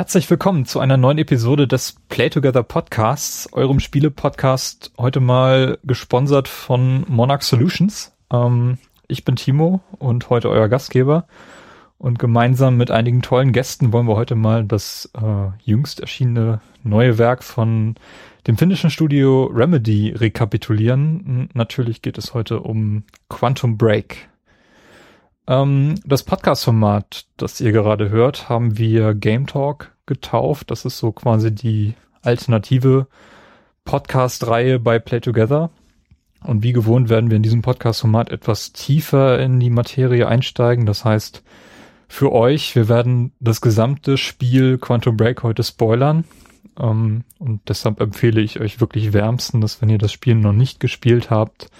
[0.00, 6.48] Herzlich willkommen zu einer neuen Episode des Play Together Podcasts, eurem Spiele-Podcast, heute mal gesponsert
[6.48, 8.10] von Monarch Solutions.
[8.32, 8.78] Ähm,
[9.08, 11.26] ich bin Timo und heute euer Gastgeber.
[11.98, 17.18] Und gemeinsam mit einigen tollen Gästen wollen wir heute mal das äh, jüngst erschienene neue
[17.18, 17.96] Werk von
[18.46, 21.50] dem finnischen Studio Remedy rekapitulieren.
[21.52, 24.29] Natürlich geht es heute um Quantum Break.
[25.50, 30.70] Ähm, das Podcast-Format, das ihr gerade hört, haben wir Game Talk getauft.
[30.70, 33.08] Das ist so quasi die alternative
[33.84, 35.70] Podcast-Reihe bei Play Together.
[36.44, 40.86] Und wie gewohnt werden wir in diesem Podcast-Format etwas tiefer in die Materie einsteigen.
[40.86, 41.42] Das heißt,
[42.06, 46.24] für euch, wir werden das gesamte Spiel Quantum Break heute spoilern.
[46.78, 50.78] Ähm, und deshalb empfehle ich euch wirklich wärmsten, dass wenn ihr das Spiel noch nicht
[50.78, 51.70] gespielt habt,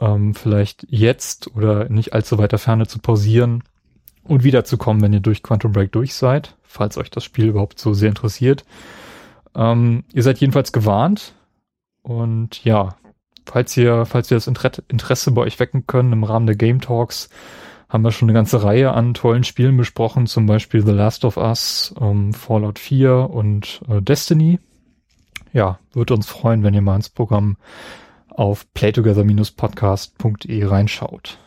[0.00, 3.62] ähm, vielleicht jetzt oder nicht allzu weiter Ferne zu pausieren
[4.24, 7.94] und wiederzukommen, wenn ihr durch Quantum Break durch seid, falls euch das Spiel überhaupt so
[7.94, 8.64] sehr interessiert.
[9.54, 11.34] Ähm, ihr seid jedenfalls gewarnt
[12.02, 12.96] und ja,
[13.44, 17.28] falls ihr, falls wir das Interesse bei euch wecken können im Rahmen der Game Talks,
[17.88, 21.36] haben wir schon eine ganze Reihe an tollen Spielen besprochen, zum Beispiel The Last of
[21.36, 24.60] Us, ähm, Fallout 4 und äh, Destiny.
[25.52, 27.56] Ja, würde uns freuen, wenn ihr mal ins Programm
[28.40, 31.38] auf playtogether-podcast.de reinschaut.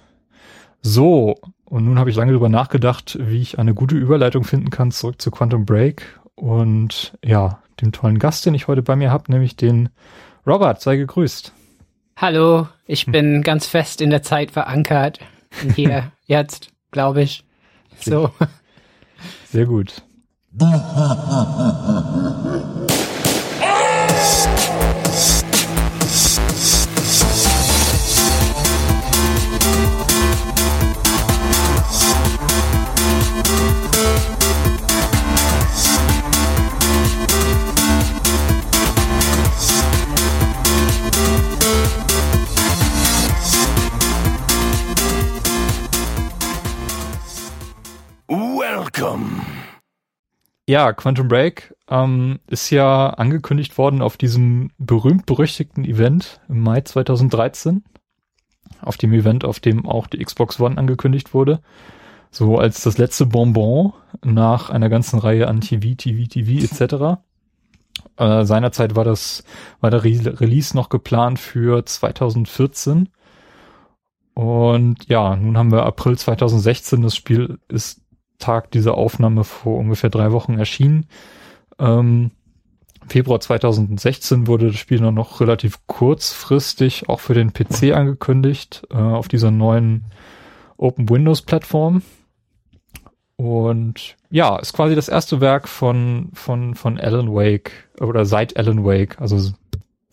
[0.83, 4.91] So, und nun habe ich lange darüber nachgedacht, wie ich eine gute Überleitung finden kann
[4.91, 9.31] zurück zu Quantum Break und ja, dem tollen Gast, den ich heute bei mir habe,
[9.31, 9.89] nämlich den
[10.45, 10.81] Robert.
[10.81, 11.51] Sei gegrüßt.
[12.15, 15.17] Hallo, ich bin ganz fest in der Zeit verankert.
[15.75, 17.43] Hier, jetzt, glaube ich.
[17.99, 18.29] So.
[19.49, 20.03] Sehr gut.
[50.67, 57.83] Ja, Quantum Break ähm, ist ja angekündigt worden auf diesem berühmt-berüchtigten Event im Mai 2013.
[58.81, 61.61] Auf dem Event, auf dem auch die Xbox One angekündigt wurde.
[62.31, 63.93] So als das letzte Bonbon
[64.23, 67.21] nach einer ganzen Reihe an TV, TV, TV etc.
[68.17, 69.43] Äh, seinerzeit war das,
[69.81, 73.09] war der Re Release noch geplant für 2014.
[74.33, 77.01] Und ja, nun haben wir April 2016.
[77.01, 78.02] Das Spiel ist
[78.43, 81.07] Tag dieser Aufnahme vor ungefähr drei Wochen erschienen.
[81.79, 82.31] Ähm,
[83.07, 88.97] Februar 2016 wurde das Spiel dann noch relativ kurzfristig auch für den PC angekündigt, äh,
[88.97, 90.05] auf dieser neuen
[90.77, 92.01] Open Windows Plattform.
[93.35, 98.85] Und ja, ist quasi das erste Werk von, von, von Alan Wake oder seit Alan
[98.85, 99.19] Wake.
[99.19, 99.51] Also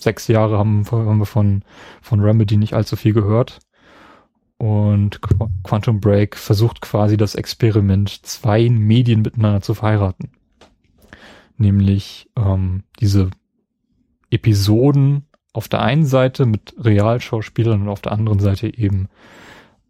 [0.01, 1.63] sechs Jahre haben, haben wir von,
[2.01, 3.61] von Remedy nicht allzu viel gehört.
[4.61, 5.23] Und
[5.65, 10.33] Quantum Break versucht quasi das Experiment, zwei Medien miteinander zu verheiraten.
[11.57, 13.31] Nämlich ähm, diese
[14.31, 19.09] Episoden auf der einen Seite mit Realschauspielern und auf der anderen Seite eben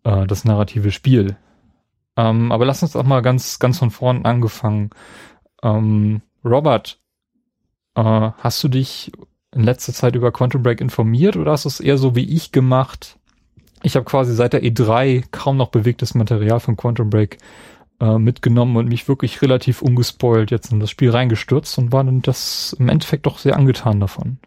[0.05, 1.37] äh, das narrative Spiel.
[2.17, 4.91] Ähm, aber lass uns auch mal ganz, ganz von vorn angefangen.
[5.65, 7.01] Ähm, Robert,
[7.97, 9.11] äh, hast du dich
[9.53, 12.53] in letzter Zeit über Quantum Break informiert oder hast du es eher so wie ich
[12.53, 13.17] gemacht?
[13.83, 17.39] Ich habe quasi seit der E3 kaum noch bewegtes Material von Quantum Break
[18.01, 22.23] äh, mitgenommen und mich wirklich relativ ungespoilt jetzt in das Spiel reingestürzt und war dann
[22.23, 24.39] das im Endeffekt doch sehr angetan davon.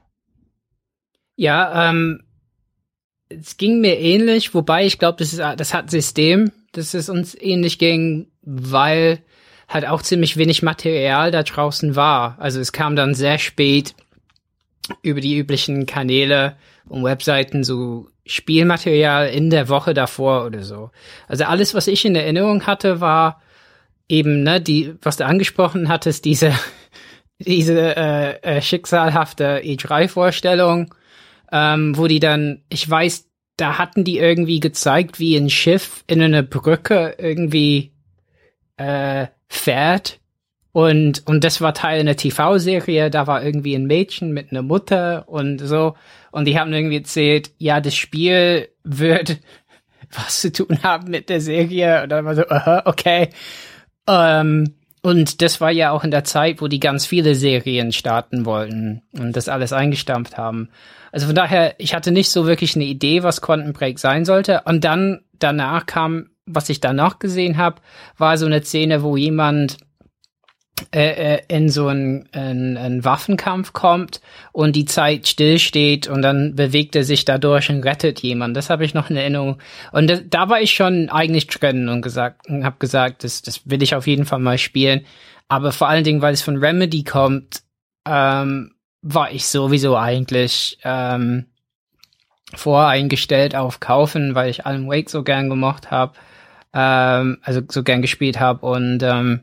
[1.35, 2.23] Ja, ähm,
[3.29, 7.79] es ging mir ähnlich, wobei ich glaube, das das hat System, dass es uns ähnlich
[7.79, 9.19] ging, weil
[9.67, 12.38] halt auch ziemlich wenig Material da draußen war.
[12.39, 13.95] Also es kam dann sehr spät
[15.01, 16.55] über die üblichen Kanäle
[16.88, 20.91] und Webseiten so Spielmaterial in der Woche davor oder so.
[21.27, 23.41] Also alles, was ich in Erinnerung hatte, war
[24.07, 26.53] eben, ne, die, was du angesprochen hattest, diese,
[27.39, 30.94] diese äh, äh, schicksalhafte E3-Vorstellung,
[31.51, 36.21] ähm, wo die dann, ich weiß, da hatten die irgendwie gezeigt, wie ein Schiff in
[36.21, 37.94] eine Brücke irgendwie
[38.77, 40.19] äh, fährt.
[40.73, 45.29] Und, und das war Teil einer TV-Serie, da war irgendwie ein Mädchen mit einer Mutter
[45.29, 45.95] und so.
[46.31, 49.39] Und die haben irgendwie erzählt, ja, das Spiel wird
[50.11, 52.03] was zu tun haben mit der Serie.
[52.03, 53.29] Und dann war so, aha, okay.
[54.07, 54.73] Ähm,
[55.03, 59.03] und das war ja auch in der Zeit, wo die ganz viele Serien starten wollten
[59.11, 60.69] und das alles eingestampft haben.
[61.11, 64.61] Also von daher, ich hatte nicht so wirklich eine Idee, was Quantum Break sein sollte.
[64.65, 67.81] Und dann danach kam, was ich danach gesehen habe,
[68.17, 69.77] war so eine Szene, wo jemand
[70.91, 74.21] äh, äh, in so einen, einen, einen Waffenkampf kommt
[74.51, 78.57] und die Zeit stillsteht und dann bewegt er sich dadurch und rettet jemand.
[78.57, 79.59] Das habe ich noch in Erinnerung.
[79.91, 83.83] Und das, da war ich schon eigentlich drin und gesagt, habe gesagt, das, das will
[83.83, 85.06] ich auf jeden Fall mal spielen.
[85.47, 87.63] Aber vor allen Dingen, weil es von Remedy kommt,
[88.07, 91.45] ähm, war ich sowieso eigentlich ähm,
[92.56, 96.13] voreingestellt auf Kaufen, weil ich Alan Wake so gern gemocht habe,
[96.74, 99.41] ähm, also so gern gespielt habe und ähm,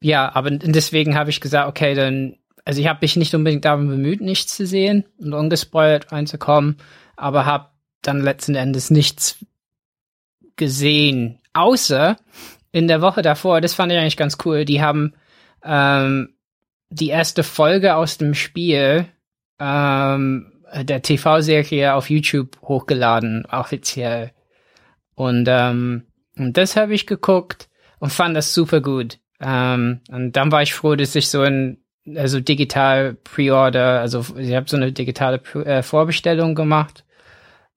[0.00, 3.88] ja, aber deswegen habe ich gesagt, okay, dann, also ich habe mich nicht unbedingt darum
[3.88, 6.78] bemüht, nichts zu sehen und ungespoilt reinzukommen,
[7.16, 7.68] aber habe
[8.02, 9.44] dann letzten Endes nichts
[10.56, 12.16] gesehen, außer
[12.72, 15.14] in der Woche davor, das fand ich eigentlich ganz cool, die haben
[15.64, 16.34] ähm,
[16.90, 19.06] die erste Folge aus dem Spiel
[19.58, 24.32] ähm, der TV-Serie auf YouTube hochgeladen, offiziell.
[25.14, 26.06] Und, ähm,
[26.36, 27.68] und das habe ich geguckt
[27.98, 29.19] und fand das super gut.
[29.40, 31.78] Ähm, und dann war ich froh, dass ich so ein
[32.16, 37.04] also digital Pre-Order, also ich habe so eine digitale Pre äh, Vorbestellung gemacht.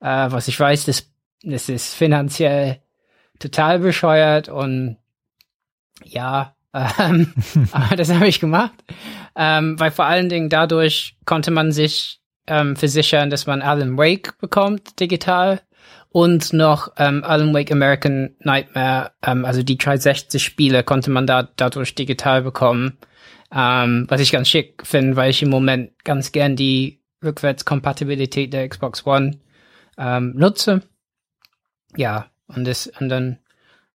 [0.00, 1.10] Äh, was ich weiß, das,
[1.42, 2.80] das ist finanziell
[3.38, 4.96] total bescheuert und
[6.02, 7.32] ja, ähm,
[7.72, 8.74] aber das habe ich gemacht,
[9.36, 14.38] ähm, weil vor allen Dingen dadurch konnte man sich ähm, versichern, dass man Alan Wake
[14.38, 15.60] bekommt digital
[16.14, 21.42] und noch ähm, Alan Wake American Nightmare, ähm, also die 360 Spiele konnte man da
[21.42, 22.98] dadurch digital bekommen.
[23.52, 28.68] Ähm, was ich ganz schick finde, weil ich im Moment ganz gern die Rückwärtskompatibilität der
[28.68, 29.40] Xbox One
[29.98, 30.82] ähm, nutze.
[31.96, 33.40] Ja, und das, und dann,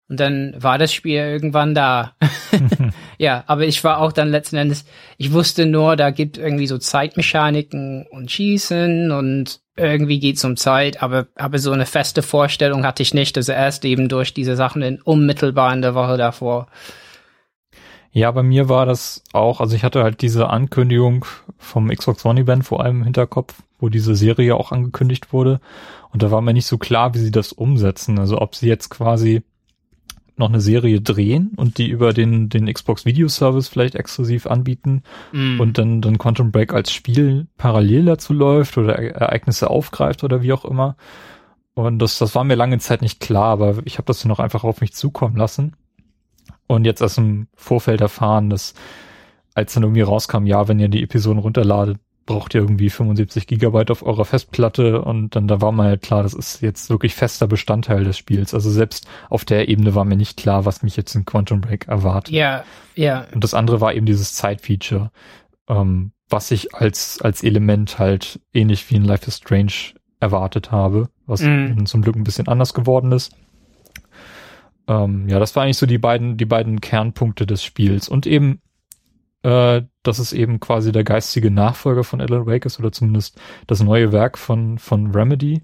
[0.10, 2.18] und dann war das Spiel irgendwann da.
[3.18, 4.83] ja, aber ich war auch dann letzten Endes,
[5.18, 11.01] ich wusste nur, da gibt irgendwie so Zeitmechaniken und Schießen und irgendwie geht's um Zeit,
[11.01, 13.37] aber, aber so eine feste Vorstellung hatte ich nicht.
[13.37, 16.67] Also erst eben durch diese Sachen in unmittelbar in der Woche davor.
[18.11, 21.25] Ja, bei mir war das auch, also ich hatte halt diese Ankündigung
[21.57, 25.61] vom Xbox One Event vor allem im Hinterkopf, wo diese Serie auch angekündigt wurde.
[26.11, 28.17] Und da war mir nicht so klar, wie sie das umsetzen.
[28.17, 29.43] Also ob sie jetzt quasi
[30.39, 35.03] noch eine Serie drehen und die über den, den Xbox Video Service vielleicht exklusiv anbieten
[35.31, 35.59] mm.
[35.59, 40.53] und dann, dann Quantum Break als Spiel parallel dazu läuft oder Ereignisse aufgreift oder wie
[40.53, 40.95] auch immer.
[41.74, 44.39] Und das, das war mir lange Zeit nicht klar, aber ich habe das dann auch
[44.39, 45.75] einfach auf mich zukommen lassen.
[46.68, 48.74] Und jetzt erst im Vorfeld erfahren, dass
[49.53, 51.97] als dann irgendwie rauskam, ja, wenn ihr die Episoden runterladet,
[52.29, 56.21] braucht ihr irgendwie 75 Gigabyte auf eurer Festplatte und dann da war mir halt klar,
[56.21, 58.53] das ist jetzt wirklich fester Bestandteil des Spiels.
[58.53, 61.87] Also selbst auf der Ebene war mir nicht klar, was mich jetzt in Quantum Break
[61.87, 62.31] erwartet.
[62.31, 63.25] Ja, ja.
[63.33, 65.09] Und das andere war eben dieses Zeitfeature,
[65.67, 69.73] ähm, was ich als, als Element halt ähnlich wie in Life is Strange
[70.19, 71.85] erwartet habe, was mm.
[71.85, 73.35] zum Glück ein bisschen anders geworden ist.
[74.87, 78.61] Ähm, ja, das war eigentlich so die beiden, die beiden Kernpunkte des Spiels und eben
[79.44, 83.81] äh, dass es eben quasi der geistige Nachfolger von Alan Wake ist oder zumindest das
[83.81, 85.62] neue Werk von, von Remedy.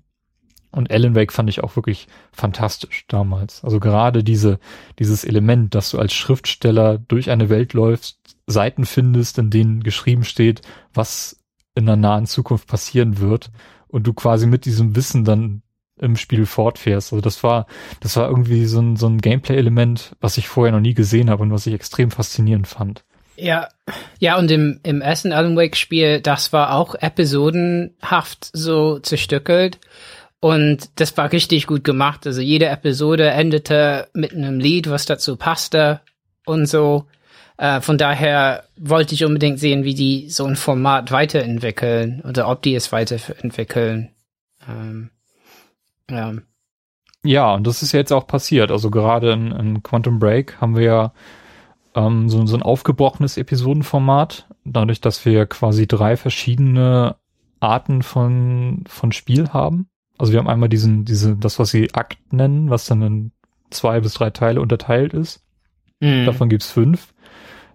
[0.72, 3.64] Und Alan Wake fand ich auch wirklich fantastisch damals.
[3.64, 4.60] Also gerade diese,
[5.00, 10.26] dieses Element, dass du als Schriftsteller durch eine Welt läufst, Seiten findest, in denen geschrieben
[10.26, 10.62] steht,
[10.94, 11.38] was
[11.76, 13.52] in der nahen Zukunft passieren wird
[13.88, 15.62] und du quasi mit diesem Wissen dann
[15.98, 17.14] im Spiel fortfährst.
[17.14, 17.68] Also das war,
[18.02, 21.44] das war irgendwie so ein, so ein Gameplay-Element, was ich vorher noch nie gesehen habe
[21.44, 23.06] und was ich extrem faszinierend fand.
[23.38, 23.70] Ja,
[24.20, 29.80] ja, und im, im ersten Alan Wake Spiel, das war auch episodenhaft so zerstückelt.
[30.40, 32.28] Und das war richtig gut gemacht.
[32.28, 36.02] Also jede Episode endete mit einem Lied, was dazu passte
[36.46, 37.06] und so.
[37.58, 42.62] Äh, von daher wollte ich unbedingt sehen, wie die so ein Format weiterentwickeln oder ob
[42.62, 44.12] die es weiterentwickeln.
[44.68, 45.10] Ähm,
[46.10, 46.34] ja.
[47.24, 48.72] ja, und das ist jetzt auch passiert.
[48.72, 51.14] Also gerade in, in Quantum Break haben wir ja
[51.96, 57.16] ähm, so, so ein aufgebrochenes Episodenformat, dadurch, dass wir quasi drei verschiedene
[57.60, 59.88] Arten von, von Spiel haben.
[60.18, 63.32] Also wir haben einmal diesen, diese, das, was sie Akt nennen, was dann in
[63.70, 65.44] zwei bis drei Teile unterteilt ist.
[66.00, 66.26] Mhm.
[66.26, 67.14] Davon gibt's fünf.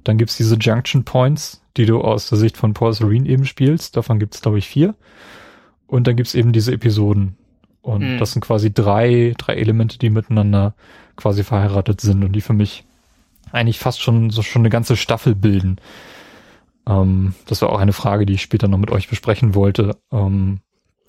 [0.05, 3.97] Dann gibt's diese Junction Points, die du aus der Sicht von Paul Serene eben spielst.
[3.97, 4.95] Davon gibt's glaube ich, vier.
[5.87, 7.37] Und dann gibt's eben diese Episoden.
[7.83, 8.19] Und mhm.
[8.19, 10.75] das sind quasi drei, drei Elemente, die miteinander
[11.17, 12.85] quasi verheiratet sind und die für mich
[13.53, 15.77] eigentlich fast schon so schon eine ganze Staffel bilden.
[16.87, 19.97] Ähm, das war auch eine Frage, die ich später noch mit euch besprechen wollte.
[20.13, 20.61] Ähm,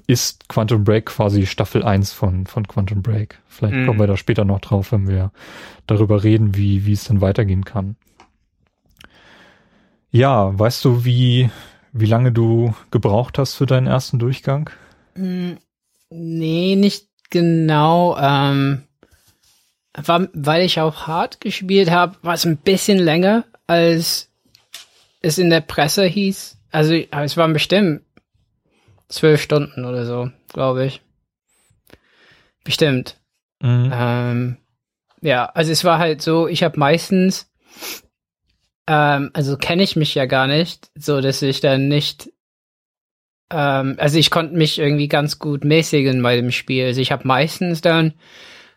[0.08, 3.40] ist Quantum Break quasi Staffel 1 von, von Quantum Break?
[3.48, 3.86] Vielleicht mhm.
[3.86, 5.32] kommen wir da später noch drauf, wenn wir
[5.88, 7.96] darüber reden, wie, wie es denn weitergehen kann.
[10.12, 11.50] Ja, weißt du, wie,
[11.94, 14.70] wie lange du gebraucht hast für deinen ersten Durchgang?
[15.16, 15.54] Mm,
[16.10, 18.18] nee, nicht genau.
[18.18, 18.84] Ähm,
[19.94, 24.30] war, weil ich auch hart gespielt habe, war es ein bisschen länger als
[25.22, 26.58] es in der Presse hieß.
[26.72, 28.02] Also es waren bestimmt
[29.08, 31.02] zwölf Stunden oder so, glaube ich.
[32.64, 33.18] Bestimmt.
[33.62, 33.92] Mhm.
[33.94, 34.58] Ähm,
[35.22, 37.50] ja, also es war halt so, ich habe meistens,
[38.88, 42.30] ähm, also kenne ich mich ja gar nicht, so dass ich dann nicht,
[43.52, 46.88] ähm, also ich konnte mich irgendwie ganz gut mäßigen bei dem Spiel.
[46.88, 48.16] Also ich habe meistens dann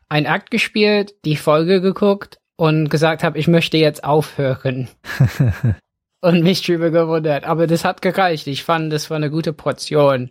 [0.08, 4.88] ein Akt gespielt, die Folge geguckt und gesagt habe, ich möchte jetzt aufhören.
[6.24, 7.44] und mich drüber gewundert.
[7.44, 8.46] Aber das hat gereicht.
[8.46, 10.30] Ich fand, das war eine gute Portion.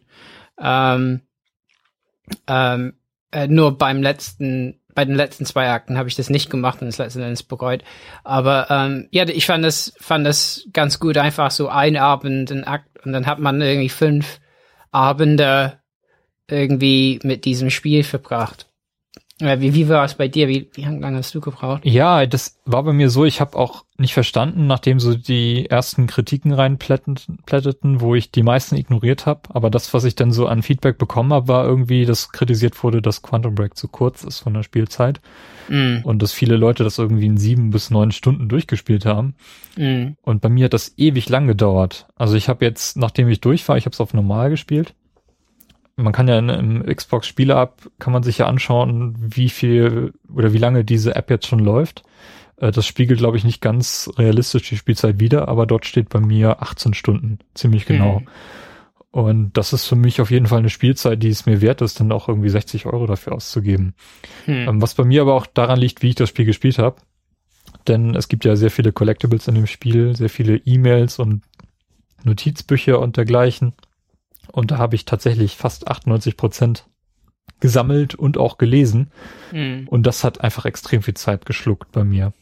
[0.59, 1.21] Ähm,
[2.47, 2.93] ähm,
[3.31, 6.87] äh, nur beim letzten, bei den letzten zwei Akten habe ich das nicht gemacht und
[6.87, 7.83] das letzten Endes bereut.
[8.23, 12.63] Aber ähm, ja, ich fand das, fand das ganz gut, einfach so ein Abend, ein
[12.63, 14.39] Akt und dann hat man irgendwie fünf
[14.91, 15.79] Abende
[16.49, 18.67] irgendwie mit diesem Spiel verbracht.
[19.39, 20.47] Wie, wie war es bei dir?
[20.47, 21.81] Wie, wie lange hast du gebraucht?
[21.85, 26.05] Ja, das war bei mir so, ich habe auch nicht verstanden, nachdem so die ersten
[26.05, 29.41] Kritiken reinplätteten, wo ich die meisten ignoriert habe.
[29.49, 33.01] Aber das, was ich dann so an Feedback bekommen habe, war irgendwie, dass kritisiert wurde,
[33.01, 35.19] dass Quantum Break zu kurz ist von der Spielzeit.
[35.67, 35.97] Mm.
[36.03, 39.33] Und dass viele Leute das irgendwie in sieben bis neun Stunden durchgespielt haben.
[39.75, 40.09] Mm.
[40.21, 42.07] Und bei mir hat das ewig lang gedauert.
[42.15, 44.93] Also ich habe jetzt, nachdem ich durch war, ich habe es auf normal gespielt
[45.95, 50.13] man kann ja in, im Xbox Spiele ab, kann man sich ja anschauen, wie viel
[50.33, 52.03] oder wie lange diese App jetzt schon läuft.
[52.57, 56.19] Äh, das spiegelt, glaube ich, nicht ganz realistisch die Spielzeit wieder, aber dort steht bei
[56.19, 58.19] mir 18 Stunden, ziemlich genau.
[58.19, 58.27] Mhm.
[59.11, 61.99] Und das ist für mich auf jeden Fall eine Spielzeit, die es mir wert ist,
[61.99, 63.93] dann auch irgendwie 60 Euro dafür auszugeben.
[64.47, 64.81] Mhm.
[64.81, 66.95] Was bei mir aber auch daran liegt, wie ich das Spiel gespielt habe.
[67.87, 71.43] Denn es gibt ja sehr viele Collectibles in dem Spiel, sehr viele E-Mails und
[72.23, 73.73] Notizbücher und dergleichen.
[74.51, 76.85] Und da habe ich tatsächlich fast 98 Prozent
[77.59, 79.11] gesammelt und auch gelesen.
[79.51, 79.87] Mhm.
[79.89, 82.33] Und das hat einfach extrem viel Zeit geschluckt bei mir.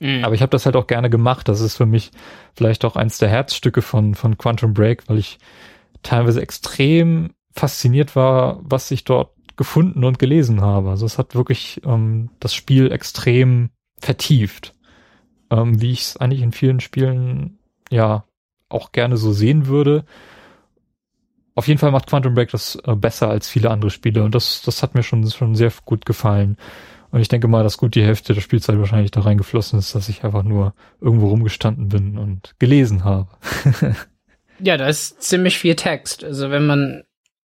[0.00, 0.24] Mhm.
[0.24, 1.48] Aber ich habe das halt auch gerne gemacht.
[1.48, 2.10] Das ist für mich
[2.54, 5.38] vielleicht auch eins der Herzstücke von, von Quantum Break, weil ich
[6.02, 10.90] teilweise extrem fasziniert war, was ich dort gefunden und gelesen habe.
[10.90, 14.74] Also es hat wirklich ähm, das Spiel extrem vertieft,
[15.50, 17.58] ähm, wie ich es eigentlich in vielen Spielen
[17.90, 18.24] ja
[18.68, 20.04] auch gerne so sehen würde
[21.58, 24.62] auf jeden Fall macht Quantum Break das äh, besser als viele andere Spiele und das,
[24.62, 26.56] das hat mir schon, schon sehr gut gefallen.
[27.10, 30.08] Und ich denke mal, dass gut die Hälfte der Spielzeit wahrscheinlich da reingeflossen ist, dass
[30.08, 33.28] ich einfach nur irgendwo rumgestanden bin und gelesen habe.
[34.60, 36.22] ja, da ist ziemlich viel Text.
[36.22, 37.02] Also wenn man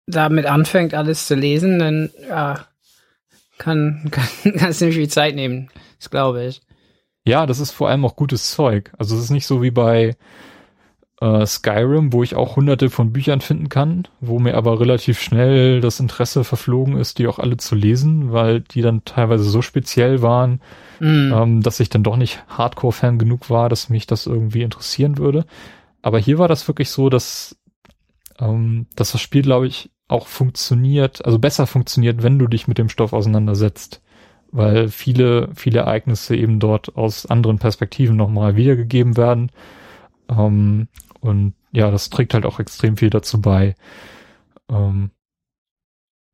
[0.07, 2.67] damit anfängt, alles zu lesen, dann ja,
[3.59, 5.71] kann, kann, kann ziemlich viel Zeit nehmen.
[5.99, 6.63] Das glaube ich.
[7.25, 8.91] Ja, das ist vor allem auch gutes Zeug.
[8.99, 10.17] Also es ist nicht so wie bei
[11.21, 15.81] äh, Skyrim, wo ich auch hunderte von Büchern finden kann, wo mir aber relativ schnell
[15.81, 20.23] das Interesse verflogen ist, die auch alle zu lesen, weil die dann teilweise so speziell
[20.23, 20.61] waren,
[20.99, 21.33] mm.
[21.33, 25.45] ähm, dass ich dann doch nicht Hardcore-Fan genug war, dass mich das irgendwie interessieren würde.
[26.03, 27.57] Aber hier war das wirklich so, dass,
[28.39, 32.79] ähm, dass das Spiel, glaube ich, auch funktioniert, also besser funktioniert, wenn du dich mit
[32.79, 34.01] dem Stoff auseinandersetzt
[34.53, 39.53] weil viele, viele Ereignisse eben dort aus anderen Perspektiven nochmal wiedergegeben werden.
[40.29, 40.89] Ähm,
[41.21, 43.75] und ja, das trägt halt auch extrem viel dazu bei.
[44.69, 45.11] Ähm,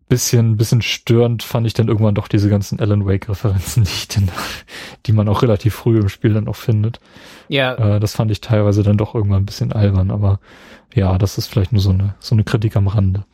[0.09, 4.09] bisschen, bisschen störend fand ich dann irgendwann doch diese ganzen Alan Wake Referenzen, die ich
[4.09, 4.31] denn,
[5.07, 7.01] die man auch relativ früh im Spiel dann auch findet.
[7.49, 7.75] Ja.
[7.75, 10.41] Äh, das fand ich teilweise dann doch irgendwann ein bisschen albern, aber
[10.95, 13.25] ja, das ist vielleicht nur so eine, so eine Kritik am Rande.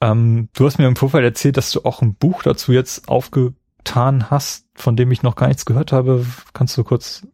[0.00, 4.30] Ähm, du hast mir im Vorfeld erzählt, dass du auch ein Buch dazu jetzt aufgetan
[4.30, 6.26] hast, von dem ich noch gar nichts gehört habe.
[6.52, 7.24] Kannst du kurz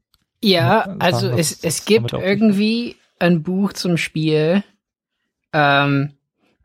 [0.42, 4.62] ja, also es, es gibt irgendwie ein Buch zum Spiel
[5.52, 6.14] ähm,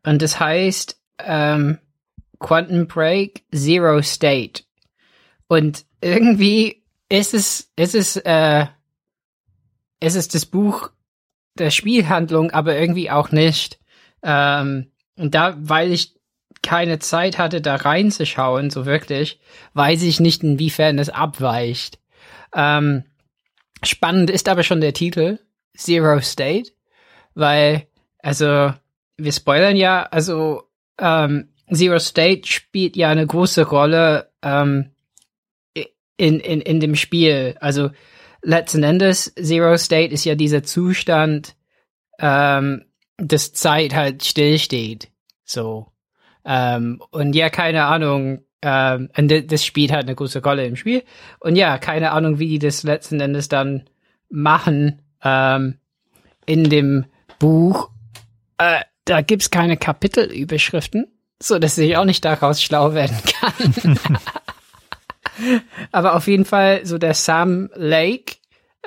[0.04, 1.80] und das heißt ähm,
[2.40, 4.64] Quantum Break Zero State.
[5.48, 8.66] Und irgendwie ist es, ist es, äh,
[10.00, 10.92] ist es das Buch
[11.58, 13.80] der Spielhandlung, aber irgendwie auch nicht.
[14.22, 16.16] Ähm, und da, weil ich
[16.62, 19.40] keine Zeit hatte, da reinzuschauen, so wirklich,
[19.74, 22.00] weiß ich nicht, inwiefern es abweicht.
[22.56, 23.04] Ähm,
[23.84, 25.40] Spannend ist aber schon der Titel,
[25.76, 26.72] Zero State,
[27.36, 27.88] weil,
[28.20, 28.74] also,
[29.18, 30.64] wir spoilern ja, also,
[31.00, 34.92] ähm, Zero State spielt ja eine große Rolle ähm,
[36.18, 37.56] in, in, in dem Spiel.
[37.60, 37.90] Also,
[38.42, 41.56] letzten Endes, Zero State ist ja dieser Zustand,
[42.20, 42.86] ähm,
[43.18, 45.10] dass Zeit halt stillsteht.
[45.44, 45.88] So.
[46.46, 51.04] Ähm, und ja, keine Ahnung, ähm, und das spielt halt eine große Rolle im Spiel.
[51.40, 53.84] Und ja, keine Ahnung, wie die das letzten Endes dann
[54.30, 55.80] machen ähm,
[56.46, 57.06] in dem
[57.40, 57.90] Buch.
[58.58, 61.08] Äh, da gibt's keine Kapitelüberschriften,
[61.42, 63.18] so dass ich auch nicht daraus schlau werden
[63.76, 64.00] kann.
[65.92, 68.36] Aber auf jeden Fall, so der Sam Lake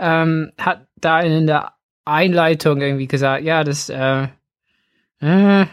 [0.01, 1.75] ähm, hat da in der
[2.07, 4.29] Einleitung irgendwie gesagt, ja, das, äh,
[5.21, 5.67] äh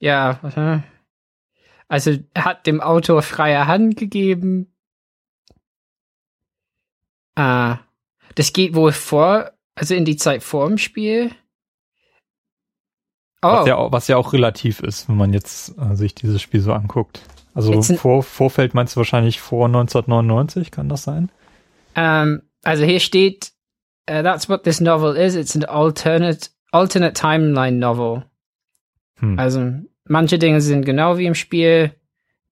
[0.00, 0.80] ja, äh,
[1.90, 4.72] also hat dem Autor freie Hand gegeben.
[7.34, 7.74] Äh,
[8.36, 11.32] das geht wohl vor, also in die Zeit vor dem Spiel.
[13.42, 13.48] Oh.
[13.48, 16.72] Was, ja, was ja auch relativ ist, wenn man jetzt äh, sich dieses Spiel so
[16.72, 17.22] anguckt.
[17.54, 21.32] Also vor, Vorfeld meinst du wahrscheinlich vor 1999, kann das sein?
[21.96, 23.50] Um, also hier steht,
[24.08, 25.34] uh, that's what this novel is.
[25.34, 28.26] It's an alternate, alternate timeline novel.
[29.18, 29.38] Hm.
[29.40, 29.72] Also
[30.10, 31.94] manche Dinge sind genau wie im Spiel,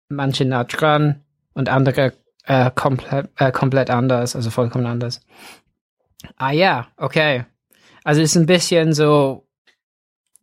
[0.08, 1.23] manche nah dran
[1.54, 2.12] und andere
[2.46, 5.20] äh, komplett, äh, komplett anders, also vollkommen anders.
[6.37, 7.44] Ah ja, okay.
[8.02, 9.46] Also ist ein bisschen so,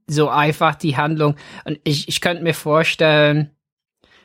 [0.07, 1.35] so einfach die Handlung.
[1.65, 3.51] Und ich, ich könnte mir vorstellen,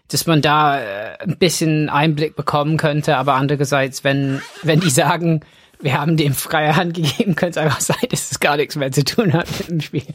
[0.09, 5.41] dass man da äh, ein bisschen Einblick bekommen könnte, aber andererseits, wenn, wenn die sagen,
[5.81, 8.93] wir haben dem freie Hand gegeben, könnte es einfach sein, dass es gar nichts mehr
[8.93, 10.07] zu tun hat mit dem Spiel.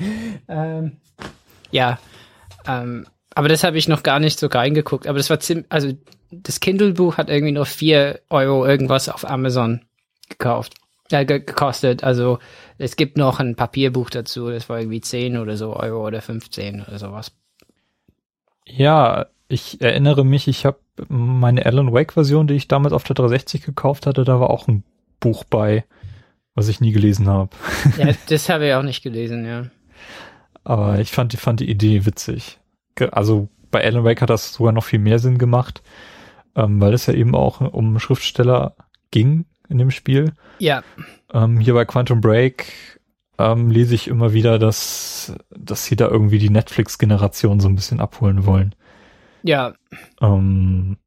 [0.47, 0.97] Ähm,
[1.71, 1.99] ja,
[2.67, 5.07] ähm, aber das habe ich noch gar nicht so reingeguckt.
[5.07, 5.93] Aber das war ziemlich, also
[6.31, 9.81] das Kindle-Buch hat irgendwie nur vier Euro irgendwas auf Amazon
[10.29, 10.75] gekauft,
[11.11, 12.03] äh, gekostet.
[12.03, 12.39] Also
[12.77, 16.83] es gibt noch ein Papierbuch dazu, das war irgendwie zehn oder so Euro oder 15
[16.87, 17.31] oder sowas.
[18.65, 23.15] Ja, ich erinnere mich, ich habe meine Alan Wake Version, die ich damals auf der
[23.15, 24.83] 360 gekauft hatte, da war auch ein
[25.19, 25.83] Buch bei,
[26.55, 27.49] was ich nie gelesen habe.
[27.97, 29.65] Ja, das habe ich auch nicht gelesen, ja.
[30.63, 32.59] Aber ich fand, fand die Idee witzig.
[33.11, 35.81] Also bei Alan Wake hat das sogar noch viel mehr Sinn gemacht,
[36.55, 38.75] ähm, weil es ja eben auch um Schriftsteller
[39.09, 40.33] ging in dem Spiel.
[40.59, 40.83] Ja.
[41.33, 42.99] Ähm, hier bei Quantum Break
[43.39, 47.99] ähm, lese ich immer wieder, dass, dass sie da irgendwie die Netflix-Generation so ein bisschen
[47.99, 48.75] abholen wollen.
[49.43, 49.73] Ja.
[50.21, 50.97] Ähm,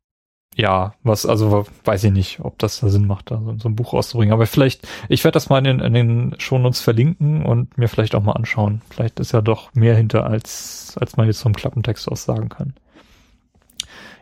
[0.54, 3.76] ja, was, also weiß ich nicht, ob das da Sinn macht, da so, so ein
[3.76, 4.32] Buch auszubringen.
[4.32, 8.14] Aber vielleicht, ich werde das mal in, den, in den Shownotes verlinken und mir vielleicht
[8.14, 8.80] auch mal anschauen.
[8.90, 12.75] Vielleicht ist ja doch mehr hinter, als, als man jetzt vom Klappentext aus sagen kann.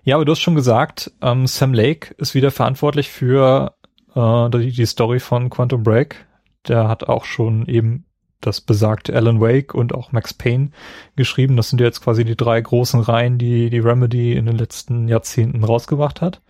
[0.05, 3.75] Ja, aber du hast schon gesagt, ähm, Sam Lake ist wieder verantwortlich für
[4.15, 6.27] äh, die, die Story von Quantum Break.
[6.67, 8.05] Der hat auch schon eben
[8.47, 10.71] das besagte Alan Wake und auch Max Payne
[11.17, 11.57] geschrieben.
[11.57, 15.09] Das sind ja jetzt quasi die drei großen Reihen, die die Remedy in den letzten
[15.09, 16.41] Jahrzehnten rausgebracht hat.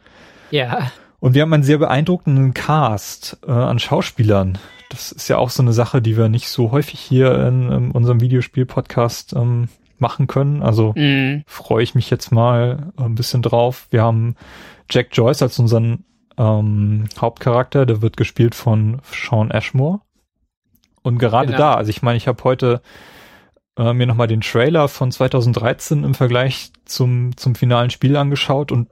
[0.51, 0.91] Ja.
[1.21, 4.59] Und wir haben einen sehr beeindruckenden Cast äh, an Schauspielern.
[4.89, 7.91] Das ist ja auch so eine Sache, die wir nicht so häufig hier in, in
[7.93, 10.63] unserem Videospiel-Podcast ähm, machen können.
[10.63, 11.45] Also mm.
[11.47, 13.87] freue ich mich jetzt mal ein bisschen drauf.
[13.91, 14.35] Wir haben
[14.91, 16.05] Jack Joyce als unseren
[16.37, 20.01] ähm, Hauptcharakter, der wird gespielt von Sean Ashmore.
[21.03, 21.59] Und gerade genau.
[21.59, 22.81] da, also ich meine, ich habe heute
[23.77, 28.89] äh, mir nochmal den Trailer von 2013 im Vergleich zum, zum finalen Spiel angeschaut und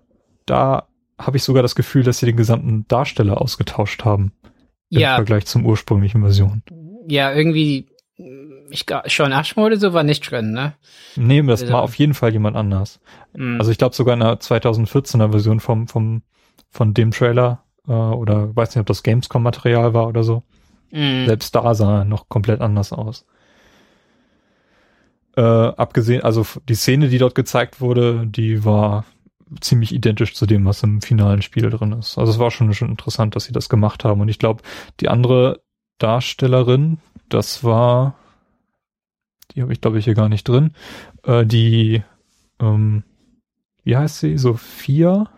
[0.46, 4.32] da habe ich sogar das Gefühl, dass sie den gesamten Darsteller ausgetauscht haben.
[4.88, 5.10] Ja.
[5.10, 6.62] Im Vergleich zum ursprünglichen Version.
[7.06, 7.88] Ja, irgendwie,
[8.70, 10.74] ich schon Ashmore oder so war nicht drin, ne?
[11.16, 13.00] Nee, das also, war auf jeden Fall jemand anders.
[13.34, 13.58] Mm.
[13.58, 16.22] Also ich glaube sogar in der 2014er Version vom, vom,
[16.70, 20.42] von dem Trailer, äh, oder weiß nicht, ob das Gamescom-Material war oder so.
[20.90, 21.26] Mhm.
[21.26, 23.24] Selbst da sah er noch komplett anders aus.
[25.36, 29.04] Äh, abgesehen, also die Szene, die dort gezeigt wurde, die war
[29.60, 32.18] ziemlich identisch zu dem, was im finalen Spiel drin ist.
[32.18, 34.20] Also es war schon, schon interessant, dass sie das gemacht haben.
[34.20, 34.62] Und ich glaube,
[35.00, 35.60] die andere
[35.98, 36.98] Darstellerin,
[37.28, 38.14] das war,
[39.52, 40.72] die habe ich glaube ich hier gar nicht drin,
[41.24, 42.02] äh, die,
[42.60, 43.02] ähm,
[43.84, 45.30] wie heißt sie, Sophia?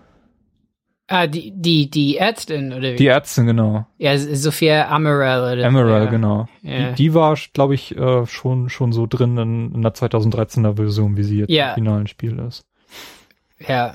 [1.13, 2.97] Ah, die, die, die Ärztin, oder wie?
[2.97, 3.85] Die Ärztin, genau.
[3.99, 5.67] Ja, Sophia Amaral, oder?
[5.67, 6.11] Amaral, ja.
[6.11, 6.49] genau.
[6.63, 6.93] Ja.
[6.93, 11.19] Die, die war, glaube ich, äh, schon, schon so drin in, in der 2013er Version,
[11.19, 11.73] wie sie jetzt ja.
[11.73, 12.65] im finalen Spiel ist.
[13.69, 13.93] Ja.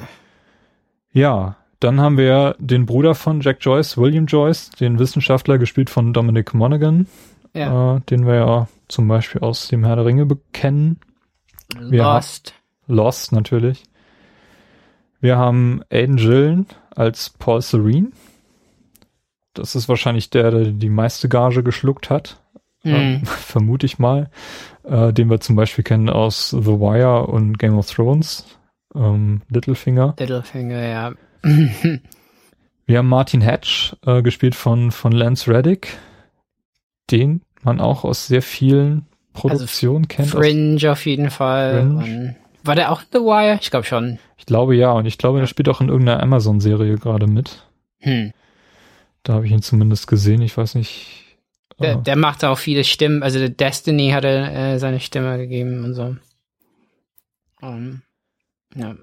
[1.11, 6.13] Ja, dann haben wir den Bruder von Jack Joyce, William Joyce, den Wissenschaftler, gespielt von
[6.13, 7.07] Dominic Monaghan,
[7.53, 10.99] äh, den wir ja zum Beispiel aus dem Herr der Ringe bekennen.
[11.79, 12.53] Lost.
[12.85, 13.85] Lost, natürlich.
[15.19, 18.11] Wir haben Aiden Gillen als Paul Serene.
[19.53, 22.39] Das ist wahrscheinlich der, der die meiste Gage geschluckt hat.
[22.83, 22.93] Mhm.
[22.93, 24.29] Äh, vermute ich mal.
[24.83, 28.45] Äh, den wir zum Beispiel kennen aus The Wire und Game of Thrones.
[28.95, 30.15] Ähm, Littlefinger.
[30.19, 31.13] Littlefinger, ja.
[32.85, 35.97] wir haben Martin Hatch, äh, gespielt von, von Lance Reddick.
[37.11, 40.29] Den man auch aus sehr vielen Produktionen also kennt.
[40.29, 42.35] Fringe auf jeden Fall.
[42.67, 43.59] War der auch in The Wire?
[43.61, 44.19] Ich glaube schon.
[44.37, 47.67] Ich glaube ja, und ich glaube, er spielt auch in irgendeiner Amazon-Serie gerade mit.
[47.99, 48.33] Hm.
[49.23, 51.37] Da habe ich ihn zumindest gesehen, ich weiß nicht.
[51.79, 55.37] Der, äh, der macht auch viele Stimmen, also der Destiny hat er äh, seine Stimme
[55.37, 56.15] gegeben und so.
[57.61, 58.01] Um,
[58.75, 58.95] ja.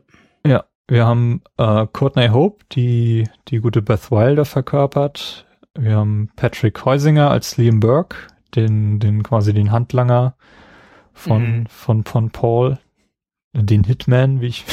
[0.47, 5.47] ja, wir haben äh, Courtney Hope, die die gute Beth Wilder verkörpert.
[5.77, 8.17] Wir haben Patrick Heusinger als Liam Burke,
[8.55, 10.37] den, den quasi den Handlanger
[11.13, 11.67] von, mhm.
[11.67, 12.79] von, von Paul,
[13.55, 14.65] den Hitman, wie ich,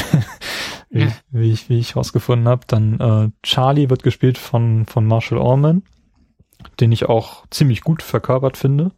[0.89, 1.11] wie, ja.
[1.29, 2.65] wie ich, wie ich rausgefunden habe.
[2.67, 5.83] Dann äh, Charlie wird gespielt von, von Marshall Orman,
[6.79, 8.91] den ich auch ziemlich gut verkörpert finde.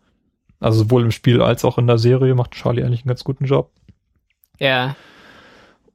[0.60, 3.46] Also sowohl im Spiel als auch in der Serie macht Charlie eigentlich einen ganz guten
[3.46, 3.72] Job.
[4.60, 4.96] Ja.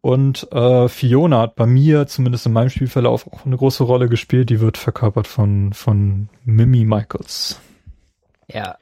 [0.01, 4.51] Und äh, Fiona hat bei mir, zumindest in meinem Spielverlauf, auch eine große Rolle gespielt.
[4.51, 7.61] Die wird verkörpert von, von Mimi Michaels.
[8.47, 8.77] Ja.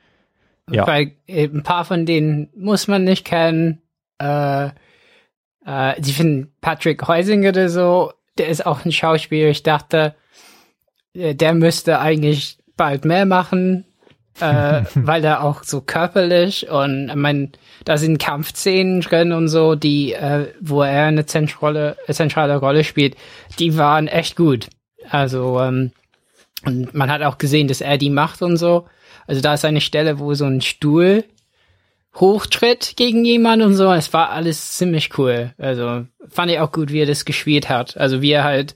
[0.70, 0.86] ja.
[0.86, 3.80] Weil äh, ein paar von denen muss man nicht kennen.
[4.18, 4.70] Äh,
[5.66, 9.48] äh, die finden Patrick Heusinger oder so, der ist auch ein Schauspieler.
[9.48, 10.14] Ich dachte,
[11.14, 13.84] äh, der müsste eigentlich bald mehr machen,
[14.40, 17.50] äh, weil er auch so körperlich und ich meine,
[17.84, 23.16] da sind Kampfszenen drin und so, die, äh, wo er eine zentrale, zentrale Rolle spielt,
[23.58, 24.68] die waren echt gut.
[25.10, 25.92] Also, ähm,
[26.64, 28.86] und man hat auch gesehen, dass er die macht und so.
[29.26, 31.24] Also da ist eine Stelle, wo so ein Stuhl
[32.16, 33.92] hochtritt gegen jemanden und so.
[33.92, 35.52] Es war alles ziemlich cool.
[35.58, 37.96] Also fand ich auch gut, wie er das gespielt hat.
[37.96, 38.74] Also wie er halt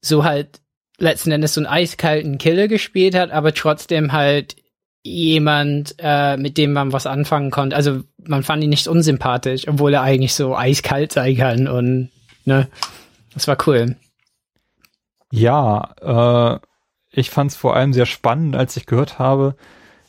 [0.00, 0.60] so halt
[0.98, 4.56] letzten Endes so einen eiskalten Killer gespielt hat, aber trotzdem halt
[5.02, 7.76] jemand, äh, mit dem man was anfangen konnte.
[7.76, 12.10] Also man fand ihn nicht unsympathisch, obwohl er eigentlich so eiskalt sein kann und
[12.44, 12.68] ne,
[13.32, 13.96] das war cool.
[15.30, 16.58] Ja, äh,
[17.10, 19.56] ich fand es vor allem sehr spannend, als ich gehört habe,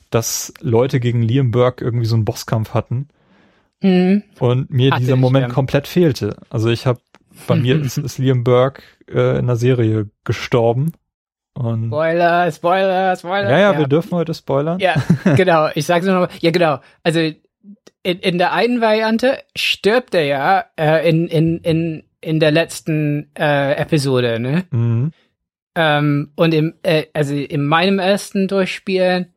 [0.10, 3.10] dass Leute gegen Liam Burke irgendwie so einen Bosskampf hatten.
[3.82, 4.24] Mhm.
[4.40, 5.54] Und mir Hatte dieser Moment ja.
[5.54, 6.38] komplett fehlte.
[6.50, 7.00] Also ich habe,
[7.48, 10.94] bei mir ist, ist Liam Burke äh, in der Serie gestorben.
[11.54, 13.50] Und Spoiler, Spoiler, Spoiler.
[13.50, 14.80] Ja, ja, ja, wir dürfen heute spoilern.
[14.80, 14.96] Ja,
[15.36, 15.70] genau.
[15.74, 16.36] Ich sag's nur noch mal.
[16.40, 16.80] Ja, genau.
[17.04, 22.52] Also in, in der einen Variante stirbt er ja äh, in, in, in, in der
[22.52, 24.66] letzten äh, Episode, ne?
[24.70, 25.12] Mhm.
[25.76, 29.34] Ähm, und im, äh, also in meinem ersten Durchspielen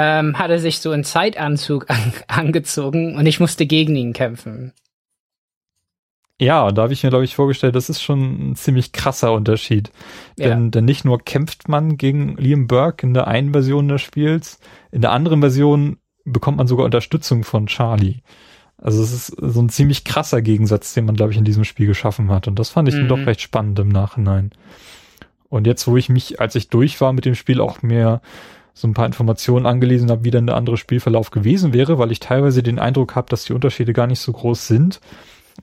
[0.00, 4.72] ähm, hat er sich so einen Zeitanzug an, angezogen und ich musste gegen ihn kämpfen.
[6.40, 9.90] Ja, da habe ich mir, glaube ich, vorgestellt, das ist schon ein ziemlich krasser Unterschied.
[10.38, 10.50] Ja.
[10.50, 14.60] Denn, denn nicht nur kämpft man gegen Liam Burke in der einen Version des Spiels,
[14.92, 18.20] in der anderen Version bekommt man sogar Unterstützung von Charlie.
[18.80, 21.88] Also es ist so ein ziemlich krasser Gegensatz, den man, glaube ich, in diesem Spiel
[21.88, 22.46] geschaffen hat.
[22.46, 23.08] Und das fand ich mhm.
[23.08, 24.52] doch recht spannend im Nachhinein.
[25.48, 28.20] Und jetzt, wo ich mich, als ich durch war mit dem Spiel, auch mehr
[28.78, 32.20] so ein paar Informationen angelesen habe, wie dann der andere Spielverlauf gewesen wäre, weil ich
[32.20, 35.00] teilweise den Eindruck habe, dass die Unterschiede gar nicht so groß sind.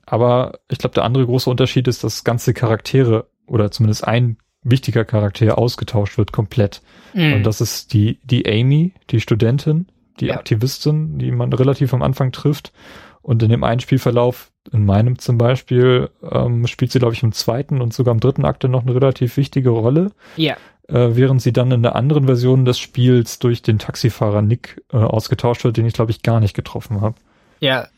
[0.04, 5.06] Aber ich glaube, der andere große Unterschied ist, dass ganze Charaktere oder zumindest ein wichtiger
[5.06, 6.82] Charakter ausgetauscht wird komplett.
[7.14, 7.34] Mhm.
[7.34, 9.86] Und das ist die, die Amy, die Studentin,
[10.20, 10.34] die ja.
[10.34, 12.74] Aktivistin, die man relativ am Anfang trifft.
[13.22, 17.32] Und in dem einen Spielverlauf, in meinem zum Beispiel, ähm, spielt sie, glaube ich, im
[17.32, 20.12] zweiten und sogar im dritten Akte noch eine relativ wichtige Rolle.
[20.36, 24.82] Ja äh, während sie dann in der anderen Version des Spiels durch den Taxifahrer Nick
[24.92, 27.16] äh, ausgetauscht wird, den ich glaube ich gar nicht getroffen habe.
[27.60, 27.88] Ja.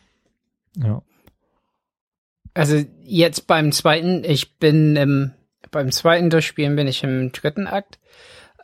[0.77, 1.03] Ja.
[2.55, 5.33] Also jetzt beim zweiten, ich bin im,
[5.71, 7.99] beim zweiten Durchspielen bin ich im dritten Akt.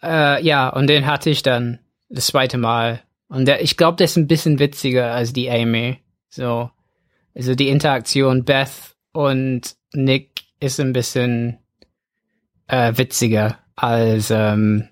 [0.03, 3.03] Äh, ja, und den hatte ich dann das zweite Mal.
[3.29, 5.99] Und der, ich glaube, der ist ein bisschen witziger als die Amy.
[6.29, 6.71] So.
[7.35, 11.59] Also die Interaktion Beth und Nick ist ein bisschen
[12.67, 14.89] äh, witziger als, ähm,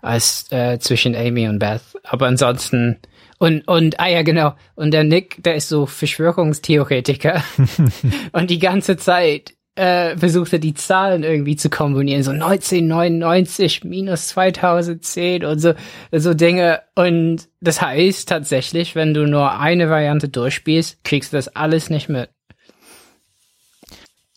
[0.00, 1.82] als äh, zwischen Amy und Beth.
[2.04, 2.98] Aber ansonsten
[3.38, 7.42] und und ah ja genau und der Nick, der ist so Verschwörungstheoretiker
[8.32, 14.28] und die ganze Zeit äh, versucht er die Zahlen irgendwie zu kombinieren, so 1999 minus
[14.28, 15.74] 2010 und so
[16.12, 21.48] so Dinge und das heißt tatsächlich, wenn du nur eine Variante durchspielst, kriegst du das
[21.48, 22.30] alles nicht mit.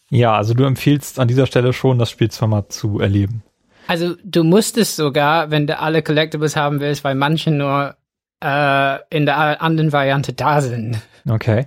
[0.10, 3.44] Ja, also du empfiehlst an dieser Stelle schon, das Spiel zweimal zu erleben.
[3.89, 7.95] Also du musstest sogar, wenn du alle Collectibles haben willst, weil manche nur
[8.39, 11.02] äh, in der anderen Variante da sind.
[11.28, 11.65] Okay.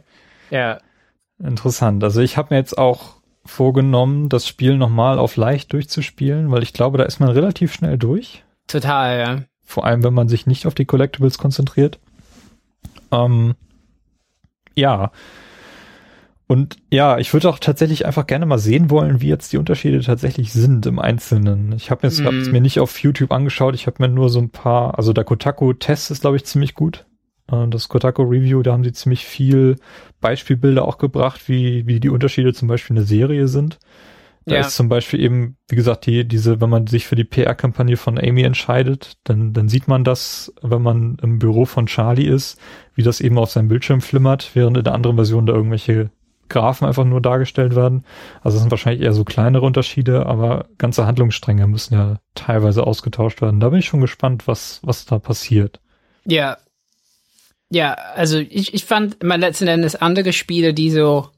[0.49, 0.79] Ja.
[1.43, 2.05] Interessant.
[2.05, 6.73] Also ich habe mir jetzt auch vorgenommen, das Spiel nochmal auf leicht durchzuspielen, weil ich
[6.73, 8.45] glaube, da ist man relativ schnell durch.
[8.69, 9.43] Total, ja.
[9.65, 11.99] Vor allem, wenn man sich nicht auf die Collectibles konzentriert.
[13.11, 13.57] Ähm,
[14.77, 15.11] ja,
[16.53, 20.03] und ja, ich würde auch tatsächlich einfach gerne mal sehen wollen, wie jetzt die Unterschiede
[20.03, 21.73] tatsächlich sind im Einzelnen.
[21.73, 22.51] Ich habe es mm.
[22.51, 26.11] mir nicht auf YouTube angeschaut, ich habe mir nur so ein paar, also der Kotaku-Test
[26.11, 27.07] ist, glaube ich, ziemlich gut.
[27.51, 29.77] Äh, das Kotaku Review, da haben sie ziemlich viel
[30.21, 33.79] Beispielbilder auch gebracht, wie, wie die Unterschiede zum Beispiel in der Serie sind.
[34.45, 34.61] Da ja.
[34.61, 38.19] ist zum Beispiel eben, wie gesagt, die, diese, wenn man sich für die PR-Kampagne von
[38.19, 42.61] Amy entscheidet, dann, dann sieht man das, wenn man im Büro von Charlie ist,
[42.95, 46.11] wie das eben auf seinem Bildschirm flimmert, während in der anderen Version da irgendwelche
[46.49, 48.05] Graphen einfach nur dargestellt werden.
[48.43, 53.41] Also es sind wahrscheinlich eher so kleinere Unterschiede, aber ganze Handlungsstränge müssen ja teilweise ausgetauscht
[53.41, 53.61] werden.
[53.61, 55.81] Da bin ich schon gespannt, was, was da passiert.
[56.25, 56.59] Ja.
[57.71, 61.31] Ja, also ich, ich fand immer letzten Endes andere Spiele, die so,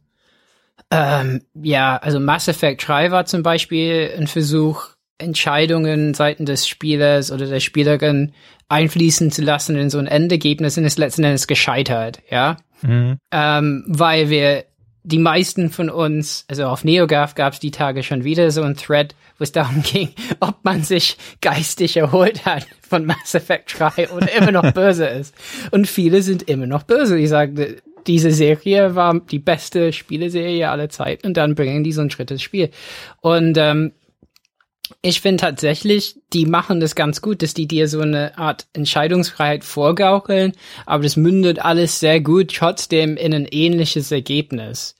[0.91, 7.31] ähm, ja, also Mass Effect 3 war zum Beispiel ein Versuch, Entscheidungen seitens des Spielers
[7.31, 8.33] oder der Spielerin
[8.69, 12.57] einfließen zu lassen in so ein Endergebnis und ist letzten Endes gescheitert, ja.
[12.83, 13.19] Mhm.
[13.31, 14.65] Ähm, weil wir
[15.05, 18.75] die meisten von uns, also auf NeoGAF gab es die Tage schon wieder so ein
[18.75, 20.09] Thread, wo es darum ging,
[20.41, 25.35] ob man sich geistig erholt hat von Mass Effect 3 oder immer noch böse ist.
[25.71, 27.19] Und viele sind immer noch böse.
[27.19, 32.01] Die sagen, diese Serie war die beste Spieleserie aller Zeiten und dann bringen die so
[32.01, 32.71] ein Schritt ins Spiel.
[33.21, 33.93] Und ähm,
[35.01, 39.65] ich finde tatsächlich, die machen das ganz gut, dass die dir so eine Art Entscheidungsfreiheit
[39.65, 40.53] vorgaukeln,
[40.85, 44.95] aber das mündet alles sehr gut trotzdem in ein ähnliches Ergebnis.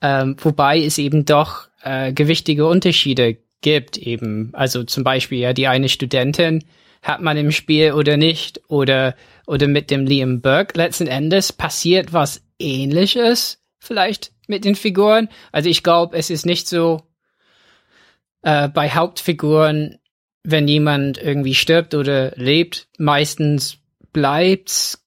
[0.00, 4.50] Ähm, wobei es eben doch äh, gewichtige Unterschiede gibt eben.
[4.52, 6.64] Also zum Beispiel ja die eine Studentin
[7.02, 9.14] hat man im Spiel oder nicht oder
[9.46, 15.28] oder mit dem Liam Burke letzten Endes passiert was ähnliches vielleicht mit den Figuren.
[15.52, 17.02] Also ich glaube, es ist nicht so
[18.46, 19.98] äh, bei Hauptfiguren,
[20.44, 23.78] wenn jemand irgendwie stirbt oder lebt, meistens
[24.12, 25.04] bleibt's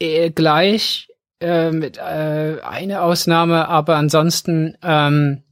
[0.00, 1.08] äh, gleich
[1.40, 5.44] äh, mit äh, einer Ausnahme, aber ansonsten ähm,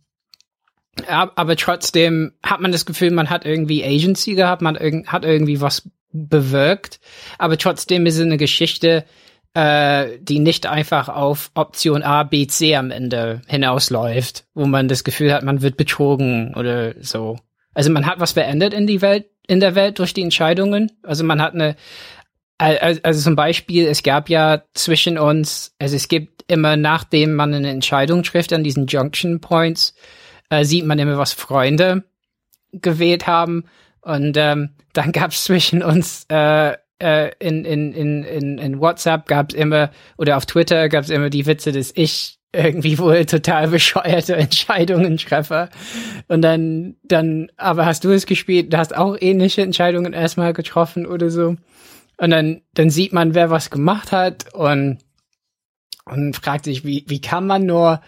[1.07, 5.61] aber trotzdem hat man das Gefühl, man hat irgendwie Agency gehabt, man irg hat irgendwie
[5.61, 6.99] was bewirkt,
[7.39, 9.05] aber trotzdem ist es eine Geschichte,
[9.55, 15.05] äh, die nicht einfach auf Option A, B, C am Ende hinausläuft, wo man das
[15.05, 17.39] Gefühl hat, man wird betrogen oder so.
[17.75, 20.93] Also man hat was verändert in die Welt, in der Welt durch die Entscheidungen.
[21.03, 21.77] Also man hat eine,
[22.59, 27.71] also zum Beispiel, es gab ja zwischen uns, also es gibt immer, nachdem man eine
[27.71, 29.95] Entscheidung trifft an diesen Junction Points,
[30.51, 32.05] äh, sieht man immer, was Freunde
[32.73, 33.65] gewählt haben.
[34.01, 39.27] Und ähm, dann gab es zwischen uns äh, äh, in, in, in, in, in WhatsApp
[39.27, 43.27] gab es immer, oder auf Twitter gab es immer die Witze, dass ich irgendwie wohl
[43.27, 45.69] total bescheuerte Entscheidungen treffe.
[46.29, 51.07] Und dann, dann, aber hast du es gespielt, du hast auch ähnliche Entscheidungen erstmal getroffen
[51.07, 51.57] oder so.
[52.17, 54.99] Und dann, dann sieht man, wer was gemacht hat und,
[56.05, 58.01] und fragt sich, wie, wie kann man nur,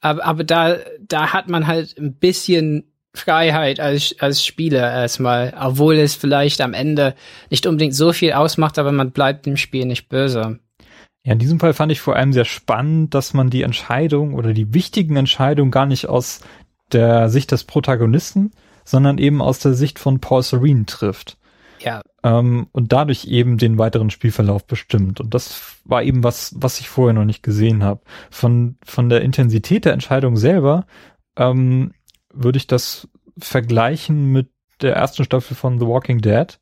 [0.00, 5.96] aber, aber da, da hat man halt ein bisschen Freiheit als, als Spieler erstmal, obwohl
[5.96, 7.14] es vielleicht am Ende
[7.50, 10.58] nicht unbedingt so viel ausmacht, aber man bleibt dem Spiel nicht böse.
[11.24, 14.52] Ja, in diesem Fall fand ich vor allem sehr spannend, dass man die Entscheidung oder
[14.52, 16.40] die wichtigen Entscheidungen gar nicht aus
[16.90, 18.50] der Sicht des Protagonisten,
[18.84, 21.36] sondern eben aus der Sicht von Paul Serene trifft.
[21.80, 22.02] Ja.
[22.22, 25.20] Ähm, und dadurch eben den weiteren Spielverlauf bestimmt.
[25.20, 28.00] Und das war eben was, was ich vorher noch nicht gesehen habe.
[28.30, 30.86] Von, von der Intensität der Entscheidung selber
[31.36, 31.92] ähm,
[32.32, 34.48] würde ich das vergleichen mit
[34.80, 36.58] der ersten Staffel von The Walking Dead.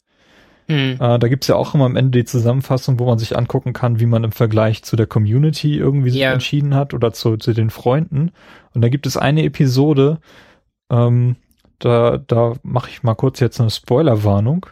[0.68, 0.98] Mhm.
[1.00, 3.98] Äh, da gibt's ja auch immer am Ende die Zusammenfassung, wo man sich angucken kann,
[3.98, 7.70] wie man im Vergleich zu der Community irgendwie sich entschieden hat oder zu, zu den
[7.70, 8.30] Freunden.
[8.72, 10.20] Und da gibt es eine Episode,
[10.90, 11.36] ähm,
[11.80, 14.66] da, da mache ich mal kurz jetzt eine Spoilerwarnung.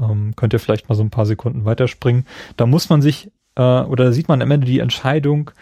[0.00, 2.26] Ähm, könnt ihr vielleicht mal so ein paar Sekunden weiterspringen.
[2.56, 5.52] Da muss man sich, äh, oder da sieht man am Ende die Entscheidung,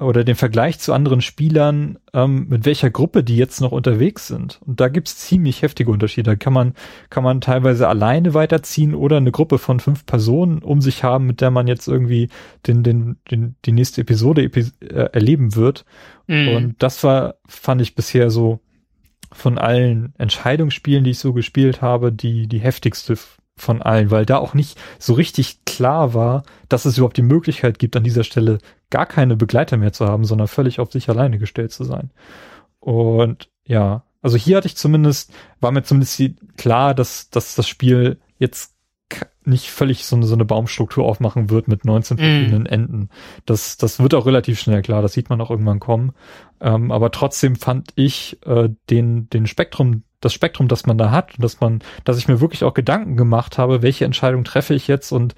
[0.00, 4.60] oder den Vergleich zu anderen Spielern, ähm, mit welcher Gruppe die jetzt noch unterwegs sind.
[4.64, 6.30] Und da gibt's ziemlich heftige Unterschiede.
[6.30, 6.74] Da kann man,
[7.10, 11.40] kann man teilweise alleine weiterziehen oder eine Gruppe von fünf Personen um sich haben, mit
[11.40, 12.28] der man jetzt irgendwie
[12.66, 15.84] den, den, den, die nächste Episode epi äh, erleben wird.
[16.26, 16.48] Mhm.
[16.48, 18.60] Und das war, fand ich bisher so
[19.32, 23.16] von allen Entscheidungsspielen, die ich so gespielt habe, die, die heftigste
[23.58, 27.78] von allen, weil da auch nicht so richtig klar war, dass es überhaupt die Möglichkeit
[27.78, 28.58] gibt, an dieser Stelle
[28.90, 32.10] gar keine Begleiter mehr zu haben, sondern völlig auf sich alleine gestellt zu sein.
[32.80, 36.22] Und ja, also hier hatte ich zumindest, war mir zumindest
[36.56, 38.74] klar, dass, dass das Spiel jetzt
[39.44, 42.20] nicht völlig so eine, so eine Baumstruktur aufmachen wird mit 19 mm.
[42.20, 43.08] verschiedenen Enden.
[43.46, 46.12] Das, das wird auch relativ schnell klar, das sieht man auch irgendwann kommen.
[46.60, 51.34] Ähm, aber trotzdem fand ich äh, den, den Spektrum das Spektrum, das man da hat,
[51.38, 55.12] dass man, dass ich mir wirklich auch Gedanken gemacht habe, welche Entscheidung treffe ich jetzt
[55.12, 55.34] und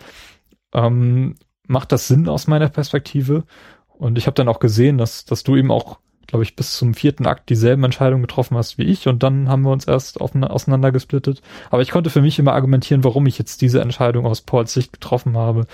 [0.72, 3.44] ähm, macht das Sinn aus meiner Perspektive?
[3.88, 6.94] Und ich habe dann auch gesehen, dass, dass du eben auch, glaube ich, bis zum
[6.94, 11.42] vierten Akt dieselben Entscheidungen getroffen hast wie ich und dann haben wir uns erst auseinandergesplittet.
[11.70, 14.92] Aber ich konnte für mich immer argumentieren, warum ich jetzt diese Entscheidung aus Pauls Sicht
[14.92, 15.66] getroffen habe.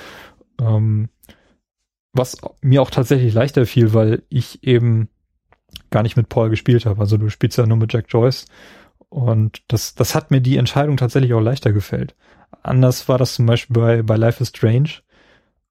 [0.61, 1.09] Ähm,
[2.13, 5.09] was mir auch tatsächlich leichter fiel, weil ich eben
[5.91, 7.01] gar nicht mit Paul gespielt habe.
[7.01, 8.47] Also du spielst ja nur mit Jack Joyce
[9.09, 12.15] und das, das hat mir die Entscheidung tatsächlich auch leichter gefällt.
[12.63, 14.91] Anders war das zum Beispiel bei, bei Life is Strange.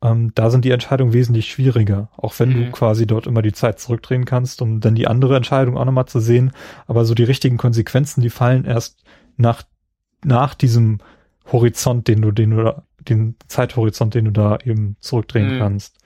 [0.01, 2.65] ähm, da sind die Entscheidungen wesentlich schwieriger, auch wenn mhm.
[2.65, 6.05] du quasi dort immer die Zeit zurückdrehen kannst, um dann die andere Entscheidung auch nochmal
[6.07, 6.51] zu sehen.
[6.87, 9.03] Aber so die richtigen Konsequenzen, die fallen erst
[9.37, 9.63] nach,
[10.23, 10.99] nach diesem
[11.51, 15.59] Horizont, den du, den du, den Zeithorizont, den du da eben zurückdrehen mhm.
[15.59, 15.97] kannst.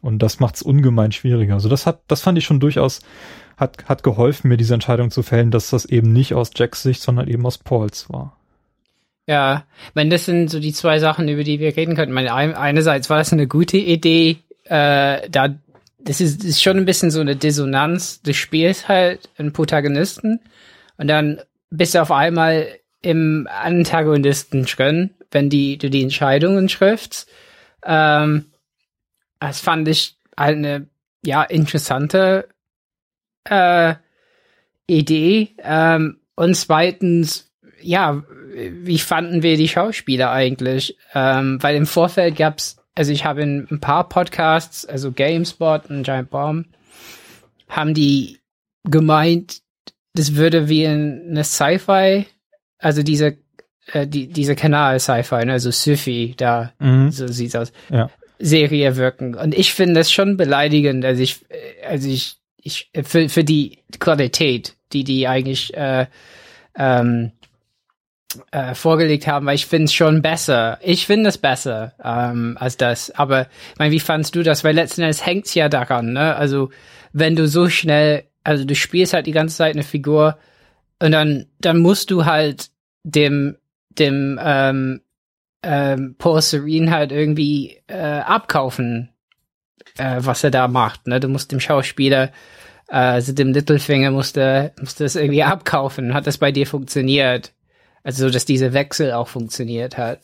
[0.00, 1.54] Und das macht es ungemein schwieriger.
[1.54, 3.00] Also das hat, das fand ich schon durchaus,
[3.56, 7.00] hat, hat geholfen, mir diese Entscheidung zu fällen, dass das eben nicht aus Jacks Sicht,
[7.00, 8.36] sondern eben aus Pauls war.
[9.26, 9.64] Ja,
[9.94, 12.14] wenn das sind so die zwei Sachen, über die wir reden könnten.
[12.14, 15.54] Meine, einerseits war das eine gute Idee, äh, da
[15.98, 20.40] das ist, ist schon ein bisschen so eine Dissonanz des Spiels halt, einen Protagonisten.
[20.98, 21.40] Und dann
[21.70, 22.68] bist du auf einmal
[23.02, 27.28] im Antagonisten drin, wenn die, du die Entscheidungen triffst.
[27.84, 28.46] Ähm,
[29.40, 30.86] das fand ich halt eine,
[31.24, 32.48] ja, interessante
[33.48, 33.94] äh,
[34.86, 35.50] Idee.
[35.62, 38.22] Ähm, und zweitens, ja,
[38.54, 40.96] wie fanden wir die Schauspieler eigentlich?
[41.14, 46.04] Ähm, weil im Vorfeld gab's, also ich habe in ein paar Podcasts, also GameSpot und
[46.04, 46.66] Giant Bomb,
[47.68, 48.38] haben die
[48.84, 49.60] gemeint,
[50.14, 52.26] das würde wie in eine Sci-Fi,
[52.78, 53.36] also diese,
[53.92, 57.10] äh, die, diese Kanal Sci-Fi, ne, also Syfy, da, mhm.
[57.10, 57.72] so sieht's aus.
[57.90, 58.10] Ja.
[58.38, 59.34] Serie wirken.
[59.34, 63.78] Und ich finde das schon beleidigend, also ich, äh, also ich, ich, für, für die
[63.98, 66.06] Qualität, die die eigentlich, äh,
[66.76, 67.32] ähm,
[68.50, 70.78] äh, vorgelegt haben, weil ich finde es schon besser.
[70.82, 73.10] Ich finde es besser ähm, als das.
[73.10, 74.64] Aber ich meine, wie fandst du das?
[74.64, 76.36] Weil letzten Endes hängt's ja daran, ne?
[76.36, 76.70] Also
[77.12, 80.38] wenn du so schnell, also du spielst halt die ganze Zeit eine Figur
[81.00, 82.70] und dann dann musst du halt
[83.04, 83.56] dem
[83.90, 85.00] dem ähm,
[85.62, 89.10] ähm, Paul Serene halt irgendwie äh, abkaufen,
[89.96, 91.06] äh, was er da macht.
[91.06, 91.20] Ne?
[91.20, 92.30] Du musst dem Schauspieler äh,
[92.88, 96.14] also dem Littlefinger musste musste es irgendwie abkaufen.
[96.14, 97.52] Hat das bei dir funktioniert?
[98.02, 100.20] Also, dass dieser Wechsel auch funktioniert hat.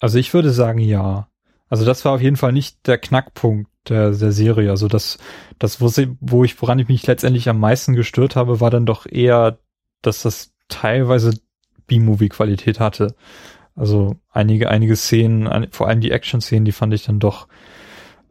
[0.00, 1.28] Also ich würde sagen, ja.
[1.68, 4.70] Also das war auf jeden Fall nicht der Knackpunkt der, der Serie.
[4.70, 5.18] Also das,
[5.58, 8.86] das, wo, sie, wo ich, woran ich mich letztendlich am meisten gestört habe, war dann
[8.86, 9.58] doch eher,
[10.02, 11.34] dass das teilweise
[11.86, 13.14] B-Movie-Qualität hatte.
[13.76, 17.48] Also einige, einige Szenen, vor allem die Action-Szenen, die fand ich dann doch,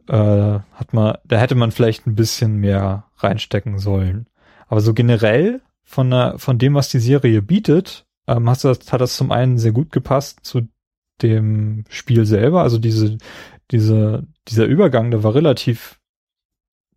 [0.08, 4.26] äh, hat man, da hätte man vielleicht ein bisschen mehr reinstecken sollen.
[4.68, 8.92] Aber so generell von, der, von dem, was die Serie bietet, ähm, hast du das,
[8.92, 10.62] hat das zum einen sehr gut gepasst zu
[11.22, 12.62] dem Spiel selber.
[12.62, 13.18] Also diese,
[13.70, 16.00] diese, dieser Übergang, der war relativ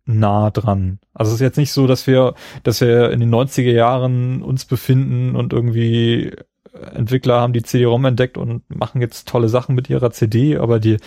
[0.04, 0.98] nah dran.
[1.12, 4.64] Also es ist jetzt nicht so, dass wir, dass wir in den 90er Jahren uns
[4.64, 6.32] befinden und irgendwie
[6.94, 10.98] Entwickler haben die CD-ROM entdeckt und machen jetzt tolle Sachen mit ihrer CD, aber die,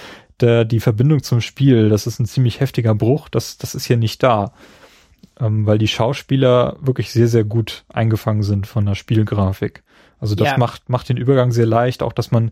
[0.42, 3.98] der, die Verbindung zum Spiel, das ist ein ziemlich heftiger Bruch, das, das ist hier
[3.98, 4.54] nicht da.
[5.40, 9.84] Ähm, weil die Schauspieler wirklich sehr, sehr gut eingefangen sind von der Spielgrafik.
[10.20, 10.58] Also das ja.
[10.58, 12.52] macht, macht den Übergang sehr leicht, auch dass man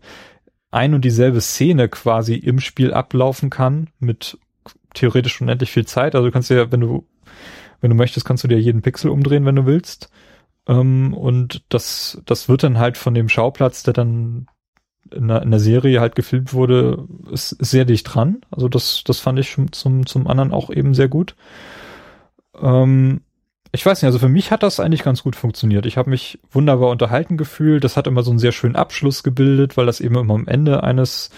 [0.70, 4.38] ein und dieselbe Szene quasi im Spiel ablaufen kann mit
[4.94, 6.14] theoretisch unendlich viel Zeit.
[6.14, 7.06] Also du kannst ja, wenn du,
[7.80, 10.10] wenn du möchtest, kannst du dir jeden Pixel umdrehen, wenn du willst.
[10.66, 14.46] Ähm, und das, das wird dann halt von dem Schauplatz, der dann
[15.12, 18.40] in der, in der Serie halt gefilmt wurde, ist, ist sehr dicht dran.
[18.50, 21.34] Also das, das fand ich zum, zum anderen auch eben sehr gut.
[22.60, 23.22] Ähm,
[23.72, 25.86] ich weiß nicht, also für mich hat das eigentlich ganz gut funktioniert.
[25.86, 27.84] Ich habe mich wunderbar unterhalten gefühlt.
[27.84, 30.82] Das hat immer so einen sehr schönen Abschluss gebildet, weil das eben immer am Ende
[30.82, 31.30] eines,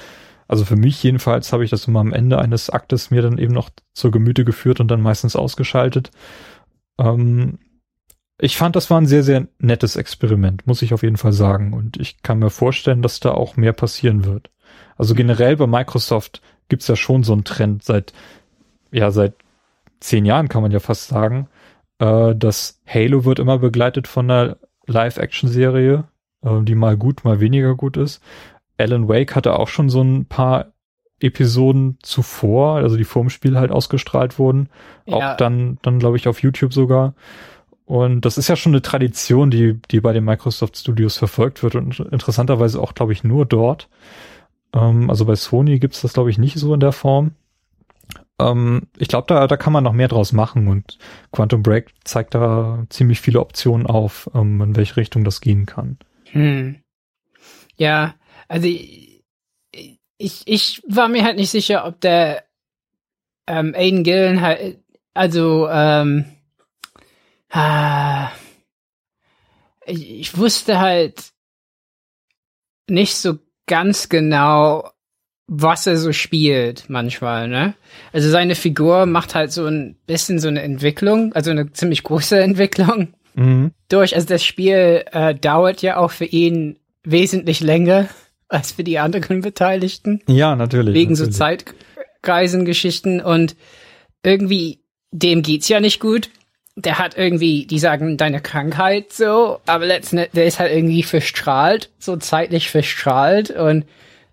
[0.49, 3.53] also für mich jedenfalls habe ich das immer am Ende eines Aktes mir dann eben
[3.53, 6.11] noch zur Gemüte geführt und dann meistens ausgeschaltet.
[6.99, 7.59] Ähm,
[8.45, 11.73] ich fand, das war ein sehr, sehr nettes Experiment, muss ich auf jeden Fall sagen.
[11.73, 14.51] Und ich kann mir vorstellen, dass da auch mehr passieren wird.
[14.97, 18.13] Also generell bei Microsoft gibt's ja schon so einen Trend seit,
[18.91, 19.35] ja, seit
[20.01, 21.47] zehn Jahren kann man ja fast sagen,
[22.01, 24.57] äh, das Halo wird immer begleitet von einer
[24.89, 26.03] Live-Action-Serie,
[26.45, 28.21] äh, die mal gut, mal weniger gut ist.
[28.77, 30.73] Alan Wake hatte auch schon so ein paar
[31.21, 34.69] Episoden zuvor, also die vorm Spiel halt ausgestrahlt wurden.
[35.07, 35.15] Ja.
[35.15, 37.15] Auch dann, dann glaube ich auf YouTube sogar.
[37.85, 41.75] Und das ist ja schon eine Tradition, die, die bei den Microsoft Studios verfolgt wird
[41.75, 43.89] und interessanterweise auch, glaube ich, nur dort.
[44.75, 47.33] Ähm, also bei Sony gibt's das, glaube ich, nicht so in der Form.
[48.39, 50.99] Ähm, ich glaube, da, da kann man noch mehr draus machen und
[51.33, 55.99] Quantum Break zeigt da ziemlich viele Optionen auf, ähm, in welche Richtung das gehen kann.
[56.31, 56.77] Hm.
[57.77, 58.15] Ja,
[58.49, 62.45] also ich, ich, war mir halt nicht sicher, ob der
[63.47, 64.79] ähm, Aiden Gillen halt,
[65.15, 66.25] also ähm,
[69.87, 71.33] ich, ich wusste halt
[72.89, 74.91] nicht so ganz genau,
[75.47, 77.75] was er so spielt manchmal, ne?
[78.13, 82.41] Also seine Figur macht halt so ein bisschen so eine Entwicklung, also eine ziemlich große
[82.43, 83.73] Entwicklung mhm.
[83.89, 84.15] durch.
[84.15, 88.09] Also das Spiel äh, dauert ja auch für ihn wesentlich länger
[88.49, 90.23] als für die anderen Beteiligten.
[90.27, 90.95] Ja, natürlich.
[90.95, 91.35] Wegen natürlich.
[91.35, 91.45] so
[92.23, 93.57] Zeitreisengeschichten und
[94.23, 94.81] irgendwie,
[95.11, 96.31] dem geht's ja nicht gut.
[96.77, 101.91] Der hat irgendwie, die sagen, deine Krankheit so, aber letzten der ist halt irgendwie verstrahlt,
[101.99, 103.85] so zeitlich verstrahlt und,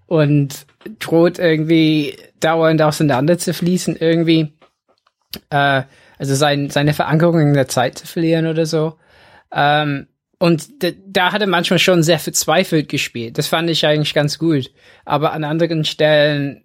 [0.08, 0.66] und
[1.00, 4.54] droht irgendwie dauernd auseinander zu fließen irgendwie.
[5.50, 5.84] Äh,
[6.18, 8.98] also sein, seine Verankerung in der Zeit zu verlieren oder so.
[9.54, 10.70] Ähm, und
[11.06, 13.38] da hat er manchmal schon sehr verzweifelt gespielt.
[13.38, 14.72] Das fand ich eigentlich ganz gut.
[15.04, 16.64] Aber an anderen Stellen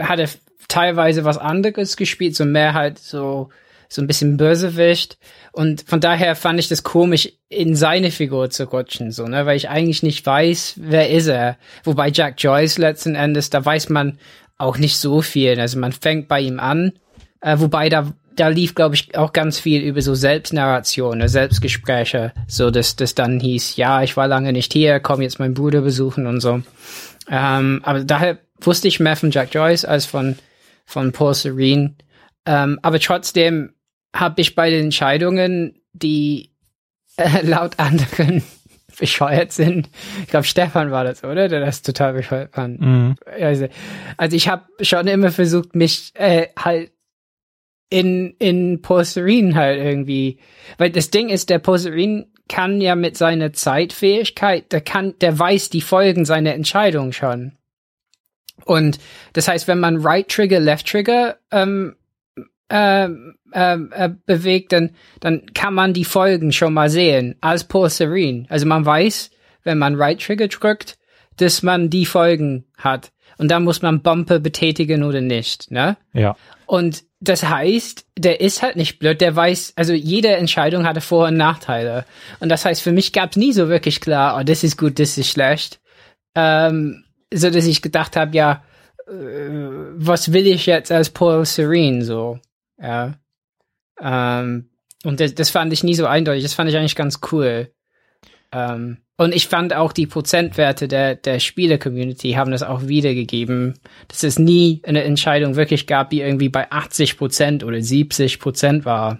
[0.00, 0.28] hat er
[0.66, 3.50] teilweise was anderes gespielt, so mehr halt so,
[3.90, 5.18] so ein bisschen Bösewicht.
[5.52, 9.56] Und von daher fand ich das komisch, in seine Figur zu rutschen, so, ne, weil
[9.56, 11.58] ich eigentlich nicht weiß, wer ist er.
[11.82, 14.18] Wobei Jack Joyce letzten Endes, da weiß man
[14.56, 15.58] auch nicht so viel.
[15.58, 16.92] Also man fängt bei ihm an,
[17.40, 22.70] äh, wobei da da lief, glaube ich, auch ganz viel über so Selbstnarration, Selbstgespräche, so
[22.70, 26.26] dass das dann hieß, ja, ich war lange nicht hier, komm jetzt meinen Bruder besuchen
[26.26, 26.62] und so.
[27.28, 30.36] Ähm, aber daher wusste ich mehr von Jack Joyce als von
[30.86, 31.96] von Paul Serene.
[32.46, 33.74] Ähm, aber trotzdem
[34.14, 36.50] habe ich bei den Entscheidungen, die
[37.16, 38.42] äh, laut anderen
[38.98, 39.88] bescheuert sind.
[40.22, 41.48] Ich glaube, Stefan war das, oder?
[41.48, 42.80] Der das total bescheuert fand.
[42.80, 43.16] Mhm.
[43.40, 43.68] Also,
[44.16, 46.92] also ich habe schon immer versucht, mich äh, halt
[47.88, 50.38] in, in Porcerin halt irgendwie.
[50.78, 55.70] Weil das Ding ist, der Porcerin kann ja mit seiner Zeitfähigkeit, der kann, der weiß
[55.70, 57.52] die Folgen seiner Entscheidung schon.
[58.64, 58.98] Und
[59.32, 61.96] das heißt, wenn man Right Trigger, Left Trigger ähm,
[62.70, 63.08] äh,
[63.52, 64.90] äh, bewegt, dann,
[65.20, 68.46] dann kann man die Folgen schon mal sehen als Porcerin.
[68.48, 69.30] Also man weiß,
[69.64, 70.98] wenn man Right Trigger drückt,
[71.36, 73.12] dass man die Folgen hat.
[73.38, 75.96] Und dann muss man Bumper betätigen oder nicht, ne?
[76.12, 76.36] Ja.
[76.66, 81.28] Und das heißt, der ist halt nicht blöd, der weiß, also jede Entscheidung hatte Vor-
[81.28, 82.04] und Nachteile.
[82.40, 84.98] Und das heißt, für mich gab es nie so wirklich klar, oh, das ist gut,
[84.98, 85.80] das ist schlecht.
[86.34, 88.62] Ähm, so dass ich gedacht habe, ja,
[89.08, 89.12] äh,
[89.94, 92.38] was will ich jetzt als Paul Serene so?
[92.80, 93.14] Ja.
[94.00, 94.70] Ähm,
[95.04, 97.72] und das, das fand ich nie so eindeutig, das fand ich eigentlich ganz cool.
[98.52, 103.74] Ähm, und ich fand auch die Prozentwerte der, der Spiele-Community haben das auch wiedergegeben,
[104.08, 108.84] dass es nie eine Entscheidung wirklich gab, die irgendwie bei 80 Prozent oder 70 Prozent
[108.86, 109.18] war.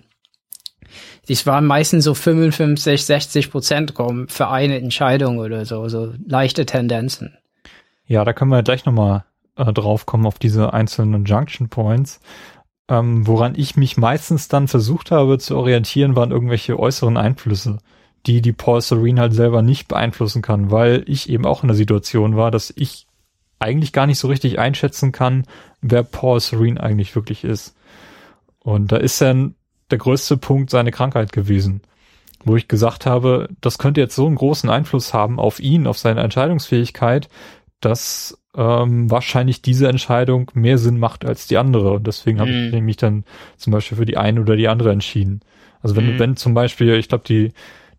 [1.28, 6.66] Dies waren meistens so 55, 60 Prozent rum für eine Entscheidung oder so, so leichte
[6.66, 7.36] Tendenzen.
[8.06, 9.24] Ja, da können wir gleich nochmal
[9.56, 12.20] äh, drauf kommen auf diese einzelnen Junction Points.
[12.91, 17.78] Ähm, woran ich mich meistens dann versucht habe zu orientieren, waren irgendwelche äußeren Einflüsse
[18.26, 21.76] die die Paul Serene halt selber nicht beeinflussen kann, weil ich eben auch in der
[21.76, 23.07] Situation war, dass ich
[23.59, 25.45] eigentlich gar nicht so richtig einschätzen kann,
[25.80, 27.76] wer Paul Serene eigentlich wirklich ist.
[28.59, 29.55] Und da ist dann
[29.91, 31.82] der größte Punkt seine Krankheit gewesen,
[32.45, 35.99] wo ich gesagt habe, das könnte jetzt so einen großen Einfluss haben auf ihn, auf
[35.99, 37.28] seine Entscheidungsfähigkeit,
[37.80, 41.92] dass ähm, wahrscheinlich diese Entscheidung mehr Sinn macht als die andere.
[41.92, 42.40] Und deswegen mhm.
[42.40, 43.24] habe ich mich dann
[43.57, 45.40] zum Beispiel für die eine oder die andere entschieden.
[45.82, 46.18] Also wenn, mhm.
[46.18, 47.53] wenn zum Beispiel, ich glaube, die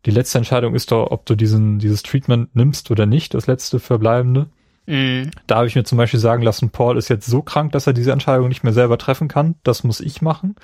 [0.05, 3.79] die letzte Entscheidung ist doch, ob du diesen, dieses Treatment nimmst oder nicht, das letzte
[3.79, 4.47] verbleibende.
[4.87, 5.31] Mhm.
[5.45, 7.93] Da habe ich mir zum Beispiel sagen lassen, Paul ist jetzt so krank, dass er
[7.93, 9.55] diese Entscheidung nicht mehr selber treffen kann.
[9.63, 10.55] Das muss ich machen.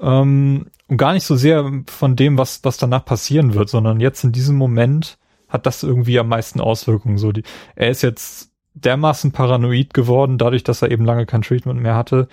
[0.00, 4.24] Ähm, und gar nicht so sehr von dem, was, was danach passieren wird, sondern jetzt
[4.24, 5.18] in diesem Moment
[5.48, 7.18] hat das irgendwie am meisten Auswirkungen.
[7.18, 7.42] So die,
[7.76, 12.28] er ist jetzt dermaßen paranoid geworden, dadurch, dass er eben lange kein Treatment mehr hatte,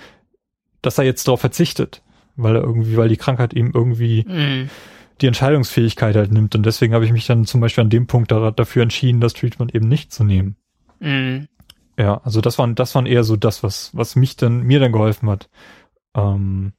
[0.81, 2.03] dass er jetzt darauf verzichtet,
[2.36, 4.69] weil er irgendwie, weil die Krankheit ihm irgendwie mhm
[5.21, 6.55] die Entscheidungsfähigkeit halt nimmt.
[6.55, 9.33] Und deswegen habe ich mich dann zum Beispiel an dem Punkt da, dafür entschieden, das
[9.33, 10.55] Treatment eben nicht zu nehmen.
[10.99, 11.47] Mhm.
[11.97, 14.91] Ja, also das waren, das waren eher so das, was, was mich dann, mir dann
[14.91, 15.49] geholfen hat,
[16.13, 16.73] ähm,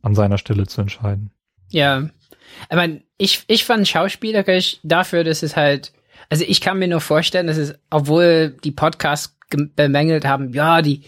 [0.00, 1.30] an seiner Stelle zu entscheiden.
[1.68, 2.08] Ja.
[2.70, 5.92] Ich meine, ich, ich fand schauspielerisch dafür, dass es halt,
[6.30, 9.36] also ich kann mir nur vorstellen, dass es, obwohl die Podcasts
[9.76, 11.02] bemängelt haben, ja, die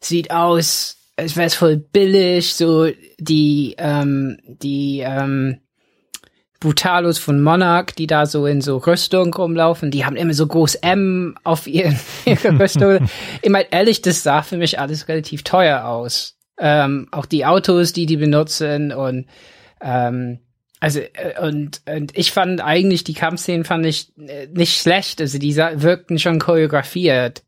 [0.00, 5.58] sieht aus, als wäre es voll billig, so die, ähm, die, ähm,
[6.62, 10.76] Brutalos von Monarch, die da so in so Rüstung rumlaufen, die haben immer so groß
[10.76, 13.08] M auf ihren, ihre Rüstung.
[13.42, 16.38] ich meine, ehrlich, das sah für mich alles relativ teuer aus.
[16.58, 19.26] Ähm, auch die Autos, die die benutzen und
[19.80, 20.38] ähm,
[20.82, 25.38] also äh, und und ich fand eigentlich die Kampfszenen fand ich äh, nicht schlecht, also
[25.38, 27.44] die wirkten schon choreografiert.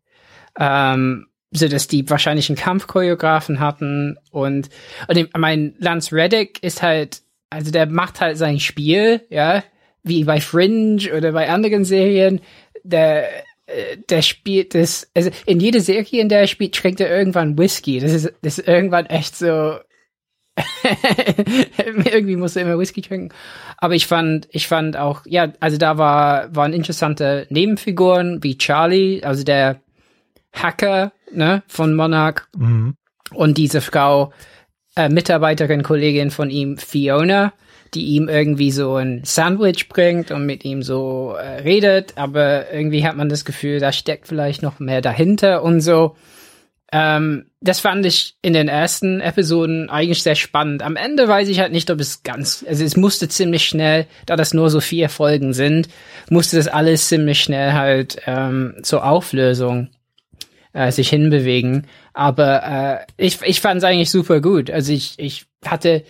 [0.58, 4.68] Ähm, so dass die wahrscheinlich einen Kampfchoreografen hatten und
[5.08, 9.64] und ich mein Lance Reddick ist halt also der macht halt sein Spiel, ja,
[10.04, 12.40] wie bei Fringe oder bei anderen Serien.
[12.84, 13.28] Der,
[13.66, 17.58] äh, der spielt das, also in jede Serie, in der er spielt, trinkt er irgendwann
[17.58, 17.98] Whisky.
[17.98, 19.78] Das ist, das ist irgendwann echt so,
[21.76, 23.34] irgendwie musste immer Whisky trinken.
[23.78, 29.22] Aber ich fand, ich fand auch, ja, also da war, waren interessante Nebenfiguren wie Charlie,
[29.22, 29.80] also der
[30.52, 32.42] Hacker, ne, von Monarch.
[32.56, 32.94] Mhm.
[33.32, 34.32] Und diese Frau,
[34.96, 37.52] äh, Mitarbeiterin, Kollegin von ihm, Fiona,
[37.94, 43.06] die ihm irgendwie so ein Sandwich bringt und mit ihm so äh, redet, aber irgendwie
[43.06, 46.16] hat man das Gefühl, da steckt vielleicht noch mehr dahinter und so.
[46.96, 50.80] Ähm, das fand ich in den ersten Episoden eigentlich sehr spannend.
[50.80, 54.36] Am Ende weiß ich halt nicht, ob es ganz, also es musste ziemlich schnell, da
[54.36, 55.88] das nur so vier Folgen sind,
[56.30, 59.88] musste das alles ziemlich schnell halt ähm, zur Auflösung
[60.72, 61.88] äh, sich hinbewegen.
[62.12, 64.70] Aber äh, ich, ich fand es eigentlich super gut.
[64.70, 66.04] Also ich, ich hatte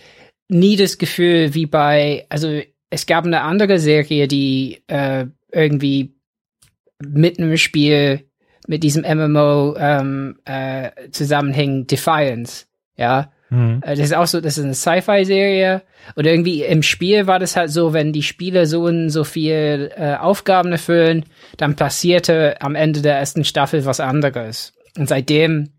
[0.49, 2.61] nie das Gefühl wie bei, also
[2.91, 6.13] es gab eine andere Serie, die äh, irgendwie
[6.99, 8.29] mitten im Spiel
[8.67, 13.31] mit diesem MMO ähm, äh, zusammenhängen, Defiance, ja.
[13.49, 13.81] Mhm.
[13.81, 15.83] Das ist auch so, das ist eine Sci-Fi-Serie.
[16.15, 19.91] Und irgendwie im Spiel war das halt so, wenn die Spieler so und so viel
[19.95, 21.25] äh, Aufgaben erfüllen,
[21.57, 24.73] dann passierte am Ende der ersten Staffel was anderes.
[24.97, 25.71] Und seitdem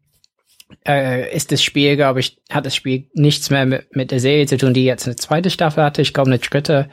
[0.87, 4.47] äh, ist das Spiel, glaube ich, hat das Spiel nichts mehr mit, mit der Serie
[4.47, 6.03] zu tun, die jetzt eine zweite Staffel hatte.
[6.03, 6.89] Ich glaube, eine dritte.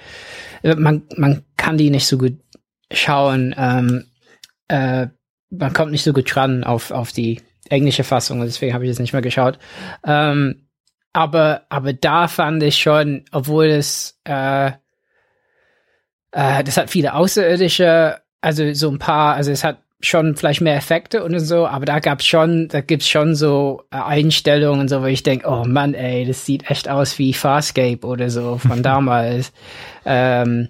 [0.64, 2.38] Man, man kann die nicht so gut
[2.92, 3.54] schauen.
[3.58, 4.06] Ähm,
[4.68, 5.08] äh,
[5.58, 8.90] man kommt nicht so gut dran auf, auf die englische Fassung und deswegen habe ich
[8.90, 9.60] jetzt nicht mehr geschaut.
[10.06, 10.68] Ähm,
[11.14, 14.72] aber, aber da fand ich schon, obwohl es, äh,
[16.32, 20.76] äh, das hat viele Außerirdische, also so ein paar, also es hat schon vielleicht mehr
[20.76, 25.06] Effekte und so, aber da gab's schon, da gibt's schon so Einstellungen und so, wo
[25.06, 29.54] ich denke, oh Mann, ey, das sieht echt aus wie Farscape oder so von damals.
[30.06, 30.70] ähm,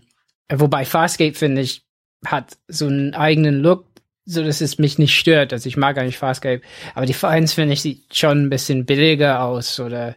[0.51, 1.83] wobei Farscape, finde ich,
[2.25, 3.92] hat so einen eigenen Look,
[4.25, 5.53] so dass es mich nicht stört.
[5.53, 6.61] Also ich mag eigentlich Farscape,
[6.95, 10.15] aber die Vereins finde ich sieht schon ein bisschen billiger aus oder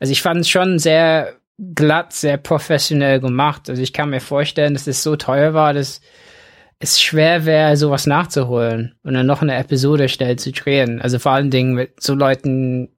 [0.00, 3.70] also ich fand es schon sehr glatt, sehr professionell gemacht.
[3.70, 6.00] Also ich kann mir vorstellen, dass es so teuer war, dass
[6.80, 11.00] es schwer wäre, sowas nachzuholen und dann noch eine Episode schnell zu drehen.
[11.00, 12.88] Also vor allen Dingen mit so Leuten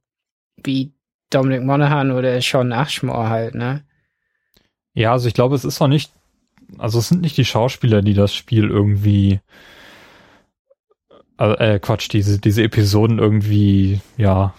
[0.65, 0.93] wie
[1.31, 3.85] Dominic Monaghan oder Sean Ashmore halt, ne?
[4.95, 6.11] Ja, also ich glaube, es ist auch nicht,
[6.79, 9.41] also es sind nicht die Schauspieler, die das Spiel irgendwie
[11.39, 14.55] äh, Quatsch, diese, diese Episoden irgendwie, ja,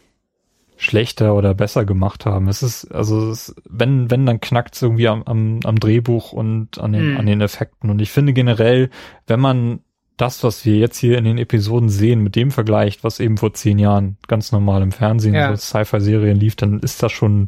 [0.78, 2.48] schlechter oder besser gemacht haben.
[2.48, 6.78] Es ist, also es, wenn, wenn, dann knackt es irgendwie am, am, am Drehbuch und
[6.80, 7.18] an den, mhm.
[7.18, 7.90] an den Effekten.
[7.90, 8.92] Und ich finde generell,
[9.26, 9.80] wenn man
[10.18, 13.54] das, was wir jetzt hier in den Episoden sehen, mit dem vergleicht, was eben vor
[13.54, 15.56] zehn Jahren ganz normal im Fernsehen ja.
[15.56, 17.48] so Sci-Fi-Serien lief, dann ist das schon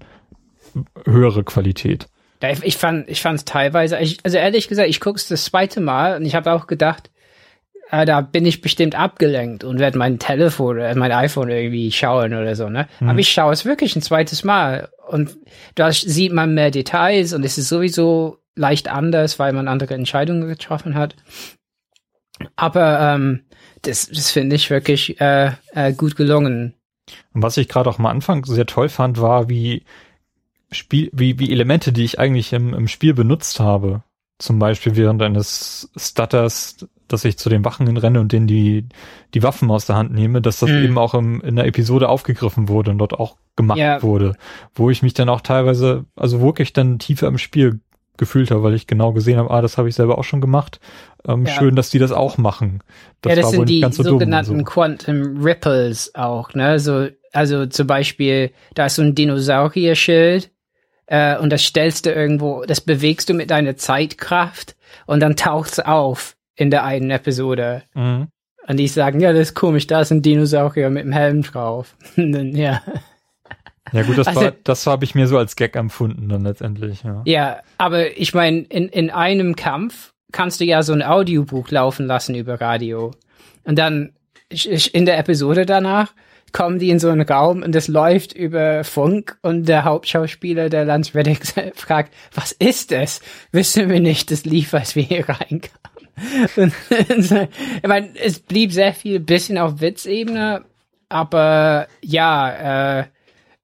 [1.06, 2.08] höhere Qualität.
[2.42, 5.28] Ja, ich, ich fand, ich fand es teilweise, ich, also ehrlich gesagt, ich gucke es
[5.28, 7.10] das zweite Mal und ich habe auch gedacht,
[7.90, 12.56] da bin ich bestimmt abgelenkt und werde mein Telefon, äh, mein iPhone irgendwie schauen oder
[12.56, 12.88] so, ne?
[13.00, 13.10] Mhm.
[13.10, 15.38] Aber ich schaue es wirklich ein zweites Mal und
[15.76, 20.48] da sieht man mehr Details und es ist sowieso leicht anders, weil man andere Entscheidungen
[20.48, 21.16] getroffen hat.
[22.56, 23.42] Aber ähm,
[23.82, 26.76] das, das finde ich wirklich äh, äh, gut gelungen.
[27.34, 29.84] Und was ich gerade auch am Anfang sehr toll fand, war, wie
[30.72, 34.04] Spiel, wie, wie Elemente, die ich eigentlich im, im Spiel benutzt habe,
[34.38, 38.88] zum Beispiel während eines Stutters dass ich zu den Wachen renne und denen die,
[39.34, 40.84] die Waffen aus der Hand nehme, dass das mhm.
[40.84, 44.02] eben auch im, in der Episode aufgegriffen wurde und dort auch gemacht ja.
[44.02, 44.36] wurde.
[44.74, 47.82] Wo ich mich dann auch teilweise, also wirklich dann tiefer im Spiel
[48.20, 50.80] gefühlt habe, weil ich genau gesehen habe, ah, das habe ich selber auch schon gemacht.
[51.28, 51.54] Ähm, ja.
[51.54, 52.84] Schön, dass die das auch machen.
[53.22, 54.64] Das ja, das sind die so sogenannten so.
[54.64, 56.80] Quantum Ripples auch, ne?
[56.80, 60.52] So, also zum Beispiel, da ist so ein Dinosaurier-Schild
[61.08, 64.76] äh, und das stellst du irgendwo, das bewegst du mit deiner Zeitkraft
[65.08, 67.84] und dann taucht's auf in der einen Episode.
[67.94, 68.28] Mhm.
[68.68, 71.96] Und die sagen, ja, das ist komisch, da ist ein Dinosaurier mit dem Helm drauf.
[72.16, 72.82] dann, ja.
[73.92, 77.02] Ja gut, das also, war, das habe ich mir so als Gag empfunden dann letztendlich.
[77.04, 81.72] Ja, ja aber ich meine, in, in einem Kampf kannst du ja so ein Audiobuch
[81.72, 83.12] laufen lassen über Radio.
[83.64, 84.12] Und dann
[84.92, 86.14] in der Episode danach
[86.52, 90.86] kommen die in so einen Raum und das läuft über Funk und der Hauptschauspieler, der
[90.86, 91.42] Lance Reddick,
[91.76, 93.22] fragt, was ist das?
[93.52, 95.99] Wissen wir nicht, das lief, als wir hier reinkamen
[96.56, 100.64] ich meine, es blieb sehr viel bisschen auf Witzebene,
[101.10, 103.06] aber ja, äh,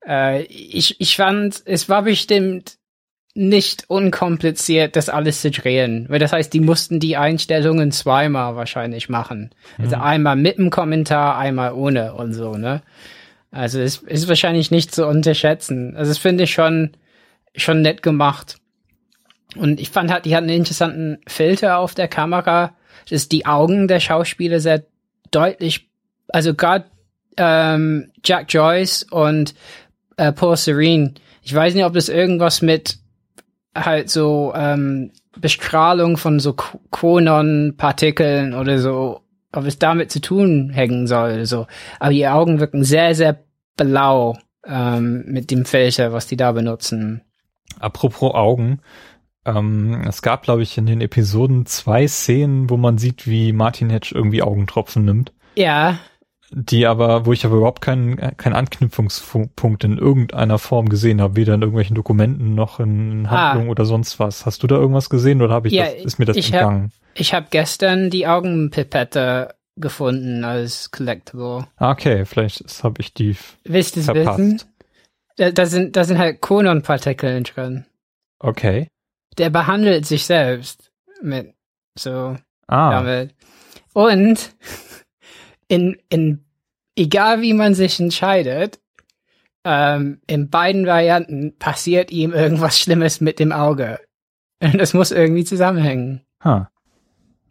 [0.07, 2.77] äh, ich, ich fand, es war bestimmt
[3.35, 6.05] nicht unkompliziert, das alles zu drehen.
[6.07, 9.51] Weil das heißt, die mussten die Einstellungen zweimal wahrscheinlich machen.
[9.77, 10.01] Also mhm.
[10.01, 12.81] einmal mit dem Kommentar, einmal ohne und so, ne?
[13.51, 15.95] Also es ist wahrscheinlich nicht zu unterschätzen.
[15.95, 16.91] Also das finde ich schon,
[17.55, 18.57] schon nett gemacht.
[19.55, 22.73] Und ich fand halt, die hatten einen interessanten Filter auf der Kamera,
[23.09, 24.83] dass die Augen der Schauspieler sehr
[25.31, 25.89] deutlich,
[26.27, 26.85] also gerade
[27.37, 29.55] ähm, Jack Joyce und
[30.17, 32.97] äh, Paul Serene, Ich weiß nicht, ob das irgendwas mit
[33.75, 41.07] halt so ähm, Bestrahlung von so Konon-Partikeln oder so, ob es damit zu tun hängen
[41.07, 41.45] soll.
[41.45, 41.67] So.
[41.99, 43.37] Aber die Augen wirken sehr, sehr
[43.75, 47.21] blau ähm, mit dem Filter, was die da benutzen.
[47.79, 48.79] Apropos Augen,
[49.45, 53.89] ähm, es gab, glaube ich, in den Episoden zwei Szenen, wo man sieht, wie Martin
[53.89, 55.33] Hedge irgendwie Augentropfen nimmt.
[55.55, 55.99] Ja.
[56.51, 61.55] Die aber, wo ich aber überhaupt keinen keinen Anknüpfungspunkt in irgendeiner Form gesehen habe, weder
[61.55, 63.71] in irgendwelchen Dokumenten noch in Handlungen ah.
[63.71, 64.45] oder sonst was.
[64.45, 66.83] Hast du da irgendwas gesehen oder habe ich ja, das, ist mir das ich entgangen?
[66.83, 71.67] Hab, ich habe gestern die Augenpipette gefunden als Collectible.
[71.77, 74.61] Ah, okay, vielleicht habe ich die Willst du es wissen?
[75.37, 77.85] Da, da, sind, da sind halt Konon-Partikeln drin.
[78.39, 78.87] Okay.
[79.37, 81.53] Der behandelt sich selbst mit
[81.97, 82.91] so ah.
[82.91, 83.35] damit.
[83.93, 84.55] Und
[85.67, 86.45] in, in
[86.95, 88.79] egal wie man sich entscheidet,
[89.63, 93.99] ähm, in beiden Varianten passiert ihm irgendwas Schlimmes mit dem Auge.
[94.61, 96.21] Und das muss irgendwie zusammenhängen.
[96.43, 96.69] Ha.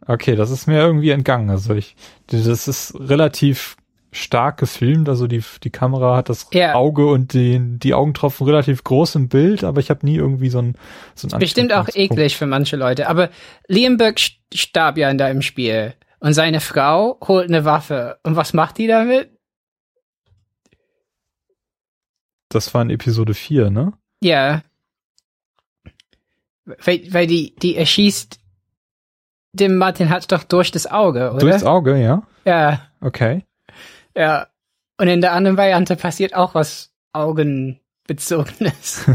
[0.07, 1.49] Okay, das ist mir irgendwie entgangen.
[1.49, 1.95] Also ich,
[2.27, 3.75] das ist relativ
[4.15, 5.09] stark gefilmt.
[5.09, 6.73] Also die, die Kamera hat das ja.
[6.73, 10.59] Auge und die, die Augentropfen relativ groß im Bild, aber ich habe nie irgendwie so
[10.59, 10.77] ein,
[11.13, 13.07] so ein Bestimmt auch eklig für manche Leute.
[13.07, 13.29] Aber
[13.67, 14.21] Liam Burke
[14.53, 15.93] starb ja in deinem Spiel.
[16.19, 18.17] Und seine Frau holt eine Waffe.
[18.23, 19.29] Und was macht die damit?
[22.49, 23.93] Das war in Episode 4, ne?
[24.23, 24.63] Ja.
[26.65, 28.39] Weil, weil die, die erschießt
[29.53, 31.39] dem Martin Hatz doch durch das Auge, oder?
[31.39, 32.23] Durchs Auge, ja?
[32.45, 32.81] Ja.
[33.01, 33.43] Okay.
[34.15, 34.47] Ja.
[34.97, 39.05] Und in der anderen Variante passiert auch was Augenbezogenes.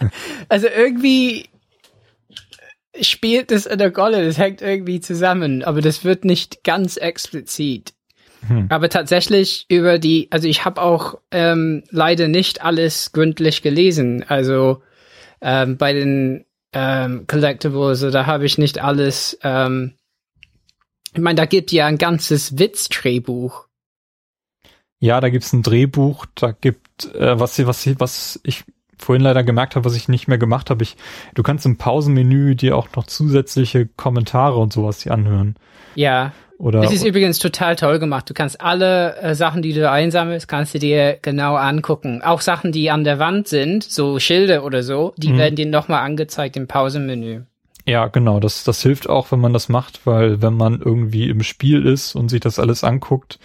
[0.48, 1.48] also irgendwie
[3.00, 7.94] spielt es in der Rolle, das hängt irgendwie zusammen, aber das wird nicht ganz explizit.
[8.46, 8.66] Hm.
[8.70, 14.24] Aber tatsächlich über die, also ich habe auch ähm, leider nicht alles gründlich gelesen.
[14.26, 14.82] Also
[15.40, 19.38] ähm, bei den ähm, Collectibles, da habe ich nicht alles.
[19.42, 19.94] Ähm,
[21.12, 23.66] ich meine, da gibt ja ein ganzes Witzdrehbuch.
[25.00, 28.64] Ja, da gibt's ein Drehbuch, da gibt äh, was was was ich
[28.98, 30.82] vorhin leider gemerkt habe, was ich nicht mehr gemacht habe.
[30.82, 30.96] Ich,
[31.34, 35.56] du kannst im Pausenmenü dir auch noch zusätzliche Kommentare und sowas hier anhören.
[35.94, 36.32] Ja.
[36.58, 38.28] Oder, es ist übrigens total toll gemacht.
[38.28, 42.20] Du kannst alle äh, Sachen, die du einsammelst, kannst du dir genau angucken.
[42.22, 45.38] Auch Sachen, die an der Wand sind, so Schilder oder so, die mhm.
[45.38, 47.44] werden dir nochmal angezeigt im Pausenmenü.
[47.86, 48.40] Ja, genau.
[48.40, 52.14] Das, das hilft auch, wenn man das macht, weil wenn man irgendwie im Spiel ist
[52.14, 53.38] und sich das alles anguckt,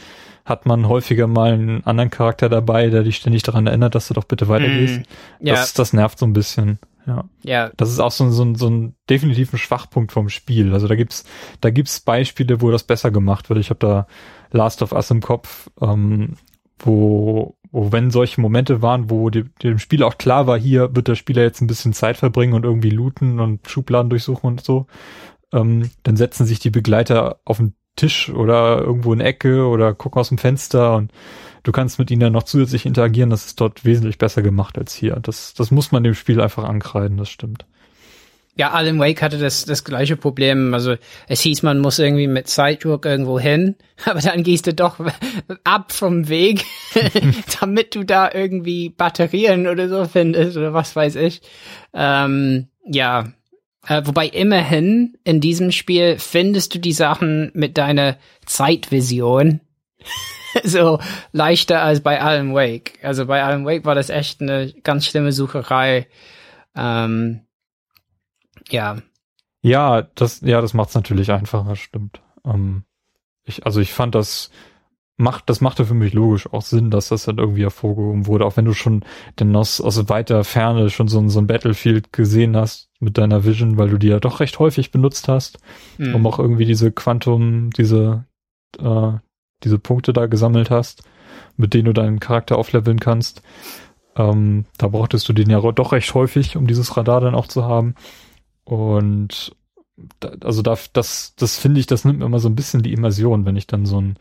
[0.45, 4.13] hat man häufiger mal einen anderen Charakter dabei, der dich ständig daran erinnert, dass du
[4.13, 4.99] doch bitte weitergehst.
[4.99, 5.55] Mm, ja.
[5.55, 6.79] Das, das nervt so ein bisschen.
[7.07, 7.25] Ja.
[7.43, 7.71] ja.
[7.77, 10.73] Das ist auch so, so, so ein definitiven Schwachpunkt vom Spiel.
[10.73, 11.25] Also da gibt's,
[11.61, 13.59] da gibt's Beispiele, wo das besser gemacht wird.
[13.59, 14.07] Ich habe da
[14.51, 16.35] Last of Us im Kopf, ähm,
[16.77, 21.07] wo, wo wenn solche Momente waren, wo die, dem Spiel auch klar war, hier wird
[21.07, 24.85] der Spieler jetzt ein bisschen Zeit verbringen und irgendwie looten und Schubladen durchsuchen und so,
[25.53, 30.19] ähm, dann setzen sich die Begleiter auf den Tisch oder irgendwo in Ecke oder gucken
[30.19, 31.11] aus dem Fenster und
[31.63, 33.29] du kannst mit ihnen dann noch zusätzlich interagieren.
[33.29, 35.17] Das ist dort wesentlich besser gemacht als hier.
[35.21, 37.65] Das, das muss man dem Spiel einfach ankreiden, das stimmt.
[38.57, 40.73] Ja, Alan Wake hatte das, das gleiche Problem.
[40.73, 40.95] Also
[41.27, 43.75] es hieß, man muss irgendwie mit Sidewalk irgendwo hin,
[44.05, 44.97] aber dann gehst du doch
[45.63, 46.63] ab vom Weg,
[47.59, 51.41] damit du da irgendwie Batterien oder so findest oder was weiß ich.
[51.93, 53.25] Ähm, ja,
[53.87, 59.61] äh, wobei immerhin in diesem Spiel findest du die Sachen mit deiner Zeitvision
[60.63, 60.99] so
[61.31, 62.99] leichter als bei Alan Wake.
[63.03, 66.07] Also bei Alan Wake war das echt eine ganz schlimme Sucherei.
[66.75, 67.41] Ähm,
[68.69, 68.97] ja.
[69.61, 72.21] Ja, das, ja, das macht's natürlich einfacher, stimmt.
[72.45, 72.83] Ähm,
[73.43, 74.51] ich, also ich fand das
[75.17, 78.57] macht, das machte für mich logisch auch Sinn, dass das dann irgendwie hervorgehoben wurde, auch
[78.57, 79.05] wenn du schon
[79.39, 83.77] denn aus, aus weiter Ferne schon so, so ein Battlefield gesehen hast mit deiner Vision,
[83.77, 85.59] weil du die ja doch recht häufig benutzt hast,
[85.97, 86.15] mhm.
[86.15, 88.25] um auch irgendwie diese Quantum, diese,
[88.79, 89.11] äh,
[89.63, 91.03] diese Punkte da gesammelt hast,
[91.55, 93.41] mit denen du deinen Charakter aufleveln kannst.
[94.17, 97.63] Ähm, da brauchtest du den ja doch recht häufig, um dieses Radar dann auch zu
[97.63, 97.95] haben.
[98.65, 99.55] Und
[100.19, 102.93] da, also da, das, das finde ich, das nimmt mir immer so ein bisschen die
[102.93, 104.17] Immersion, wenn ich dann so ein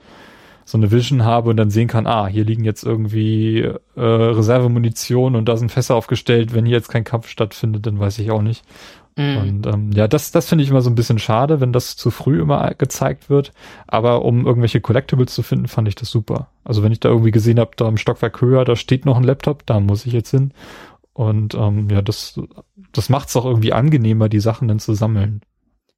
[0.64, 5.36] so eine Vision habe und dann sehen kann, ah, hier liegen jetzt irgendwie äh, Reservemunition
[5.36, 6.54] und da sind Fässer aufgestellt.
[6.54, 8.64] Wenn hier jetzt kein Kampf stattfindet, dann weiß ich auch nicht.
[9.16, 9.36] Mm.
[9.36, 12.10] Und ähm, ja, das, das finde ich immer so ein bisschen schade, wenn das zu
[12.10, 13.52] früh immer gezeigt wird.
[13.86, 16.48] Aber um irgendwelche Collectibles zu finden, fand ich das super.
[16.64, 19.24] Also wenn ich da irgendwie gesehen habe, da im Stockwerk höher, da steht noch ein
[19.24, 20.52] Laptop, da muss ich jetzt hin.
[21.12, 22.40] Und ähm, ja, das,
[22.92, 25.42] das macht es auch irgendwie angenehmer, die Sachen dann zu sammeln.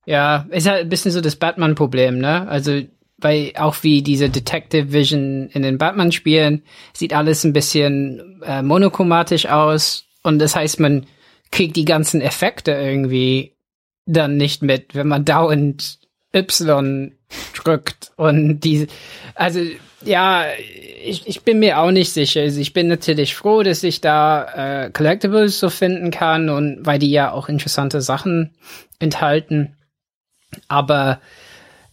[0.05, 2.47] Ja, ist halt ein bisschen so das Batman-Problem, ne?
[2.47, 2.83] Also
[3.19, 6.63] weil auch wie diese Detective Vision in den Batman-Spielen
[6.93, 11.07] sieht alles ein bisschen äh, monochromatisch aus Und das heißt, man
[11.51, 13.57] kriegt die ganzen Effekte irgendwie
[14.05, 15.99] dann nicht mit, wenn man dauernd
[16.35, 17.13] Y
[17.55, 18.87] drückt und die,
[19.35, 19.61] also
[20.05, 20.45] ja,
[21.05, 22.43] ich, ich bin mir auch nicht sicher.
[22.43, 26.99] Also ich bin natürlich froh, dass ich da äh, Collectibles so finden kann und weil
[26.99, 28.55] die ja auch interessante Sachen
[28.99, 29.77] enthalten.
[30.69, 31.21] Aber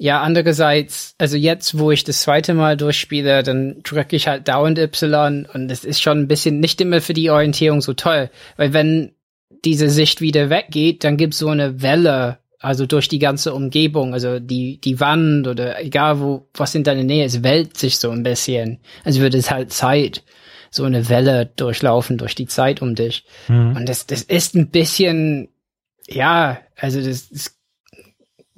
[0.03, 4.77] ja, andererseits, also jetzt, wo ich das zweite Mal durchspiele, dann drücke ich halt dauernd
[4.77, 8.29] Y und das ist schon ein bisschen nicht immer für die Orientierung so toll.
[8.57, 9.13] Weil wenn
[9.63, 14.41] diese Sicht wieder weggeht, dann gibt's so eine Welle, also durch die ganze Umgebung, also
[14.41, 18.23] die, die Wand oder egal wo, was in deiner Nähe ist, wälzt sich so ein
[18.23, 18.79] bisschen.
[19.05, 20.23] Also wird es halt Zeit,
[20.69, 23.23] so eine Welle durchlaufen durch die Zeit um dich.
[23.47, 23.77] Mhm.
[23.77, 25.47] Und das, das ist ein bisschen,
[26.09, 27.55] ja, also das, das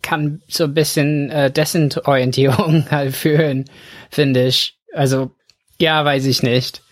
[0.06, 3.66] kann so ein bisschen äh, Desorientierung halt führen,
[4.12, 4.78] finde ich.
[4.93, 5.32] Also,
[5.80, 6.84] ja, weiß ich nicht.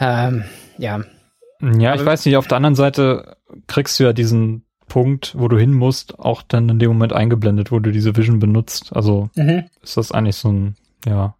[0.00, 0.44] Ähm,
[0.78, 1.04] ja.
[1.60, 3.36] Ja, ich weiß nicht, auf der anderen Seite
[3.66, 7.70] kriegst du ja diesen Punkt, wo du hin musst, auch dann in dem Moment eingeblendet,
[7.70, 8.90] wo du diese Vision benutzt.
[8.96, 9.64] Also mhm.
[9.82, 10.76] ist das eigentlich so ein,
[11.06, 11.36] ja.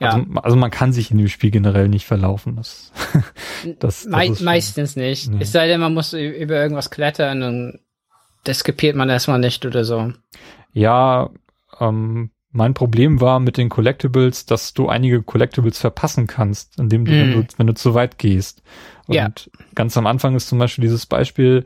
[0.00, 0.26] Also, ja.
[0.42, 2.56] also man kann sich in dem Spiel generell nicht verlaufen.
[2.56, 2.92] Das,
[3.78, 5.30] das, das Me meistens nicht.
[5.30, 5.42] Nee.
[5.42, 7.78] Es sei denn, man muss über irgendwas klettern und
[8.48, 10.12] das kapiert man erstmal nicht oder so.
[10.72, 11.30] Ja,
[11.80, 17.12] ähm, mein Problem war mit den Collectibles, dass du einige Collectibles verpassen kannst, indem du,
[17.12, 17.14] mm.
[17.14, 18.62] wenn, du wenn du zu weit gehst.
[19.06, 19.28] Und ja.
[19.74, 21.64] ganz am Anfang ist zum Beispiel dieses Beispiel,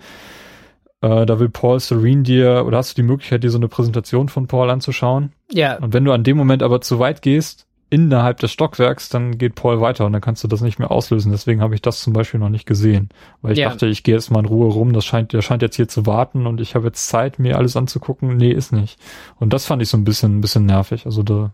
[1.03, 4.29] äh, da will Paul Serene dir, oder hast du die Möglichkeit, dir so eine Präsentation
[4.29, 5.33] von Paul anzuschauen?
[5.53, 5.77] Ja.
[5.79, 9.55] Und wenn du an dem Moment aber zu weit gehst, innerhalb des Stockwerks, dann geht
[9.55, 11.31] Paul weiter und dann kannst du das nicht mehr auslösen.
[11.31, 13.11] Deswegen habe ich das zum Beispiel noch nicht gesehen.
[13.43, 13.69] Weil ich ja.
[13.69, 16.07] dachte, ich gehe jetzt mal in Ruhe rum, das scheint, der scheint jetzt hier zu
[16.07, 18.39] warten und ich habe jetzt Zeit, mir alles anzugucken.
[18.39, 18.99] Nee, ist nicht.
[19.39, 21.05] Und das fand ich so ein bisschen, ein bisschen nervig.
[21.05, 21.53] Also da.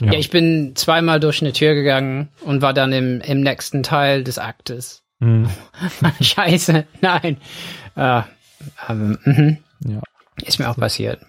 [0.00, 0.12] Ja.
[0.12, 4.24] ja, ich bin zweimal durch eine Tür gegangen und war dann im, im nächsten Teil
[4.24, 5.04] des Aktes.
[5.20, 5.48] Hm.
[6.20, 7.36] Scheiße, nein.
[7.96, 8.22] Uh,
[8.88, 10.02] um, uh, ja.
[10.44, 11.20] Ist mir auch passiert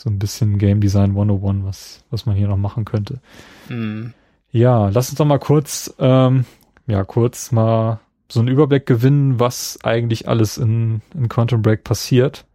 [0.00, 3.20] so ein bisschen Game Design 101, was, was man hier noch machen könnte.
[3.68, 4.14] Mhm.
[4.50, 6.44] Ja, lass uns doch mal kurz, ähm,
[6.86, 8.00] ja, kurz mal
[8.32, 12.46] so einen Überblick gewinnen, was eigentlich alles in, in Quantum Break passiert.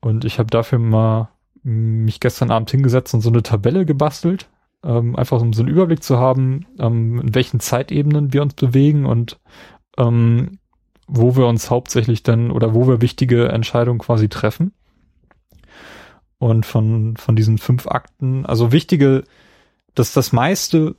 [0.00, 1.30] Und ich habe dafür mal
[1.62, 4.48] mich gestern Abend hingesetzt und so eine Tabelle gebastelt,
[4.84, 9.06] ähm, einfach um so einen Überblick zu haben, ähm, in welchen Zeitebenen wir uns bewegen
[9.06, 9.40] und
[9.96, 10.58] ähm,
[11.06, 14.72] wo wir uns hauptsächlich dann oder wo wir wichtige Entscheidungen quasi treffen.
[16.38, 19.24] Und von, von diesen fünf Akten, also wichtige,
[19.94, 20.94] dass das meiste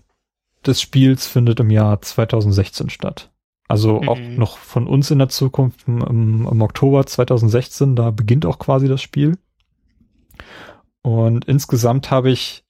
[0.65, 3.31] des Spiels findet im Jahr 2016 statt.
[3.69, 4.09] Also mhm.
[4.09, 8.87] auch noch von uns in der Zukunft im, im, Oktober 2016, da beginnt auch quasi
[8.87, 9.37] das Spiel.
[11.03, 12.65] Und insgesamt habe ich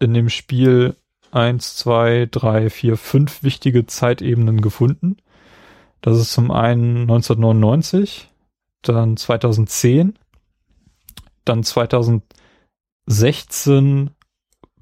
[0.00, 0.96] in dem Spiel
[1.30, 5.18] eins, zwei, drei, vier, fünf wichtige Zeitebenen gefunden.
[6.00, 8.28] Das ist zum einen 1999,
[8.82, 10.18] dann 2010,
[11.44, 14.10] dann 2016,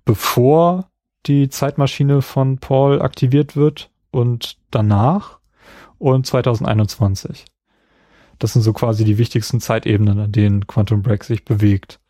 [0.04, 0.90] bevor
[1.26, 5.38] die Zeitmaschine von Paul aktiviert wird und danach
[5.98, 7.44] und 2021.
[8.38, 12.00] Das sind so quasi die wichtigsten Zeitebenen, an denen Quantum Break sich bewegt.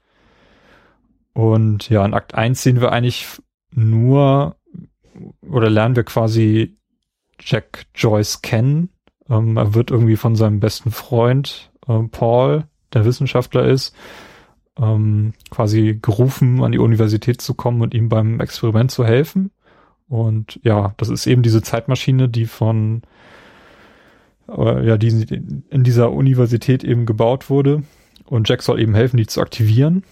[1.33, 3.27] Und ja, in Akt 1 sehen wir eigentlich
[3.71, 4.57] nur
[5.49, 6.77] oder lernen wir quasi
[7.41, 8.91] Jack Joyce kennen.
[9.29, 13.95] Ähm, er wird irgendwie von seinem besten Freund äh, Paul, der Wissenschaftler ist,
[14.79, 19.51] ähm, quasi gerufen, an die Universität zu kommen und ihm beim Experiment zu helfen.
[20.09, 23.03] Und ja, das ist eben diese Zeitmaschine, die von
[24.49, 25.09] äh, ja, die
[25.71, 27.83] in dieser Universität eben gebaut wurde.
[28.25, 30.05] Und Jack soll eben helfen, die zu aktivieren.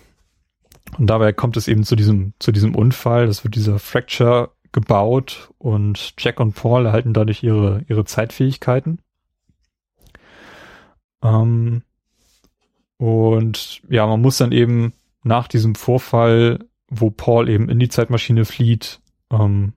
[0.99, 3.27] Und dabei kommt es eben zu diesem, zu diesem Unfall.
[3.27, 8.99] Das wird dieser Fracture gebaut und Jack und Paul erhalten dadurch ihre, ihre Zeitfähigkeiten.
[11.23, 11.83] Ähm,
[12.99, 14.93] und ja, man muss dann eben
[15.23, 19.73] nach diesem Vorfall, wo Paul eben in die Zeitmaschine flieht, ähm,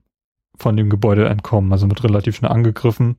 [0.56, 1.72] von dem Gebäude entkommen.
[1.72, 3.16] Also wird relativ schnell angegriffen.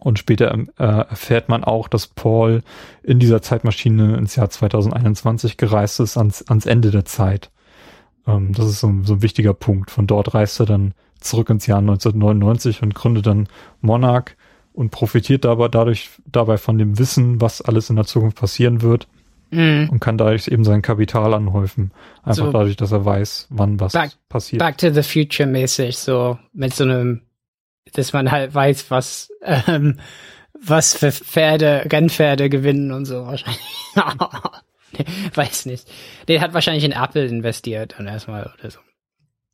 [0.00, 2.62] Und später äh, erfährt man auch, dass Paul
[3.04, 7.52] in dieser Zeitmaschine ins Jahr 2021 gereist ist, ans, ans Ende der Zeit.
[8.26, 9.92] Ähm, das ist so, so ein wichtiger Punkt.
[9.92, 13.48] Von dort reist er dann zurück ins Jahr 1999 und gründet dann
[13.80, 14.36] Monarch
[14.72, 19.06] und profitiert dabei dadurch dabei von dem Wissen, was alles in der Zukunft passieren wird
[19.50, 19.88] mm.
[19.90, 21.92] und kann dadurch eben sein Kapital anhäufen.
[22.22, 24.60] Einfach so dadurch, dass er weiß, wann was back, passiert.
[24.60, 27.22] Back to the Future mäßig, so mit so einem,
[27.92, 29.98] dass man halt weiß, was ähm,
[30.64, 33.62] was für Pferde, Rennpferde gewinnen und so wahrscheinlich.
[35.34, 35.90] weiß nicht.
[36.28, 38.78] Der hat wahrscheinlich in Apple investiert dann erstmal oder so.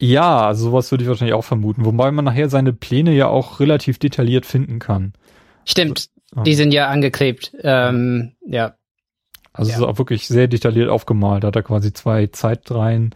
[0.00, 3.58] Ja, also sowas würde ich wahrscheinlich auch vermuten, wobei man nachher seine Pläne ja auch
[3.60, 5.12] relativ detailliert finden kann.
[5.64, 7.52] Stimmt, also, die sind ja angeklebt.
[7.62, 8.74] Ähm, ja.
[9.52, 9.76] Also ja.
[9.76, 11.42] es ist auch wirklich sehr detailliert aufgemalt.
[11.42, 13.14] Da hat er quasi zwei Zeitreihen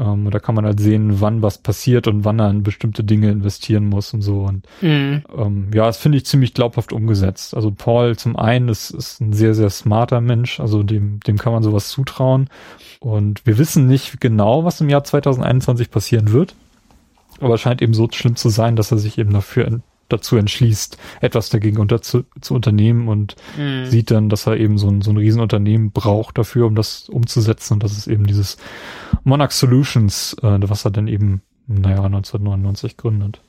[0.00, 3.04] ähm, und da kann man halt sehen, wann was passiert und wann er in bestimmte
[3.04, 4.42] Dinge investieren muss und so.
[4.42, 5.22] Und mhm.
[5.36, 7.54] ähm, ja, das finde ich ziemlich glaubhaft umgesetzt.
[7.54, 11.52] Also Paul zum einen ist, ist ein sehr, sehr smarter Mensch, also dem, dem kann
[11.52, 12.48] man sowas zutrauen.
[12.98, 16.54] Und wir wissen nicht genau, was im Jahr 2021 passieren wird.
[17.40, 19.80] Aber es scheint eben so schlimm zu sein, dass er sich eben dafür
[20.12, 23.86] dazu entschließt, etwas dagegen unter zu, zu unternehmen und mhm.
[23.86, 27.74] sieht dann, dass er eben so ein, so ein Riesenunternehmen braucht dafür, um das umzusetzen.
[27.74, 28.56] Und das ist eben dieses
[29.24, 33.40] Monarch Solutions, äh, was er dann eben, naja, 1999 gründet.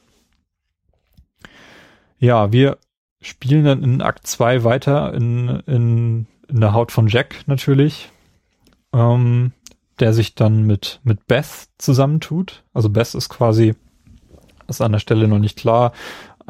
[2.20, 2.78] Ja, wir
[3.22, 8.10] spielen dann in Akt 2 weiter in, in, in der Haut von Jack natürlich,
[8.94, 9.54] ähm,
[10.00, 12.64] der sich dann mit, mit Beth zusammentut.
[12.74, 13.76] Also Beth ist quasi,
[14.68, 15.94] ist an der Stelle noch nicht klar,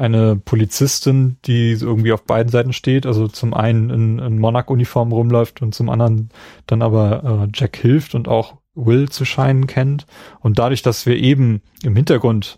[0.02, 5.62] eine Polizistin, die irgendwie auf beiden Seiten steht, also zum einen in, in Monarch-Uniform rumläuft
[5.62, 6.30] und zum anderen
[6.66, 10.08] dann aber äh, Jack hilft und auch Will zu scheinen kennt.
[10.40, 12.58] Und dadurch, dass wir eben im Hintergrund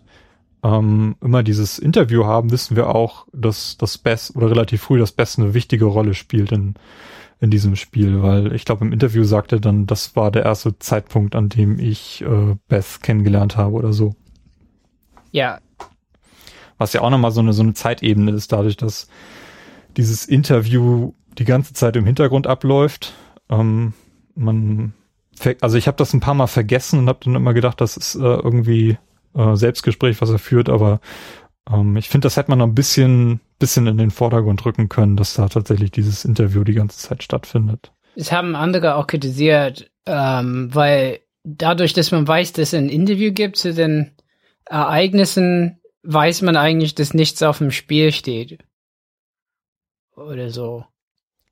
[0.62, 5.12] ähm, immer dieses Interview haben, wissen wir auch, dass das Bess oder relativ früh das
[5.12, 6.74] Bess eine wichtige Rolle spielt in,
[7.40, 10.78] in diesem Spiel, weil ich glaube, im Interview sagt er dann, das war der erste
[10.78, 14.14] Zeitpunkt, an dem ich äh, Beth kennengelernt habe oder so.
[15.30, 15.58] Ja,
[16.78, 19.08] was ja auch nochmal so eine, so eine Zeitebene ist, dadurch, dass
[19.96, 23.14] dieses Interview die ganze Zeit im Hintergrund abläuft.
[23.48, 23.92] Ähm,
[24.34, 24.94] man,
[25.60, 28.14] also ich habe das ein paar Mal vergessen und habe dann immer gedacht, das ist
[28.14, 28.98] äh, irgendwie
[29.34, 31.00] äh, Selbstgespräch, was er führt, aber
[31.70, 35.16] ähm, ich finde, das hätte man noch ein bisschen, bisschen in den Vordergrund rücken können,
[35.16, 37.92] dass da tatsächlich dieses Interview die ganze Zeit stattfindet.
[38.16, 43.32] Es haben andere auch kritisiert, ähm, weil dadurch, dass man weiß, dass es ein Interview
[43.32, 44.12] gibt zu den
[44.66, 48.58] Ereignissen weiß man eigentlich, dass nichts auf dem Spiel steht.
[50.16, 50.84] Oder so.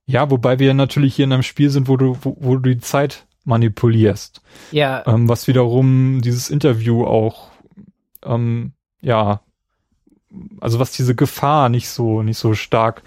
[0.07, 2.81] Ja, wobei wir natürlich hier in einem Spiel sind, wo du, wo, wo du die
[2.81, 4.41] Zeit manipulierst.
[4.71, 5.05] Ja.
[5.07, 7.51] Ähm, was wiederum dieses Interview auch,
[8.25, 9.41] ähm, ja,
[10.61, 13.03] also was diese Gefahr nicht so, nicht so stark,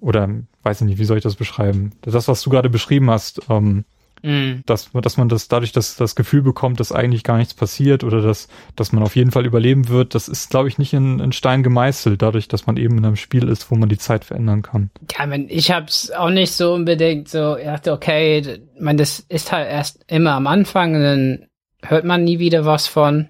[0.00, 0.28] oder
[0.62, 1.92] weiß ich nicht, wie soll ich das beschreiben?
[2.02, 3.84] Das, was du gerade beschrieben hast, ähm,
[4.24, 4.62] Mhm.
[4.64, 8.22] Dass, dass man das dadurch dass das Gefühl bekommt, dass eigentlich gar nichts passiert oder
[8.22, 11.32] dass, dass man auf jeden Fall überleben wird, das ist, glaube ich, nicht in, in
[11.32, 14.62] Stein gemeißelt, dadurch, dass man eben in einem Spiel ist, wo man die Zeit verändern
[14.62, 14.90] kann.
[15.14, 19.52] Ja, man, ich hab's auch nicht so unbedingt so, ich dachte, okay, man, das ist
[19.52, 21.46] halt erst immer am Anfang dann
[21.82, 23.28] hört man nie wieder was von.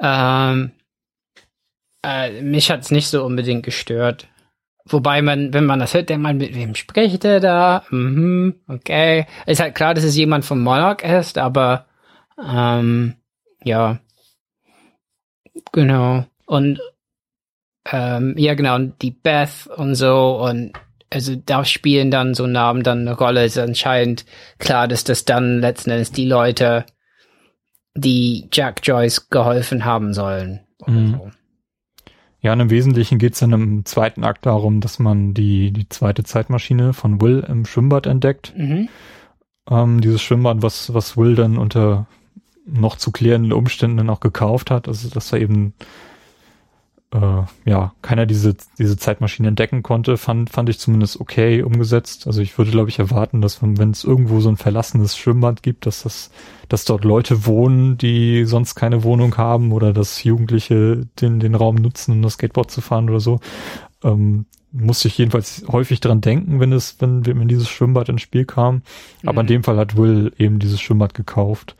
[0.00, 0.70] Ähm,
[2.04, 4.28] äh, mich hat's nicht so unbedingt gestört.
[4.86, 7.84] Wobei man, wenn man das hört, denkt man, mit wem spricht er da?
[7.90, 9.26] Mhm, okay.
[9.46, 11.86] Ist halt klar, dass es jemand von Monarch ist, aber
[12.44, 13.14] ähm,
[13.62, 14.00] ja.
[15.72, 16.24] Genau.
[16.46, 16.80] Und
[17.90, 20.72] ähm, ja, genau, und die Beth und so und
[21.10, 23.44] also da spielen dann so Namen dann eine Rolle.
[23.44, 24.24] Ist anscheinend
[24.58, 26.86] klar, dass das dann letzten Endes die Leute,
[27.94, 30.60] die Jack Joyce geholfen haben sollen.
[30.86, 31.12] Mhm.
[31.12, 31.30] So.
[32.42, 35.88] Ja, und im Wesentlichen geht es dann im zweiten Akt darum, dass man die, die
[35.88, 38.52] zweite Zeitmaschine von Will im Schwimmbad entdeckt.
[38.56, 38.88] Mhm.
[39.70, 42.06] Ähm, dieses Schwimmbad, was, was Will dann unter
[42.66, 45.74] noch zu klärenden Umständen auch gekauft hat, also dass er eben
[47.12, 52.26] äh, ja, keiner diese, diese Zeitmaschine entdecken konnte, fand, fand ich zumindest okay umgesetzt.
[52.26, 55.84] Also ich würde, glaube ich, erwarten, dass wenn es irgendwo so ein verlassenes Schwimmbad gibt,
[55.86, 56.30] dass das,
[56.68, 61.76] dass dort Leute wohnen, die sonst keine Wohnung haben oder dass Jugendliche den, den Raum
[61.76, 63.40] nutzen, um das Skateboard zu fahren oder so.
[64.02, 68.46] Ähm, musste ich jedenfalls häufig dran denken, wenn es, wenn, wenn dieses Schwimmbad ins Spiel
[68.46, 68.80] kam.
[69.22, 69.40] Aber mhm.
[69.40, 71.76] in dem Fall hat Will eben dieses Schwimmbad gekauft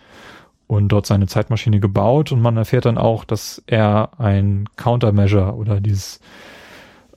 [0.72, 5.82] und dort seine Zeitmaschine gebaut und man erfährt dann auch, dass er ein Countermeasure oder
[5.82, 6.18] dieses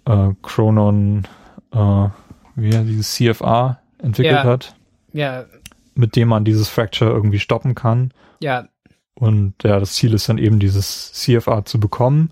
[0.03, 1.25] äh, Chronon,
[1.71, 2.07] äh,
[2.55, 4.43] wie er dieses CFA entwickelt ja.
[4.43, 4.75] hat.
[5.13, 5.45] Ja.
[5.93, 8.11] Mit dem man dieses Fracture irgendwie stoppen kann.
[8.41, 8.67] Ja.
[9.13, 12.31] Und ja, das Ziel ist dann eben dieses CFA zu bekommen.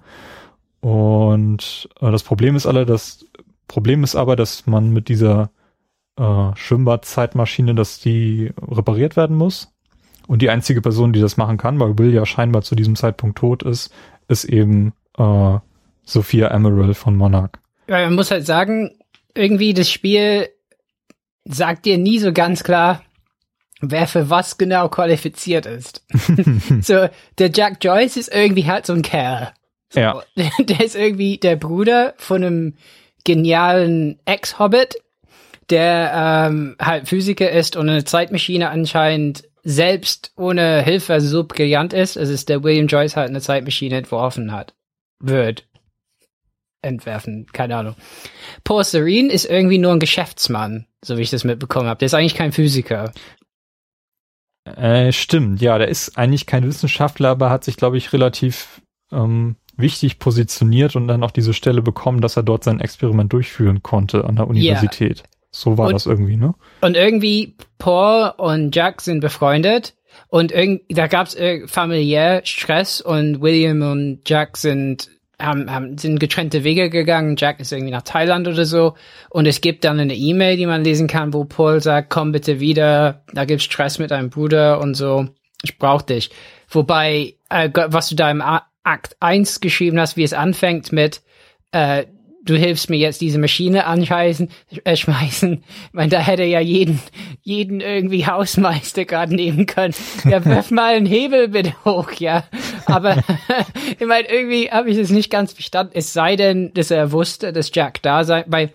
[0.81, 3.25] Und äh, das Problem ist alle, das
[3.69, 5.51] Problem ist aber, dass man mit dieser
[6.17, 9.72] äh, Schwimmbad-Zeitmaschine, dass die repariert werden muss.
[10.33, 13.37] Und die einzige Person, die das machen kann, weil Will ja scheinbar zu diesem Zeitpunkt
[13.37, 13.93] tot ist,
[14.27, 15.59] ist eben äh,
[16.05, 17.51] Sophia Emerald von Monarch.
[17.87, 18.97] Ja, man muss halt sagen,
[19.35, 20.49] irgendwie das Spiel
[21.45, 23.03] sagt dir nie so ganz klar,
[23.79, 26.03] wer für was genau qualifiziert ist.
[26.81, 29.53] so, der Jack Joyce ist irgendwie halt so ein Kerl.
[29.89, 30.23] So, ja.
[30.57, 32.73] Der ist irgendwie der Bruder von einem
[33.23, 34.95] genialen Ex-Hobbit,
[35.69, 42.17] der ähm, halt Physiker ist und eine Zeitmaschine anscheinend selbst ohne Hilfe so brillant ist,
[42.17, 44.75] es der William Joyce halt eine Zeitmaschine entworfen hat.
[45.19, 45.65] Wird.
[46.81, 47.95] Entwerfen, keine Ahnung.
[48.65, 51.99] Paul Serene ist irgendwie nur ein Geschäftsmann, so wie ich das mitbekommen habe.
[51.99, 53.13] Der ist eigentlich kein Physiker.
[54.65, 59.55] Äh, stimmt, ja, der ist eigentlich kein Wissenschaftler, aber hat sich, glaube ich, relativ ähm,
[59.77, 64.25] wichtig positioniert und dann auch diese Stelle bekommen, dass er dort sein Experiment durchführen konnte
[64.25, 65.19] an der Universität.
[65.19, 65.27] Yeah.
[65.55, 66.55] So war und, das irgendwie, ne?
[66.81, 69.93] Und irgendwie Paul und Jack sind befreundet
[70.29, 76.19] und irgendwie da gab's äh, familiär Stress und William und Jack sind haben, haben sind
[76.19, 77.35] getrennte Wege gegangen.
[77.37, 78.95] Jack ist irgendwie nach Thailand oder so
[79.29, 82.59] und es gibt dann eine E-Mail, die man lesen kann, wo Paul sagt, komm bitte
[82.59, 85.27] wieder, da gibt's Stress mit deinem Bruder und so.
[85.61, 86.31] Ich brauch dich.
[86.67, 91.21] Wobei äh, was du da im Akt 1 geschrieben hast, wie es anfängt mit
[91.71, 92.05] äh,
[92.45, 94.49] du hilfst mir jetzt diese Maschine anschmeißen,
[94.83, 95.63] äh, schmeißen.
[95.87, 96.99] Ich meine, da hätte ja jeden,
[97.41, 99.93] jeden irgendwie Hausmeister gerade nehmen können.
[100.25, 102.43] Ja, wirf mal einen Hebel bitte hoch, ja.
[102.85, 103.17] Aber
[103.99, 105.93] ich meine, irgendwie habe ich es nicht ganz verstanden.
[105.95, 108.71] Es sei denn, dass er wusste, dass Jack da sei, weil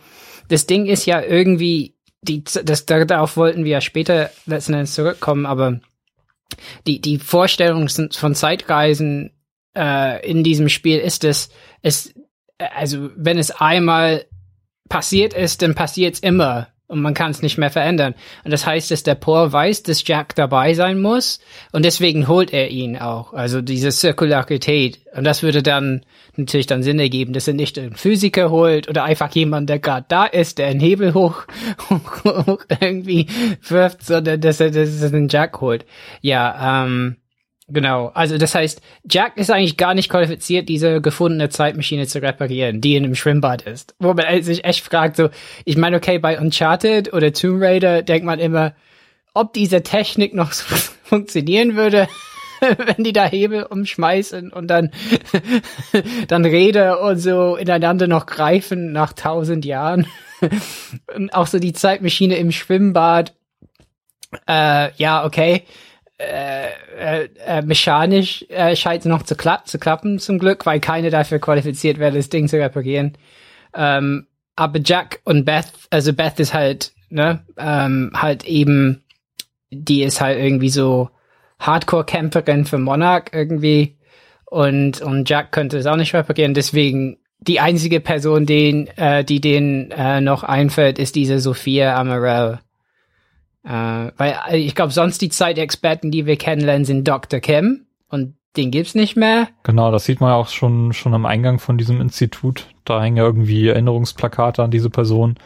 [0.49, 5.45] das Ding ist ja irgendwie, die, das, darauf wollten wir ja später letzten Endes zurückkommen,
[5.45, 5.81] aber
[6.87, 9.31] die, die Vorstellung von Zeitreisen
[9.77, 11.51] äh, in diesem Spiel ist es,
[11.83, 12.14] es
[12.59, 14.24] also wenn es einmal
[14.88, 18.14] passiert ist, dann passiert es immer und man kann es nicht mehr verändern.
[18.44, 21.38] Und das heißt, dass der Paul weiß, dass Jack dabei sein muss
[21.70, 23.34] und deswegen holt er ihn auch.
[23.34, 25.00] Also diese Zirkularität.
[25.14, 26.04] Und das würde dann
[26.36, 30.06] natürlich dann Sinn ergeben, dass er nicht einen Physiker holt oder einfach jemand, der gerade
[30.09, 31.42] da ist, der einen Hebel hoch,
[31.90, 33.26] hoch, hoch irgendwie
[33.68, 35.84] wirft, sondern dass er, dass er den Jack holt.
[36.22, 37.16] Ja, ähm,
[37.71, 42.81] Genau, also das heißt, Jack ist eigentlich gar nicht qualifiziert, diese gefundene Zeitmaschine zu reparieren,
[42.81, 43.95] die in einem Schwimmbad ist.
[43.99, 45.29] Wo man sich echt fragt, so,
[45.66, 48.75] ich meine, okay, bei Uncharted oder Tomb Raider denkt man immer,
[49.35, 50.64] ob diese Technik noch so
[51.05, 52.09] funktionieren würde,
[52.87, 54.91] wenn die da Hebel umschmeißen und dann,
[56.29, 60.07] dann Räder und so ineinander noch greifen nach tausend Jahren.
[61.14, 63.35] und auch so die Zeitmaschine im Schwimmbad,
[64.49, 65.64] äh, ja, okay
[66.19, 71.11] äh, äh, äh, mechanisch äh, scheint noch zu, kla zu klappen zum Glück, weil keine
[71.11, 73.16] dafür qualifiziert wäre, das Ding zu reparieren.
[73.75, 79.05] Ähm, aber Jack und Beth, also Beth ist halt, ne, ähm, halt eben,
[79.71, 81.11] die ist halt irgendwie so
[81.61, 83.97] Hardcore-Kämpferin für Monarch irgendwie
[84.47, 89.41] und und Jack könnte es auch nicht reparieren, deswegen die einzige Person, den, äh, die
[89.41, 92.59] denen äh, noch einfällt, ist diese Sophia Amarell.
[93.64, 93.70] Äh,
[94.16, 97.40] weil äh, ich glaube, sonst die Zeitexperten, die wir kennenlernen, sind Dr.
[97.40, 99.48] Kim und den gibt's nicht mehr.
[99.62, 102.66] Genau, das sieht man ja auch schon, schon am Eingang von diesem Institut.
[102.84, 105.36] Da hängen ja irgendwie Erinnerungsplakate an diese Person.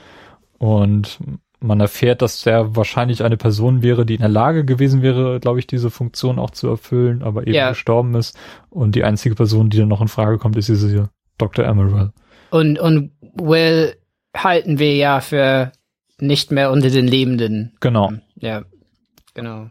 [0.58, 1.18] Und
[1.60, 5.58] man erfährt, dass der wahrscheinlich eine Person wäre, die in der Lage gewesen wäre, glaube
[5.58, 7.70] ich, diese Funktion auch zu erfüllen, aber eben ja.
[7.70, 8.38] gestorben ist.
[8.70, 11.64] Und die einzige Person, die dann noch in Frage kommt, ist diese hier, Dr.
[11.64, 12.12] Emerald.
[12.50, 13.94] Und, und Will
[14.36, 15.72] halten wir ja für
[16.18, 17.76] nicht mehr unter den Lebenden.
[17.80, 18.12] Genau.
[18.36, 18.62] Ja,
[19.34, 19.68] genau.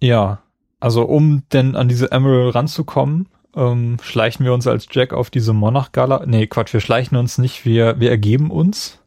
[0.00, 0.42] Ja,
[0.78, 5.52] also um denn an diese Emerald ranzukommen, ähm, schleichen wir uns als Jack auf diese
[5.52, 6.24] Monarch-Gala.
[6.26, 9.00] Nee, Quatsch, wir schleichen uns nicht, wir, wir ergeben uns.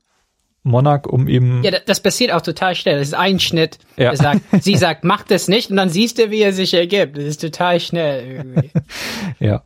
[0.66, 1.62] Monarch, um eben.
[1.64, 2.98] Ja, das passiert auch total schnell.
[2.98, 3.80] Das ist ein Schnitt.
[3.98, 4.16] Ja.
[4.16, 7.18] Sagt, sie sagt, mach das nicht und dann siehst du, wie er sich ergibt.
[7.18, 8.72] Das ist total schnell irgendwie.
[9.40, 9.64] ja.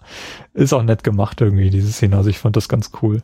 [0.55, 2.17] Ist auch nett gemacht irgendwie, diese Szene.
[2.17, 3.21] Also ich fand das ganz cool.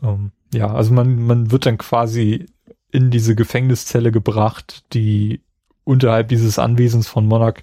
[0.00, 2.46] Um, ja, also man, man wird dann quasi
[2.90, 5.40] in diese Gefängniszelle gebracht, die
[5.84, 7.62] unterhalb dieses Anwesens von Monarch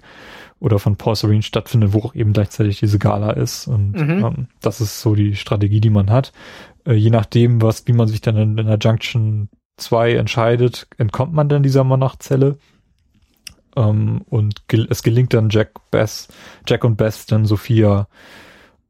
[0.60, 3.68] oder von Porcelain stattfindet, wo auch eben gleichzeitig diese Gala ist.
[3.68, 4.24] Und mhm.
[4.24, 6.32] ähm, das ist so die Strategie, die man hat.
[6.86, 11.34] Äh, je nachdem, was, wie man sich dann in, in der Junction 2 entscheidet, entkommt
[11.34, 12.58] man dann dieser Monarch-Zelle.
[13.76, 16.30] Ähm, und gel es gelingt dann Jack Bess,
[16.68, 18.08] Jack und Bess dann Sophia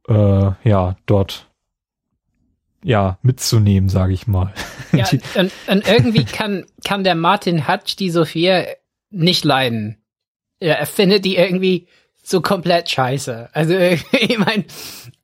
[0.08, 1.50] äh, ja dort
[2.84, 4.52] ja, mitzunehmen, sage ich mal.
[4.92, 8.66] Ja, und, und irgendwie kann, kann der Martin Hutch die Sophia
[9.10, 10.04] nicht leiden.
[10.60, 11.88] Ja, er findet die irgendwie
[12.22, 13.48] so komplett scheiße.
[13.52, 13.74] Also,
[14.12, 14.64] ich meine,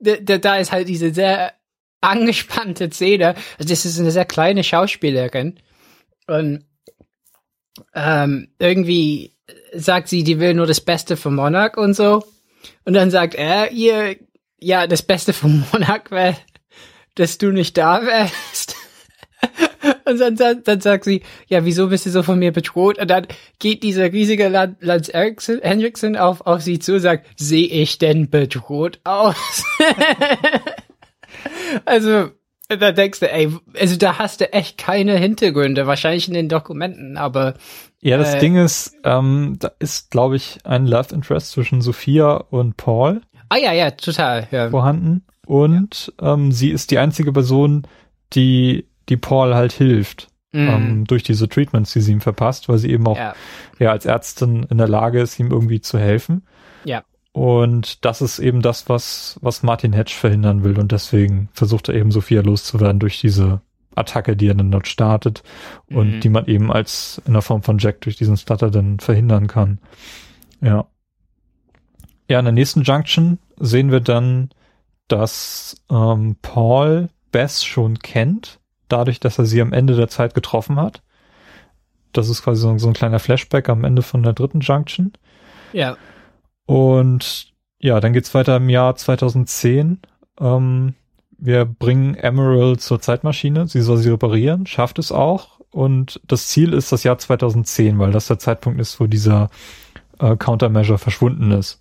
[0.00, 1.52] da, da ist halt diese sehr
[2.00, 3.34] angespannte Szene.
[3.58, 5.60] Also, das ist eine sehr kleine Schauspielerin.
[6.26, 6.64] Und
[7.94, 9.36] ähm, irgendwie
[9.74, 12.24] sagt sie, die will nur das Beste für Monarch und so.
[12.86, 14.16] Und dann sagt er ihr,
[14.58, 16.36] ja, das Beste für Monarch wäre
[17.14, 18.76] dass du nicht da wärst.
[20.04, 22.98] Und dann, dann, dann sagt sie, ja, wieso bist du so von mir bedroht?
[22.98, 23.26] Und dann
[23.58, 29.00] geht dieser riesige Lance Hendrickson auf, auf sie zu und sagt, sehe ich denn bedroht
[29.04, 29.64] aus?
[31.86, 32.30] also,
[32.68, 37.16] da denkst du, ey, also da hast du echt keine Hintergründe, wahrscheinlich in den Dokumenten,
[37.16, 37.54] aber
[38.00, 42.34] ja, das äh, Ding ist, ähm, da ist, glaube ich, ein Love Interest zwischen Sophia
[42.34, 44.46] und Paul Ah ja, ja, total.
[44.52, 44.70] Ja.
[44.70, 45.24] vorhanden.
[45.50, 47.82] Und ähm, sie ist die einzige Person,
[48.34, 50.28] die, die Paul halt hilft.
[50.52, 50.68] Mhm.
[50.68, 53.34] Ähm, durch diese Treatments, die sie ihm verpasst, weil sie eben auch ja.
[53.80, 56.46] ja als Ärztin in der Lage ist, ihm irgendwie zu helfen.
[56.84, 57.02] Ja.
[57.32, 60.78] Und das ist eben das, was, was Martin Hedge verhindern will.
[60.78, 63.60] Und deswegen versucht er eben Sophia loszuwerden durch diese
[63.96, 65.42] Attacke, die er dann dort startet
[65.88, 66.20] und Mhm.
[66.20, 69.78] die man eben als in der Form von Jack durch diesen Stutter dann verhindern kann.
[70.60, 70.86] Ja.
[72.28, 74.50] Ja, in der nächsten Junction sehen wir dann,
[75.10, 80.76] dass ähm, Paul Beth schon kennt, dadurch, dass er sie am Ende der Zeit getroffen
[80.76, 81.02] hat.
[82.12, 85.12] Das ist quasi so, so ein kleiner Flashback am Ende von der dritten Junction.
[85.72, 85.96] Ja.
[86.66, 90.00] Und ja, dann geht's weiter im Jahr 2010.
[90.38, 90.94] Ähm,
[91.38, 93.66] wir bringen Emerald zur Zeitmaschine.
[93.66, 95.60] Sie soll sie reparieren, schafft es auch.
[95.70, 99.50] Und das Ziel ist das Jahr 2010, weil das der Zeitpunkt ist, wo dieser
[100.18, 101.80] äh, Countermeasure verschwunden ist.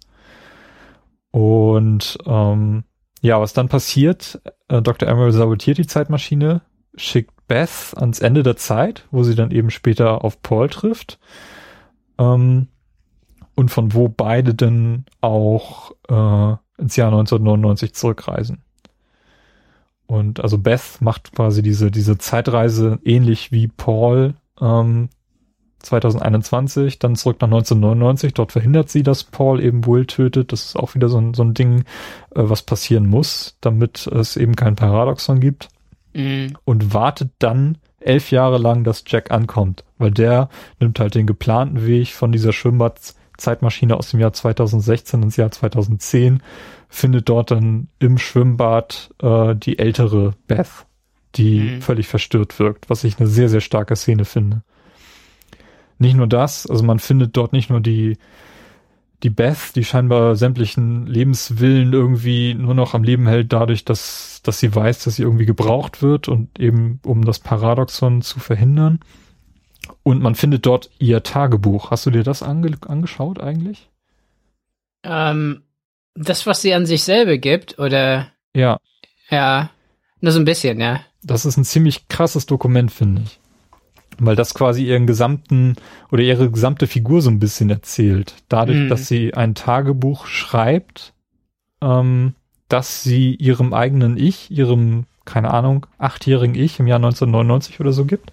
[1.31, 2.83] Und ähm,
[3.21, 5.07] ja, was dann passiert, äh, Dr.
[5.07, 6.61] Emerald sabotiert die Zeitmaschine,
[6.95, 11.19] schickt Beth ans Ende der Zeit, wo sie dann eben später auf Paul trifft.
[12.17, 12.67] Ähm,
[13.55, 18.63] und von wo beide dann auch äh, ins Jahr 1999 zurückreisen.
[20.05, 25.09] Und also Beth macht quasi diese, diese Zeitreise ähnlich wie Paul ähm,
[25.79, 28.33] 2021, dann zurück nach 1999.
[28.33, 30.51] Dort verhindert sie, dass Paul eben Will tötet.
[30.51, 31.83] Das ist auch wieder so ein, so ein Ding, äh,
[32.35, 35.69] was passieren muss, damit es eben kein Paradoxon gibt.
[36.13, 36.57] Mhm.
[36.65, 40.49] Und wartet dann elf Jahre lang, dass Jack ankommt, weil der
[40.79, 46.41] nimmt halt den geplanten Weg von dieser Schwimmbad-Zeitmaschine aus dem Jahr 2016 ins Jahr 2010,
[46.87, 50.85] findet dort dann im Schwimmbad äh, die ältere Beth,
[51.35, 51.81] die Mhm.
[51.81, 54.63] völlig verstört wirkt, was ich eine sehr, sehr starke Szene finde.
[55.99, 58.17] Nicht nur das, also man findet dort nicht nur die,
[59.23, 64.59] die Beth, die scheinbar sämtlichen Lebenswillen irgendwie nur noch am Leben hält, dadurch, dass, dass
[64.59, 68.99] sie weiß, dass sie irgendwie gebraucht wird und eben um das Paradoxon zu verhindern.
[70.03, 71.91] Und man findet dort ihr Tagebuch.
[71.91, 73.89] Hast du dir das ange angeschaut eigentlich?
[75.03, 75.63] Ähm,
[76.15, 78.77] das, was sie an sich selber gibt, oder Ja,
[79.29, 79.69] ja,
[80.21, 81.01] nur so ein bisschen, ja.
[81.23, 83.39] das ist ein ziemlich krasses Dokument, finde ich.
[84.19, 85.75] Weil das quasi ihren gesamten
[86.11, 88.35] oder ihre gesamte Figur so ein bisschen erzählt.
[88.49, 88.89] Dadurch, Mhm.
[88.89, 91.13] dass sie ein Tagebuch schreibt,
[91.81, 92.33] ähm,
[92.67, 98.05] dass sie ihrem eigenen Ich, ihrem, keine Ahnung, achtjährigen Ich im Jahr 1999 oder so
[98.05, 98.31] gibt,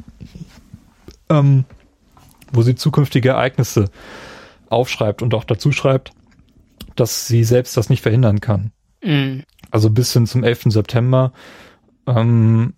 [1.30, 1.64] ähm,
[2.52, 3.90] wo sie zukünftige Ereignisse
[4.68, 6.12] aufschreibt und auch dazu schreibt,
[6.96, 8.72] dass sie selbst das nicht verhindern kann.
[9.02, 9.44] Mhm.
[9.70, 10.70] Also bis hin zum 11.
[10.72, 11.32] September.
[12.06, 12.74] Ähm,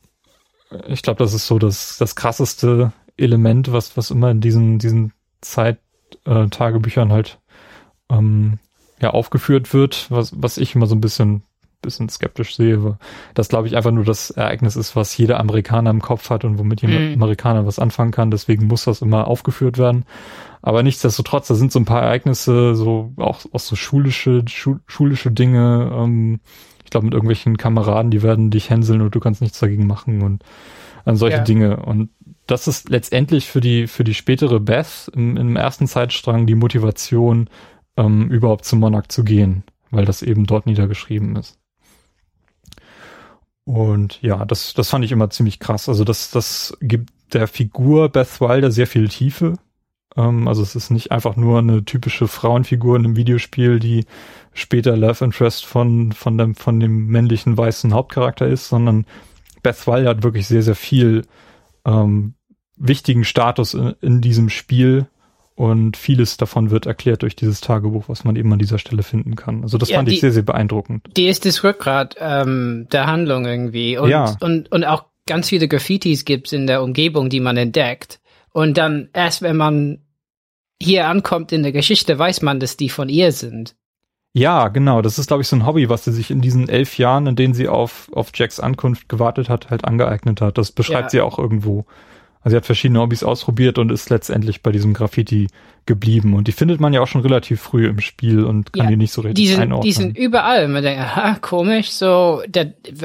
[0.88, 5.12] ich glaube, das ist so das, das krasseste Element, was, was immer in diesen, diesen
[5.40, 7.38] Zeit-Tagebüchern halt
[8.10, 8.58] ähm,
[9.00, 11.42] ja, aufgeführt wird, was, was ich immer so ein bisschen,
[11.82, 12.98] bisschen skeptisch sehe.
[13.34, 16.58] Das glaube ich einfach nur das Ereignis ist, was jeder Amerikaner im Kopf hat und
[16.58, 17.14] womit jeder Mhm.
[17.14, 18.30] Amerikaner was anfangen kann.
[18.30, 20.04] Deswegen muss das immer aufgeführt werden.
[20.60, 25.30] Aber nichtsdestotrotz, da sind so ein paar Ereignisse, so auch, auch so schulische, schu schulische
[25.30, 26.40] Dinge, ähm,
[26.88, 30.22] ich glaube mit irgendwelchen Kameraden, die werden dich hänseln und du kannst nichts dagegen machen
[30.22, 30.42] und
[31.04, 31.44] an solche Ja.
[31.44, 31.76] Dinge.
[31.76, 32.08] Und
[32.46, 37.50] das ist letztendlich für die, für die spätere Beth im, im ersten Zeitstrang die Motivation,
[37.98, 41.58] ähm, überhaupt zum Monarch zu gehen, weil das eben dort niedergeschrieben ist.
[43.64, 45.90] Und ja, das, das fand ich immer ziemlich krass.
[45.90, 49.58] Also das, das gibt der Figur Beth Wilder sehr viel Tiefe.
[50.18, 54.04] Ähm, also es ist nicht einfach nur eine typische Frauenfigur in einem Videospiel, die
[54.52, 59.06] später Love Interest von, von dem, von dem männlichen weißen Hauptcharakter ist, sondern
[59.62, 61.22] Beth Wilder hat wirklich sehr, sehr viel
[61.86, 62.34] ähm,
[62.76, 65.06] wichtigen Status in, in diesem Spiel
[65.54, 69.34] und vieles davon wird erklärt durch dieses Tagebuch, was man eben an dieser Stelle finden
[69.36, 69.62] kann.
[69.62, 71.08] Also das Ja, fand die- ich sehr, sehr beeindruckend.
[71.16, 73.98] Die ist das Rückgrat ähm, der Handlung irgendwie.
[73.98, 74.36] Und, Ja.
[74.40, 78.20] und, und auch ganz viele Graffitis gibt's in der Umgebung, die man entdeckt.
[78.52, 79.98] Und dann erst, wenn man
[80.82, 83.74] hier ankommt in der Geschichte, weiß man, dass die von ihr sind.
[84.34, 85.02] Ja, genau.
[85.02, 87.34] Das ist, glaube ich, so ein Hobby, was sie sich in diesen elf Jahren, in
[87.34, 90.58] denen sie auf, auf Jacks Ankunft gewartet hat, halt angeeignet hat.
[90.58, 91.08] Das beschreibt Ja.
[91.10, 91.86] sie auch irgendwo.
[92.40, 95.48] Also sie hat verschiedene Hobbys ausprobiert und ist letztendlich bei diesem Graffiti
[95.86, 96.34] geblieben.
[96.34, 98.96] Und die findet man ja auch schon relativ früh im Spiel und kann Ja, die
[98.96, 99.86] nicht so richtig Die sind, einordnen.
[99.86, 100.68] die sind überall.
[100.68, 102.64] Man denkt, aha, komisch, so, da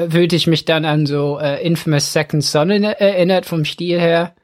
[0.10, 4.36] fühlte ich mich dann an so äh, Infamous Second Son in, erinnert vom Stil her.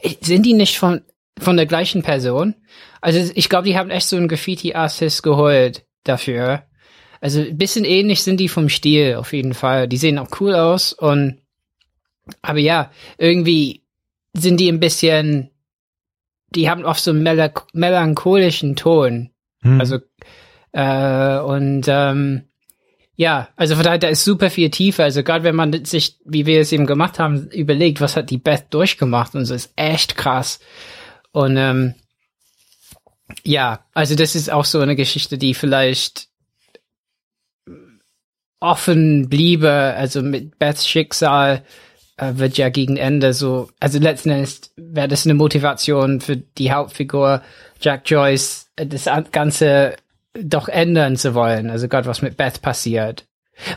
[0.00, 1.02] Ich- Sind die nicht von,
[1.38, 2.54] von der gleichen Person?
[3.00, 6.64] Also ich glaube, die haben echt so einen Graffiti-Artist geholt dafür.
[7.20, 9.88] Also ein bisschen ähnlich sind die vom Stil auf jeden Fall.
[9.88, 11.38] Die sehen auch cool aus und
[12.42, 13.82] Aber ja, irgendwie
[14.32, 15.50] sind die ein bisschen,
[16.50, 19.30] die haben oft so einen melanch melancholischen Ton.
[19.62, 19.80] Hm.
[19.80, 19.98] Also,
[20.72, 22.42] äh, und ähm,
[23.16, 25.04] ja, also von daher, da ist super viel Tiefe.
[25.04, 28.38] Also gerade wenn man sich, wie wir es eben gemacht haben, überlegt, was hat die
[28.38, 30.58] Beth durchgemacht und so ist echt krass.
[31.34, 31.94] Und ähm,
[33.42, 36.28] ja, also das ist auch so eine Geschichte, die vielleicht
[38.60, 39.94] offen bliebe.
[39.96, 41.64] Also mit Beths Schicksal
[42.18, 46.70] äh, wird ja gegen Ende so, also letzten Endes wäre das eine Motivation für die
[46.70, 47.42] Hauptfigur
[47.80, 49.96] Jack Joyce, das Ganze
[50.40, 51.68] doch ändern zu wollen.
[51.68, 53.26] Also Gott, was mit Beth passiert.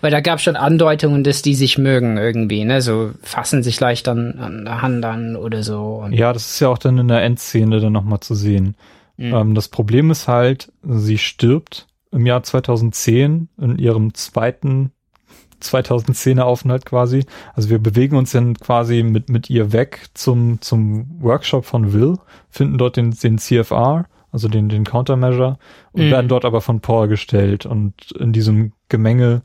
[0.01, 2.81] Weil da gab schon Andeutungen, dass die sich mögen irgendwie, ne?
[2.81, 6.07] So fassen sich leicht an, an der Hand an oder so.
[6.11, 8.75] Ja, das ist ja auch dann in der Endszene dann nochmal zu sehen.
[9.17, 9.33] Mhm.
[9.33, 14.91] Ähm, das Problem ist halt, sie stirbt im Jahr 2010 in ihrem zweiten
[15.61, 17.25] 2010er Aufenthalt quasi.
[17.53, 22.15] Also wir bewegen uns dann quasi mit, mit ihr weg zum, zum Workshop von Will,
[22.49, 25.57] finden dort den, den CFR also den, den Countermeasure,
[25.93, 26.11] und mhm.
[26.11, 27.65] werden dort aber von Paul gestellt.
[27.65, 29.41] Und in diesem Gemenge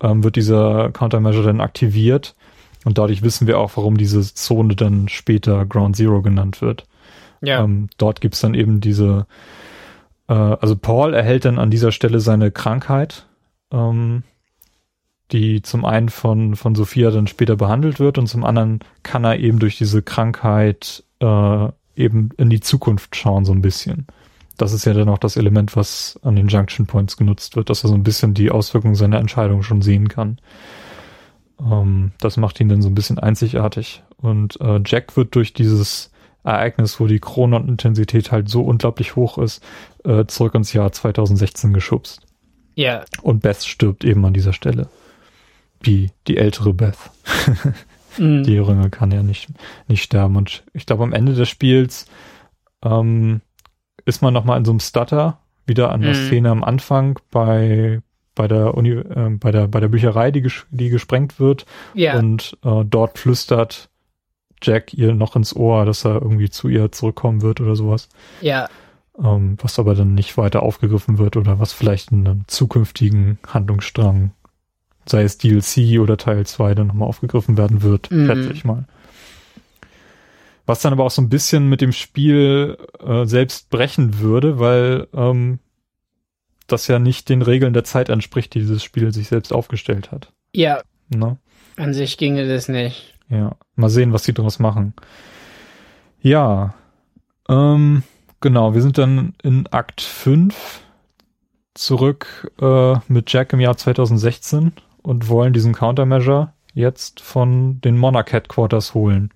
[0.00, 2.34] ähm, wird dieser Countermeasure dann aktiviert.
[2.84, 6.84] Und dadurch wissen wir auch, warum diese Zone dann später Ground Zero genannt wird.
[7.40, 7.62] Ja.
[7.64, 9.26] Ähm, dort gibt's dann eben diese,
[10.28, 13.26] äh, also Paul erhält dann an dieser Stelle seine Krankheit,
[13.72, 14.22] ähm,
[15.32, 19.38] die zum einen von, von Sophia dann später behandelt wird und zum anderen kann er
[19.38, 24.06] eben durch diese Krankheit äh, eben in die Zukunft schauen, so ein bisschen.
[24.56, 27.84] Das ist ja dann auch das Element, was an den Junction Points genutzt wird, dass
[27.84, 30.38] er so ein bisschen die Auswirkungen seiner Entscheidung schon sehen kann.
[31.60, 34.02] Ähm, das macht ihn dann so ein bisschen einzigartig.
[34.16, 36.10] Und äh, Jack wird durch dieses
[36.44, 39.62] Ereignis, wo die Chronon-Intensität halt so unglaublich hoch ist,
[40.04, 42.20] äh, zurück ins Jahr 2016 geschubst.
[42.74, 43.04] Ja.
[43.22, 44.88] Und Beth stirbt eben an dieser Stelle.
[45.84, 46.98] Die, die ältere Beth.
[48.18, 48.44] Mhm.
[48.44, 49.48] Die Jüngere kann ja nicht,
[49.88, 50.36] nicht sterben.
[50.36, 52.06] Und ich glaube, am Ende des Spiels
[52.82, 53.40] ähm,
[54.04, 56.26] ist man nochmal in so einem Stutter, wieder an der mhm.
[56.26, 58.00] Szene am Anfang bei
[58.34, 62.18] bei der Uni, äh, bei der bei der Bücherei, die ges die gesprengt wird ja.
[62.18, 63.88] und äh, dort flüstert
[64.62, 68.08] Jack ihr noch ins Ohr, dass er irgendwie zu ihr zurückkommen wird oder sowas.
[68.40, 68.68] Ja.
[69.22, 74.32] Ähm, was aber dann nicht weiter aufgegriffen wird oder was vielleicht in einem zukünftigen Handlungsstrang
[75.08, 78.26] sei es DLC oder Teil 2 dann nochmal aufgegriffen werden wird, mhm.
[78.26, 78.84] schätze ich mal.
[80.66, 85.06] Was dann aber auch so ein bisschen mit dem Spiel äh, selbst brechen würde, weil
[85.14, 85.60] ähm,
[86.66, 90.32] das ja nicht den Regeln der Zeit entspricht, die dieses Spiel sich selbst aufgestellt hat.
[90.52, 90.82] Ja.
[91.08, 91.38] Ne?
[91.76, 93.14] An sich ginge das nicht.
[93.28, 94.94] Ja, mal sehen, was sie daraus machen.
[96.20, 96.74] Ja,
[97.48, 98.02] ähm,
[98.40, 100.82] genau, wir sind dann in Akt 5
[101.74, 104.72] zurück äh, mit Jack im Jahr 2016
[105.02, 109.30] und wollen diesen Countermeasure jetzt von den Monarch Headquarters holen.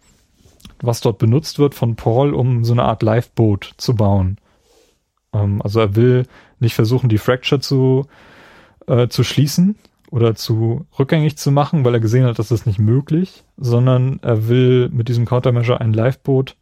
[0.82, 4.39] Was dort benutzt wird von Paul, um so eine Art Lifeboat zu bauen.
[5.32, 6.27] Ähm, also er will
[6.59, 8.07] nicht versuchen, die Fracture zu,
[8.86, 9.77] äh, zu schließen
[10.11, 14.48] oder zu rückgängig zu machen, weil er gesehen hat, dass das nicht möglich, sondern er
[14.48, 16.57] will mit diesem Countermeasure ein Lifeboat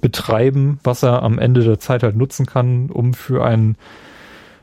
[0.00, 3.76] betreiben, was er am Ende der Zeit halt nutzen kann, um für ein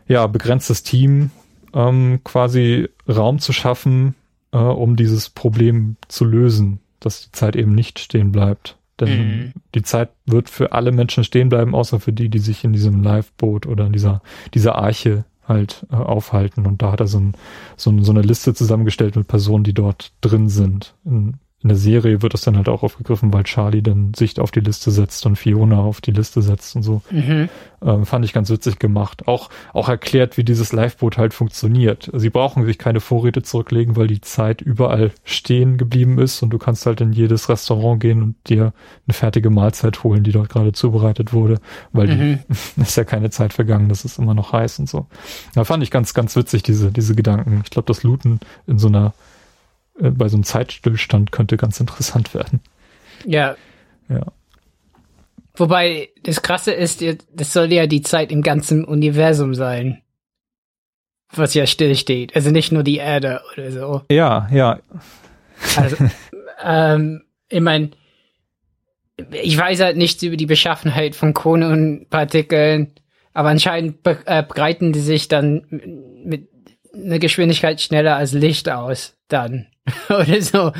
[0.08, 1.32] ja, begrenztes Team
[1.74, 4.16] ähm, quasi Raum zu schaffen,
[4.52, 8.78] äh, um dieses Problem zu lösen, dass die Zeit eben nicht stehen bleibt.
[9.00, 9.54] Denn mhm.
[9.76, 13.04] die Zeit wird für alle Menschen stehen bleiben, außer für die, die sich in diesem
[13.04, 14.22] Liveboot oder in dieser,
[14.54, 16.66] dieser Arche halt äh, aufhalten.
[16.66, 17.34] Und da hat er so, ein,
[17.76, 20.96] so, ein, so eine Liste zusammengestellt mit Personen, die dort drin sind.
[21.06, 24.52] In, in der Serie wird das dann halt auch aufgegriffen, weil Charlie dann Sicht auf
[24.52, 27.02] die Liste setzt und Fiona auf die Liste setzt und so.
[27.10, 27.50] Mhm.
[27.82, 29.28] Ähm, fand ich ganz witzig gemacht.
[29.28, 32.12] Auch, auch erklärt, wie dieses Liveboot halt funktioniert.
[32.14, 36.60] Sie brauchen sich keine Vorräte zurücklegen, weil die Zeit überall stehen geblieben ist und du
[36.60, 38.72] kannst halt in jedes Restaurant gehen und dir
[39.08, 41.60] eine fertige Mahlzeit holen, die dort gerade zubereitet wurde,
[41.92, 42.40] weil mhm.
[42.78, 45.08] die, ist ja keine Zeit vergangen, das ist immer noch heiß und so.
[45.56, 47.62] Da fand ich ganz, ganz witzig, diese, diese Gedanken.
[47.64, 49.14] Ich glaube, das Looten in so einer
[50.02, 52.62] äh, bei so einem Zeitstillstand könnte ganz interessant werden.
[53.26, 53.56] Ja.
[54.10, 54.32] Ja.
[55.56, 57.04] Wobei, das Krasse ist,
[57.34, 60.02] das soll ja die Zeit im ganzen Universum sein.
[61.34, 62.36] Was ja stillsteht.
[62.36, 64.02] Also nicht nur die Erde oder so.
[64.10, 64.80] Ja, ja.
[65.76, 65.98] Also,
[66.64, 67.92] ähm, ich meine,
[69.32, 72.94] ich weiß halt nichts über die Beschaffenheit von Konenpartikeln,
[73.34, 75.66] aber anscheinend be äh, breiten die sich dann
[76.24, 76.50] mit
[76.94, 79.68] einer Geschwindigkeit schneller als Licht aus, dann.
[80.10, 80.72] oder so.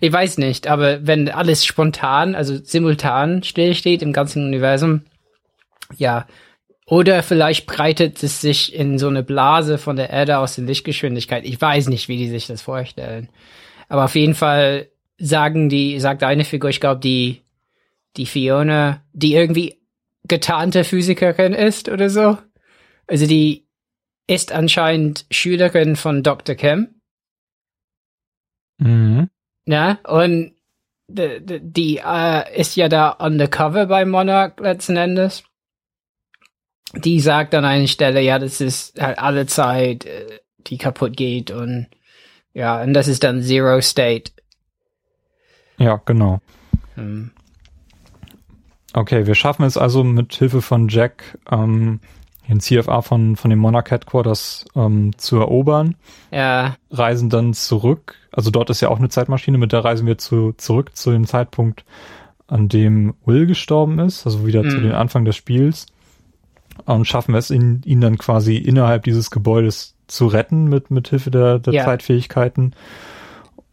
[0.00, 5.02] ich weiß nicht, aber wenn alles spontan, also simultan stillsteht im ganzen Universum,
[5.96, 6.26] ja.
[6.86, 11.44] Oder vielleicht breitet es sich in so eine Blase von der Erde aus in Lichtgeschwindigkeit.
[11.44, 13.30] Ich weiß nicht, wie die sich das vorstellen.
[13.88, 14.88] Aber auf jeden Fall
[15.18, 17.42] sagen die, sagt eine Figur, ich glaube, die,
[18.16, 19.80] die Fiona, die irgendwie
[20.28, 22.36] getarnte Physikerin ist oder so.
[23.06, 23.66] Also die
[24.26, 26.54] ist anscheinend Schülerin von Dr.
[26.54, 26.93] Kim.
[28.78, 29.30] Mhm.
[29.66, 30.52] Ja, und
[31.08, 35.44] die, die, äh, ist ja da undercover bei Monarch letzten Endes.
[36.94, 41.50] Die sagt an einer Stelle, ja, das ist halt alle Zeit, äh, die kaputt geht
[41.50, 41.88] und
[42.52, 44.30] ja, und das ist dann Zero State.
[45.76, 46.40] Ja, genau.
[46.94, 47.32] Hm.
[48.92, 52.00] Okay, wir schaffen es also mit Hilfe von Jack, ähm,
[52.48, 55.94] den CFA von, von dem Monarch Headquarters ähm, zu erobern.
[56.30, 58.16] Ja, Reisen dann zurück.
[58.32, 61.26] Also dort ist ja auch eine Zeitmaschine, mit der reisen wir zu, zurück zu dem
[61.26, 61.84] Zeitpunkt,
[62.46, 64.82] an dem Will gestorben ist, also wieder zu Mhm.
[64.82, 65.86] den Anfang des Spiels.
[66.84, 71.30] Und schaffen es, ihn, ihn dann quasi innerhalb dieses Gebäudes zu retten mit, mit Hilfe
[71.30, 71.84] der, der Ja.
[71.84, 72.74] Zeitfähigkeiten.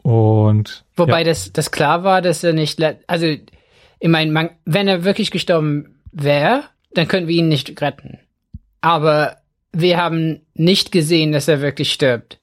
[0.03, 5.03] Und wobei ja, das, das klar war, dass er nicht, also, ich meine, wenn er
[5.03, 8.19] wirklich gestorben wäre, dann können wir ihn nicht retten.
[8.81, 9.37] Aber
[9.71, 12.39] wir haben nicht gesehen, dass er wirklich stirbt.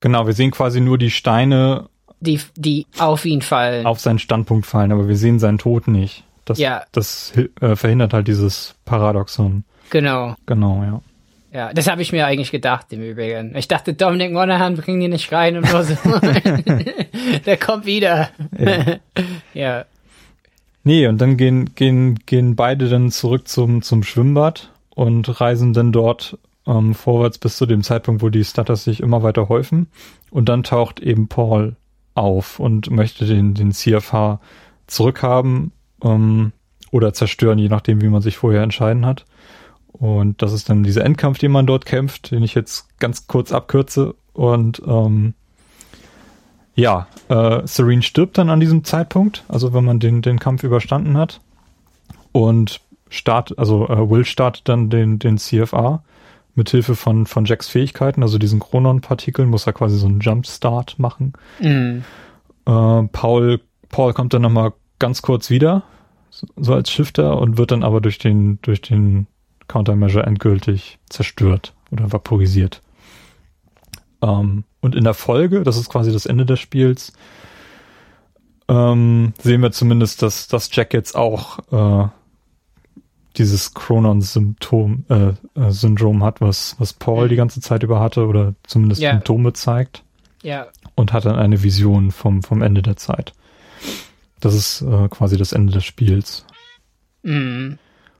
[0.00, 1.88] genau, wir sehen quasi nur die Steine
[2.20, 3.86] Die, die auf ihn fallen.
[3.86, 6.24] auf seinen Standpunkt fallen, aber wir sehen seinen Tod nicht.
[6.44, 6.84] Das, Ja.
[6.92, 9.64] das äh, verhindert halt dieses Paradoxon.
[9.90, 10.34] Genau.
[10.46, 11.00] Genau, ja.
[11.52, 13.56] Ja, das habe ich mir eigentlich gedacht im Übrigen.
[13.56, 15.78] Ich dachte, Dominic Monaghan bringt ihn nicht rein und so.
[17.46, 18.28] Der kommt wieder.
[18.58, 18.96] Ja.
[19.54, 19.84] ja.
[20.84, 25.92] Nee, und dann gehen, gehen, gehen beide dann zurück zum, zum Schwimmbad und reisen dann
[25.92, 29.88] dort ähm, vorwärts bis zu dem Zeitpunkt, wo die Stutters sich immer weiter häufen.
[30.30, 31.76] Und dann taucht eben Paul
[32.14, 34.40] auf und möchte den, den CFH
[34.86, 36.52] zurückhaben ähm,
[36.90, 39.26] oder zerstören, je nachdem, wie man sich vorher entscheiden hat.
[39.92, 43.52] Und das ist dann dieser Endkampf, den man dort kämpft, den ich jetzt ganz kurz
[43.52, 44.14] abkürze.
[44.32, 45.34] Und ähm,
[46.74, 51.18] ja, äh, Serene stirbt dann an diesem Zeitpunkt, also wenn man den, den Kampf überstanden
[51.18, 51.42] hat.
[52.32, 56.02] Und start, also äh, Will startet dann den, den CFA
[56.54, 60.98] mit Hilfe von, von Jacks Fähigkeiten, also diesen Chronon-Partikeln, muss er quasi so einen Jumpstart
[60.98, 61.34] machen.
[61.60, 62.04] Mhm.
[62.66, 63.60] Äh, Paul,
[63.90, 65.82] Paul kommt dann nochmal ganz kurz wieder,
[66.30, 69.26] so, so als Shifter, und wird dann aber durch den, durch den
[69.68, 72.80] Countermeasure endgültig zerstört oder vaporisiert.
[74.22, 77.12] Ähm, und in der Folge, das ist quasi das Ende des Spiels,
[78.68, 82.08] ähm, sehen wir zumindest, dass, dass Jack jetzt auch äh,
[83.38, 85.28] dieses Chronon-Symptom, äh,
[85.60, 89.12] äh, Syndrom hat, was, was Paul die ganze Zeit über hatte oder zumindest Ja.
[89.12, 90.02] Symptome zeigt
[90.42, 90.66] Ja.
[90.94, 93.32] und hat dann eine Vision vom, vom Ende der Zeit.
[94.40, 96.44] Das ist äh, quasi das Ende des Spiels.
[97.22, 97.78] Mhm.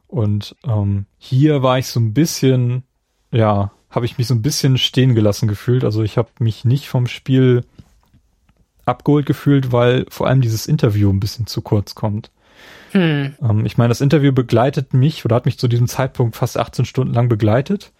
[0.09, 2.85] Und ähm, hier war ich so ein bisschen,
[3.33, 5.85] ja, habe ich mich so ein bisschen stehen gelassen gefühlt.
[5.85, 7.65] Also ich habe mich nicht vom Spiel
[8.85, 12.31] abgeholt gefühlt, weil vor allem dieses Interview ein bisschen zu kurz kommt.
[12.93, 13.35] Hm.
[13.43, 16.85] Ähm, ich meine, das Interview begleitet mich oder hat mich zu diesem Zeitpunkt fast 18
[16.85, 17.93] Stunden lang begleitet.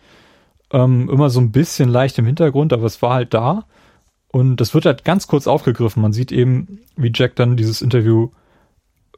[0.71, 3.65] Ähm, immer so ein bisschen leicht im Hintergrund, aber es war halt da.
[4.29, 6.03] Und das wird halt ganz kurz aufgegriffen.
[6.03, 8.31] Man sieht eben, wie Jack dann dieses Interview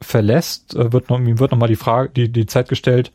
[0.01, 0.75] verlässt.
[0.75, 3.11] Äh, wird noch, ihm wird nochmal die Frage, die, die Zeit gestellt,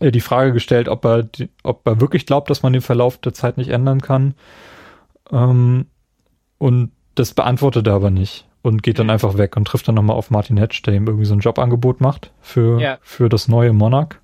[0.00, 3.18] äh, die Frage gestellt, ob er, die, ob er wirklich glaubt, dass man den Verlauf
[3.18, 4.34] der Zeit nicht ändern kann.
[5.32, 5.86] Ähm,
[6.58, 10.16] und das beantwortet er aber nicht und geht dann einfach weg und trifft dann nochmal
[10.16, 12.98] auf Martin Hedge, der ihm irgendwie so ein Jobangebot macht für, Ja.
[13.02, 14.16] für das neue Monarch.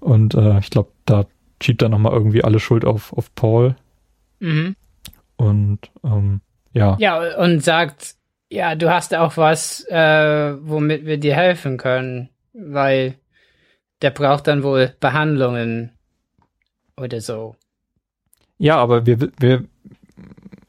[0.00, 1.26] Und äh, ich glaube, da
[1.62, 3.76] schiebt er nochmal irgendwie alle Schuld auf, auf Paul.
[4.40, 4.74] Mhm.
[5.36, 6.40] Und ähm,
[6.72, 6.96] ja.
[6.98, 8.16] Ja, und sagt,
[8.50, 13.14] ja, du hast auch was, äh, womit wir dir helfen können, weil
[14.02, 15.92] der braucht dann wohl Behandlungen
[16.96, 17.54] oder so.
[18.58, 19.64] Ja, aber wir, wir,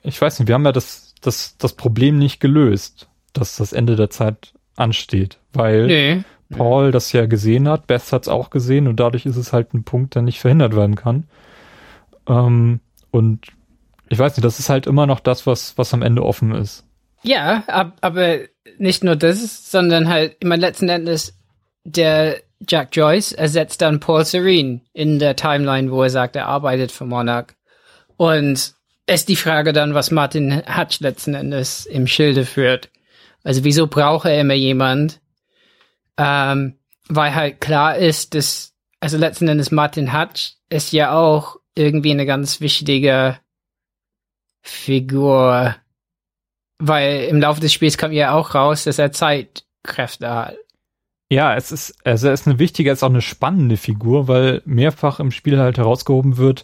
[0.03, 3.95] ich weiß nicht, wir haben ja das, das, das Problem nicht gelöst, dass das Ende
[3.95, 6.23] der Zeit ansteht, weil Nö.
[6.49, 9.73] Paul das ja gesehen hat, Beth hat es auch gesehen und dadurch ist es halt
[9.73, 11.26] ein Punkt, der nicht verhindert werden kann.
[12.27, 12.80] Ähm,
[13.11, 13.48] und
[14.10, 16.85] ich weiß nicht, das ist halt immer noch das, was, was am Ende offen ist.
[17.23, 18.39] Ja, ab, aber
[18.77, 21.38] nicht nur das, sondern halt immer letzten Endes
[21.84, 22.38] der
[22.68, 27.06] Jack Joyce ersetzt dann Paul Serene in der Timeline, wo er sagt, er arbeitet für
[27.06, 27.53] Monarch.
[28.18, 28.76] Und
[29.07, 32.89] ist die Frage dann, was Martin Hutch letzten Endes im Schilde führt.
[33.43, 35.21] Also wieso braucht er immer jemand?
[36.17, 36.77] Ähm,
[37.07, 42.25] weil halt klar ist, dass, also letzten Endes Martin Hutch ist ja auch irgendwie eine
[42.25, 43.39] ganz wichtige
[44.61, 45.75] Figur
[46.79, 50.55] weil im Laufe des Spiels kommt ja auch raus, dass er Zeitkräfte hat.
[51.29, 54.61] Ja, es ist, also er ist eine wichtige, er ist auch eine spannende Figur, weil
[54.65, 56.63] mehrfach im Spiel halt herausgehoben wird,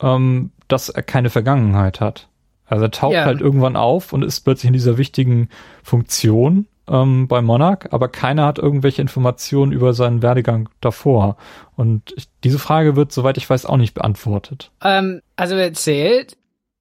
[0.00, 2.28] ähm, dass er keine Vergangenheit hat.
[2.66, 3.24] Also er taucht Ja.
[3.24, 5.48] halt irgendwann auf und ist plötzlich in dieser wichtigen
[5.82, 11.36] Funktion ähm, bei Monarch, aber keiner hat irgendwelche Informationen über seinen Werdegang davor.
[11.76, 14.70] Und ich, diese Frage wird, soweit ich weiß, auch nicht beantwortet.
[14.82, 16.36] Ähm, also er erzählt,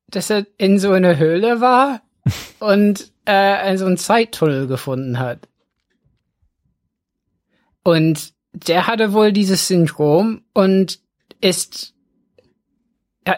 [0.07, 2.01] dass er in so einer Höhle war
[2.59, 5.47] und äh, so einen Zeittunnel gefunden hat.
[7.83, 10.99] Und der hatte wohl dieses Syndrom und
[11.41, 11.93] ist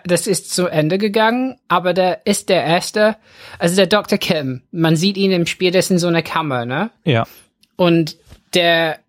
[0.03, 3.15] das ist zu Ende gegangen, aber der ist der erste,
[3.59, 4.17] also der Dr.
[4.17, 6.91] Kim, man sieht ihn im Spiel, ist in so einer Kammer, ne?
[7.03, 7.25] Ja.
[7.75, 8.17] Und
[8.53, 8.99] der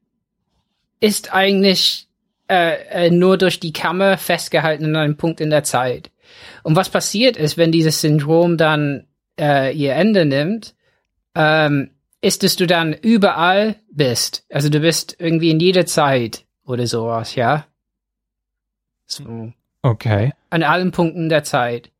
[1.00, 2.06] ist eigentlich
[2.48, 6.10] äh, äh, nur durch die Kammer festgehalten in einem Punkt in der Zeit.
[6.62, 9.06] Und was passiert ist, wenn dieses Syndrom dann
[9.38, 10.74] äh, ihr Ende nimmt,
[11.34, 11.90] ähm,
[12.20, 14.46] ist, dass du dann überall bist.
[14.50, 17.66] Also du bist irgendwie in jeder Zeit oder sowas, ja?
[19.06, 19.52] So
[19.82, 20.32] Okay.
[20.52, 21.90] An allen Punkten der Zeit.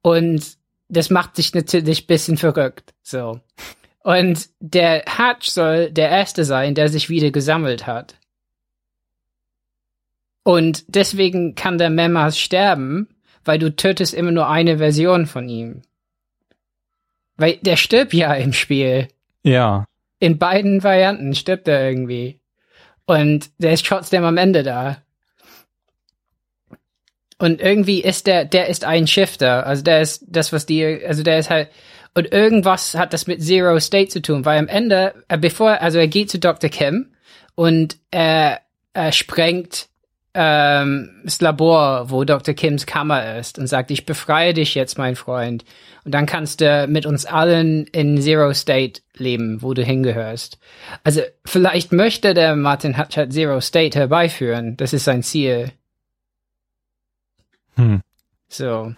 [0.00, 0.56] Und
[0.88, 2.94] das macht sich natürlich ein bisschen verrückt.
[3.02, 3.40] So.
[4.02, 8.14] Und der Hatch soll der Erste sein, der sich wieder gesammelt hat.
[10.42, 13.08] Und deswegen kann der Memas sterben,
[13.44, 15.82] weil du tötest immer nur eine Version von ihm.
[17.36, 19.08] Weil der stirbt ja im Spiel.
[19.42, 19.84] Ja.
[20.18, 22.40] In beiden Varianten stirbt er irgendwie.
[23.06, 25.02] Und der ist trotzdem am Ende da.
[27.40, 29.66] Und irgendwie ist der, der ist ein Shifter.
[29.66, 31.68] Also der ist das, was die, also der ist halt,
[32.14, 35.98] und irgendwas hat das mit Zero State zu tun, weil am Ende, äh, bevor, also
[35.98, 36.68] er geht zu Dr.
[36.68, 37.06] Kim
[37.54, 38.60] und er,
[38.92, 39.88] er sprengt
[40.34, 42.52] ähm, das Labor, wo Dr.
[42.52, 45.64] Kims Kammer ist und sagt, ich befreie dich jetzt, mein Freund.
[46.04, 50.58] Und dann kannst du mit uns allen in Zero State leben, wo du hingehörst.
[51.04, 54.76] Also vielleicht möchte der Martin Hatchet Zero State herbeiführen.
[54.76, 55.72] Das ist sein Ziel.
[57.80, 58.00] Hm.
[58.48, 58.94] So.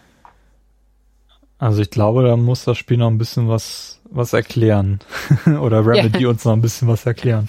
[1.58, 4.98] Also ich glaube, da muss das Spiel noch ein bisschen was, was erklären.
[5.60, 6.28] Oder Remedy Ja.
[6.30, 7.48] uns noch ein bisschen was erklären.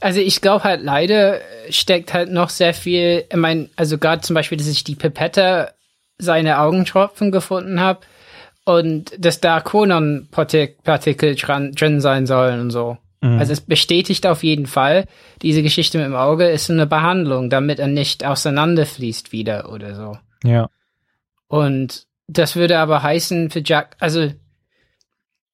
[0.00, 1.40] Also ich glaube halt leider
[1.70, 5.72] steckt halt noch sehr viel, ich mein, also gerade zum Beispiel, dass ich die Pipette
[6.18, 8.00] seine Augentropfen gefunden habe
[8.64, 12.96] und dass da Konon-Partikel drin sein sollen und so.
[13.22, 13.38] Mhm.
[13.40, 15.06] Also es bestätigt auf jeden Fall,
[15.42, 20.18] diese Geschichte mit dem Auge ist eine Behandlung, damit er nicht auseinanderfließt wieder oder so.
[20.44, 20.70] Ja.
[21.48, 24.30] Und das würde aber heißen für Jack, also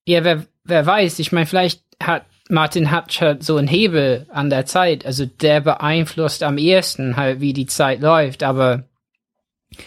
[0.07, 4.51] ja, wer, wer weiß, ich meine, vielleicht hat Martin Hutch halt so einen Hebel an
[4.51, 8.85] der Zeit, also der beeinflusst am ehesten halt, wie die Zeit läuft, aber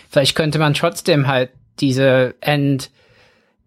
[0.10, 2.90] vielleicht könnte man trotzdem halt diese End,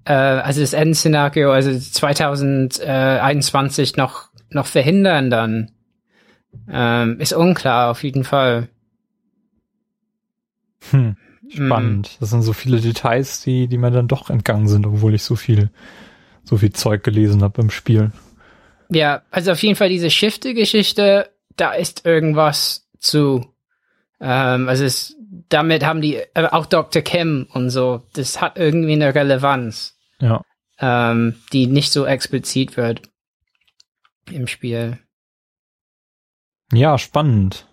[0.05, 5.70] äh, also das Endszenario, also 2021 noch, noch verhindern dann.
[6.69, 8.69] Ähm, ist unklar, auf jeden Fall.
[10.90, 11.16] Hm.
[11.48, 12.16] Spannend.
[12.20, 15.35] Das sind so viele Details, die, die mir dann doch entgangen sind, obwohl ich so
[15.36, 15.70] viel,
[16.44, 18.12] so viel Zeug gelesen habe im Spiel.
[18.89, 23.52] Ja, also auf jeden Fall diese Shifte-Geschichte, da ist irgendwas zu.
[24.20, 25.16] Ähm, also es,
[25.48, 27.02] damit haben die, äh, auch Dr.
[27.02, 30.43] Kim und so, das hat irgendwie eine Relevanz, Ja.
[30.78, 33.02] ähm, die nicht so explizit wird
[34.31, 34.98] im Spiel.
[36.73, 37.66] Ja, spannend.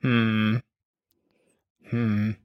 [0.00, 0.60] Hm.
[1.84, 2.36] Hm.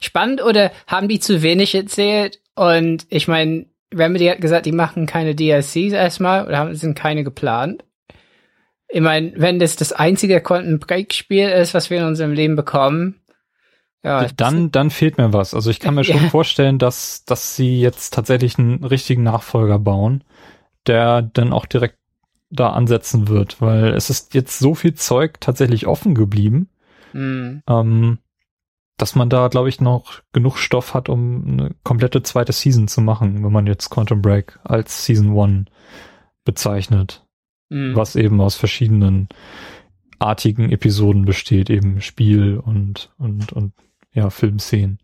[0.00, 2.40] Spannend oder haben die zu wenig erzählt?
[2.54, 7.24] Und ich meine, Remedy hat gesagt, die machen keine DLCs erstmal oder haben, sind keine
[7.24, 7.84] geplant.
[8.88, 12.56] Ich meine, wenn das das einzige Quantum Break Spiel ist, was wir in unserem Leben
[12.56, 13.20] bekommen,
[14.04, 15.54] ja, dann, dann fehlt mir was.
[15.54, 16.28] Also ich kann mir schon Ja.
[16.28, 20.24] vorstellen, dass, dass sie jetzt tatsächlich einen richtigen Nachfolger bauen,
[20.86, 21.96] der dann auch direkt
[22.50, 26.68] da ansetzen wird, weil es ist jetzt so viel Zeug tatsächlich offen geblieben,
[27.12, 28.18] hm, ähm,
[28.96, 33.00] dass man da, glaube ich, noch genug Stoff hat, um eine komplette zweite Season zu
[33.00, 35.64] machen, wenn man jetzt Quantum Break als Season One
[36.44, 37.26] bezeichnet,
[37.70, 39.28] hm, was eben aus verschiedenen
[40.18, 43.72] artigen Episoden besteht, eben Spiel und, und, und
[44.12, 44.98] ja, Filmszenen.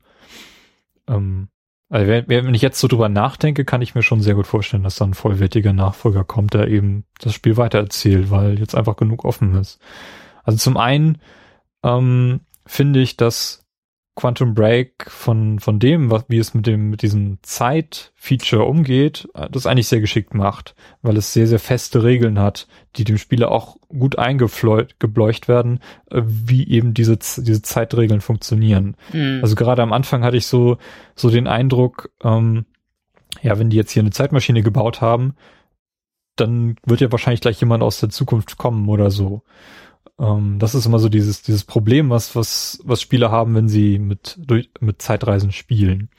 [1.09, 1.48] Ähm,
[1.90, 4.82] also wenn, wenn ich jetzt so drüber nachdenke, kann ich mir schon sehr gut vorstellen,
[4.82, 9.24] dass da ein vollwertiger Nachfolger kommt, der eben das Spiel weitererzählt, weil jetzt einfach genug
[9.24, 9.81] offen ist.
[10.44, 11.19] Also zum einen
[11.82, 13.66] ähm, finde ich, dass
[14.19, 19.49] Quantum Break von, von dem, was, wie es mit dem, mit diesem Zeit-Feature umgeht, äh,
[19.49, 22.66] das eigentlich sehr geschickt macht, weil es sehr, sehr feste Regeln hat,
[22.97, 25.78] die dem Spieler auch gut eingebleucht werden,
[26.11, 28.97] äh, wie eben diese, diese Zeitregeln funktionieren.
[29.12, 30.78] hm, Also gerade am Anfang hatte ich so,
[31.15, 32.66] so den Eindruck, ähm,
[33.43, 35.36] ja, wenn die jetzt hier eine Zeitmaschine gebaut haben,
[36.35, 39.43] dann wird ja wahrscheinlich gleich jemand aus der Zukunft kommen oder so.
[40.19, 43.99] Ähm, das ist immer so dieses, dieses Problem, was, was, was Spieler haben, wenn sie
[43.99, 46.11] mit, durch, mit Zeitreisen spielen.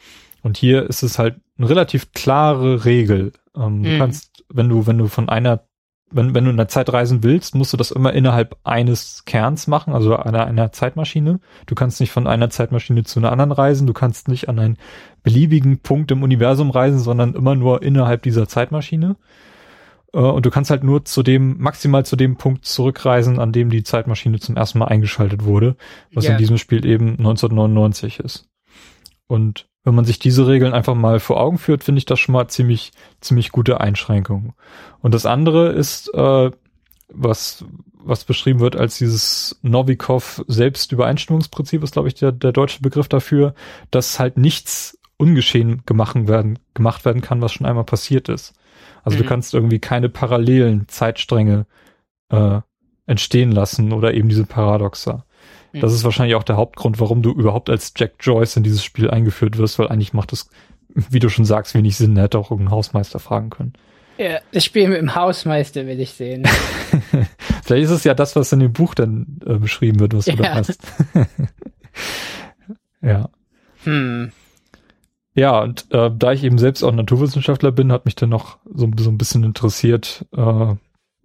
[0.42, 3.34] Und hier ist es halt eine relativ klare Regel.
[3.56, 3.84] Ähm, mhm.
[3.84, 5.66] Du kannst, wenn du, wenn du von einer,
[6.12, 9.68] wenn, wenn du in der Zeit reisen willst, musst du das immer innerhalb eines Kerns
[9.68, 11.40] machen, also einer, einer Zeitmaschine.
[11.68, 14.78] Du kannst nicht von einer Zeitmaschine zu einer anderen reisen, du kannst nicht an einen
[15.22, 19.18] beliebigen Punkt im Universum reisen, sondern immer nur innerhalb dieser Zeitmaschine.
[20.14, 23.70] Äh, und du kannst halt nur zu dem, maximal zu dem Punkt zurückreisen, an dem
[23.70, 25.76] die Zeitmaschine zum ersten Mal eingeschaltet wurde,
[26.14, 26.34] was yeah.
[26.34, 28.48] in diesem Spiel eben 1999 ist.
[29.28, 32.34] Und wenn man sich diese Regeln einfach mal vor Augen führt, finde ich das schon
[32.34, 32.92] mal ziemlich,
[33.22, 34.54] ziemlich gute Einschränkungen.
[35.02, 36.52] Und das andere ist, äh,
[37.12, 43.08] was, was beschrieben wird als dieses Novikov Selbstübereinstimmungsprinzip, ist, glaube ich, der, der deutsche Begriff
[43.08, 43.54] dafür,
[43.92, 48.54] dass halt nichts ungeschehen gemacht werden, gemacht werden kann, was schon einmal passiert ist.
[49.04, 49.24] Also mhm.
[49.24, 51.66] du kannst irgendwie keine parallelen Zeitstränge
[52.30, 52.60] äh,
[53.06, 55.26] entstehen lassen oder eben diese Paradoxa.
[55.74, 55.80] Mhm.
[55.82, 59.10] Das ist wahrscheinlich auch der Hauptgrund, warum du überhaupt als Jack Joyce in dieses Spiel
[59.10, 60.50] eingeführt wirst, weil eigentlich macht es,
[60.94, 62.18] wie du schon sagst, wenig Sinn.
[62.18, 63.74] Er hätte auch irgendeinen Hausmeister fragen können.
[64.18, 66.46] Ja, das Spiel mit dem Hausmeister will ich sehen.
[67.64, 70.32] Vielleicht ist es ja das, was in dem Buch dann äh, beschrieben wird, was du
[70.32, 70.38] ja.
[70.38, 70.80] da hast.
[73.02, 73.30] ja.
[73.86, 74.34] Hm.
[75.36, 78.90] Ja, und äh, da ich eben selbst auch Naturwissenschaftler bin, hat mich dann noch so,
[78.98, 80.76] so ein bisschen interessiert, äh,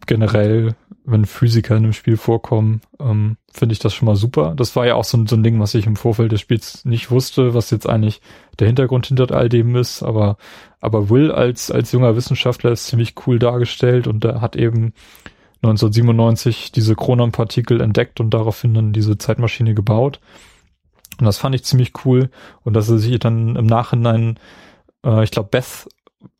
[0.06, 0.74] generell,
[1.04, 4.54] wenn Physiker in einem Spiel vorkommen, ähm, finde ich das schon mal super.
[4.56, 7.10] Das war ja auch so, so ein Ding, was ich im Vorfeld des Spiels nicht
[7.10, 8.20] wusste, was jetzt eigentlich
[8.58, 10.36] der Hintergrund hinter all dem ist, aber,
[10.80, 14.92] aber Will als, als junger Wissenschaftler ist ziemlich cool dargestellt und er hat eben
[15.62, 20.20] 1997 diese Chronon-Partikel entdeckt und daraufhin dann diese Zeitmaschine gebaut.
[21.18, 22.30] Und das fand ich ziemlich cool.
[22.62, 24.38] Und dass er sich dann im Nachhinein,
[25.04, 25.88] äh, ich glaube, Beth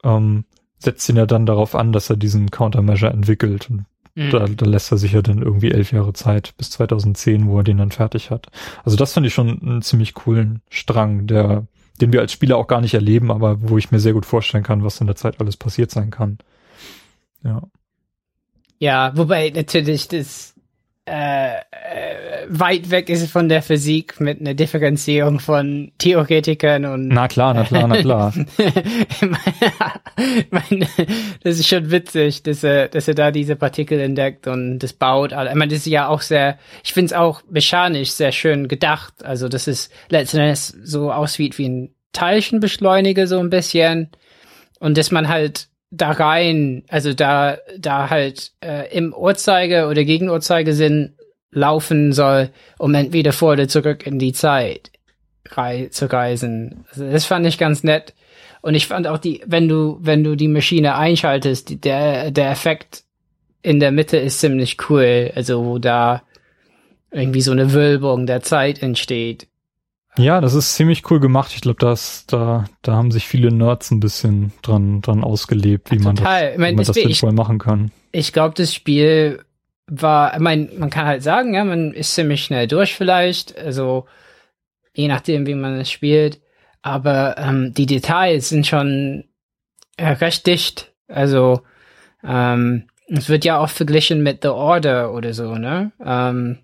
[0.02, 0.44] ähm,
[0.78, 3.70] setzt ihn ja dann darauf an, dass er diesen Countermeasure entwickelt.
[3.70, 4.30] Und mhm.
[4.30, 7.64] da, da lässt er sich ja dann irgendwie elf Jahre Zeit bis 2010, wo er
[7.64, 8.48] den dann fertig hat.
[8.84, 11.66] Also das fand ich schon einen ziemlich coolen Strang, der,
[12.00, 14.64] den wir als Spieler auch gar nicht erleben, aber wo ich mir sehr gut vorstellen
[14.64, 16.38] kann, was in der Zeit alles passiert sein kann.
[17.42, 17.62] Ja.
[18.78, 20.53] Ja, wobei natürlich das
[21.06, 27.28] äh, äh, weit weg ist von der Physik mit einer Differenzierung von Theoretikern und na
[27.28, 28.32] klar, na klar, na klar.
[28.36, 29.20] ich
[30.50, 30.88] meine,
[31.42, 35.32] das ist schon witzig, dass er, dass er da diese Partikel entdeckt und das baut.
[35.32, 39.24] Ich meine, das ist ja auch sehr, ich finde es auch mechanisch sehr schön gedacht.
[39.24, 44.08] Also das ist letzten Endes so aussieht wie ein Teilchenbeschleuniger so ein bisschen
[44.78, 51.16] und dass man halt da rein, also da, da halt äh, im Uhrzeiger oder Gegenuhrzeigersinn
[51.50, 54.90] laufen soll, um entweder vor oder zurück in die Zeit
[55.50, 56.84] rei zu reisen.
[56.90, 58.14] Also das fand ich ganz nett.
[58.60, 62.50] Und ich fand auch die, wenn du, wenn du die Maschine einschaltest, die, der, der
[62.50, 63.04] Effekt
[63.62, 65.30] in der Mitte ist ziemlich cool.
[65.34, 66.22] Also wo da
[67.10, 69.46] irgendwie so eine Wölbung der Zeit entsteht.
[70.16, 71.52] Ja, das ist ziemlich cool gemacht.
[71.54, 75.96] Ich glaube, das, da, da haben sich viele Nerds ein bisschen dran, dran ausgelebt, wie
[75.96, 77.90] ja, man das, ich mein, wie man das sinnvoll machen kann.
[78.12, 79.44] Ich glaube, das Spiel
[79.86, 84.06] war, ich meine, man kann halt sagen, ja, man ist ziemlich schnell durch vielleicht, also
[84.94, 86.40] je nachdem, wie man es spielt.
[86.82, 89.24] Aber ähm, die Details sind schon
[89.96, 90.92] äh, recht dicht.
[91.08, 91.62] Also
[92.22, 95.92] ähm, es wird ja oft verglichen mit The Order oder so, ne?
[96.04, 96.58] Ähm,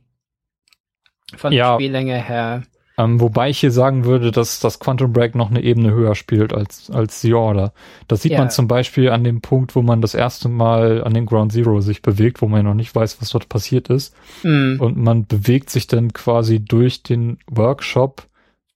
[1.37, 1.71] von ja.
[1.71, 2.63] der Spiellänge her.
[2.99, 6.53] Ähm, wobei ich hier sagen würde, dass das Quantum Break noch eine Ebene höher spielt
[6.53, 7.73] als, als The Order.
[8.09, 8.39] Das sieht ja.
[8.39, 11.81] man zum Beispiel an dem Punkt, wo man das erste Mal an den Ground Zero
[11.81, 14.15] sich bewegt, wo man ja noch nicht weiß, was dort passiert ist.
[14.43, 14.79] Mhm.
[14.81, 18.27] Und man bewegt sich dann quasi durch den Workshop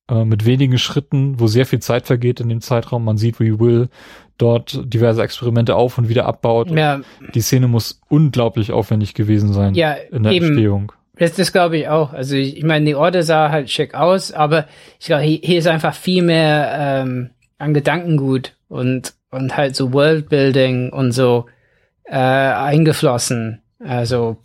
[0.09, 3.05] äh, mit wenigen Schritten, wo sehr viel Zeit vergeht in dem Zeitraum.
[3.05, 3.89] Man sieht, wie Will
[4.39, 6.71] dort diverse Experimente auf und wieder abbaut.
[6.71, 7.01] Ja.
[7.35, 10.47] Die Szene muss unglaublich aufwendig gewesen sein ja, in der eben.
[10.47, 10.93] Entstehung.
[11.17, 12.13] Das, das glaube ich auch.
[12.13, 14.67] Also ich, ich meine, die Orte sah halt schick aus, aber
[14.99, 19.93] ich glaube, hier, hier ist einfach viel mehr ähm, an Gedankengut und und halt so
[19.93, 21.47] Worldbuilding und so
[22.05, 23.63] äh, eingeflossen.
[23.81, 24.39] Also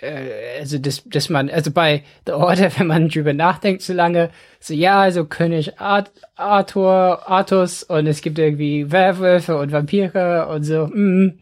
[0.00, 4.30] äh, also das, dass man, also bei The Order, wenn man drüber nachdenkt so lange,
[4.60, 10.64] so ja, also König Art, Arthur, Artus und es gibt irgendwie Werwölfe und Vampire und
[10.64, 11.38] so, mm,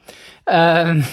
[0.47, 1.05] ähm,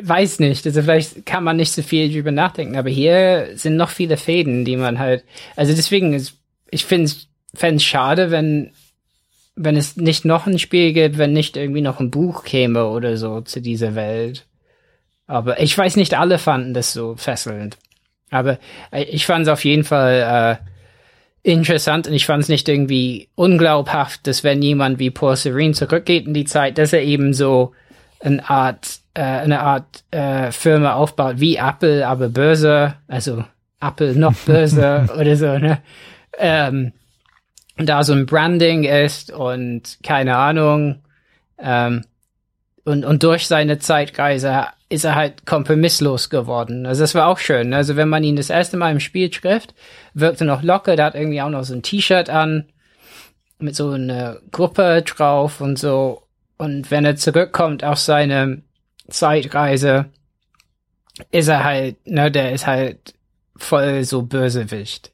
[0.00, 3.90] weiß nicht, also vielleicht kann man nicht so viel drüber nachdenken, aber hier sind noch
[3.90, 5.24] viele Fäden, die man halt,
[5.56, 6.34] also deswegen ist,
[6.70, 7.10] ich finde
[7.52, 8.72] es schade, wenn,
[9.56, 13.16] wenn es nicht noch ein Spiel gibt, wenn nicht irgendwie noch ein Buch käme oder
[13.16, 14.46] so zu dieser Welt.
[15.26, 17.76] Aber ich weiß nicht, alle fanden das so fesselnd.
[18.30, 18.58] Aber
[18.90, 20.58] äh, ich fand es auf jeden Fall
[21.44, 25.74] äh, interessant und ich fand es nicht irgendwie unglaubhaft, dass wenn jemand wie Paul Serene
[25.74, 27.72] zurückgeht in die Zeit, dass er eben so
[28.20, 33.44] eine Art, äh, eine Art äh, Firma aufbaut wie Apple, aber böse, also
[33.80, 35.82] Apple noch böse oder so, ne?
[36.38, 36.92] Ähm,
[37.76, 41.02] da so ein Branding ist und keine Ahnung.
[41.58, 42.04] Ähm,
[42.84, 46.86] und, und durch seine Zeitreise ist er halt kompromisslos geworden.
[46.86, 47.74] Also das war auch schön.
[47.74, 49.74] Also wenn man ihn das erste Mal im Spiel trifft,
[50.14, 52.66] wirkt er noch locker, der hat irgendwie auch noch so ein T-Shirt an,
[53.58, 56.22] mit so einer Gruppe drauf und so.
[56.56, 58.62] Und wenn er zurückkommt auf seine
[59.08, 60.10] Zeitreise,
[61.30, 63.14] ist er halt, ne, der ist halt
[63.56, 65.12] voll so Bösewicht.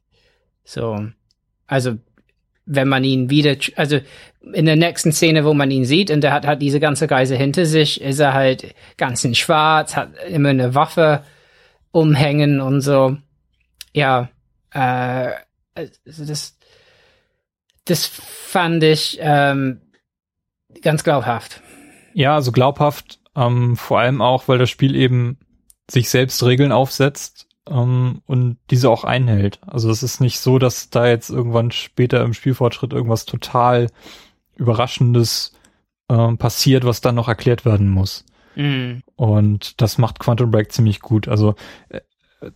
[0.65, 1.07] So.
[1.67, 1.99] Also,
[2.67, 4.01] wenn man ihn wieder, also
[4.53, 7.37] in der nächsten Szene, wo man ihn sieht und der hat hat diese ganze Reise
[7.37, 11.25] hinter sich, ist er halt ganz in schwarz, hat immer eine Waffe
[11.91, 13.17] umhängen und so.
[13.93, 14.29] Ja,
[14.73, 15.31] äh,
[15.75, 16.59] also das,
[17.85, 19.81] das fand ich ähm,
[20.83, 21.63] ganz glaubhaft.
[22.15, 25.39] Ja, also glaubhaft, ähm, vor allem auch, weil das Spiel eben
[25.91, 29.61] sich selbst Regeln aufsetzt ähm, und diese auch einhält.
[29.67, 33.89] Also es ist nicht so, dass da jetzt irgendwann später im Spielfortschritt irgendwas total
[34.57, 35.53] Überraschendes
[36.09, 38.25] ähm, passiert, was dann noch erklärt werden muss.
[38.55, 39.03] Mhm.
[39.17, 41.29] Und das macht Quantum Break ziemlich gut.
[41.29, 41.55] Also
[41.89, 42.01] äh,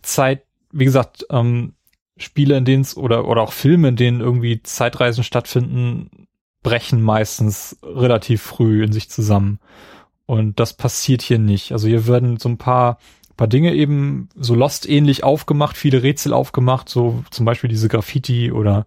[0.01, 1.73] Zeit, wie gesagt, ähm,
[2.17, 6.27] Spiele, in denen es oder oder auch Filme, in denen irgendwie Zeitreisen stattfinden,
[6.63, 9.59] brechen meistens relativ früh in sich zusammen.
[10.29, 11.71] Und das passiert hier nicht.
[11.71, 12.99] Also hier werden so ein paar
[13.35, 18.85] paar Dinge eben so Lost-ähnlich aufgemacht, viele Rätsel aufgemacht, so zum Beispiel diese Graffiti oder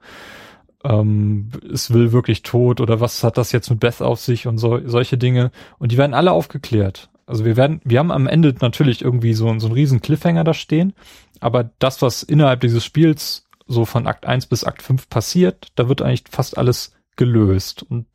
[0.85, 4.59] ähm, es will wirklich tot oder was hat das jetzt mit Beth auf sich und
[4.59, 5.51] so solche Dinge.
[5.81, 7.09] Und die werden alle aufgeklärt.
[7.27, 10.55] Also wir werden, wir haben am Ende natürlich irgendwie so, so einen riesen Cliffhanger da
[10.55, 10.93] stehen,
[11.41, 15.89] aber das, was innerhalb dieses Spiels so von Akt 1 bis Akt 5 passiert, da
[15.89, 17.83] wird eigentlich fast alles gelöst.
[17.83, 18.07] Und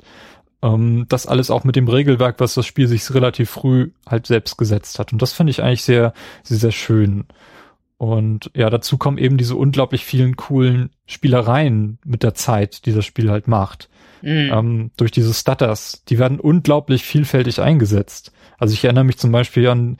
[0.61, 4.57] ähm, das alles auch mit dem Regelwerk, was das Spiel sich relativ früh halt selbst
[4.57, 5.13] gesetzt hat.
[5.13, 6.13] Und das finde ich eigentlich sehr,
[6.43, 7.25] sehr, sehr schön.
[7.97, 13.05] Und ja, dazu kommen eben diese unglaublich vielen coolen Spielereien mit der Zeit, die das
[13.05, 13.89] Spiel halt macht.
[14.21, 14.51] Mhm.
[14.53, 16.03] Ähm, durch diese Stutters.
[16.07, 18.31] Die werden unglaublich vielfältig eingesetzt.
[18.57, 19.97] Also ich erinnere mich zum Beispiel an,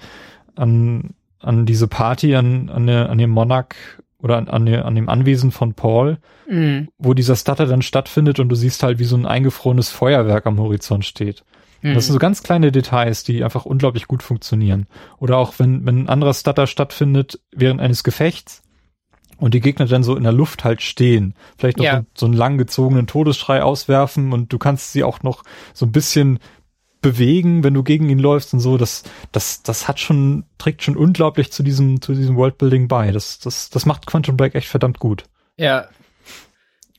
[0.56, 3.76] an, an diese Party, an, an, der, an dem Monarch
[4.20, 6.18] oder an, an, an dem Anwesen von Paul,
[6.50, 6.90] mhm.
[6.98, 10.60] wo dieser Stutter dann stattfindet und du siehst halt, wie so ein eingefrorenes Feuerwerk am
[10.60, 11.44] Horizont steht.
[11.82, 11.94] Mhm.
[11.94, 14.88] Das sind so ganz kleine Details, die einfach unglaublich gut funktionieren.
[15.20, 18.64] Oder auch wenn, wenn ein anderer Stutter stattfindet während eines Gefechts
[19.38, 22.00] und die Gegner dann so in der Luft halt stehen, vielleicht noch ja.
[22.00, 26.40] so, so einen langgezogenen Todesschrei auswerfen und du kannst sie auch noch so ein bisschen
[27.02, 30.98] bewegen, wenn du gegen ihn läufst und so, das, das, das hat schon, trägt schon
[30.98, 33.12] unglaublich zu diesem, zu diesem Worldbuilding bei.
[33.12, 35.24] Das, das, das macht Quantum Break echt verdammt gut.
[35.58, 35.88] Ja.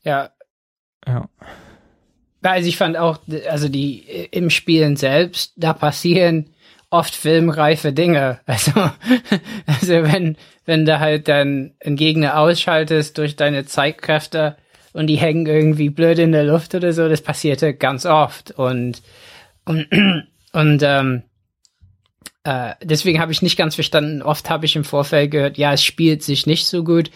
[0.03, 0.31] Ja.
[1.07, 1.29] Ja.
[2.43, 3.19] Also ich fand auch,
[3.51, 6.51] also die im Spielen selbst, da passieren
[6.91, 8.41] oft filmreife Dinge.
[8.47, 8.73] Also,
[9.67, 14.57] also wenn, wenn du halt dann einen Gegner ausschaltest durch deine Zeitkräfte
[14.93, 18.53] und die hängen irgendwie blöd in der Luft oder so, das passierte ganz oft.
[18.53, 19.03] Und
[19.69, 19.87] und,
[20.53, 21.23] und ähm,
[22.45, 24.23] äh, deswegen habe ich nicht ganz verstanden.
[24.23, 27.11] Oft habe ich im Vorfeld gehört, ja, es spielt sich nicht so gut.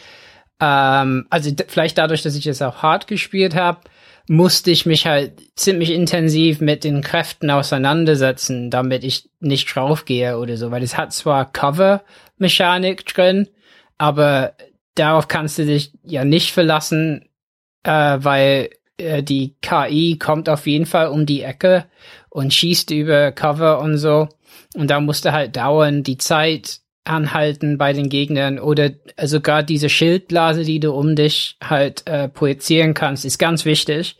[0.60, 3.80] Ähm, also vielleicht dadurch, dass ich es auch hart gespielt habe,
[4.28, 10.56] musste ich mich halt ziemlich intensiv mit den Kräften auseinandersetzen, damit ich nicht draufgehe oder
[10.56, 13.48] so, weil es hat zwar Cover-Mechanik drin,
[13.98, 14.54] aber
[14.94, 17.28] darauf kannst du dich ja nicht verlassen,
[17.82, 21.86] äh, weil äh, die KI kommt auf jeden Fall um die Ecke
[22.32, 24.28] und schießt über Cover und so.
[24.74, 28.90] Und da musste halt dauernd die Zeit anhalten bei den Gegnern oder
[29.22, 34.16] sogar diese Schildblase, die du um dich halt äh, projizieren kannst, ist ganz wichtig,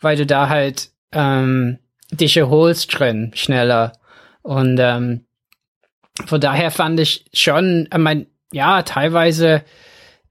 [0.00, 1.78] weil du da halt ähm,
[2.10, 3.92] dich erholst drin schneller.
[4.42, 5.24] Und ähm,
[6.26, 9.62] von daher fand ich schon, ich mein, ja, teilweise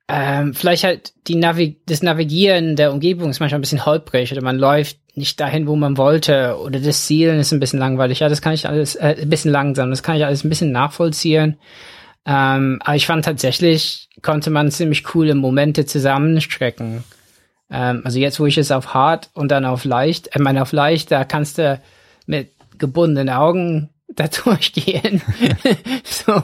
[0.09, 4.41] ähm, vielleicht halt die Navi das Navigieren der Umgebung ist manchmal ein bisschen holprig oder
[4.41, 8.19] man läuft nicht dahin, wo man wollte oder das Zielen ist ein bisschen langweilig.
[8.19, 10.71] Ja, das kann ich alles äh, ein bisschen langsam, das kann ich alles ein bisschen
[10.71, 11.57] nachvollziehen.
[12.25, 17.03] Ähm, aber ich fand tatsächlich konnte man ziemlich coole Momente zusammenstrecken.
[17.71, 20.71] Ähm, also jetzt, wo ich es auf hart und dann auf leicht, ich meine auf
[20.71, 21.81] leicht, da kannst du
[22.27, 25.21] mit gebundenen Augen da durchgehen.
[26.03, 26.41] so,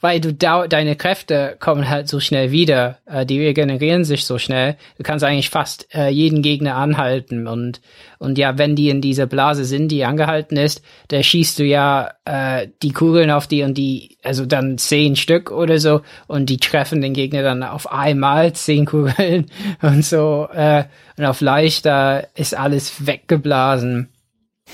[0.00, 4.38] weil du da, deine Kräfte kommen halt so schnell wieder, äh, die regenerieren sich so
[4.38, 4.76] schnell.
[4.96, 7.80] Du kannst eigentlich fast äh, jeden Gegner anhalten und
[8.20, 12.10] und ja, wenn die in dieser Blase sind, die angehalten ist, da schießt du ja
[12.26, 16.58] äh, die Kugeln auf die und die, also dann zehn Stück oder so und die
[16.58, 19.46] treffen den Gegner dann auf einmal zehn Kugeln
[19.80, 20.84] und so äh,
[21.16, 24.10] und auf leichter ist alles weggeblasen.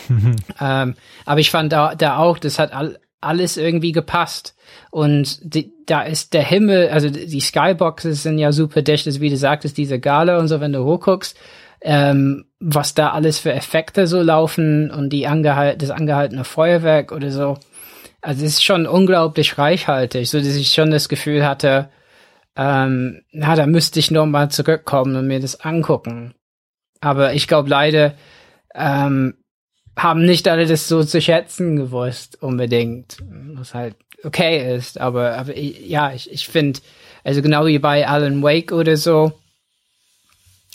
[0.61, 0.95] ähm,
[1.25, 4.55] aber ich fand da, da auch, das hat all, alles irgendwie gepasst.
[4.91, 9.37] Und die, da ist der Himmel, also die Skyboxes sind ja super dicht, wie du
[9.37, 11.37] sagtest, diese Gale und so, wenn du hochguckst,
[11.83, 17.31] ähm, was da alles für Effekte so laufen und die angehalt das angehaltene Feuerwerk oder
[17.31, 17.59] so.
[18.23, 21.91] Also es ist schon unglaublich reichhaltig, so dass ich schon das Gefühl hatte,
[22.57, 26.35] ähm, na, da müsste ich noch mal zurückkommen und mir das angucken.
[27.01, 28.15] Aber ich glaube leider
[28.75, 29.35] ähm,
[29.97, 33.17] haben nicht alle das so zu schätzen gewusst unbedingt,
[33.55, 35.01] was halt okay ist.
[35.01, 36.81] Aber, aber ja, ich, ich finde,
[37.25, 39.33] also genau wie bei Alan Wake oder so,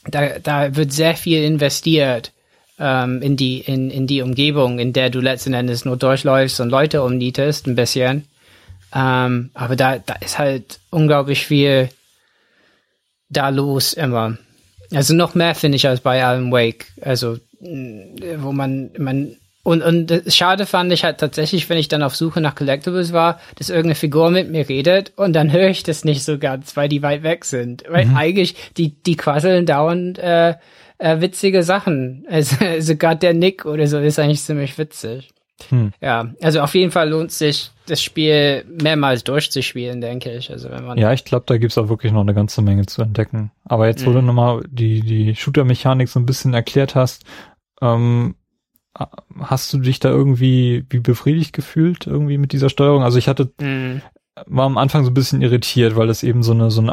[0.10, 2.32] da, da wird sehr viel investiert
[2.80, 6.70] ähm, in die in, in die Umgebung, in der du letzten Endes nur durchläufst und
[6.70, 8.26] Leute umnietest ein bisschen.
[8.94, 11.90] Ähm, aber da, da ist halt unglaublich viel
[13.30, 14.38] da los immer.
[14.92, 16.88] Also noch mehr finde ich als bei Alan Wake.
[17.02, 22.16] Also wo man man und, und schade fand ich halt tatsächlich, wenn ich dann auf
[22.16, 26.04] Suche nach Collectibles war, dass irgendeine Figur mit mir redet und dann höre ich das
[26.04, 27.84] nicht so ganz, weil die weit weg sind.
[27.88, 28.18] Weil mhm.
[28.18, 30.56] eigentlich, die, die quasseln dauernd äh,
[30.98, 32.26] äh, witzige Sachen.
[32.30, 35.30] Also sogar der Nick oder so ist eigentlich ziemlich witzig.
[35.70, 35.92] Hm.
[36.02, 40.50] Ja, also auf jeden Fall lohnt sich, das Spiel mehrmals durchzuspielen, denke ich.
[40.50, 43.02] Also wenn man ja, ich glaube, da gibt's auch wirklich noch eine ganze Menge zu
[43.02, 43.52] entdecken.
[43.66, 44.16] Aber jetzt, wo mhm.
[44.16, 47.26] du nochmal die, die Shooter-Mechanik so ein bisschen erklärt hast,
[47.82, 48.36] ähm,
[49.40, 53.04] hast du dich da irgendwie wie befriedigt gefühlt irgendwie mit dieser Steuerung?
[53.04, 54.02] Also ich hatte mm.
[54.48, 56.90] war am Anfang so ein bisschen irritiert, weil es eben so eine so ein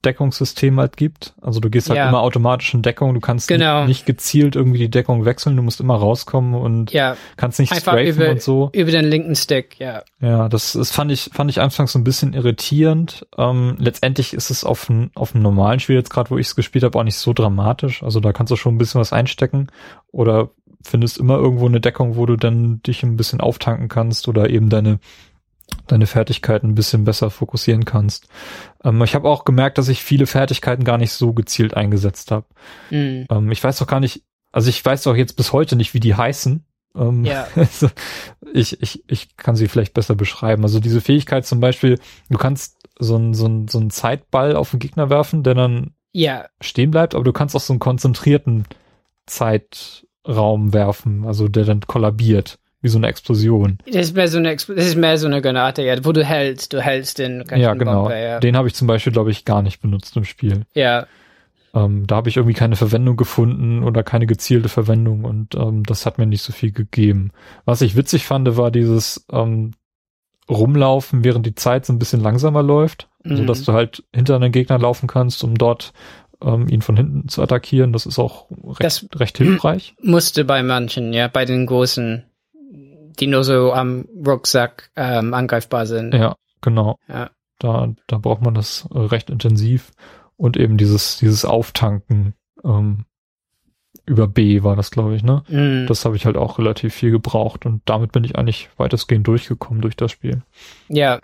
[0.00, 1.34] Autodeckungssystem halt gibt.
[1.42, 2.08] Also du gehst halt ja.
[2.08, 3.80] immer automatisch in Deckung, du kannst genau.
[3.80, 7.16] nicht, nicht, gezielt irgendwie die Deckung wechseln, du musst immer rauskommen und ja.
[7.36, 8.70] kannst nicht Einfach strafen über, und so.
[8.72, 10.02] Über den linken Stick, ja.
[10.20, 13.26] Ja, das, das fand ich fand ich anfangs so ein bisschen irritierend.
[13.36, 16.84] Ähm, letztendlich ist es auf auf einem normalen Spiel jetzt gerade, wo ich es gespielt
[16.84, 18.02] habe, auch nicht so dramatisch.
[18.02, 19.68] Also da kannst du schon ein bisschen was einstecken
[20.10, 20.50] oder
[20.82, 24.70] findest immer irgendwo eine Deckung, wo du dann dich ein bisschen auftanken kannst oder eben
[24.70, 24.98] deine
[25.92, 28.28] deine Fertigkeiten ein bisschen besser fokussieren kannst.
[28.84, 32.46] Ähm, ich habe auch gemerkt, dass ich viele Fertigkeiten gar nicht so gezielt eingesetzt habe.
[32.90, 33.26] Mhm.
[33.30, 34.22] Ähm, ich weiß doch gar nicht,
[34.52, 36.64] also ich weiß doch jetzt bis heute nicht, wie die heißen.
[36.96, 37.46] Ähm, ja.
[37.54, 37.88] also
[38.52, 40.62] ich, ich, ich kann sie vielleicht besser beschreiben.
[40.62, 41.98] Also diese Fähigkeit zum Beispiel,
[42.28, 45.94] du kannst so einen so einen, so einen Zeitball auf den Gegner werfen, der dann
[46.12, 46.46] ja.
[46.60, 48.66] stehen bleibt, aber du kannst auch so einen konzentrierten
[49.26, 53.78] Zeit Raum werfen, also der dann kollabiert, wie so eine Explosion.
[53.86, 56.72] Das ist mehr so eine, das ist mehr so eine Granate, ja, wo du hältst,
[56.72, 57.44] du hältst den.
[57.54, 58.02] Ja, genau.
[58.02, 58.40] Bombe, ja.
[58.40, 60.62] Den habe ich zum Beispiel, glaube ich, gar nicht benutzt im Spiel.
[60.74, 61.06] Ja.
[61.72, 66.04] Ähm, da habe ich irgendwie keine Verwendung gefunden oder keine gezielte Verwendung und ähm, das
[66.04, 67.30] hat mir nicht so viel gegeben.
[67.64, 69.72] Was ich witzig fand, war dieses ähm,
[70.48, 73.36] Rumlaufen, während die Zeit so ein bisschen langsamer läuft, mhm.
[73.36, 75.92] so dass du halt hinter einen Gegner laufen kannst, um dort
[76.42, 77.92] ähm, ihn von hinten zu attackieren.
[77.92, 79.94] Das ist auch recht, das recht hilfreich.
[80.02, 82.24] Musste bei manchen, ja, bei den großen,
[83.20, 86.14] die nur so am Rucksack ähm, angreifbar sind.
[86.14, 86.98] Ja, genau.
[87.08, 87.30] Ja.
[87.58, 89.92] Da, da braucht man das recht intensiv
[90.36, 92.34] und eben dieses, dieses Auftanken
[92.64, 93.04] ähm,
[94.06, 95.42] über B war das, glaube ich, ne?
[95.48, 95.86] Mm.
[95.86, 99.82] Das habe ich halt auch relativ viel gebraucht und damit bin ich eigentlich weitestgehend durchgekommen
[99.82, 100.42] durch das Spiel.
[100.88, 101.20] Ja,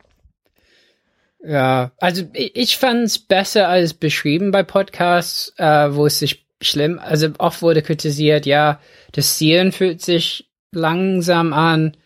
[1.46, 7.28] ja, also ich fand's besser als beschrieben bei Podcasts, äh, wo es sich schlimm, also
[7.38, 8.80] oft wurde kritisiert, ja,
[9.12, 10.45] das Zielen fühlt sich
[10.76, 11.96] langsam an.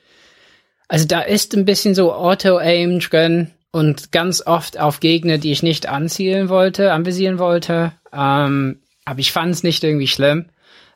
[0.88, 5.62] Also da ist ein bisschen so Auto-Aim drin und ganz oft auf Gegner, die ich
[5.62, 7.92] nicht anzielen wollte, anvisieren wollte.
[8.12, 10.46] Ähm, aber ich fand's nicht irgendwie schlimm.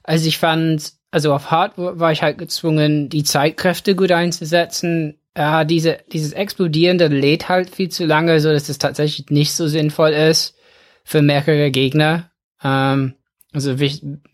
[0.02, 5.64] Also ich fand, also auf Hard war ich halt gezwungen, die Zeitkräfte gut einzusetzen ja,
[5.64, 10.10] diese, dieses Explodierende lädt halt viel zu lange, so dass es tatsächlich nicht so sinnvoll
[10.10, 10.56] ist
[11.04, 12.30] für mehrere Gegner.
[12.62, 13.14] Ähm,
[13.52, 13.76] also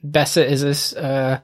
[0.03, 1.39] besser ist es, äh,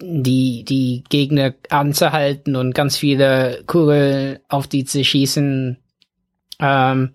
[0.00, 5.76] die, die Gegner anzuhalten und ganz viele Kugeln auf die zu schießen.
[6.60, 7.10] Ähm,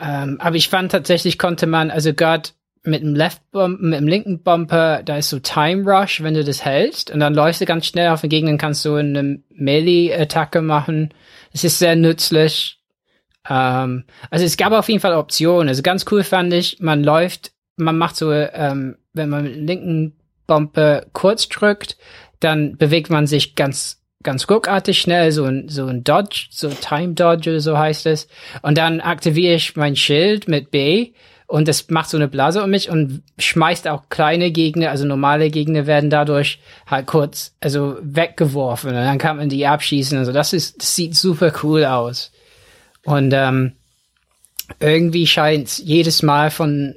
[0.00, 2.50] ähm, aber ich fand tatsächlich konnte man, also gerade
[2.84, 6.42] mit dem Left Bump, mit dem linken Bumper, da ist so Time Rush, wenn du
[6.42, 10.62] das hältst und dann läufst du ganz schnell auf den Gegner, kannst du eine Melee-Attacke
[10.62, 11.14] machen.
[11.52, 12.80] Es ist sehr nützlich.
[13.48, 15.68] Ähm, also es gab auf jeden Fall Optionen.
[15.68, 19.66] Also ganz cool fand ich, man läuft, man macht so, ähm, wenn man mit dem
[19.66, 20.16] linken
[20.46, 21.96] Bumper kurz drückt,
[22.40, 27.14] dann bewegt man sich ganz ganz ruckartig schnell, so ein, so ein Dodge, so Time
[27.14, 28.28] Dodge, so heißt es.
[28.62, 31.12] Und dann aktiviere ich mein Schild mit B
[31.46, 35.50] und das macht so eine Blase um mich und schmeißt auch kleine Gegner, also normale
[35.50, 40.16] Gegner werden dadurch halt kurz, also weggeworfen und dann kann man die abschießen.
[40.16, 42.32] Also das ist, das sieht super cool aus.
[43.04, 43.72] Und ähm,
[44.80, 46.94] irgendwie scheint jedes Mal von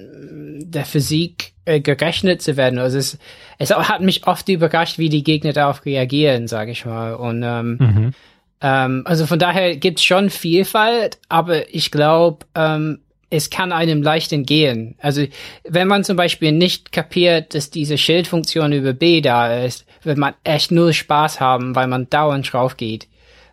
[0.61, 2.79] der Physik äh, gerechnet zu werden.
[2.79, 3.17] Also es,
[3.57, 7.13] es hat mich oft überrascht, wie die Gegner darauf reagieren, sage ich mal.
[7.15, 8.13] Und ähm, mhm.
[8.61, 14.31] ähm, also von daher gibt's schon Vielfalt, aber ich glaube, ähm, es kann einem leicht
[14.31, 14.95] entgehen.
[14.99, 15.25] Also
[15.63, 20.35] wenn man zum Beispiel nicht kapiert, dass diese Schildfunktion über B da ist, wird man
[20.43, 23.07] echt nur Spaß haben, weil man dauernd drauf geht.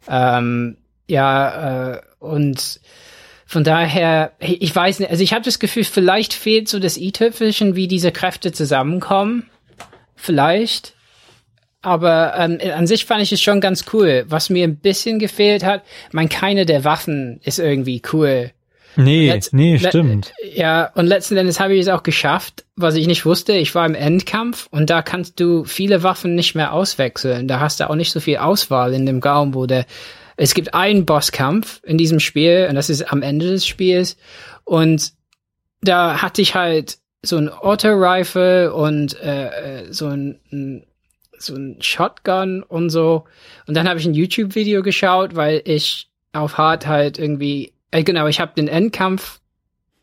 [0.08, 0.76] Ähm,
[1.08, 2.80] ja, äh, und
[3.52, 7.76] von daher, ich weiß nicht, also ich habe das Gefühl, vielleicht fehlt so das i-Tüpfelchen,
[7.76, 9.50] wie diese Kräfte zusammenkommen.
[10.16, 10.94] Vielleicht.
[11.82, 14.24] Aber ähm, an sich fand ich es schon ganz cool.
[14.26, 18.52] Was mir ein bisschen gefehlt hat, mein keine der Waffen ist irgendwie cool.
[18.96, 20.32] Nee, Letz nee, stimmt.
[20.54, 23.52] Ja, und letzten Endes habe ich es auch geschafft, was ich nicht wusste.
[23.52, 27.48] Ich war im Endkampf und da kannst du viele Waffen nicht mehr auswechseln.
[27.48, 29.84] Da hast du auch nicht so viel Auswahl in dem Raum, wo der
[30.42, 34.16] es gibt einen Bosskampf in diesem Spiel und das ist am Ende des Spiels.
[34.64, 35.12] Und
[35.82, 40.84] da hatte ich halt so ein Auto-Rifle und äh, äh so ein,
[41.38, 43.22] so ein Shotgun und so.
[43.68, 48.26] Und dann habe ich ein YouTube-Video geschaut, weil ich auf Hard halt irgendwie, äh, genau,
[48.26, 49.38] ich habe den Endkampf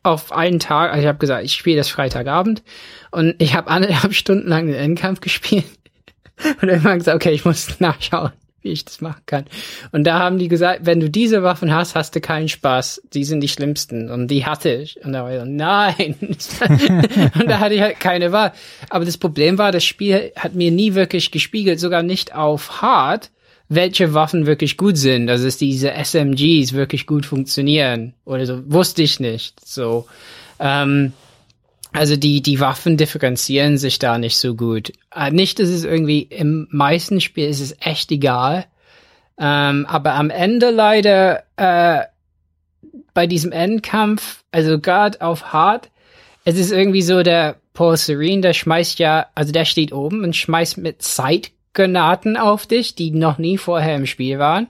[0.03, 2.63] auf einen Tag, also ich habe gesagt, ich spiele das Freitagabend.
[3.11, 5.65] Und ich habe anderthalb Stunden lang den Endkampf gespielt.
[6.61, 8.31] Und irgendwann gesagt, okay, ich muss nachschauen
[8.63, 9.45] wie ich das machen kann.
[9.91, 13.01] Und da haben die gesagt, wenn du diese Waffen hast, hast du keinen Spaß.
[13.13, 14.09] Die sind die schlimmsten.
[14.09, 15.03] Und die hatte ich.
[15.03, 16.15] Und da war ich so, nein.
[17.39, 18.53] und da hatte ich halt keine Wahl.
[18.89, 23.31] Aber das Problem war, das Spiel hat mir nie wirklich gespiegelt, sogar nicht auf Hard,
[23.67, 25.29] welche Waffen wirklich gut sind.
[25.29, 28.13] Also dass diese SMGs wirklich gut funktionieren.
[28.25, 28.61] Oder so.
[28.65, 29.65] Wusste ich nicht.
[29.65, 30.07] So.
[30.59, 31.13] Ähm,
[31.91, 34.93] also die, die Waffen differenzieren sich da nicht so gut.
[35.13, 38.65] Äh, nicht, dass es irgendwie im meisten Spiel ist es echt egal.
[39.39, 42.03] Ähm, aber am Ende leider äh,
[43.13, 45.89] bei diesem Endkampf, also gerade auf Hard,
[46.45, 50.35] es ist irgendwie so, der Paul Serene, der schmeißt ja, also der steht oben und
[50.35, 54.67] schmeißt mit Zeitgranaten auf dich, die noch nie vorher im Spiel waren,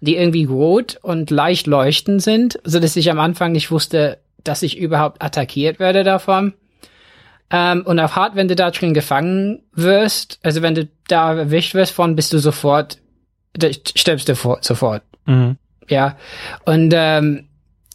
[0.00, 4.62] die irgendwie rot und leicht leuchtend sind, so dass ich am Anfang nicht wusste, dass
[4.62, 6.54] ich überhaupt attackiert werde davon.
[7.52, 11.74] Ähm, und auf Hart, wenn du da drin gefangen wirst, also wenn du da erwischt
[11.74, 12.98] wirst von, bist du sofort,
[13.94, 15.02] stirbst du sofort.
[15.26, 15.58] Mhm.
[15.88, 16.16] Ja.
[16.64, 17.48] Und ähm,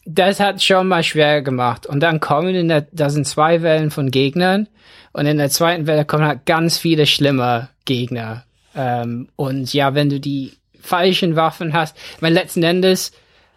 [0.06, 1.88] das hat schon mal schwer gemacht.
[1.88, 4.68] Und dann kommen in der, da sind zwei Wellen von Gegnern.
[5.12, 8.44] Und in der zweiten Welle kommen halt ganz viele schlimme Gegner.
[8.76, 13.12] Ähm, und ja, wenn du die falschen Waffen hast, weil letzten Endes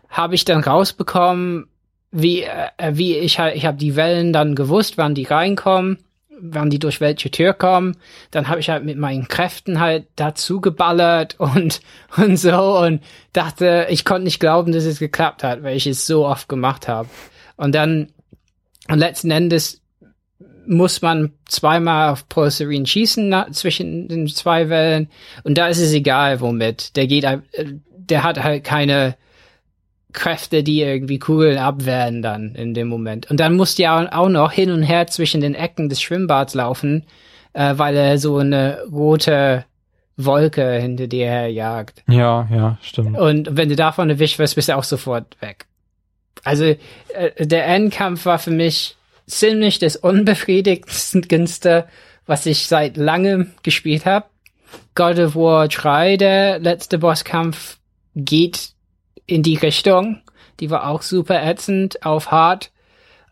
[0.09, 1.69] habe ich dann rausbekommen,
[2.11, 5.99] wie, äh, wie ich halt, ich habe die Wellen dann gewusst, wann die reinkommen,
[6.41, 7.97] wann die durch welche Tür kommen.
[8.31, 11.81] Dann habe ich halt mit meinen Kräften halt dazu geballert und,
[12.17, 16.07] und so und dachte, ich konnte nicht glauben, dass es geklappt hat, weil ich es
[16.07, 17.09] so oft gemacht habe.
[17.57, 18.09] Und dann,
[18.89, 19.81] und letzten Endes
[20.67, 25.09] muss man zweimal auf Pulsarine schießen na, zwischen den zwei Wellen
[25.43, 26.97] und da ist es egal womit.
[26.97, 27.41] Der geht, äh,
[28.11, 29.17] der hat halt keine,
[30.13, 33.31] Kräfte, die irgendwie Kugeln abwehren dann in dem Moment.
[33.31, 36.55] Und dann musst du ja auch noch hin und her zwischen den Ecken des Schwimmbads
[36.55, 37.05] laufen,
[37.53, 39.65] äh, weil er so eine rote
[40.17, 42.03] Wolke hinter dir her jagt.
[42.09, 43.17] Ja, ja, stimmt.
[43.19, 45.67] Und wenn du davon erwischt wirst, bist du auch sofort weg.
[46.45, 48.97] Also äh, der Endkampf war für mich
[49.27, 51.87] ziemlich das unbefriedigendste,
[52.27, 54.27] was ich seit langem gespielt habe.
[54.95, 57.79] God of War 3, der letzte Bosskampf,
[58.15, 58.71] geht
[59.27, 60.23] in die Richtung.
[60.61, 62.71] Die war auch super ätzend auf hart.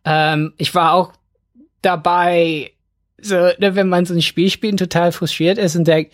[0.05, 1.13] Ähm, ich war auch
[1.83, 2.73] dabei,
[3.21, 6.13] so, ne, wenn man so ein Spiel spielt total frustriert ist und denkt,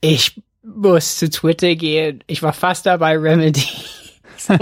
[0.00, 2.22] ich muss zu Twitter gehen.
[2.26, 3.64] Ich war fast dabei, Remedy.
[4.36, 4.54] so,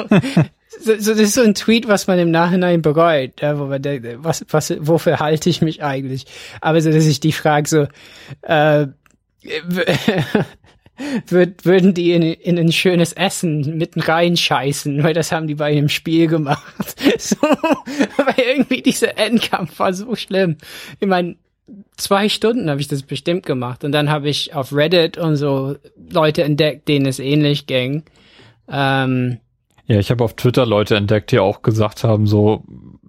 [0.81, 3.82] so, so, das ist so ein Tweet, was man im Nachhinein bereut, ja, wo man
[3.82, 6.27] denkt, was, was, wofür halte ich mich eigentlich?
[6.61, 7.87] Aber so, dass ich die frage, so,
[8.43, 8.87] äh,
[11.27, 15.74] würd, würden die in, in ein schönes Essen mitten reinscheißen, weil das haben die bei
[15.74, 16.97] dem Spiel gemacht.
[17.18, 20.56] So, weil irgendwie dieser Endkampf war so schlimm.
[21.01, 21.36] Ich meine,
[21.97, 25.77] zwei Stunden habe ich das bestimmt gemacht und dann habe ich auf Reddit und so
[26.10, 28.05] Leute entdeckt, denen es ähnlich ging.
[28.68, 29.39] Ähm,
[29.86, 32.62] ja, ich habe auf Twitter Leute entdeckt, die auch gesagt haben, so,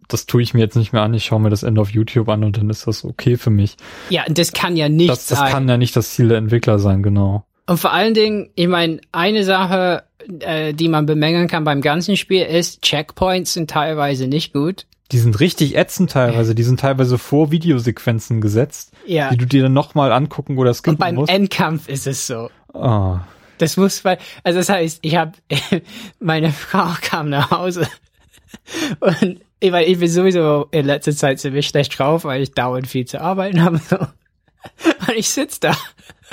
[0.07, 2.27] das tue ich mir jetzt nicht mehr an, ich schaue mir das Ende auf YouTube
[2.29, 3.77] an und dann ist das okay für mich.
[4.09, 5.45] Ja, das kann ja nicht das, das sein.
[5.45, 7.45] Das kann ja nicht das Ziel der Entwickler sein, genau.
[7.67, 10.03] Und vor allen Dingen, ich meine, eine Sache,
[10.39, 14.85] äh, die man bemängeln kann beim ganzen Spiel ist, Checkpoints sind teilweise nicht gut.
[15.11, 16.55] Die sind richtig ätzend teilweise.
[16.55, 19.29] Die sind teilweise vor Videosequenzen gesetzt, ja.
[19.29, 21.31] die du dir dann nochmal angucken oder skippen Und beim musst.
[21.31, 22.49] Endkampf ist es so.
[22.73, 23.17] Oh.
[23.57, 25.33] Das muss, weil, also das heißt, ich habe,
[26.19, 27.87] meine Frau kam nach Hause
[28.99, 32.87] und ich, weil ich bin sowieso in letzter Zeit ziemlich schlecht drauf, weil ich dauernd
[32.87, 33.77] viel zu arbeiten habe.
[33.77, 33.97] So.
[33.97, 35.75] Und ich sitz da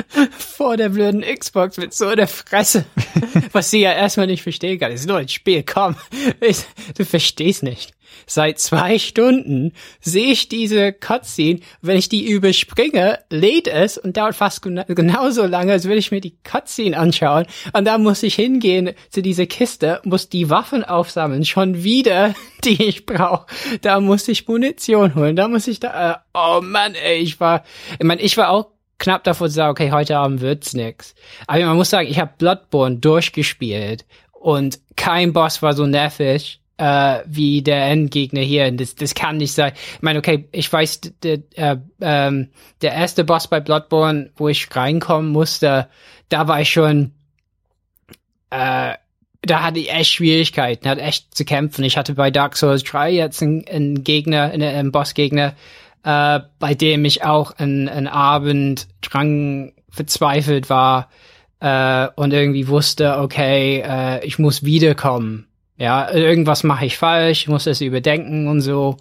[0.38, 2.84] vor der blöden Xbox mit so einer Fresse,
[3.52, 4.90] was sie ja erstmal nicht verstehen kann.
[4.90, 5.96] Das ist nur ein Spiel, komm,
[6.40, 6.64] ich,
[6.96, 7.94] du verstehst nicht.
[8.26, 14.34] Seit zwei Stunden sehe ich diese Cutscene, wenn ich die überspringe, lädt es und dauert
[14.34, 17.46] fast genauso lange, als würde ich mir die Cutscene anschauen.
[17.72, 22.34] Und da muss ich hingehen zu dieser Kiste, muss die Waffen aufsammeln, schon wieder,
[22.64, 23.46] die ich brauche.
[23.82, 27.64] Da muss ich Munition holen, da muss ich da, äh, oh Mann, ey, ich war,
[27.98, 31.14] ich meine, ich war auch knapp davor zu sagen, okay, heute Abend wird's nix.
[31.46, 37.20] Aber man muss sagen, ich habe Bloodborne durchgespielt und kein Boss war so nervig äh,
[37.26, 38.70] wie der Endgegner hier.
[38.72, 39.72] Das, das kann nicht sein.
[39.96, 42.48] Ich meine, okay, ich weiß, der, äh, ähm,
[42.80, 45.88] der erste Boss bei Bloodborne, wo ich reinkommen musste,
[46.28, 47.12] da war ich schon,
[48.50, 48.94] äh,
[49.42, 51.84] da hatte ich echt Schwierigkeiten, hat echt zu kämpfen.
[51.84, 55.54] Ich hatte bei Dark Souls 3 jetzt einen, einen Gegner, einen, einen Bossgegner,
[56.04, 61.08] äh, bei dem ich auch einen, Abend dran verzweifelt war
[61.60, 65.46] äh, und irgendwie wusste, okay, äh, ich muss wiederkommen.
[65.76, 68.96] Ja, irgendwas mache ich falsch, muss das überdenken und so.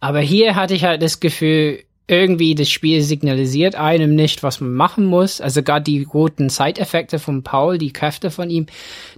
[0.00, 4.74] Aber hier hatte ich halt das Gefühl, irgendwie das Spiel signalisiert einem nicht, was man
[4.74, 5.40] machen muss.
[5.40, 8.66] Also gerade die roten Side-Effekte von Paul, die Kräfte von ihm,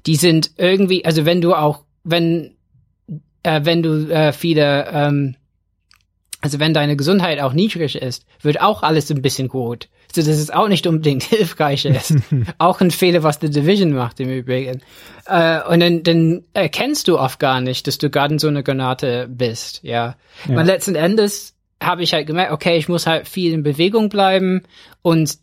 [0.06, 2.54] die sind irgendwie, also wenn du auch, wenn,
[3.42, 5.36] äh, wenn du äh, viele ähm,
[6.40, 9.88] also wenn deine Gesundheit auch niedrig ist, wird auch alles ein bisschen gut.
[10.12, 12.14] So dass es auch nicht unbedingt hilfreich ist.
[12.58, 14.80] auch ein Fehler, was The Division macht im Übrigen.
[15.26, 19.28] Äh, und dann, dann erkennst du oft gar nicht, dass du gerade so einer Granate
[19.28, 19.80] bist.
[19.82, 20.16] Ja.
[20.48, 20.58] ja.
[20.58, 24.62] Und letzten Endes habe ich halt gemerkt, okay, ich muss halt viel in Bewegung bleiben
[25.02, 25.38] und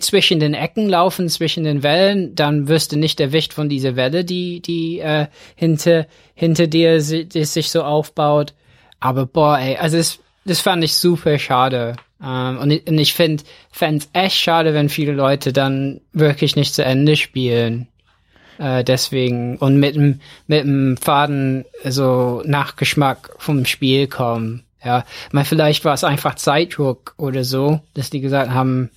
[0.00, 4.24] zwischen den Ecken laufen, zwischen den Wellen, dann wirst du nicht erwischt von dieser Welle,
[4.24, 8.54] die, die äh, hinter, hinter dir die sich so aufbaut.
[8.98, 10.18] Aber boah, ey, also es
[10.48, 11.96] das fand ich super schade.
[12.22, 16.56] Ähm, und ich, und ich finde, fände es echt schade, wenn viele Leute dann wirklich
[16.56, 17.86] nicht zu Ende spielen.
[18.58, 24.64] Äh, deswegen und mit dem mit dem Faden so Nachgeschmack vom Spiel kommen.
[24.84, 28.90] Ja, mal vielleicht war es einfach Zeitdruck oder so, dass die gesagt haben.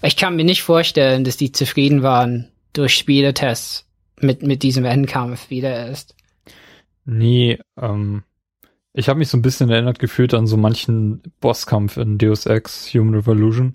[0.00, 3.86] Ich kann mir nicht vorstellen, dass die zufrieden waren durch Spieletests
[4.20, 6.14] mit mit diesem Endkampf, wie der ist.
[7.04, 8.22] Nee, ähm,
[8.94, 12.92] ich habe mich so ein bisschen erinnert gefühlt an so manchen Bosskampf in Deus Ex
[12.94, 13.74] Human Revolution,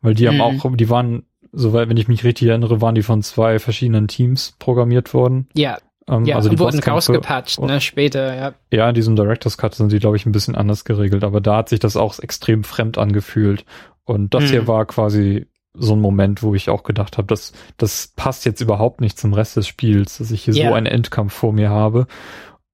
[0.00, 0.40] weil die mhm.
[0.40, 4.08] haben auch, die waren, soweit, wenn ich mich richtig erinnere, waren die von zwei verschiedenen
[4.08, 5.48] Teams programmiert worden.
[5.54, 5.78] Ja.
[6.08, 8.54] Ähm, ja, also die wurden rausgepatcht, ne, später, ja.
[8.72, 11.58] Ja, in diesem Director's Cut sind die, glaube ich, ein bisschen anders geregelt, aber da
[11.58, 13.64] hat sich das auch extrem fremd angefühlt.
[14.04, 14.48] Und das mhm.
[14.48, 18.60] hier war quasi so ein Moment, wo ich auch gedacht habe, das, das passt jetzt
[18.60, 20.68] überhaupt nicht zum Rest des Spiels, dass ich hier yeah.
[20.68, 22.06] so einen Endkampf vor mir habe.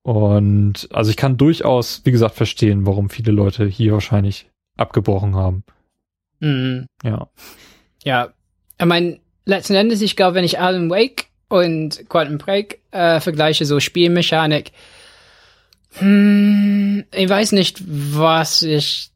[0.03, 5.65] Und also ich kann durchaus, wie gesagt, verstehen, warum viele Leute hier wahrscheinlich abgebrochen haben.
[6.41, 6.87] Mhm.
[7.03, 7.29] Ja.
[8.05, 8.29] Ja.
[8.79, 13.65] Ich meine, letzten Endes, ich glaube, wenn ich Alan Wake und Quantum Break äh, vergleiche,
[13.65, 14.73] so Spielmechanik,
[15.95, 19.11] hm, ich weiß nicht, was ich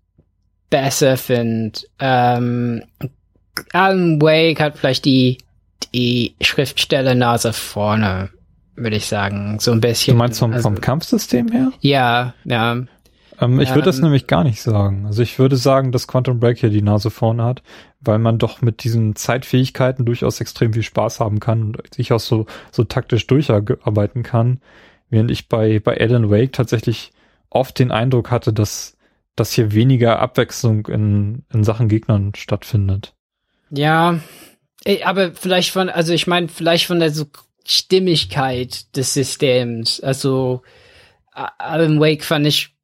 [0.68, 1.80] besser finde.
[2.00, 2.82] Ähm,
[3.72, 5.38] Alan Wake hat vielleicht die,
[5.94, 8.30] die Schriftstellernase vorne
[8.76, 9.58] würde ich sagen.
[9.60, 10.14] So ein bisschen.
[10.14, 11.72] Du meinst vom, also, vom Kampfsystem her?
[11.80, 12.82] Ja, ja.
[13.40, 15.06] Ähm, ich würde das ähm, nämlich gar nicht sagen.
[15.06, 17.62] Also ich würde sagen, dass Quantum Break hier die Nase vorne hat,
[18.00, 22.20] weil man doch mit diesen Zeitfähigkeiten durchaus extrem viel Spaß haben kann und sich auch
[22.20, 24.60] so, so taktisch durcharbeiten kann.
[25.10, 27.12] Während ich bei, bei Alan Wake tatsächlich
[27.50, 28.96] oft den Eindruck hatte, dass,
[29.36, 33.14] dass hier weniger Abwechslung in, in Sachen Gegnern stattfindet.
[33.70, 34.20] Ja,
[35.04, 37.26] aber vielleicht von, also ich meine, vielleicht von der so
[37.64, 40.00] Stimmigkeit des Systems.
[40.00, 40.62] Also
[41.32, 42.74] Alan Wake fand ich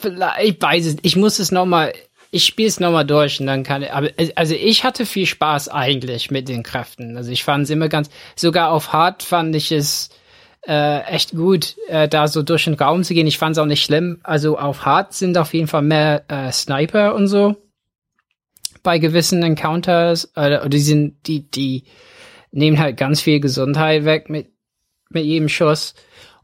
[0.00, 1.92] vielleicht, ich weiß es, ich muss es nochmal,
[2.30, 5.68] ich spiele es nochmal durch und dann kann ich, aber also ich hatte viel Spaß
[5.68, 7.16] eigentlich mit den Kräften.
[7.16, 10.10] Also ich fand es immer ganz, sogar auf Hard fand ich es
[10.66, 13.26] äh, echt gut, äh, da so durch den Raum zu gehen.
[13.26, 14.20] Ich fand es auch nicht schlimm.
[14.22, 17.56] Also auf Hard sind auf jeden Fall mehr äh, Sniper und so
[18.82, 20.32] bei gewissen Encounters.
[20.34, 21.84] Äh, oder die sind die die
[22.54, 24.52] nehmen halt ganz viel Gesundheit weg mit,
[25.10, 25.94] mit jedem Schuss.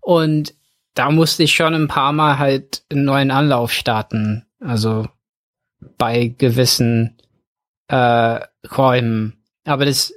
[0.00, 0.54] Und
[0.94, 4.44] da musste ich schon ein paar Mal halt einen neuen Anlauf starten.
[4.60, 5.06] Also
[5.96, 7.16] bei gewissen
[7.88, 8.40] äh,
[8.76, 9.42] Räumen.
[9.64, 10.12] Aber das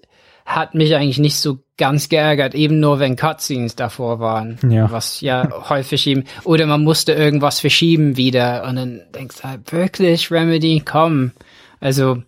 [0.46, 4.60] hat mich eigentlich nicht so ganz geärgert, eben nur wenn Cutscenes davor waren.
[4.70, 4.92] Ja.
[4.92, 9.72] Was ja häufig eben, oder man musste irgendwas verschieben wieder und dann denkst du halt,
[9.72, 11.32] wirklich, Remedy, komm.
[11.80, 12.24] Also,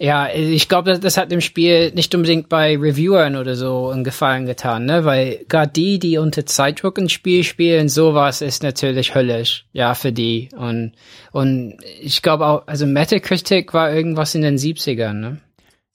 [0.00, 4.46] ja, ich glaube, das, hat dem Spiel nicht unbedingt bei Reviewern oder so einen Gefallen
[4.46, 5.04] getan, ne?
[5.04, 10.12] Weil gerade die, die unter Zeitdruck ein Spiel spielen, sowas ist natürlich höllisch, ja, für
[10.12, 10.50] die.
[10.56, 10.92] Und,
[11.32, 15.38] und ich glaube auch, also Metacritic war irgendwas in den 70ern, ne?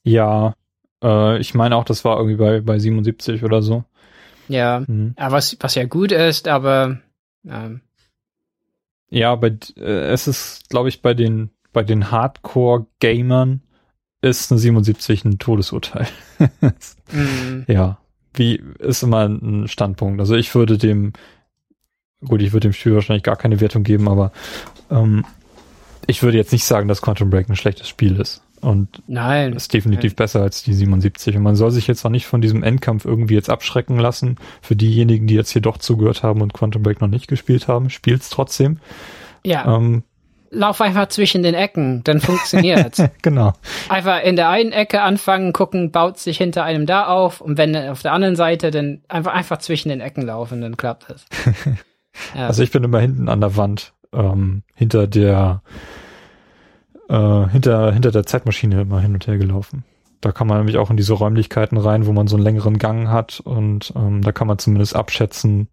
[0.04, 0.54] Ja,
[1.02, 3.86] äh, ich meine auch, das war irgendwie bei, bei 77 oder so.
[4.50, 5.16] Ja, mhm.
[5.18, 7.00] was, was ja gut ist, aber
[7.48, 7.80] ähm.
[9.10, 13.62] ja, bei, äh, es ist, glaube ich, bei den bei den Hardcore-Gamern
[14.24, 16.08] ist eine 77 ein Todesurteil.
[17.12, 17.66] mhm.
[17.68, 17.98] Ja,
[18.34, 20.20] wie ist immer ein Standpunkt.
[20.20, 21.14] Also ich würde dem,
[22.26, 24.32] gut, ich würde dem Spiel wahrscheinlich gar keine Wertung geben, aber
[24.90, 25.26] ähm,
[26.08, 28.42] ich würde jetzt nicht sagen, dass Quantum Break ein schlechtes Spiel ist.
[28.62, 30.16] Und nein, ist definitiv nein.
[30.16, 31.36] besser als die 77.
[31.36, 34.38] Und man soll sich jetzt auch nicht von diesem Endkampf irgendwie jetzt abschrecken lassen.
[34.62, 37.90] Für diejenigen, die jetzt hier doch zugehört haben und Quantum Break noch nicht gespielt haben,
[37.90, 38.80] spielt's trotzdem.
[39.46, 39.76] Ja.
[39.76, 40.04] Ähm,
[40.54, 43.02] Lauf einfach zwischen den Ecken, dann funktioniert's.
[43.22, 43.54] genau.
[43.90, 47.76] Einfach in der einen Ecke anfangen, gucken, baut sich hinter einem da auf und wenn
[47.76, 51.26] auf der anderen Seite, dann einfach einfach zwischen den Ecken laufen, dann klappt das.
[52.36, 52.48] ja.
[52.48, 55.62] Also ich bin immer hinten an der Wand, ähm, hinter der
[57.10, 59.84] äh, hinter, hinter der Zeitmaschine immer hin und her gelaufen.
[60.22, 63.10] Da kann man nämlich auch in diese Räumlichkeiten rein, wo man so einen längeren Gang
[63.10, 65.68] hat und ähm, da kann man zumindest abschätzen.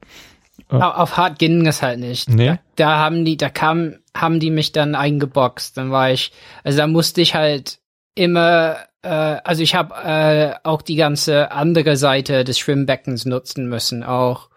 [0.71, 2.29] Auf hart ging es halt nicht.
[2.29, 2.47] Nee.
[2.47, 5.77] Da, da haben die, da kam, haben die mich dann eingeboxt.
[5.77, 6.33] Dann war ich,
[6.65, 7.79] also da musste ich halt
[8.15, 14.03] immer, äh, also ich habe äh, auch die ganze andere Seite des Schwimmbeckens nutzen müssen,
[14.03, 14.51] auch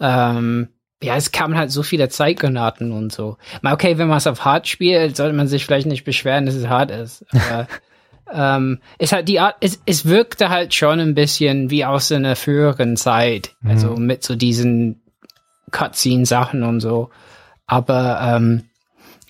[0.00, 0.68] ähm,
[1.02, 3.36] ja, es kamen halt so viele Zeitgranaten und so.
[3.60, 6.54] Mal okay, wenn man es auf hart spielt, sollte man sich vielleicht nicht beschweren, dass
[6.54, 7.24] es hart ist.
[7.32, 7.66] Aber
[8.32, 12.36] ähm, es hat die Art, es, es wirkte halt schon ein bisschen wie aus einer
[12.36, 13.54] früheren Zeit.
[13.60, 13.70] Mhm.
[13.70, 15.01] Also mit so diesen
[15.72, 17.10] Cutscene-Sachen und so.
[17.66, 18.64] Aber, ähm,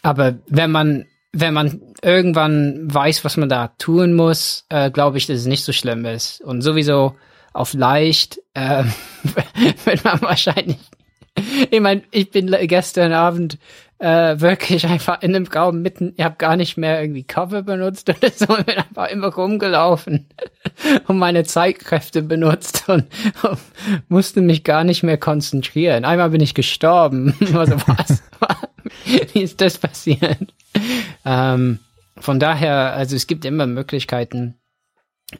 [0.02, 5.26] aber wenn man, wenn man irgendwann weiß, was man da tun muss, äh, glaube ich,
[5.26, 6.42] dass es nicht so schlimm ist.
[6.42, 7.14] Und sowieso
[7.54, 8.84] auf leicht, äh,
[9.84, 10.78] wird man wahrscheinlich
[11.70, 13.58] ich meine, ich bin gestern Abend
[14.02, 18.08] äh, wirklich einfach in dem Raum mitten, ich habe gar nicht mehr irgendwie Cover benutzt
[18.08, 20.26] oder so, ich bin einfach immer rumgelaufen
[21.06, 23.06] und meine Zeitkräfte benutzt und,
[23.42, 23.58] und,
[24.08, 26.04] musste mich gar nicht mehr konzentrieren.
[26.04, 27.34] Einmal bin ich gestorben.
[27.54, 28.22] Also was?
[29.32, 30.52] Wie ist das passiert?
[31.24, 31.78] Ähm,
[32.16, 34.56] von daher, also es gibt immer Möglichkeiten.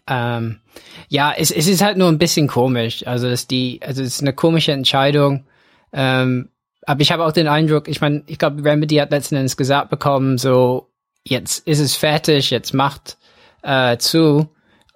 [0.06, 0.60] Ähm,
[1.08, 3.04] ja, es, es ist halt nur ein bisschen komisch.
[3.08, 5.46] Also dass die, also es ist eine komische Entscheidung
[5.92, 6.51] ähm,
[6.86, 9.90] aber ich habe auch den Eindruck, ich meine, ich glaube, Remedy hat letzten Endes gesagt
[9.90, 10.88] bekommen, so,
[11.24, 13.18] jetzt ist es fertig, jetzt macht
[13.62, 14.48] äh, zu.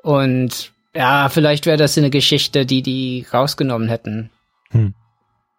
[0.02, 4.30] Und ja, vielleicht wäre das eine Geschichte, die die rausgenommen hätten.
[4.70, 4.94] Hm.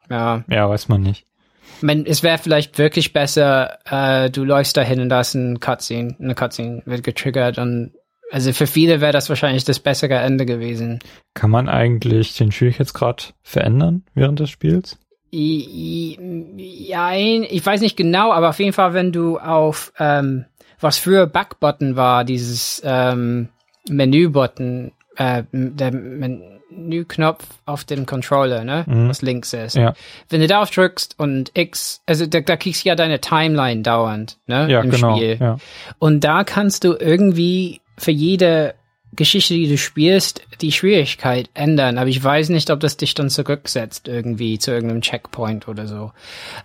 [0.10, 0.44] Ja.
[0.50, 1.26] Ja, weiß man nicht.
[1.78, 5.60] Ich meine, es wäre vielleicht wirklich besser, äh, du läufst dahin und da ist ein
[5.60, 7.92] Cutscene, eine Cutscene wird getriggert und
[8.32, 11.00] also für viele wäre das wahrscheinlich das bessere Ende gewesen.
[11.34, 14.98] Kann man eigentlich den Schwierigkeitsgrad verändern während des Spiels?
[15.30, 20.46] Ja, ich weiß nicht genau, aber auf jeden Fall, wenn du auf ähm,
[20.80, 23.50] was früher Backbutton war, dieses ähm,
[23.90, 29.10] Menü-Button, äh, der Menüknopf auf dem Controller, ne, mhm.
[29.10, 29.76] was links ist.
[29.76, 29.94] Ja.
[30.30, 34.38] Wenn du darauf drückst und X, also da, da kriegst du ja deine Timeline dauernd,
[34.46, 35.38] ne, ja, im genau, Spiel.
[35.40, 35.58] Ja.
[36.00, 38.76] Und da kannst du irgendwie für jede
[39.16, 41.98] Geschichte, die du spielst, die Schwierigkeit ändern.
[41.98, 46.12] Aber ich weiß nicht, ob das dich dann zurücksetzt irgendwie zu irgendeinem Checkpoint oder so.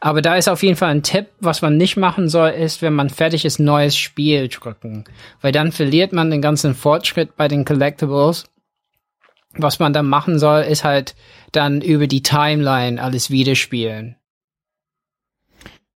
[0.01, 2.95] Aber da ist auf jeden Fall ein Tipp, was man nicht machen soll, ist, wenn
[2.95, 5.05] man fertig ist, neues Spiel drücken.
[5.41, 8.45] Weil dann verliert man den ganzen Fortschritt bei den Collectibles.
[9.55, 11.15] Was man dann machen soll, ist halt
[11.53, 14.17] dann über die Timeline alles wiederspielen.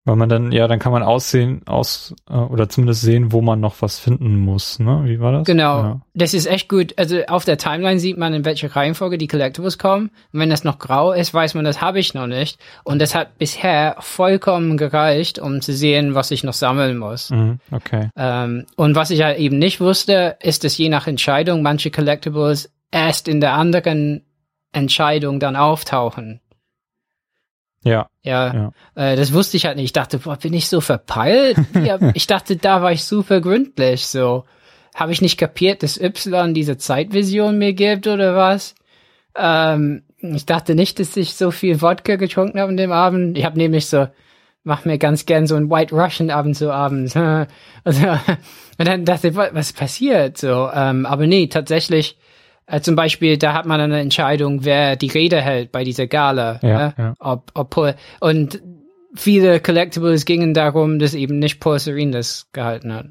[0.08, 3.60] Weil man dann, ja, dann kann man aussehen, aus, äh, oder zumindest sehen, wo man
[3.60, 5.02] noch was finden muss, ne?
[5.06, 5.46] Wie war das?
[5.46, 5.82] Genau.
[5.82, 6.02] Ja.
[6.14, 6.94] Das ist echt gut.
[6.98, 10.12] Also auf der Timeline sieht man, in welcher Reihenfolge die Collectibles kommen.
[10.32, 12.60] Und wenn das noch grau ist, weiß man, das habe ich noch nicht.
[12.84, 17.32] Und das hat bisher vollkommen gereicht, um zu sehen, was ich noch sammeln muss.
[17.32, 18.10] Mhm, okay.
[18.16, 22.72] Ähm, und was ich halt eben nicht wusste, ist, dass je nach Entscheidung manche Collectibles
[22.92, 24.22] erst in der anderen
[24.72, 26.42] Entscheidung dann auftauchen.
[27.86, 28.10] Ja.
[28.24, 28.72] Ja, ja.
[28.96, 29.86] Äh, das wusste ich halt nicht.
[29.86, 31.58] Ich dachte, boah, bin ich so verpeilt?
[31.76, 34.08] ja, ich dachte, da war ich super gründlich.
[34.08, 34.44] So,
[34.96, 38.74] habe ich nicht kapiert, dass Y diese Zeitvision mir gibt oder was?
[39.38, 43.38] Ähm, ich dachte nicht, dass ich so viel Wodka getrunken habe an dem Abend.
[43.38, 44.08] Ich habe nämlich so,
[44.64, 47.16] mach mir ganz gern so ein White Russian Abend so abends.
[47.84, 48.08] also,
[48.80, 50.40] und dann dachte ich, was passiert?
[50.40, 52.18] So, ähm, aber nee, tatsächlich
[52.68, 56.60] äh, zum Beispiel, da hat man eine Entscheidung, wer die Rede hält bei dieser Gala.
[56.64, 56.94] Ja, ne?
[56.98, 57.14] ja.
[57.20, 58.62] Ob, ob, und
[59.16, 63.08] viele Collectibles gingen darum, dass eben nicht Paul Serene das gehalten hat.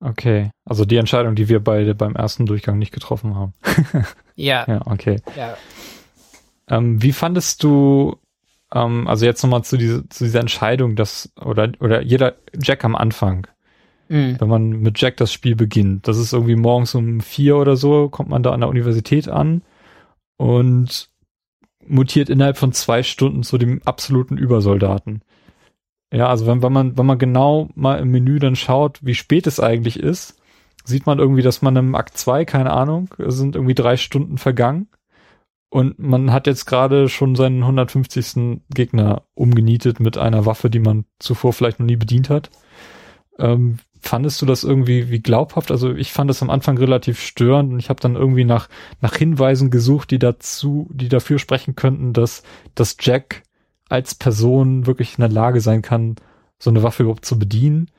[0.00, 3.52] Okay, also die Entscheidung, die wir beide beim ersten Durchgang nicht getroffen haben.
[4.34, 4.64] ja.
[4.66, 5.20] Ja, okay.
[5.36, 5.56] Ja.
[6.68, 8.16] Ähm, wie fandest du,
[8.74, 12.96] ähm, also jetzt nochmal zu, diese, zu dieser Entscheidung, dass, oder, oder jeder Jack am
[12.96, 13.46] Anfang,
[14.12, 14.36] mhm.
[14.38, 16.06] wenn man mit Jack das Spiel beginnt.
[16.06, 19.62] Das ist irgendwie morgens um vier oder so, kommt man da an der Universität an
[20.36, 21.08] und
[21.86, 25.22] mutiert innerhalb von zwei Stunden zu dem absoluten Übersoldaten.
[26.12, 29.46] Ja, also wenn, wenn man, wenn man genau mal im Menü dann schaut, wie spät
[29.46, 30.40] es eigentlich ist,
[30.84, 34.88] sieht man irgendwie, dass man im Akt 2, keine Ahnung, sind irgendwie drei Stunden vergangen
[35.72, 38.60] und man hat jetzt gerade schon seinen 150.
[38.68, 42.50] Gegner umgenietet mit einer Waffe, die man zuvor vielleicht noch nie bedient hat.
[43.38, 45.70] Ähm, fandest du das irgendwie wie glaubhaft?
[45.70, 48.68] Also ich fand es am Anfang relativ störend und ich habe dann irgendwie nach
[49.00, 52.42] nach Hinweisen gesucht, die dazu, die dafür sprechen könnten, dass
[52.74, 53.42] dass Jack
[53.88, 56.16] als Person wirklich in der Lage sein kann,
[56.58, 57.90] so eine Waffe überhaupt zu bedienen.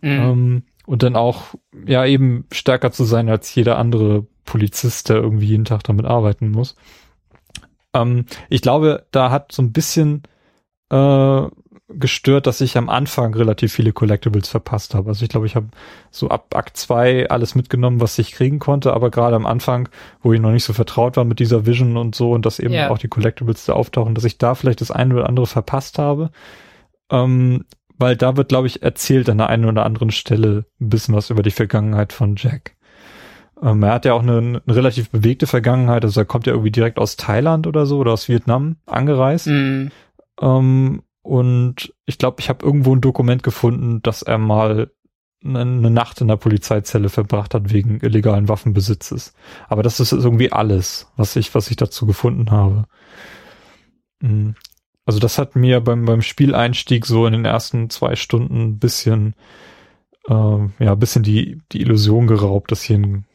[0.00, 0.10] Mhm.
[0.10, 1.54] Ähm, und dann auch,
[1.86, 6.50] ja, eben stärker zu sein als jeder andere Polizist, der irgendwie jeden Tag damit arbeiten
[6.50, 6.76] muss.
[7.92, 10.22] Ähm, ich glaube, da hat so ein bisschen
[10.90, 11.46] äh,
[11.88, 15.08] gestört, dass ich am Anfang relativ viele Collectibles verpasst habe.
[15.08, 15.68] Also ich glaube, ich habe
[16.10, 19.88] so ab Akt 2 alles mitgenommen, was ich kriegen konnte, aber gerade am Anfang,
[20.22, 22.74] wo ich noch nicht so vertraut war mit dieser Vision und so und dass eben
[22.74, 22.90] yeah.
[22.90, 26.30] auch die Collectibles da auftauchen, dass ich da vielleicht das eine oder andere verpasst habe.
[27.10, 27.64] Ähm,
[27.96, 31.30] weil da wird, glaube ich, erzählt an der einen oder anderen Stelle ein bisschen was
[31.30, 32.76] über die Vergangenheit von Jack.
[33.62, 36.70] Ähm, er hat ja auch eine, eine, relativ bewegte Vergangenheit, also er kommt ja irgendwie
[36.70, 39.48] direkt aus Thailand oder so oder aus Vietnam angereist.
[39.48, 39.88] Mm.
[40.40, 44.90] Ähm, und ich glaube, ich habe irgendwo ein Dokument gefunden, dass er mal
[45.44, 49.34] eine, eine Nacht in der Polizeizelle verbracht hat wegen illegalen Waffenbesitzes.
[49.68, 52.86] Aber das ist irgendwie alles, was ich, was ich dazu gefunden habe.
[54.20, 54.54] Mhm.
[55.04, 59.34] Also das hat mir beim, beim Spieleinstieg so in den ersten zwei Stunden ein bisschen,
[60.28, 63.26] äh, ja, ein bisschen die, die Illusion geraubt, dass hier ein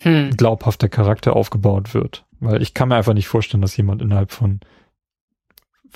[0.00, 0.30] hm.
[0.36, 2.26] glaubhafter Charakter aufgebaut wird.
[2.40, 4.60] Weil ich kann mir einfach nicht vorstellen, dass jemand innerhalb von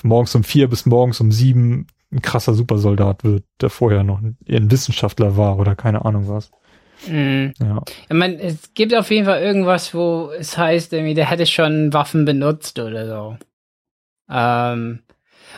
[0.04, 4.36] morgens um vier bis morgens um sieben ein krasser Supersoldat wird, der vorher noch ein,
[4.48, 6.50] ein Wissenschaftler war oder keine Ahnung was.
[7.06, 7.52] Mhm.
[7.60, 7.82] Ja.
[8.08, 11.92] Ich meine, es gibt auf jeden Fall irgendwas, wo es heißt, irgendwie, der hätte schon
[11.92, 13.36] Waffen benutzt oder so.
[14.30, 15.00] Ähm,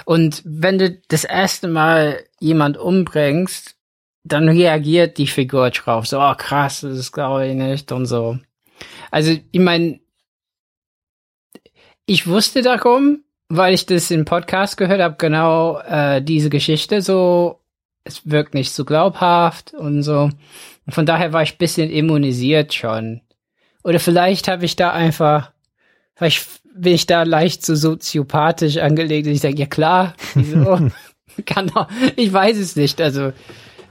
[0.04, 3.76] und wenn du das erste Mal jemand umbringst,
[4.22, 8.38] dann reagiert die Figur drauf, so, oh krass, das glaube ich nicht und so.
[9.10, 10.00] Also, ich meine,
[12.06, 17.59] ich wusste darum, weil ich das im Podcast gehört habe, genau äh, diese Geschichte so,
[18.05, 20.31] es wirkt nicht so glaubhaft und so.
[20.86, 23.20] Und von daher war ich bisschen immunisiert schon.
[23.82, 25.51] Oder vielleicht habe ich da einfach,
[26.14, 30.90] vielleicht bin ich da leicht so soziopathisch angelegt und ich denke, ja klar, wieso?
[31.47, 33.32] Kann doch, ich weiß es nicht, also,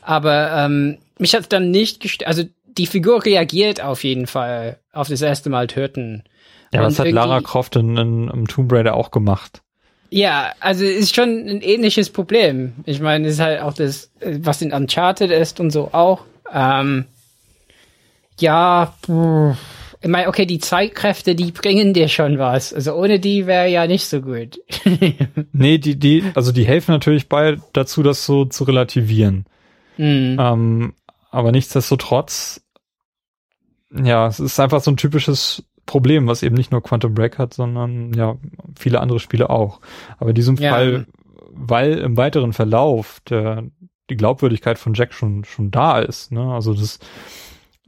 [0.01, 5.09] aber ähm, mich hat dann nicht gestört, also die Figur reagiert auf jeden Fall auf
[5.09, 6.23] das erste Mal töten.
[6.73, 9.61] Ja, das hat Lara Croft in, in, im Tomb Raider auch gemacht.
[10.11, 12.73] Ja, also ist schon ein ähnliches Problem.
[12.85, 16.25] Ich meine, es ist halt auch das, was in Uncharted ist und so auch.
[16.51, 17.05] Ähm,
[18.39, 18.93] ja,
[20.01, 22.73] ich meine, okay, die Zeitkräfte, die bringen dir schon was.
[22.73, 24.59] Also ohne die wäre ja nicht so gut.
[25.51, 29.45] nee, die, die, also die helfen natürlich bei dazu, das so zu relativieren.
[29.97, 30.37] Mhm.
[30.39, 30.93] Ähm,
[31.29, 32.61] aber nichtsdestotrotz,
[33.91, 37.55] ja, es ist einfach so ein typisches Problem, was eben nicht nur Quantum Break hat,
[37.55, 38.37] sondern ja,
[38.77, 39.81] viele andere Spiele auch.
[40.19, 40.69] Aber in diesem ja.
[40.69, 41.07] Fall,
[41.51, 43.63] weil im weiteren Verlauf der,
[44.07, 46.99] die Glaubwürdigkeit von Jack schon, schon da ist, ne, also das,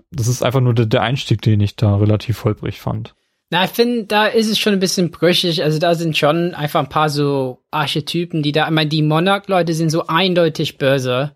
[0.10, 3.14] das ist einfach nur der, der Einstieg, den ich da relativ holprig fand.
[3.52, 5.61] Na, ich finde, da ist es schon ein bisschen brüchig.
[5.64, 9.76] Also da sind schon einfach ein paar so Archetypen, die da, ich meine, die Monarch-Leute
[9.76, 11.34] sind so eindeutig böse.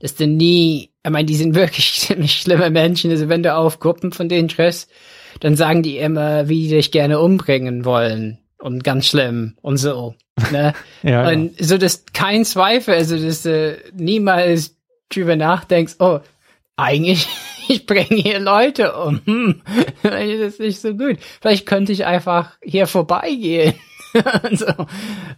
[0.00, 3.12] dass du nie, ich meine, die sind wirklich ziemlich schlimme Menschen.
[3.12, 4.90] Also wenn du auf Gruppen von denen triffst,
[5.40, 8.38] dann sagen die immer, wie die dich gerne umbringen wollen.
[8.58, 10.14] Und ganz schlimm und so.
[10.50, 10.72] Ne?
[11.02, 11.64] ja, und ja.
[11.64, 14.76] so, dass kein Zweifel, also dass du niemals
[15.10, 16.20] drüber nachdenkst, oh,
[16.76, 17.28] eigentlich,
[17.68, 19.20] ich bringe hier Leute um.
[19.26, 19.62] Hm,
[20.02, 21.18] das ist nicht so gut.
[21.40, 23.74] Vielleicht könnte ich einfach hier vorbeigehen.
[24.52, 24.66] so,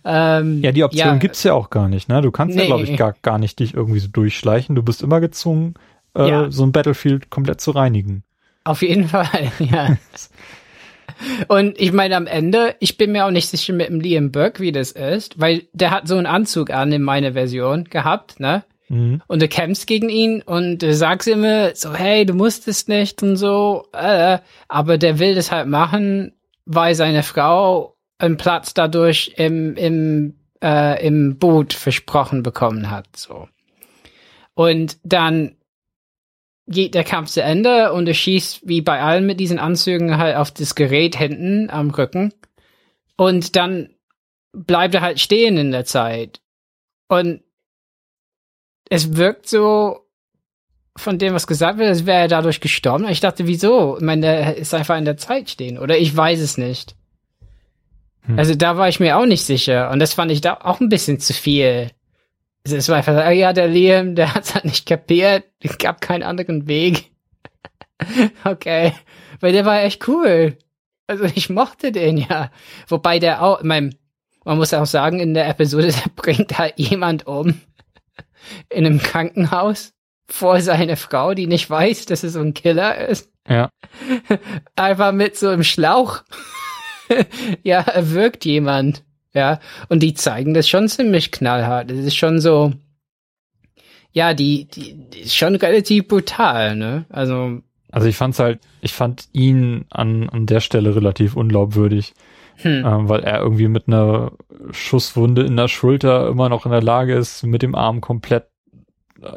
[0.04, 2.22] ähm, ja, die Option ja, gibt's ja auch gar nicht, ne?
[2.22, 2.62] Du kannst nee.
[2.62, 4.76] ja, glaube ich, gar, gar nicht dich irgendwie so durchschleichen.
[4.76, 5.74] Du bist immer gezwungen,
[6.14, 6.50] äh, ja.
[6.50, 8.22] so ein Battlefield komplett zu reinigen.
[8.64, 9.96] Auf jeden Fall, ja.
[11.48, 14.62] Und ich meine, am Ende, ich bin mir auch nicht sicher mit dem Liam Burke,
[14.62, 18.64] wie das ist, weil der hat so einen Anzug an in meiner Version gehabt, ne?
[18.88, 19.22] Mhm.
[19.26, 23.22] Und du kämpfst gegen ihn und du sagst immer so, hey, du musst es nicht
[23.22, 24.38] und so, äh,
[24.68, 26.32] aber der will das halt machen,
[26.64, 33.48] weil seine Frau einen Platz dadurch im, im, äh, im Boot versprochen bekommen hat, so.
[34.54, 35.56] Und dann
[36.70, 40.36] geht der Kampf zu Ende und er schießt wie bei allen mit diesen Anzügen halt
[40.36, 42.32] auf das Gerät hinten am Rücken.
[43.16, 43.90] Und dann
[44.52, 46.40] bleibt er halt stehen in der Zeit.
[47.08, 47.42] Und
[48.88, 50.06] es wirkt so
[50.96, 53.08] von dem, was gesagt wird, als wäre er dadurch gestorben.
[53.08, 53.96] Ich dachte, wieso?
[53.96, 55.78] Ich meine, der ist einfach in der Zeit stehen.
[55.78, 56.94] Oder ich weiß es nicht.
[58.22, 58.38] Hm.
[58.38, 59.90] Also da war ich mir auch nicht sicher.
[59.90, 61.90] Und das fand ich da auch ein bisschen zu viel.
[62.62, 65.44] Es war einfach, oh ja, der Liam, der hat's halt nicht kapiert.
[65.60, 67.10] Es gab keinen anderen Weg.
[68.44, 68.92] okay.
[69.40, 70.58] Weil der war echt cool.
[71.06, 72.50] Also ich mochte den ja.
[72.86, 73.94] Wobei der auch, ich mein,
[74.44, 77.60] man muss auch sagen, in der Episode, der bringt halt jemand um.
[78.70, 79.92] In einem Krankenhaus
[80.26, 83.30] vor seine Frau, die nicht weiß, dass es so ein Killer ist.
[83.48, 83.70] Ja.
[84.76, 86.22] Einfach mit so einem Schlauch.
[87.62, 89.04] ja, er wirkt jemand.
[89.32, 89.60] Ja.
[89.88, 91.90] Und die zeigen das schon ziemlich knallhart.
[91.90, 92.72] Es ist schon so,
[94.12, 97.04] ja, die, die, die ist schon relativ brutal, ne?
[97.10, 97.60] Also.
[97.92, 102.14] Also ich fand's halt, ich fand ihn an, an der Stelle relativ unglaubwürdig.
[102.56, 102.84] Hm.
[102.84, 104.32] Ähm, weil er irgendwie mit einer
[104.70, 108.48] Schusswunde in der Schulter immer noch in der Lage ist, mit dem Arm komplett,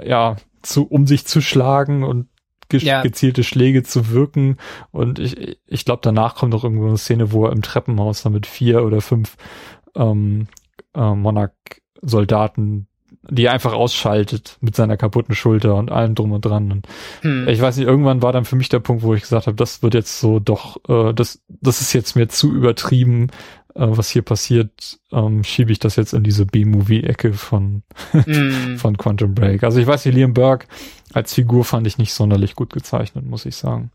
[0.03, 2.27] ja, zu, um sich zu schlagen und
[2.71, 3.01] ja.
[3.01, 4.57] gezielte Schläge zu wirken.
[4.91, 8.33] Und ich, ich glaube, danach kommt noch irgendwo eine Szene, wo er im Treppenhaus dann
[8.33, 9.37] mit vier oder fünf
[9.95, 10.47] ähm,
[10.95, 12.87] äh, Monarch-Soldaten
[13.29, 16.71] die einfach ausschaltet mit seiner kaputten Schulter und allem drum und dran.
[16.71, 16.87] Und
[17.21, 17.47] hm.
[17.47, 19.81] ich weiß nicht, irgendwann war dann für mich der Punkt, wo ich gesagt habe, das
[19.81, 23.29] wird jetzt so doch, äh, das, das ist jetzt mir zu übertrieben,
[23.75, 28.75] äh, was hier passiert, ähm, schiebe ich das jetzt in diese B-Movie-Ecke von, mm.
[28.77, 29.63] von Quantum Break.
[29.63, 30.67] Also ich weiß nicht, Liam Burke
[31.13, 33.91] als Figur fand ich nicht sonderlich gut gezeichnet, muss ich sagen.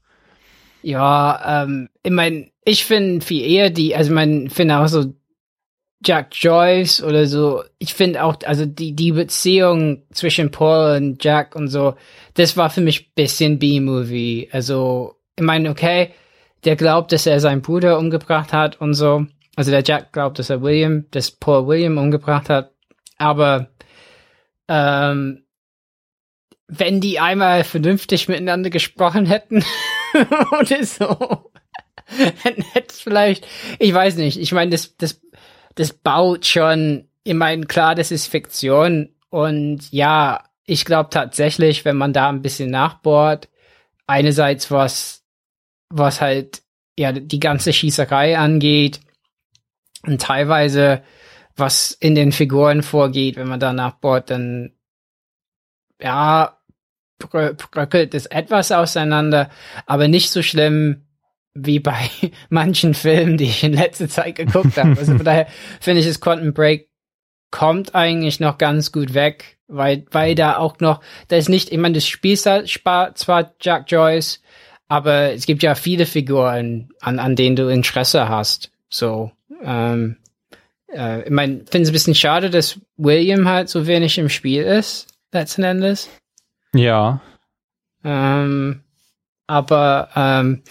[0.83, 5.13] Ja, ähm, ich meine, ich finde viel eher die, also man finde auch so
[6.05, 11.57] Jack Joyce oder so, ich finde auch, also die, die Beziehung zwischen Paul und Jack
[11.57, 11.95] und so,
[12.35, 14.49] das war für mich bisschen B-Movie.
[14.53, 16.13] Also, ich meine, okay,
[16.65, 19.27] der glaubt, dass er seinen Bruder umgebracht hat und so.
[19.57, 22.73] Also der Jack glaubt, dass er William, dass Paul William umgebracht hat.
[23.17, 23.71] Aber
[24.69, 25.45] ähm,
[26.69, 29.65] wenn die einmal vernünftig miteinander gesprochen hätten
[30.61, 31.51] oder so,
[32.45, 33.47] dann hätte es vielleicht,
[33.79, 35.21] ich weiß nicht, ich meine, das, das,
[35.79, 39.11] das baut schon, ich meine, klar, das ist Fiktion.
[39.31, 43.49] Und ja, ich glaube tatsächlich, wenn man da ein bisschen nachbohrt,
[44.07, 45.25] einerseits was,
[45.89, 46.63] was halt,
[46.99, 49.01] ja, die ganze Schießerei angeht,
[50.07, 51.03] und teilweise,
[51.57, 54.73] was in den Figuren vorgeht, wenn man danach bohrt, dann
[56.01, 56.59] ja,
[57.19, 59.51] bröckelt es etwas auseinander,
[59.87, 61.08] aber nicht so schlimm
[61.65, 62.11] wie bei
[62.49, 64.99] manchen Filmen, die ich in letzter Zeit geguckt habe.
[64.99, 65.47] Also von daher
[65.81, 66.89] finde ich, das Quantum Break
[67.51, 71.79] kommt eigentlich noch ganz gut weg, weil, weil da auch noch, da ist nicht, ich
[71.79, 74.43] meine, das Spiel zwar Jack Joyce,
[74.89, 78.71] aber es gibt ja viele Figuren, an, an denen du Interesse hast.
[78.89, 79.33] So,
[79.63, 80.17] ähm,
[80.93, 84.63] äh, ich meine, finde es ein bisschen schade, dass William halt so wenig im Spiel
[84.63, 86.09] ist, letzten Endes.
[86.75, 87.21] Ja.
[88.05, 88.83] Ähm,
[89.47, 90.63] aber ähm,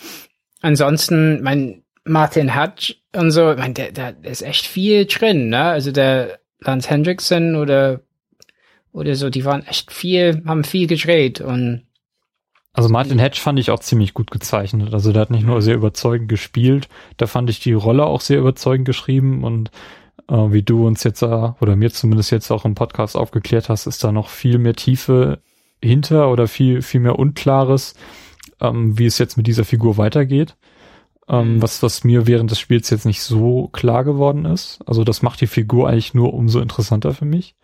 [0.62, 5.64] ansonsten, mein Martin Hutch und so, mein, der, der ist echt viel drin, ne?
[5.64, 8.02] Also der Lance Hendrickson oder
[8.92, 11.84] oder so, die waren echt viel, haben viel gedreht und
[12.74, 14.94] also Martin Hedge fand ich auch ziemlich gut gezeichnet.
[14.94, 18.38] Also der hat nicht nur sehr überzeugend gespielt, da fand ich die Rolle auch sehr
[18.38, 19.72] überzeugend geschrieben und
[20.30, 21.26] äh, wie du uns jetzt äh,
[21.60, 25.40] oder mir zumindest jetzt auch im Podcast aufgeklärt hast, ist da noch viel mehr Tiefe
[25.84, 27.96] hinter oder viel viel mehr Unklares,
[28.62, 30.56] ähm, wie es jetzt mit dieser Figur weitergeht.
[31.30, 31.62] Ähm, mhm.
[31.62, 34.80] was, was mir während des Spiels jetzt nicht so klar geworden ist.
[34.86, 37.56] Also das macht die Figur eigentlich nur umso interessanter für mich.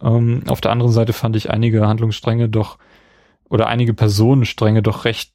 [0.00, 2.78] Ähm, auf der anderen Seite fand ich einige Handlungsstränge doch
[3.48, 5.32] oder einige Personenstränge doch recht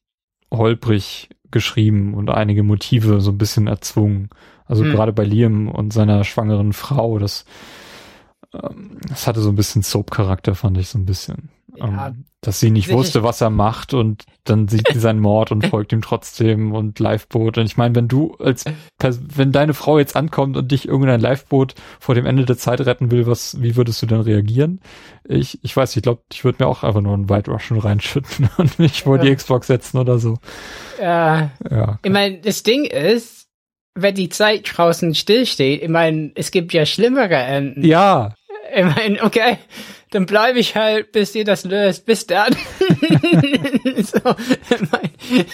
[0.52, 4.30] holprig geschrieben und einige Motive so ein bisschen erzwungen.
[4.66, 4.92] Also hm.
[4.92, 7.46] gerade bei Liam und seiner schwangeren Frau, das,
[8.54, 11.50] ähm, das hatte so ein bisschen Soap-Charakter, fand ich so ein bisschen.
[11.76, 15.52] Ja, ähm, dass sie nicht wusste, was er macht und dann sieht sie seinen Mord
[15.52, 17.58] und folgt ihm trotzdem und Liveboot.
[17.58, 18.64] Und ich meine, wenn du als,
[19.00, 23.12] wenn deine Frau jetzt ankommt und dich irgendein Liveboot vor dem Ende der Zeit retten
[23.12, 24.80] will, was, wie würdest du dann reagieren?
[25.28, 28.50] Ich, ich weiß, ich glaube, ich würde mir auch einfach nur einen White Russian reinschütten
[28.58, 29.24] und mich vor ja.
[29.24, 30.38] die Xbox setzen oder so.
[31.02, 31.52] Ja.
[31.70, 33.48] ja ich meine, das Ding ist,
[33.96, 37.86] wenn die Zeit draußen stillsteht, ich meine, es gibt ja schlimmere Enden.
[37.86, 38.34] Ja.
[38.74, 39.58] Ich meine, okay,
[40.12, 42.06] dann bleibe ich halt, bis ihr das löst.
[42.06, 42.56] Bis dann.
[44.04, 44.20] so,
[44.92, 45.46] mein,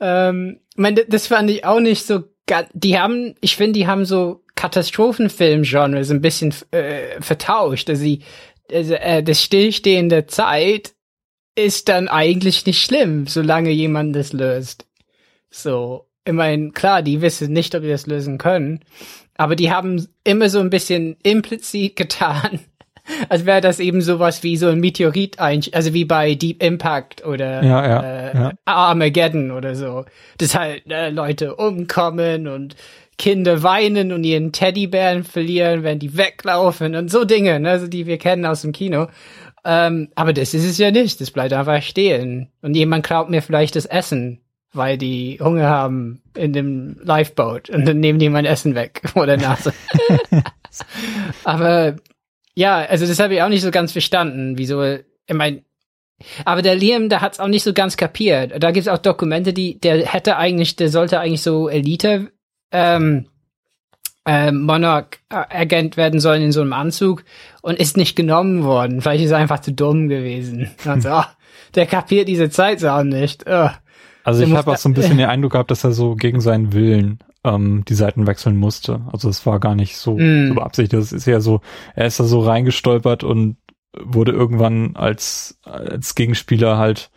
[0.00, 2.24] ähm, mein, das fand ich auch nicht so.
[2.72, 7.88] Die haben, ich finde, die haben so Katastrophenfilm-Genres ein bisschen äh, vertauscht.
[7.88, 8.22] Also, sie,
[8.70, 10.94] also äh, das Stillstehen der Zeit
[11.54, 14.86] ist dann eigentlich nicht schlimm, solange jemand das löst.
[15.50, 18.80] So, meine, klar, die wissen nicht, ob die das lösen können,
[19.36, 22.60] aber die haben immer so ein bisschen implizit getan,
[23.28, 27.62] als wäre das eben sowas wie so ein Meteorit, also wie bei Deep Impact oder
[27.62, 28.52] ja, ja, äh, ja.
[28.64, 30.04] Armageddon oder so.
[30.38, 32.76] Dass halt äh, Leute umkommen und
[33.16, 38.06] Kinder weinen und ihren Teddybären verlieren, wenn die weglaufen und so Dinge, ne, so die
[38.06, 39.06] wir kennen aus dem Kino.
[39.64, 41.20] Ähm, aber das ist es ja nicht.
[41.20, 42.48] Das bleibt einfach stehen.
[42.60, 44.40] Und jemand klaut mir vielleicht das Essen,
[44.72, 49.26] weil die Hunger haben in dem Lifeboat und dann nehmen die mein Essen weg vor
[49.26, 49.72] der Nase.
[51.44, 51.96] aber
[52.54, 55.62] ja, also das habe ich auch nicht so ganz verstanden, wieso, ich meine,
[56.44, 58.52] aber der Liam, der hat's auch nicht so ganz kapiert.
[58.62, 62.30] Da gibt's auch Dokumente, die, der hätte eigentlich, der sollte eigentlich so Elite
[62.70, 63.26] ähm,
[64.26, 67.24] äh, Monarch-Agent werden sollen in so einem Anzug
[67.62, 69.00] und ist nicht genommen worden.
[69.00, 70.70] Vielleicht ist er einfach zu dumm gewesen.
[70.84, 71.24] Also, oh,
[71.74, 73.44] der kapiert diese Zeit so auch nicht.
[73.48, 73.68] Oh.
[74.22, 76.72] Also ich habe auch so ein bisschen den Eindruck gehabt, dass er so gegen seinen
[76.72, 79.02] Willen ähm, die Seiten wechseln musste.
[79.12, 80.48] Also es war gar nicht so, Mm.
[80.48, 80.94] so beabsichtigt.
[80.94, 81.60] Das ist eher so,
[81.94, 83.56] er ist da so reingestolpert und
[84.02, 87.10] wurde irgendwann als, als Gegenspieler halt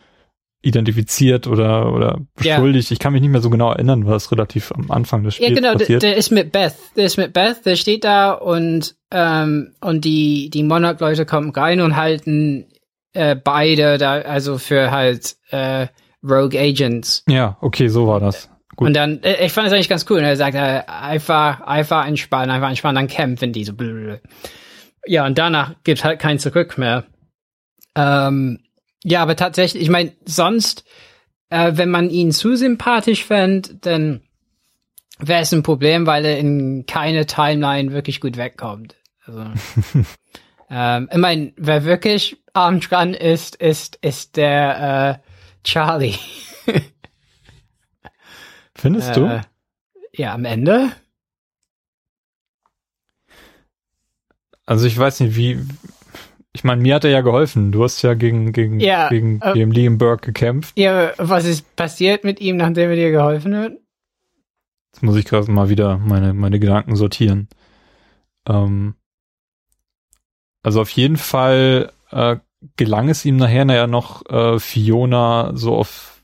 [0.60, 2.56] identifiziert oder, oder Ja.
[2.56, 2.90] beschuldigt.
[2.90, 5.56] Ich kann mich nicht mehr so genau erinnern, was relativ am Anfang des Ja, Spiels
[5.58, 6.02] genau, der, passiert.
[6.02, 6.74] der ist mit Beth.
[6.96, 11.80] Der ist mit Beth, der steht da und, ähm, und die, die Monarch-Leute kommen rein
[11.80, 12.66] und halten
[13.12, 15.86] äh, beide da, also für halt äh,
[16.22, 17.22] Rogue Agents.
[17.28, 18.50] ja, okay, so war das.
[18.78, 18.86] Gut.
[18.86, 20.18] Und dann, äh, ich fand es eigentlich ganz cool.
[20.18, 23.72] Und er sagt, äh, einfach, einfach entspannen, einfach entspannen, dann kämpfen die so.
[23.72, 24.20] blablabla.
[25.04, 27.04] Ja, und danach gibt's halt kein Zurück mehr.
[27.96, 28.60] Ähm,
[29.02, 30.84] ja, aber tatsächlich, ich meine, sonst,
[31.50, 34.20] äh, wenn man ihn zu sympathisch fände, dann
[35.18, 38.94] wäre es ein Problem, weil er in keine Timeline wirklich gut wegkommt.
[39.26, 39.40] Also,
[40.70, 46.14] ähm, ich meine, wer wirklich arm dran ist, ist, ist der äh, Charlie.
[48.78, 49.40] Findest Äh, du?
[50.14, 50.90] Ja, am Ende.
[54.66, 55.58] Also ich weiß nicht, wie.
[56.52, 57.72] Ich meine, mir hat er ja geholfen.
[57.72, 60.78] Du hast ja gegen, gegen, Ja, gegen, äh, gegen Liam Burke gekämpft.
[60.78, 63.72] Ja, was ist passiert mit ihm, nachdem er dir geholfen hat?
[64.92, 67.48] Jetzt muss ich gerade mal wieder meine, meine Gedanken sortieren.
[68.48, 68.94] Ähm,
[70.62, 72.36] also auf jeden Fall äh,
[72.76, 76.17] gelang es ihm nachher ja noch, äh, Fiona so auf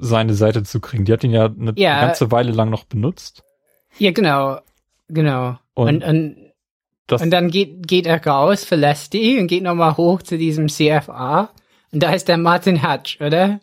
[0.00, 1.04] seine Seite zu kriegen.
[1.04, 2.00] Die hat ihn ja eine Ja.
[2.06, 3.42] ganze Weile lang noch benutzt.
[3.98, 4.60] Ja, genau.
[5.08, 5.58] Genau.
[5.74, 6.36] Und Und, und,
[7.06, 10.68] Das, und dann geht, geht er raus, verlässt die und geht nochmal hoch zu diesem
[10.68, 11.50] CFA.
[11.92, 13.60] Und da ist der Martin Hatch, oder?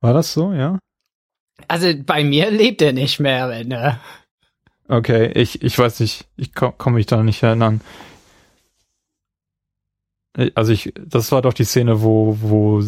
[0.00, 0.78] war das so, ja?
[1.66, 3.98] Also bei mir lebt er nicht mehr, wenn er.
[4.86, 7.80] Okay, ich, ich weiß nicht, ich komme komm mich da nicht erinnern.
[10.36, 12.82] Äh, Also ich, das war doch die Szene, wo, wo,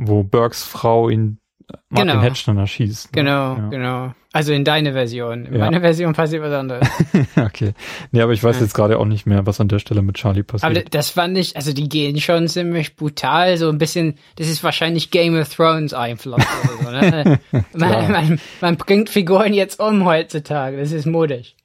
[0.00, 2.22] wo Burks Frau ihn äh, Martin Genau.
[2.22, 3.06] Hedge dann erschießt.
[3.06, 3.10] ne?
[3.22, 3.68] Genau, Ja.
[3.68, 4.14] genau.
[4.32, 5.46] Also in deine Version.
[5.46, 5.64] In Ja.
[5.64, 6.88] meiner Version passiert was anderes.
[7.36, 7.74] okay.
[8.12, 8.62] Nee, aber ich weiß Ja.
[8.62, 10.76] jetzt gerade auch nicht mehr, was an der Stelle mit Charlie Aber passiert.
[10.76, 14.62] d- das fand ich, also die gehen schon ziemlich brutal, so ein bisschen, das ist
[14.62, 16.44] wahrscheinlich Game of Thrones Einfluss
[16.86, 17.40] oder so, ne?
[17.74, 21.56] Man, man, man bringt Figuren jetzt um heutzutage, das ist modisch.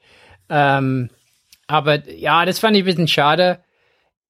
[0.49, 1.09] Ähm,
[1.67, 3.59] aber ja, das fand ich ein bisschen schade.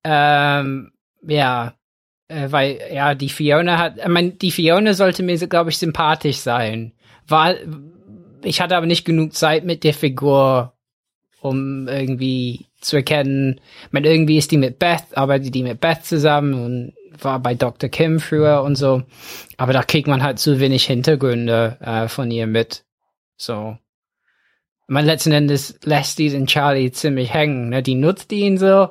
[0.04, 0.92] Ähm,
[1.28, 1.74] ja,
[2.28, 6.38] äh, weil, ja, die Fiona hat, ich meine, die Fiona sollte mir, glaube ich, sympathisch
[6.38, 6.94] sein.
[7.28, 7.56] War,
[8.44, 10.74] ich hatte aber nicht genug Zeit mit der Figur,
[11.42, 16.06] um irgendwie zu erkennen, ich meine, irgendwie ist die mit Beth, arbeitet die mit Beth
[16.06, 16.94] zusammen und
[17.24, 17.90] war bei Dr.
[17.90, 19.04] Kim früher und so.
[19.58, 22.84] Aber da kriegt man halt zu wenig Hintergründe äh, von ihr mit.
[23.38, 23.78] So.
[24.88, 27.70] Man letzten Endes lässt die den Charlie ziemlich hängen.
[27.70, 27.82] Ne?
[27.82, 28.90] Die nutzt ihn so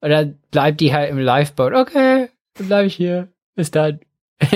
[0.00, 1.74] oder bleibt die halt im Lifeboat.
[1.74, 3.28] Okay, dann bleib ich hier.
[3.54, 4.00] Bis dann.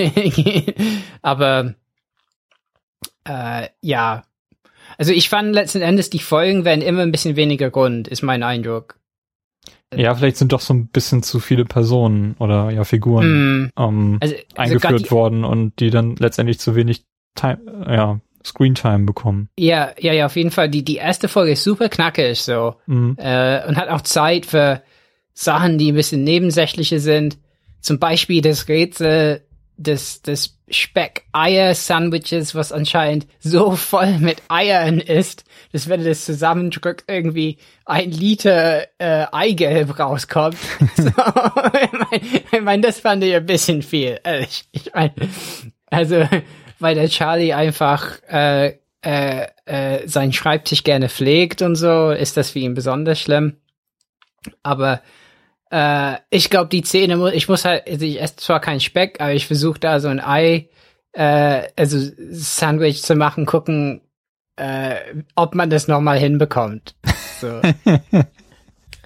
[1.21, 1.75] Aber
[3.23, 4.23] äh, ja.
[4.97, 8.43] Also ich fand letzten Endes, die Folgen werden immer ein bisschen weniger rund, ist mein
[8.43, 8.97] Eindruck.
[9.95, 14.17] ja, vielleicht sind doch so ein bisschen zu viele Personen oder ja Figuren Mm, ähm,
[14.19, 17.05] also, also eingeführt die, worden und die dann letztendlich zu wenig
[17.35, 19.49] Time, äh, ja, Screentime bekommen.
[19.57, 20.69] ja, ja, ja, auf jeden Fall.
[20.69, 22.75] Die, die erste Folge ist super knackig so.
[22.87, 23.15] Mhm.
[23.17, 24.81] äh, und hat auch Zeit für
[25.33, 27.37] Sachen, die ein bisschen nebensächliche sind.
[27.81, 29.45] Zum Beispiel das Rätsel
[29.77, 37.05] des, des Speck-Eier-Sandwiches, was anscheinend so voll mit Eiern ist, dass wenn du das zusammendrückt,
[37.07, 40.57] irgendwie ein Liter äh, Eigelb rauskommt.
[40.97, 44.19] so, ich meine, ich mein, das fand ich ein bisschen viel.
[44.23, 45.11] Also, ich, ich mein,
[45.89, 46.27] also
[46.79, 52.51] weil der Charlie einfach äh, äh, äh, seinen Schreibtisch gerne pflegt und so, ist das
[52.51, 53.57] für ihn besonders schlimm.
[54.63, 55.01] Aber
[55.71, 59.33] äh, ich glaube, die Zähne, ich muss halt, also ich esse zwar keinen Speck, aber
[59.33, 60.69] ich versuche da so ein Ei,
[61.13, 61.97] äh, also
[62.31, 64.01] Sandwich zu machen, gucken,
[64.55, 64.95] äh,
[65.35, 66.95] ob man das nochmal hinbekommt.
[67.39, 67.61] So.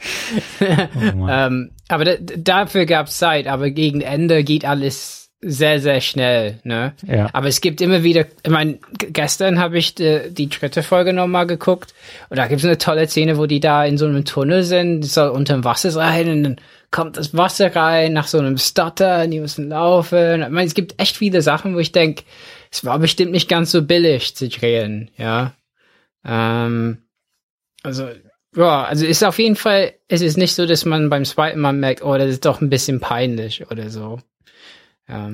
[0.60, 6.94] oh ähm, aber dafür gab's Zeit, aber gegen Ende geht alles sehr, sehr schnell, ne?
[7.06, 7.30] Ja.
[7.34, 11.48] Aber es gibt immer wieder, ich meine, gestern habe ich die, die dritte Folge nochmal
[11.48, 11.94] geguckt
[12.30, 15.02] und da gibt es eine tolle Szene, wo die da in so einem Tunnel sind,
[15.02, 16.56] die soll unter dem Wasser sein und dann
[16.92, 20.44] kommt das Wasser rein nach so einem Stutter und die müssen laufen.
[20.44, 22.24] Ich meine, es gibt echt viele Sachen, wo ich denke,
[22.72, 25.54] es war bestimmt nicht ganz so billig zu drehen, ja.
[26.26, 27.00] Ähm,
[27.84, 28.08] also,
[28.56, 31.74] ja, also ist auf jeden Fall, es ist nicht so, dass man beim zweiten Mal
[31.74, 34.20] merkt, oh, das ist doch ein bisschen peinlich oder so.
[35.14, 35.32] Ja.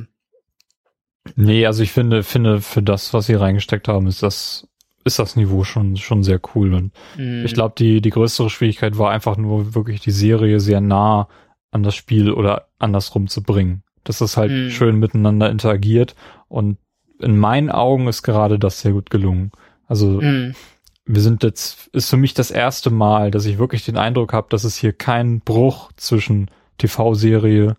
[1.35, 4.67] Nee, also ich finde, finde, für das, was sie reingesteckt haben, ist das,
[5.03, 6.73] ist das Niveau schon, schon sehr cool.
[6.73, 7.45] Und mm.
[7.45, 11.27] ich glaube, die, die größere Schwierigkeit war einfach nur wirklich die Serie sehr nah
[11.71, 13.83] an das Spiel oder andersrum zu bringen.
[14.03, 14.69] Dass das halt mm.
[14.69, 16.15] schön miteinander interagiert.
[16.47, 16.77] Und
[17.19, 19.51] in meinen Augen ist gerade das sehr gut gelungen.
[19.87, 20.55] Also, mm.
[21.05, 24.47] wir sind jetzt, ist für mich das erste Mal, dass ich wirklich den Eindruck habe,
[24.49, 27.75] dass es hier keinen Bruch zwischen TV-Serie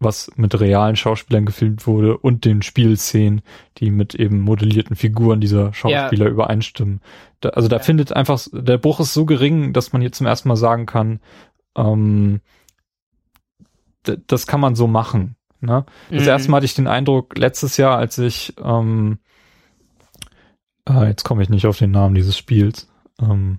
[0.00, 3.42] was mit realen Schauspielern gefilmt wurde und den Spielszenen,
[3.78, 6.30] die mit eben modellierten Figuren dieser Schauspieler ja.
[6.30, 7.00] übereinstimmen.
[7.40, 7.82] Da, also da ja.
[7.82, 11.20] findet einfach, der Bruch ist so gering, dass man hier zum ersten Mal sagen kann,
[11.76, 12.40] ähm,
[14.02, 15.36] das kann man so machen.
[15.60, 15.84] Ne?
[16.10, 16.28] Das mhm.
[16.28, 19.18] erste Mal hatte ich den Eindruck, letztes Jahr, als ich, ähm,
[20.88, 22.88] äh, jetzt komme ich nicht auf den Namen dieses Spiels,
[23.20, 23.58] ähm,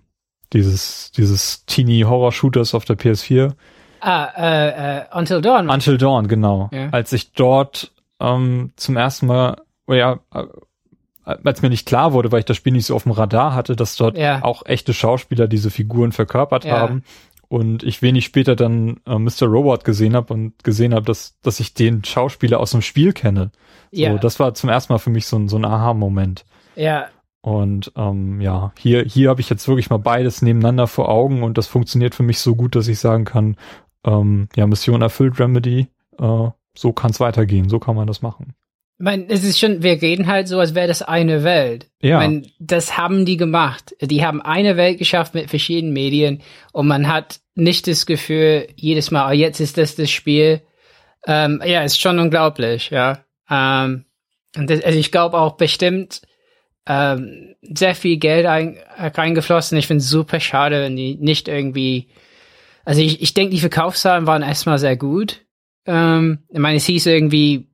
[0.54, 3.54] dieses, dieses Teenie-Horror-Shooters auf der PS4,
[4.02, 5.70] Ah, äh, äh, Until Dawn.
[5.70, 6.70] Until Dawn, genau.
[6.72, 6.90] Ja.
[6.92, 10.46] Als ich dort ähm, zum ersten Mal, oh ja, äh,
[11.26, 13.76] als mir nicht klar wurde, weil ich das Spiel nicht so auf dem Radar hatte,
[13.76, 14.44] dass dort ja.
[14.44, 16.80] auch echte Schauspieler diese Figuren verkörpert ja.
[16.80, 17.04] haben
[17.50, 19.48] und ich wenig später dann äh, Mr.
[19.48, 23.52] Robot gesehen habe und gesehen habe, dass dass ich den Schauspieler aus dem Spiel kenne.
[23.92, 24.18] So, ja.
[24.18, 26.46] das war zum ersten Mal für mich so ein so ein Aha-Moment.
[26.76, 27.08] Ja.
[27.42, 31.58] Und ähm, ja, hier hier habe ich jetzt wirklich mal beides nebeneinander vor Augen und
[31.58, 33.56] das funktioniert für mich so gut, dass ich sagen kann,
[34.06, 35.88] ähm, ja, Mission erfüllt, Remedy,
[36.20, 38.54] äh, so kann es weitergehen, so kann man das machen.
[38.98, 41.90] Ich meine, es ist schon, wir reden halt so, als wäre das eine Welt.
[42.02, 42.22] Ja.
[42.22, 43.96] Ich meine, das haben die gemacht.
[44.02, 46.42] Die haben eine Welt geschafft mit verschiedenen Medien
[46.74, 50.62] und man hat nicht das Gefühl, jedes Mal, oh, jetzt ist das das Spiel.
[51.26, 53.20] Ähm, ja, ist schon unglaublich, ja.
[53.50, 54.06] Ähm,
[54.58, 56.22] und das, also ich glaube auch bestimmt
[56.86, 59.78] ähm, sehr viel Geld ein, reingeflossen.
[59.78, 62.10] Ich finde es super schade, wenn die nicht irgendwie
[62.90, 65.46] also ich, ich denke, die Verkaufszahlen waren erstmal sehr gut.
[65.86, 67.68] Ähm, ich meine, es hieß irgendwie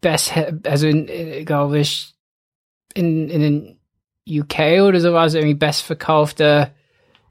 [0.00, 2.14] best, also in, äh, glaube ich,
[2.94, 3.80] in, in den
[4.28, 6.70] UK oder so war es irgendwie bestverkaufte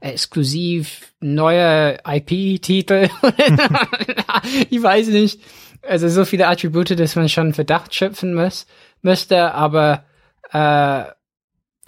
[0.00, 3.08] exklusiv neuer IP-Titel.
[4.68, 5.40] ich weiß nicht.
[5.80, 8.66] Also so viele Attribute, dass man schon Verdacht schöpfen muss,
[9.00, 10.04] müsste, aber
[10.52, 11.04] äh,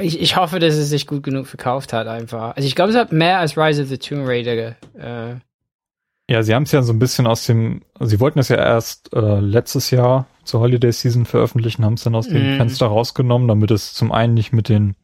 [0.00, 2.56] ich, ich hoffe, dass es sich gut genug verkauft hat einfach.
[2.56, 4.76] Also ich glaube, es hat mehr als Rise of the Tomb Raider.
[4.96, 5.36] Äh.
[6.30, 9.12] Ja, sie haben es ja so ein bisschen aus dem, sie wollten es ja erst
[9.14, 12.56] äh, letztes Jahr zur Holiday Season veröffentlichen, haben es dann aus dem mm.
[12.58, 14.94] Fenster rausgenommen, damit es zum einen nicht mit den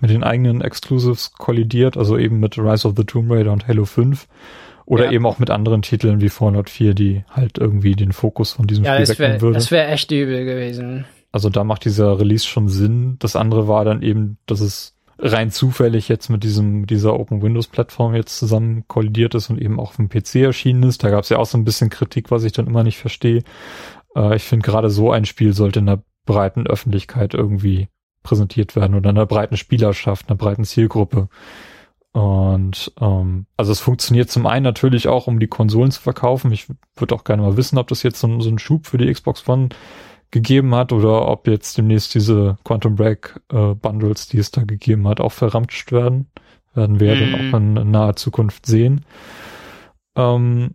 [0.00, 3.86] mit den eigenen Exclusives kollidiert, also eben mit Rise of the Tomb Raider und Halo
[3.86, 4.26] 5
[4.84, 5.12] oder ja.
[5.12, 8.84] eben auch mit anderen Titeln wie Fallout 4, die halt irgendwie den Fokus von diesem
[8.84, 9.54] ja, Spiel wegnehmen würden.
[9.54, 11.06] Das wäre echt übel gewesen.
[11.36, 13.16] Also da macht dieser Release schon Sinn.
[13.18, 17.66] Das andere war dann eben, dass es rein zufällig jetzt mit diesem dieser Open Windows
[17.66, 21.04] Plattform jetzt zusammen kollidiert ist und eben auch auf dem PC erschienen ist.
[21.04, 23.42] Da gab es ja auch so ein bisschen Kritik, was ich dann immer nicht verstehe.
[24.16, 27.88] Äh, ich finde gerade so ein Spiel sollte in der breiten Öffentlichkeit irgendwie
[28.22, 31.28] präsentiert werden oder in einer breiten Spielerschaft, einer breiten Zielgruppe.
[32.12, 36.50] Und ähm, also es funktioniert zum einen natürlich auch, um die Konsolen zu verkaufen.
[36.50, 39.12] Ich würde auch gerne mal wissen, ob das jetzt so, so ein Schub für die
[39.12, 39.68] Xbox One
[40.30, 45.06] gegeben hat oder ob jetzt demnächst diese Quantum Break äh, Bundles, die es da gegeben
[45.08, 46.26] hat, auch verramscht werden.
[46.74, 47.18] Werden wir mm.
[47.20, 49.04] dann auch in, in naher Zukunft sehen.
[50.14, 50.74] Ähm,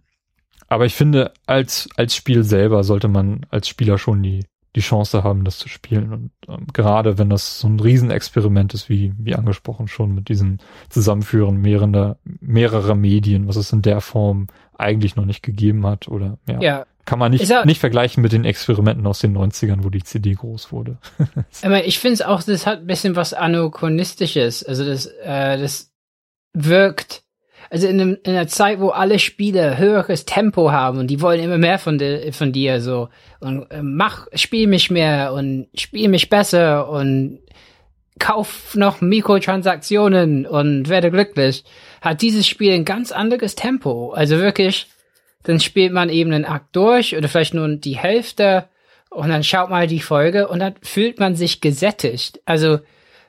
[0.67, 4.45] aber ich finde, als, als Spiel selber sollte man als Spieler schon die,
[4.75, 6.13] die Chance haben, das zu spielen.
[6.13, 10.59] Und ähm, gerade wenn das so ein Riesenexperiment ist, wie, wie angesprochen schon mit diesem
[10.89, 14.47] Zusammenführen mehrerer, mehrerer Medien, was es in der Form
[14.77, 16.61] eigentlich noch nicht gegeben hat oder ja.
[16.61, 16.85] ja.
[17.05, 20.33] Kann man nicht, er, nicht vergleichen mit den Experimenten aus den 90ern, wo die CD
[20.33, 20.97] groß wurde.
[21.63, 24.63] aber ich finde es auch, das hat ein bisschen was Anachronistisches.
[24.63, 25.91] Also das, äh, das
[26.53, 27.23] wirkt,
[27.69, 31.41] also in, einem, in einer Zeit, wo alle Spiele höheres Tempo haben und die wollen
[31.41, 33.09] immer mehr von, de, von dir so
[33.39, 37.39] und äh, mach, spiel mich mehr und spiel mich besser und
[38.19, 41.63] kauf noch Mikrotransaktionen und werde glücklich,
[42.01, 44.11] hat dieses Spiel ein ganz anderes Tempo.
[44.11, 44.87] Also wirklich,
[45.43, 48.65] dann spielt man eben einen Akt durch oder vielleicht nur die Hälfte
[49.09, 52.39] und dann schaut mal die Folge und dann fühlt man sich gesättigt.
[52.45, 52.79] Also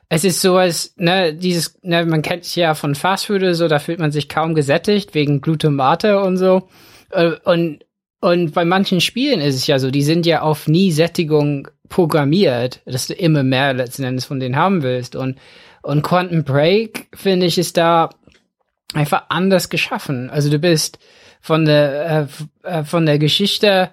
[0.09, 3.67] es ist so, als, ne, dieses, ne, man kennt es ja von Fastfood oder so,
[3.67, 6.69] da fühlt man sich kaum gesättigt wegen Glutamate und so.
[7.09, 7.83] Äh, und,
[8.21, 12.81] und bei manchen Spielen ist es ja so, die sind ja auf nie Sättigung programmiert,
[12.85, 15.15] dass du immer mehr letzten Endes von denen haben willst.
[15.15, 15.37] Und,
[15.81, 18.09] und Quantum Break, finde ich, ist da
[18.93, 20.29] einfach anders geschaffen.
[20.29, 20.99] Also du bist
[21.43, 22.29] von der,
[22.63, 23.91] äh, äh von der Geschichte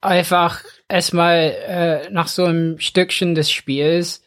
[0.00, 4.22] einfach erstmal äh, nach so einem Stückchen des Spiels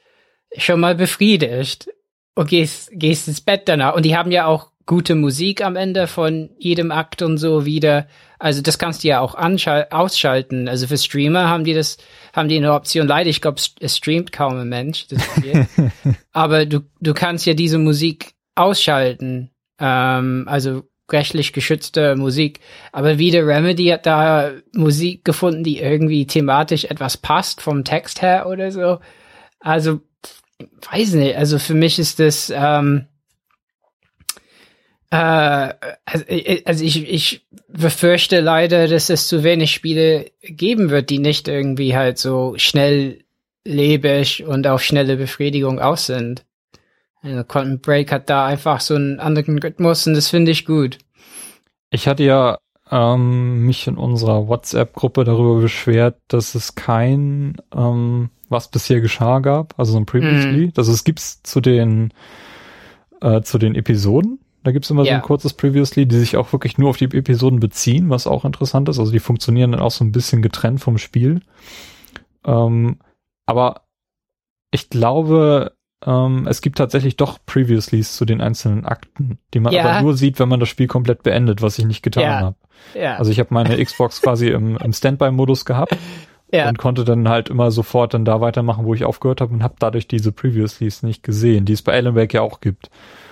[0.56, 1.90] schon mal befriedigt
[2.36, 3.96] und gehst, gehst ins Bett danach.
[3.96, 8.08] Und die haben ja auch gute Musik am Ende von jedem Akt und so wieder.
[8.38, 10.68] Also das kannst du ja auch ausschalten.
[10.68, 11.98] Also für Streamer haben die das,
[12.34, 13.08] haben die eine Option.
[13.08, 15.08] Leider, ich glaube, es streamt kaum ein Mensch.
[16.34, 19.50] Aber du, du kannst ja diese Musik ausschalten.
[19.80, 22.60] Ähm, also rechtlich geschützte Musik.
[22.92, 28.48] Aber wieder Remedy hat da Musik gefunden, die irgendwie thematisch etwas passt vom Text her
[28.48, 29.00] oder so.
[29.60, 30.02] Also
[30.92, 33.08] weiß nicht, also für mich ist das, ähm,
[35.10, 35.74] äh,
[36.06, 41.20] also, äh, also ich, ich befürchte leider, dass es zu wenig Spiele geben wird, die
[41.20, 46.46] nicht irgendwie halt so schnelllebig und auf schnelle Befriedigung aus sind.
[47.24, 50.98] Also Quantum Break hat da einfach so einen anderen Rhythmus und das finde ich gut.
[51.90, 52.58] Ich hatte ja
[52.92, 59.74] ähm, mich in unserer WhatsApp-Gruppe darüber beschwert, dass es kein ähm, was bisher geschah gab,
[59.80, 60.68] also so ein Previously.
[60.68, 60.74] Mm.
[60.76, 62.14] Also es gibt's zu den
[63.22, 64.40] äh, zu den Episoden.
[64.64, 65.14] Da gibt's immer ja.
[65.14, 68.46] so ein kurzes Previously, die sich auch wirklich nur auf die Episoden beziehen, was auch
[68.46, 69.00] interessant ist.
[69.00, 71.42] Also die funktionieren dann auch so ein bisschen getrennt vom Spiel.
[72.46, 72.98] Ähm,
[73.46, 73.82] aber
[74.72, 75.74] ich glaube,
[76.06, 79.86] ähm, es gibt tatsächlich doch Previouslys zu den einzelnen Akten, die man ja.
[79.86, 82.40] aber nur sieht, wenn man das Spiel komplett beendet, was ich nicht getan ja.
[82.40, 82.56] habe.
[82.94, 83.16] Ja.
[83.18, 85.98] Also ich habe meine Xbox quasi im, im Standby-Modus gehabt
[86.52, 86.70] ja.
[86.70, 89.76] und konnte dann halt immer sofort dann da weitermachen, wo ich aufgehört habe und habe
[89.80, 92.90] dadurch diese Previous-Leads nicht gesehen, die es bei Alan Wake ja auch gibt.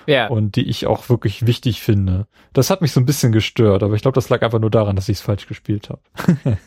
[0.07, 0.27] Ja.
[0.27, 2.26] Und die ich auch wirklich wichtig finde.
[2.53, 4.95] Das hat mich so ein bisschen gestört, aber ich glaube, das lag einfach nur daran,
[4.95, 6.02] dass ich es falsch gespielt habe.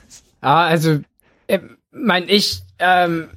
[0.40, 1.00] ah, also,
[1.48, 1.58] äh,
[1.90, 3.28] mein ich ähm,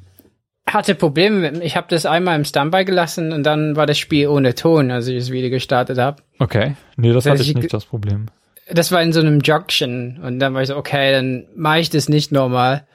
[0.68, 4.54] hatte Probleme ich habe das einmal im Standby gelassen und dann war das Spiel ohne
[4.54, 6.22] Ton, als ich es wieder gestartet habe.
[6.40, 8.28] Okay, nee, das, das hatte ich nicht das Problem.
[8.70, 11.90] Das war in so einem Junction und dann war ich so, okay, dann mache ich
[11.90, 12.86] das nicht normal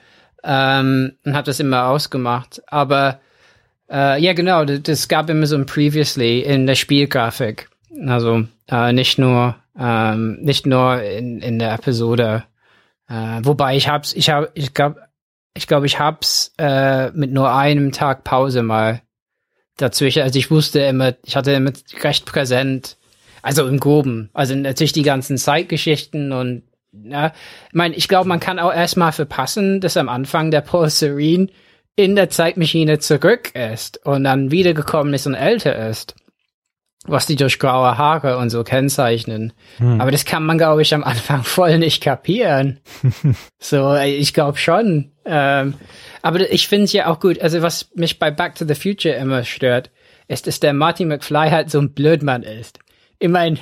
[0.45, 2.63] ähm, und habe das immer ausgemacht.
[2.67, 3.21] Aber
[3.91, 7.71] äh, ja, genau, das, das gab immer so ein Previously in der Spielgrafik.
[8.07, 12.45] Also äh, nicht nur ähm, nicht nur in, in der Episode.
[13.09, 15.01] Äh, wobei ich hab's, ich hab, ich glaube,
[15.55, 19.03] ich glaube, ich hab's äh, mit nur einem Tag Pause mal
[19.77, 20.23] dazwischen.
[20.23, 21.73] Also ich wusste immer, ich hatte immer
[22.03, 22.97] recht präsent,
[23.43, 27.33] also im Groben, also natürlich die ganzen Zeitgeschichten und ja,
[27.69, 31.49] ich meine, ich glaube, man kann auch erstmal verpassen, dass am Anfang der Paul Serene
[31.97, 36.15] in der Zeitmaschine zurück ist und dann wiedergekommen ist und älter ist.
[37.07, 39.53] Was die durch graue Haare und so kennzeichnen.
[39.79, 40.01] Hm.
[40.01, 42.81] Aber das kann man, glaube ich, am Anfang voll nicht kapieren.
[43.59, 45.11] so, ich glaube schon.
[45.25, 45.75] Ähm,
[46.23, 47.41] aber ich finde es ja auch gut.
[47.41, 49.91] Also, was mich bei Back to the Future immer stört,
[50.29, 52.79] ist, dass der Marty McFly halt so ein Blödmann ist.
[53.19, 53.59] Ich meine,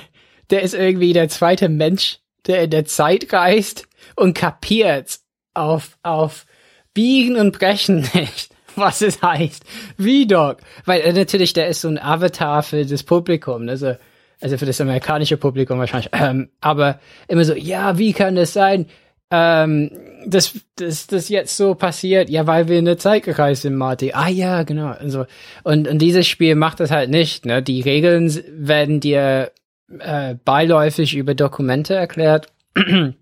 [0.51, 5.19] der ist irgendwie der zweite Mensch, der in der Zeit reist und kapiert
[5.53, 6.45] auf, auf
[6.93, 9.63] Biegen und Brechen nicht, was es heißt.
[9.97, 10.57] Wie Doc?
[10.85, 13.95] Weil äh, natürlich, der ist so ein Avatar für das Publikum, also,
[14.39, 16.11] also für das amerikanische Publikum wahrscheinlich.
[16.19, 18.87] Ähm, aber immer so, ja, wie kann das sein?
[19.33, 19.91] Ähm,
[20.25, 24.11] dass das, das jetzt so passiert, ja, weil wir in der Zeit gereist sind, Marty.
[24.13, 24.93] Ah ja, genau.
[24.99, 25.25] Und, so.
[25.63, 27.45] und, und dieses Spiel macht das halt nicht.
[27.45, 27.63] Ne?
[27.63, 29.51] Die Regeln werden dir
[29.99, 32.47] äh, beiläufig über Dokumente erklärt.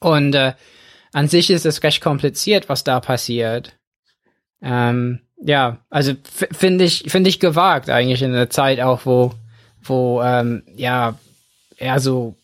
[0.00, 0.52] Und äh,
[1.12, 3.77] an sich ist es recht kompliziert, was da passiert.
[4.62, 9.32] Ähm, ja, also finde ich finde ich gewagt eigentlich in der Zeit auch, wo
[9.82, 11.14] wo ähm, ja
[11.76, 12.34] eher so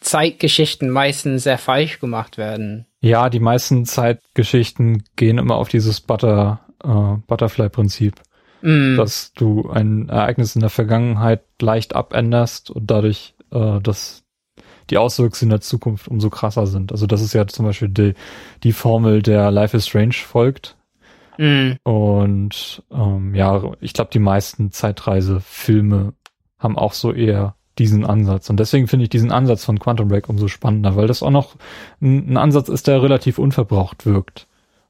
[0.00, 2.86] Zeitgeschichten meistens sehr falsch gemacht werden.
[3.00, 8.14] Ja, die meisten Zeitgeschichten gehen immer auf dieses Butter äh, Butterfly-Prinzip
[8.62, 8.96] mm.
[8.96, 14.24] dass du ein Ereignis in der Vergangenheit leicht abänderst und dadurch äh, dass
[14.90, 16.92] die Auswirkungen in der Zukunft umso krasser sind.
[16.92, 18.14] Also das ist ja zum Beispiel die,
[18.62, 20.76] die Formel, der Life is Strange folgt.
[21.38, 21.72] Mm.
[21.82, 26.14] Und ähm, ja, ich glaube, die meisten Zeitreisefilme
[26.58, 28.48] haben auch so eher diesen Ansatz.
[28.48, 31.56] Und deswegen finde ich diesen Ansatz von Quantum Break umso spannender, weil das auch noch
[32.00, 34.46] ein, ein Ansatz ist, der relativ unverbraucht wirkt.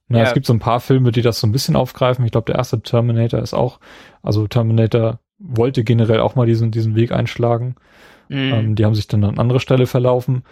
[0.09, 0.25] Na, ja.
[0.25, 2.25] Es gibt so ein paar Filme, die das so ein bisschen aufgreifen.
[2.25, 3.81] Ich glaube, der erste Terminator ist auch,
[4.23, 7.75] also Terminator wollte generell auch mal diesen, diesen Weg einschlagen.
[8.29, 8.53] Mhm.
[8.55, 10.45] Ähm, die haben sich dann an andere Stelle verlaufen.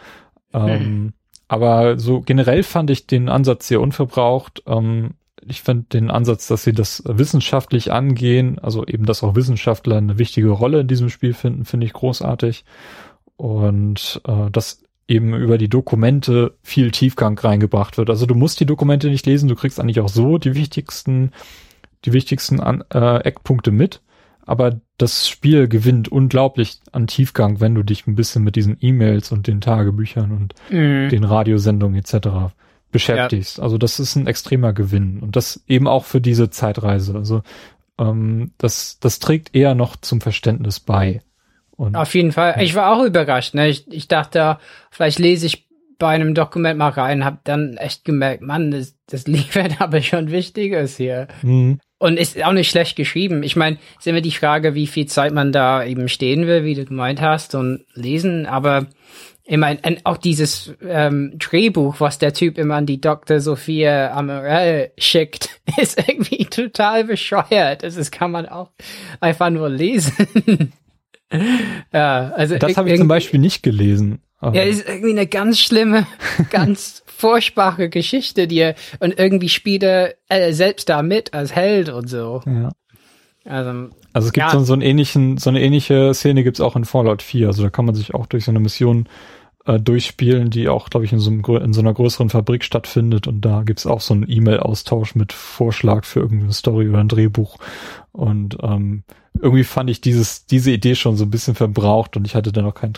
[0.52, 1.12] Ähm, mhm.
[1.46, 4.62] Aber so generell fand ich den Ansatz sehr unverbraucht.
[4.66, 5.12] Ähm,
[5.46, 10.18] ich finde den Ansatz, dass sie das wissenschaftlich angehen, also eben, dass auch Wissenschaftler eine
[10.18, 12.64] wichtige Rolle in diesem Spiel finden, finde ich großartig.
[13.36, 18.10] Und äh, dass eben über die Dokumente viel Tiefgang reingebracht wird.
[18.10, 21.32] Also du musst die Dokumente nicht lesen, du kriegst eigentlich auch so die wichtigsten,
[22.04, 24.00] die wichtigsten An äh, Eckpunkte mit.
[24.46, 29.32] Aber das Spiel gewinnt unglaublich an Tiefgang, wenn du dich ein bisschen mit diesen E-Mails
[29.32, 31.08] und den Tagebüchern und mhm.
[31.08, 32.52] den Radiosendungen etc.
[32.94, 33.58] beschäftigst.
[33.58, 33.64] Ja.
[33.64, 37.14] Also das ist ein extremer Gewinn und das eben auch für diese Zeitreise.
[37.16, 37.42] Also
[37.98, 41.20] ähm, das, das trägt eher noch zum Verständnis bei.
[41.72, 42.54] Und, Auf jeden Fall.
[42.60, 43.54] Ich war auch überrascht.
[43.54, 43.68] Ne?
[43.68, 44.58] Ich, ich dachte,
[44.92, 49.26] vielleicht lese ich bei einem Dokument mal rein, habe dann echt gemerkt, Mann, das, das
[49.26, 51.26] liefert aber schon Wichtiges hier.
[51.42, 51.80] Mhm.
[51.98, 53.42] Und ist auch nicht schlecht geschrieben.
[53.42, 56.74] Ich meine, ist immer die Frage, wie viel Zeit man da eben stehen will, wie
[56.74, 58.46] du gemeint hast, und lesen.
[58.46, 58.86] Aber
[59.46, 63.40] ich meine, auch dieses ähm, Drehbuch, was der Typ immer an die Dr.
[63.40, 67.82] Sophia Amorell schickt, ist irgendwie total bescheuert.
[67.82, 68.70] Das ist, kann man auch
[69.20, 70.72] einfach nur lesen.
[71.92, 74.20] ja, also das habe ich zum Beispiel nicht gelesen.
[74.42, 76.06] Ja, ist irgendwie eine ganz schlimme,
[76.50, 81.88] ganz furchtbare Geschichte, die er und irgendwie spielt er äh, selbst da mit als Held
[81.88, 82.42] und so.
[82.46, 82.70] Ja.
[83.46, 84.52] Also, also es gibt ja.
[84.52, 87.48] so, so einen ähnlichen, so eine ähnliche Szene gibt's auch in Fallout 4.
[87.48, 89.08] Also da kann man sich auch durch so eine Mission
[89.66, 93.26] äh, durchspielen, die auch, glaube ich, in so, einem, in so einer größeren Fabrik stattfindet.
[93.26, 97.56] Und da gibt's auch so einen E-Mail-Austausch mit Vorschlag für irgendeine Story oder ein Drehbuch.
[98.12, 99.02] Und ähm,
[99.40, 102.64] irgendwie fand ich dieses, diese Idee schon so ein bisschen verbraucht und ich hatte dann
[102.64, 102.92] auch kein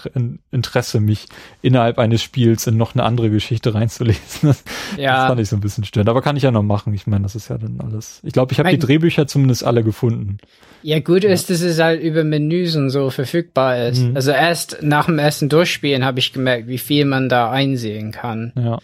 [0.51, 1.27] Interesse, mich
[1.63, 4.55] innerhalb eines Spiels in noch eine andere Geschichte reinzulesen.
[4.97, 5.17] Ja.
[5.17, 6.09] Das fand ich so ein bisschen störend.
[6.09, 6.95] Aber kann ich ja noch machen.
[6.95, 8.21] Ich meine, das ist ja dann alles.
[8.23, 10.39] Ich glaube, ich habe die Drehbücher zumindest alle gefunden.
[10.83, 11.31] Ja, gut ja.
[11.31, 14.03] ist, dass es halt über Menüs und so verfügbar ist.
[14.03, 14.17] Mhm.
[14.17, 18.53] Also erst nach dem ersten Durchspielen habe ich gemerkt, wie viel man da einsehen kann.
[18.57, 18.79] Ja.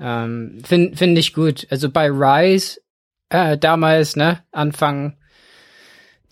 [0.00, 1.66] Ähm, Finde find ich gut.
[1.70, 2.80] Also bei Rise,
[3.28, 5.16] äh, damals, ne, Anfang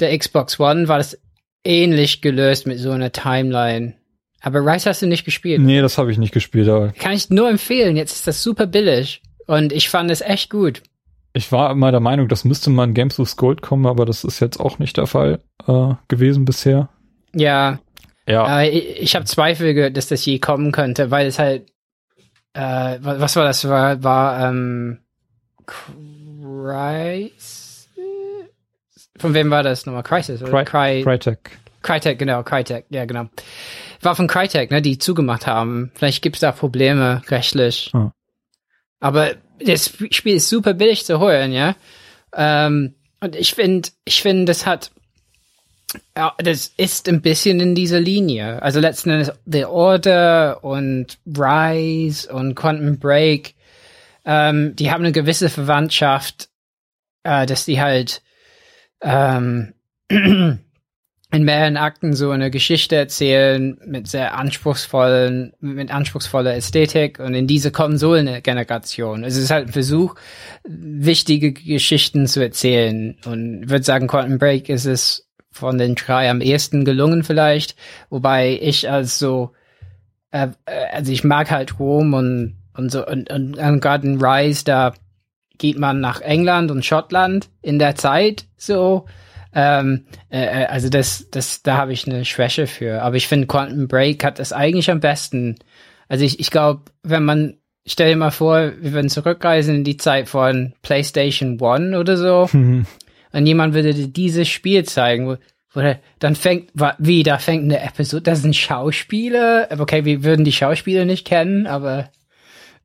[0.01, 1.19] der Xbox One war das
[1.65, 3.95] ähnlich gelöst mit so einer Timeline.
[4.41, 5.61] Aber Rise hast du nicht gespielt.
[5.61, 6.69] Nee, das habe ich nicht gespielt.
[6.69, 7.97] Aber Kann ich nur empfehlen.
[7.97, 9.23] Jetzt ist das super billig.
[9.47, 10.83] Und ich fand es echt gut.
[11.33, 14.23] Ich war immer der Meinung, das müsste mal in Games with Gold kommen, aber das
[14.23, 16.91] ist jetzt auch nicht der Fall äh, gewesen bisher.
[17.35, 17.81] Ja.
[18.29, 18.61] Ja.
[18.61, 21.67] Äh, ich ich habe Zweifel, dass das je kommen könnte, weil es halt
[22.55, 23.69] äh, was war das?
[23.69, 24.99] War, war ähm,
[26.41, 27.54] Rise?
[29.19, 30.03] Von wem war das nochmal?
[30.03, 30.65] Crisis oder?
[30.65, 31.59] Cry Crytek.
[31.83, 33.27] Crytek, genau, Crytek, ja genau.
[34.01, 35.93] War von Crytek, ne, die zugemacht haben.
[35.95, 37.91] Vielleicht gibt es da Probleme rechtlich.
[37.93, 38.11] Hm.
[39.01, 39.35] Aber
[39.65, 41.77] das Spiel ist super billig zu holen, ja.
[42.35, 44.91] Ähm, und ich finde, ich finde, das hat,
[46.17, 48.63] ja, das ist ein bisschen in dieser Linie.
[48.63, 53.55] Also letzten Endes The Order und Rise und Quantum Break,
[54.25, 56.49] ähm, die haben eine gewisse Verwandtschaft,
[57.23, 58.23] äh, dass die halt
[59.05, 59.75] ähm,
[60.09, 67.47] in mehreren Akten so eine Geschichte erzählen mit sehr anspruchsvollen, mit anspruchsvoller Ästhetik und in
[67.47, 69.25] diese Konsolengeneration.
[69.25, 70.15] Es ist halt ein Versuch,
[70.65, 73.17] wichtige Geschichten zu erzählen.
[73.25, 77.77] Und ich würde sagen, Quantum Break ist es von den drei am ehesten gelungen vielleicht,
[78.11, 79.53] wobei ich als so,
[80.31, 84.21] äh, äh also ich mag halt Rom und und so und, und, und gerade in
[84.23, 84.95] Rise da
[85.59, 89.07] geht man nach England und Schottland in der Zeit so.
[89.55, 93.03] Ähm, äh, äh, also das, das, da habe ich eine Schwäche für.
[93.03, 95.57] Aber ich finde, Quantum Break hat das eigentlich am besten.
[96.09, 99.97] Also ich, ich glaube, wenn man, stell dir mal vor, wir würden zurückreisen in die
[99.97, 102.49] Zeit von PlayStation One oder so.
[102.53, 102.87] Mhm.
[103.33, 105.37] Und jemand würde dir dieses Spiel zeigen, wo,
[105.73, 109.69] wo dann fängt, wie, da fängt eine Episode, das sind Schauspieler.
[109.79, 112.11] Okay, wir würden die Schauspieler nicht kennen, aber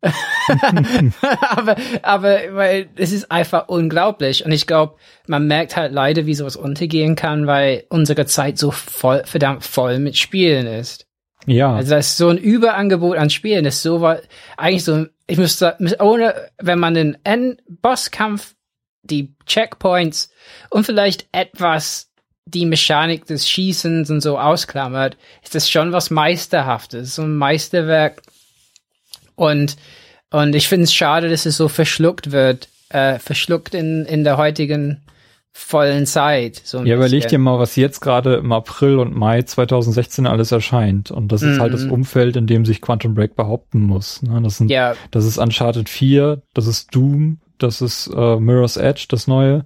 [1.49, 4.45] aber, aber, weil es ist einfach unglaublich.
[4.45, 4.95] Und ich glaube,
[5.27, 9.99] man merkt halt leider, wie sowas untergehen kann, weil unsere Zeit so voll, verdammt voll
[9.99, 11.05] mit Spielen ist.
[11.45, 11.75] Ja.
[11.75, 14.05] Also das ist so ein Überangebot an Spielen, das ist so,
[14.57, 18.55] eigentlich so, ich müsste, ohne, wenn man den Endbosskampf,
[19.03, 20.29] die Checkpoints
[20.69, 22.09] und vielleicht etwas
[22.45, 28.21] die Mechanik des Schießens und so ausklammert, ist das schon was Meisterhaftes, so ein Meisterwerk
[29.39, 29.77] und,
[30.31, 34.37] und ich finde es schade, dass es so verschluckt wird, äh, verschluckt in, in der
[34.37, 35.01] heutigen
[35.51, 36.61] vollen Zeit.
[36.63, 41.09] So ja, überleg dir mal, was jetzt gerade im April und Mai 2016 alles erscheint.
[41.09, 41.91] Und das ist mm halt das mhm.
[41.91, 44.21] Umfeld, in dem sich Quantum Break behaupten muss.
[44.21, 44.41] Ne?
[44.41, 44.93] Das, sind, ja.
[45.11, 49.65] das ist Uncharted 4, das ist Doom, das ist äh, Mirror's Edge, das neue.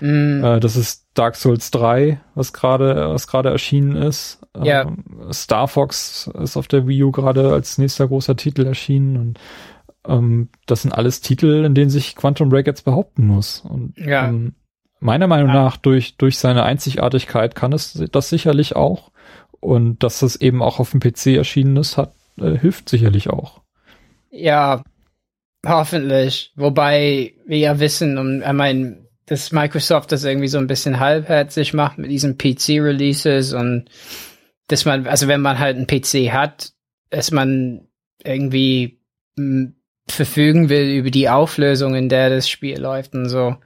[0.00, 0.44] Mm.
[0.44, 4.40] Äh, das ist Dark Souls 3, was gerade was gerade erschienen ist.
[4.62, 4.82] Ja.
[4.82, 9.38] Ähm, Star Fox ist auf der Wii U gerade als nächster großer Titel erschienen und
[10.06, 13.60] ähm, das sind alles Titel, in denen sich Quantum Break jetzt behaupten muss.
[13.60, 14.28] Und Ja.
[14.28, 14.54] ähm,
[15.00, 15.54] meiner Meinung Ja.
[15.54, 19.10] nach durch, durch seine Einzigartigkeit kann es das sicherlich auch.
[19.60, 23.62] Und dass das eben auch auf dem PC erschienen ist, hat, äh, hilft sicherlich auch.
[24.30, 24.82] Ja,
[25.66, 26.52] hoffentlich.
[26.56, 31.72] Wobei wir ja wissen, und ich meine, dass Microsoft das irgendwie so ein bisschen halbherzig
[31.74, 33.86] macht mit diesen PC-Releases und
[34.68, 36.72] dass man, also wenn man halt einen PC hat,
[37.10, 37.86] dass man
[38.22, 38.98] irgendwie
[40.08, 43.56] verfügen will über die Auflösung, in der das Spiel läuft und so.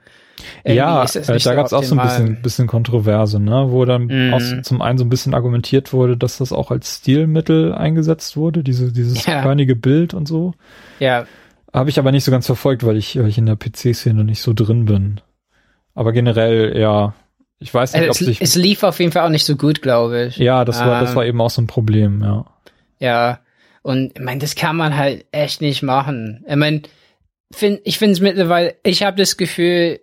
[0.63, 3.65] Irgendwie ja, äh, nicht da gab es auch so ein bisschen, bisschen Kontroverse, ne?
[3.69, 4.33] wo dann Mhm.
[4.33, 8.63] aus, zum einen so ein bisschen argumentiert wurde, dass das auch als Stilmittel eingesetzt wurde,
[8.63, 9.41] diese, dieses Ja.
[9.41, 10.53] körnige Bild und so.
[10.99, 11.25] Ja,
[11.73, 14.41] Habe ich aber nicht so ganz verfolgt, weil ich, weil ich in der PC-Szene nicht
[14.41, 15.21] so drin bin.
[15.99, 17.13] Aber generell, ja,
[17.59, 18.39] ich weiß nicht, ob also sich.
[18.39, 20.37] es, es lief auf jeden Fall auch nicht so gut, glaube ich.
[20.37, 22.45] ja, das war, das Ähm, war eben auch so ein Problem, ja.
[22.99, 23.39] Ja,
[23.81, 26.45] und ich meine, das kann man halt echt nicht machen.
[26.47, 26.83] Ich meine,
[27.51, 29.99] find, ich finde es mittlerweile, ich habe das Gefühl,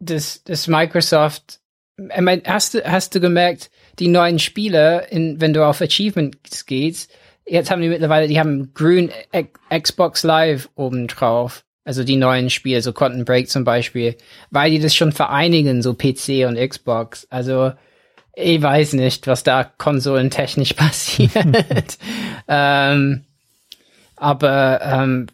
[0.00, 1.60] dass, dass Microsoft,
[1.96, 6.66] ich meine, hast du, hast du gemerkt, die neuen Spiele, in, wenn du auf Achievements
[6.66, 7.10] gehst,
[7.46, 9.10] jetzt haben die mittlerweile, die haben grün
[9.70, 11.64] Xbox Live oben drauf.
[11.86, 14.16] Also die neuen Spiele, so Quantum Break zum Beispiel,
[14.50, 17.26] weil die das schon vereinigen, so PC und Xbox.
[17.30, 17.72] Also,
[18.34, 21.96] ich weiß nicht, was da konsolentechnisch passiert.
[22.48, 23.24] ähm,
[24.16, 25.26] aber ähm,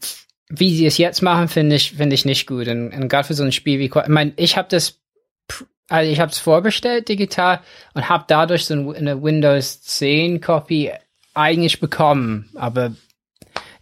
[0.49, 2.69] wie sie es jetzt machen, finde ich, finde ich nicht gut.
[2.69, 4.99] Und, und gerade für so ein Spiel wie, Qua- ich meine, ich habe das,
[5.89, 7.61] also ich habe es vorbestellt digital
[7.95, 10.91] und habe dadurch so ein- eine Windows 10 Copy
[11.35, 12.51] eigentlich bekommen.
[12.55, 12.93] Aber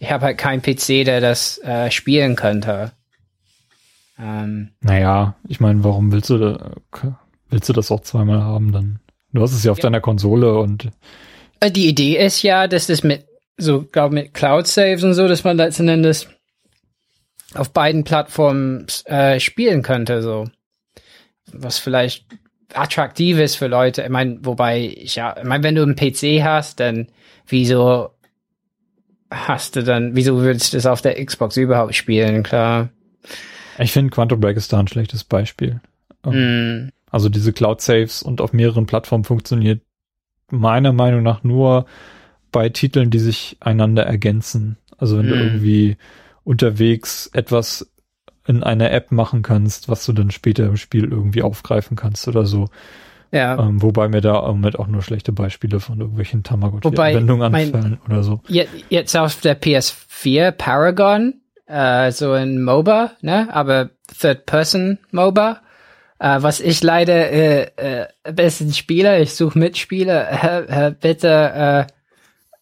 [0.01, 2.93] ich habe halt keinen PC, der das äh, spielen könnte.
[4.19, 6.73] Ähm, Naja, ich meine, warum willst du da,
[7.51, 8.99] willst du das auch zweimal haben dann?
[9.33, 9.83] Du hast es ja auf Ja.
[9.85, 10.89] deiner Konsole und
[11.61, 15.29] Äh, Die Idee ist ja, dass das mit so, glaube mit Cloud Saves und so,
[15.29, 16.27] dass man letzten Endes
[17.55, 20.49] auf beiden Plattformen äh, spielen könnte, so.
[21.53, 22.25] Was vielleicht
[22.73, 24.03] attraktiv ist für Leute.
[24.03, 27.09] Ich meine, wobei, ich, ja, ich meine, wenn du einen PC hast, dann
[27.47, 28.11] wieso
[29.31, 32.91] hast du dann, wieso würdest du das auf der Xbox überhaupt spielen, klar.
[33.79, 35.81] ich finde Quantum Break ist da ein schlechtes Beispiel.
[36.25, 39.83] Ähm, Mm, Also diese Cloud Saves und auf mehreren Plattformen funktioniert
[40.51, 41.87] meiner Meinung nach nur
[42.53, 44.77] bei Titeln, die sich einander ergänzen.
[44.99, 45.41] Also wenn du Mhm.
[45.43, 45.97] irgendwie
[46.45, 47.91] unterwegs etwas
[48.47, 52.47] in einer App machen kannst, was du dann später im Spiel irgendwie aufgreifen kannst oder
[52.47, 52.69] so.
[53.33, 53.59] Ja.
[53.59, 58.23] Ähm, wobei mir da im Moment auch nur schlechte Beispiele von irgendwelchen Tamagotchi-Anwendungen anfallen oder
[58.23, 58.41] so.
[58.49, 61.35] Je- Jetzt auf der PS4 Paragon,
[61.67, 63.49] äh, so ein MOBA, ne?
[63.53, 65.61] Aber Third-Person-MOBA.
[66.19, 71.87] Äh, was ich leider äh, äh, besten Spieler, ich suche Mitspieler, äh, äh, bitte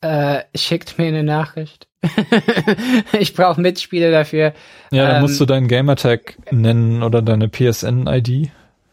[0.02, 1.88] äh, äh, schickt mir eine Nachricht.
[3.18, 4.52] ich brauche Mitspieler dafür.
[4.92, 8.50] Ja, dann Ähm, musst du deinen Gamertag nennen oder deine PSN-ID.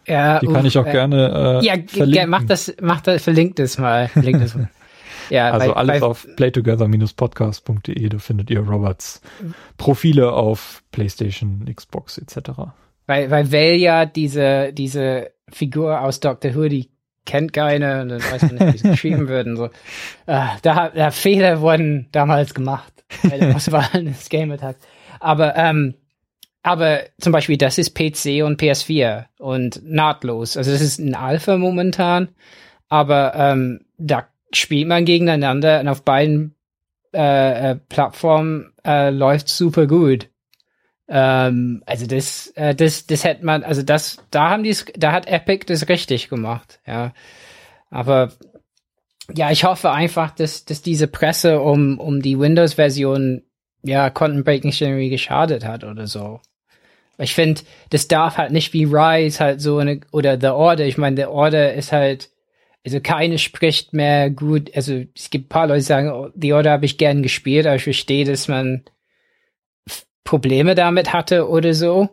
[0.08, 2.30] Ja, Die kann uff, ich auch äh, gerne äh, Ja, verlinken.
[2.30, 4.08] mach das, mach das, verlinkt es mal.
[4.09, 4.69] Verlinkt es mal.
[5.30, 9.22] Ja, Also bei, alles bei, auf playtogether-podcast.de, da findet ihr Roberts
[9.77, 12.51] Profile auf PlayStation, Xbox etc.
[13.08, 16.90] Weil, weil Val ja diese, diese Figur aus Doctor Who, die
[17.25, 19.66] kennt keine und dann weiß man nicht, wie sie geschrieben wird und so.
[20.27, 22.93] Äh, da, da Fehler wurden damals gemacht
[23.24, 24.77] bei der Auswahl des Game Attack.
[25.19, 25.95] Aber, ähm,
[26.66, 30.58] aber zum Beispiel, das ist PC und PS4 und nahtlos.
[30.58, 32.30] Also das ist ein Alpha momentan,
[32.90, 36.56] aber ähm, da spielt man gegeneinander und auf beiden
[37.14, 40.30] äh, äh, Plattformen äh, läuft super gut.
[41.08, 45.27] Ähm, also das, äh, das, das hätte man, also das, da haben die, da hat
[45.27, 47.14] Epic das richtig gemacht, ja.
[47.92, 48.32] Aber
[49.35, 53.44] ja, ich hoffe einfach, dass, dass diese Presse um, um die Windows-Version,
[53.84, 56.40] ja, Quantum Break nicht irgendwie geschadet hat oder so.
[57.18, 60.85] Ich finde, das darf halt nicht wie Rise halt so eine, oder The Order.
[60.85, 62.30] Ich meine, The Order ist halt,
[62.85, 66.53] also keine spricht mehr gut, also es gibt ein paar Leute, die sagen, oh, The
[66.53, 68.84] Order habe ich gern gespielt, aber ich verstehe, dass man
[70.24, 72.10] Probleme damit hatte oder so.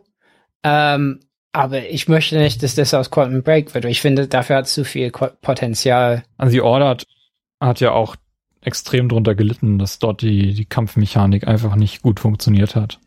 [0.63, 1.19] Ähm,
[1.51, 3.85] aber ich möchte nicht, dass das aus Quantum Break wird.
[3.85, 6.23] Ich finde, dafür hat es zu viel Potenzial.
[6.37, 7.05] Also die Order hat,
[7.59, 8.15] hat ja auch
[8.61, 12.99] extrem drunter gelitten, dass dort die, die Kampfmechanik einfach nicht gut funktioniert hat.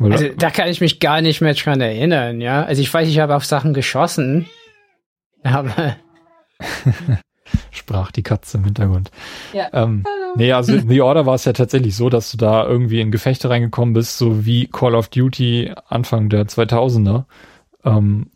[0.00, 2.64] Weil, Also da kann ich mich gar nicht mehr dran erinnern, ja.
[2.64, 4.46] Also ich weiß, ich habe auf Sachen geschossen,
[5.42, 5.96] aber
[7.70, 9.10] sprach die Katze im Hintergrund.
[9.52, 9.68] Ja.
[9.74, 10.04] Ähm,
[10.36, 13.10] nee, also in The Order war es ja tatsächlich so, dass du da irgendwie in
[13.10, 17.24] Gefechte reingekommen bist, so wie Call of Duty Anfang der 2000er,
[17.84, 18.30] ähm,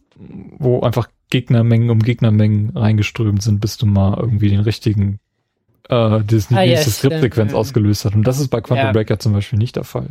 [0.58, 5.18] wo einfach Gegnermengen um Gegnermengen reingeströmt sind, bis du mal irgendwie den richtigen
[5.88, 7.58] äh, das, die Ah, nächste yes, Skriptsequenz ja.
[7.58, 8.14] ausgelöst hat.
[8.14, 8.92] Und das ist bei Quantum Ja.
[8.92, 10.10] Break ja zum Beispiel nicht der Fall.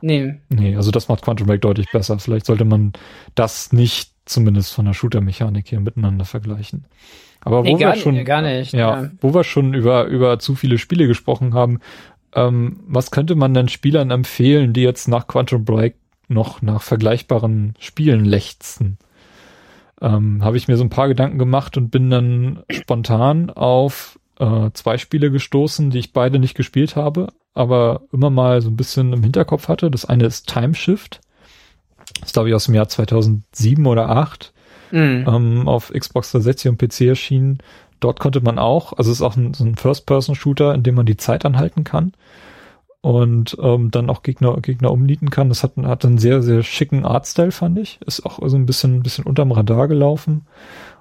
[0.00, 0.34] Nee.
[0.48, 2.18] Nee, also das macht Quantum Break deutlich besser.
[2.18, 2.92] Vielleicht sollte man
[3.34, 6.84] das nicht zumindest von der Shooter-Mechanik hier miteinander vergleichen.
[7.40, 8.72] Aber nee wo gar, wir schon, gar nicht.
[8.72, 11.80] ja, wo wir schon über, über zu viele Spiele gesprochen haben,
[12.34, 15.96] ähm, was könnte man denn Spielern empfehlen, die jetzt nach Quantum Break
[16.28, 18.98] noch nach vergleichbaren Spielen lechzen?
[20.00, 24.70] Ähm, Habe ich mir so ein paar Gedanken gemacht und bin dann spontan auf äh,
[24.72, 29.12] zwei Spiele gestoßen, die ich beide nicht gespielt habe, aber immer mal so ein bisschen
[29.12, 29.90] im Hinterkopf hatte.
[29.90, 31.20] Das eine ist Time Shift.
[32.20, 34.52] Das ist, glaube ich, aus dem Jahr 2007 oder 2008
[34.92, 35.24] Mhm.
[35.28, 37.58] ähm, auf Xbox 360 und PC erschienen.
[38.00, 41.06] Dort konnte man auch, also es ist auch ein, so ein First-Person-Shooter, in dem man
[41.06, 42.12] die Zeit anhalten kann
[43.02, 45.48] und ähm, dann auch Gegner, Gegner umnieten kann.
[45.48, 47.98] Das hat, hat einen sehr, sehr schicken Artstyle, fand ich.
[48.06, 50.46] Ist auch so ein bisschen, ein bisschen unterm Radar gelaufen.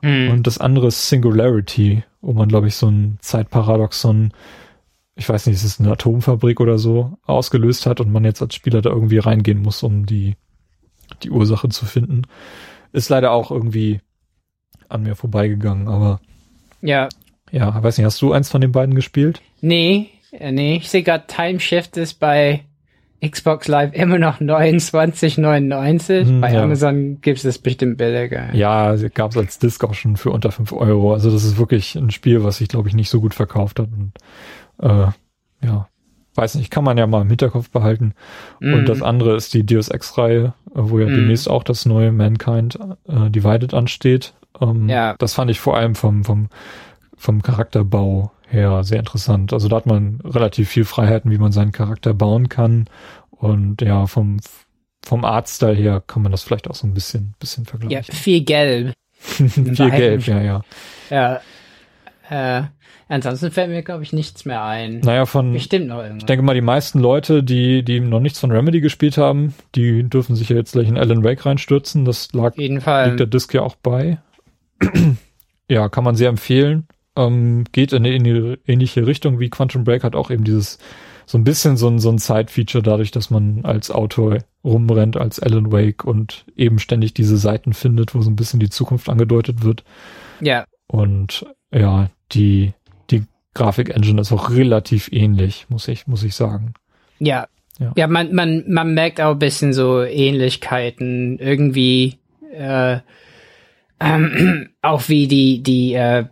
[0.02, 0.32] Mhm.
[0.32, 4.32] Und das andere ist Singularity, wo man, glaube ich, so ein Zeitparadoxon,
[5.16, 8.56] ich weiß nicht, ist es eine Atomfabrik oder so, ausgelöst hat und man jetzt als
[8.56, 10.36] Spieler da irgendwie reingehen muss, um die,
[11.24, 12.22] die Ursache zu finden.
[12.94, 14.00] Ist leider auch irgendwie
[14.88, 16.22] an mir vorbeigegangen, aber
[16.82, 17.10] ja.
[17.52, 19.42] ja, weiß nicht, hast du eins von den beiden gespielt?
[19.60, 20.78] Nee, äh, nee.
[20.78, 22.62] Ich sehe gerade Time Shift ist bei
[23.26, 26.26] Xbox Live immer noch 29,99.
[26.26, 26.64] Hm, bei ja.
[26.64, 28.54] Amazon gibt es das bestimmt billiger.
[28.54, 31.14] Ja, gab es als Disc auch schon für unter fünf Euro.
[31.14, 33.90] Also das ist wirklich ein Spiel, was sich, glaube ich, nicht so gut verkauft hat.
[33.92, 34.14] Und
[34.82, 35.08] äh,
[35.66, 35.90] ja,
[36.36, 38.14] weiß nicht, kann man ja mal im Hinterkopf behalten.
[38.62, 38.74] Mhm.
[38.74, 41.16] Und das andere ist die Deus Ex-Reihe, äh, wo ja Mhm.
[41.16, 44.34] demnächst auch das neue Mankind äh, Divided ansteht.
[44.62, 45.16] Ähm, Ja.
[45.20, 46.48] Das fand ich vor allem vom, vom,
[47.20, 49.54] vom Charakterbau her sehr interessant.
[49.54, 52.86] Also da hat man relativ viel Freiheiten, wie man seinen Charakter bauen kann.
[53.30, 54.40] Und ja, vom,
[55.06, 58.16] vom Artstyle her kann man das vielleicht auch so ein bisschen, bisschen ja, vergleichen.
[58.16, 58.94] viel Gelb.
[59.20, 59.74] viel.
[59.74, 60.62] Gelb, ja, ja.
[61.10, 61.42] Ja.
[62.30, 62.64] Äh,
[63.10, 65.00] ansonsten fällt mir, glaube ich, nichts mehr ein.
[65.02, 66.26] Naja, von, Bestimmt noch ich irgendwas.
[66.28, 70.36] denke mal, die meisten Leute, die, die noch nichts von Remedy gespielt haben, die dürfen
[70.36, 72.06] sich ja jetzt gleich in Alan Wake reinstürzen.
[72.06, 73.08] Das lag Auf jeden Fall.
[73.08, 74.20] liegt der Disc ja auch bei.
[75.68, 76.88] ja, kann man sehr empfehlen.
[77.20, 80.80] Ähm, geht in eine ähnliche Richtung wie Quantum Break, hat auch eben dieses
[81.26, 85.40] so ein bisschen so ein, so ein Side-Feature dadurch, dass man als Autor rumrennt als
[85.40, 89.64] Alan Wake und eben ständig diese Seiten findet, wo so ein bisschen die Zukunft angedeutet
[89.64, 89.84] wird.
[90.40, 90.66] ja.
[90.88, 92.74] Und ja, die,
[93.12, 96.74] die Grafik-Engine ist auch relativ ähnlich, muss ich, muss ich sagen.
[97.20, 97.48] Ja.
[97.80, 97.94] Ja.
[97.96, 101.38] Ja, man, man, man merkt auch ein bisschen so Ähnlichkeiten.
[101.38, 102.18] Irgendwie,
[102.52, 102.98] äh,
[104.00, 106.26] ähm, auch wie die, die, äh,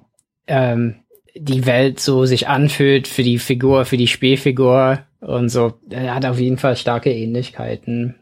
[0.47, 0.95] ähm,
[1.35, 5.73] die Welt so sich anfühlt für die Figur, für die Spielfigur und so.
[5.89, 8.15] Er hat auf jeden Fall starke Ähnlichkeiten.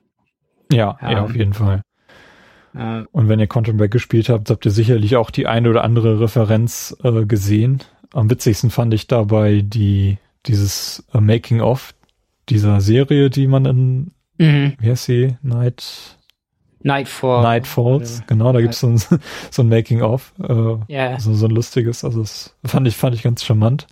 [0.71, 1.23] Ja, ja, Ja.
[1.23, 1.81] auf jeden Fall.
[2.75, 5.83] Äh, Und wenn ihr Quantum Break gespielt habt, habt ihr sicherlich auch die eine oder
[5.83, 7.79] andere Referenz äh, gesehen.
[8.13, 11.93] Am witzigsten fand ich dabei die, dieses äh, Making of
[12.49, 14.73] dieser Serie, die man in, mhm.
[14.79, 15.37] wie heißt sie?
[15.41, 16.17] Night,
[16.85, 17.41] Nightfall.
[17.41, 18.22] Night Falls.
[18.27, 18.97] Genau, da gibt's so ein,
[19.51, 20.33] so ein Making of.
[20.41, 21.19] Äh, Ja.
[21.19, 22.03] so, so ein lustiges.
[22.05, 23.88] Also das fand ich, fand ich ganz charmant.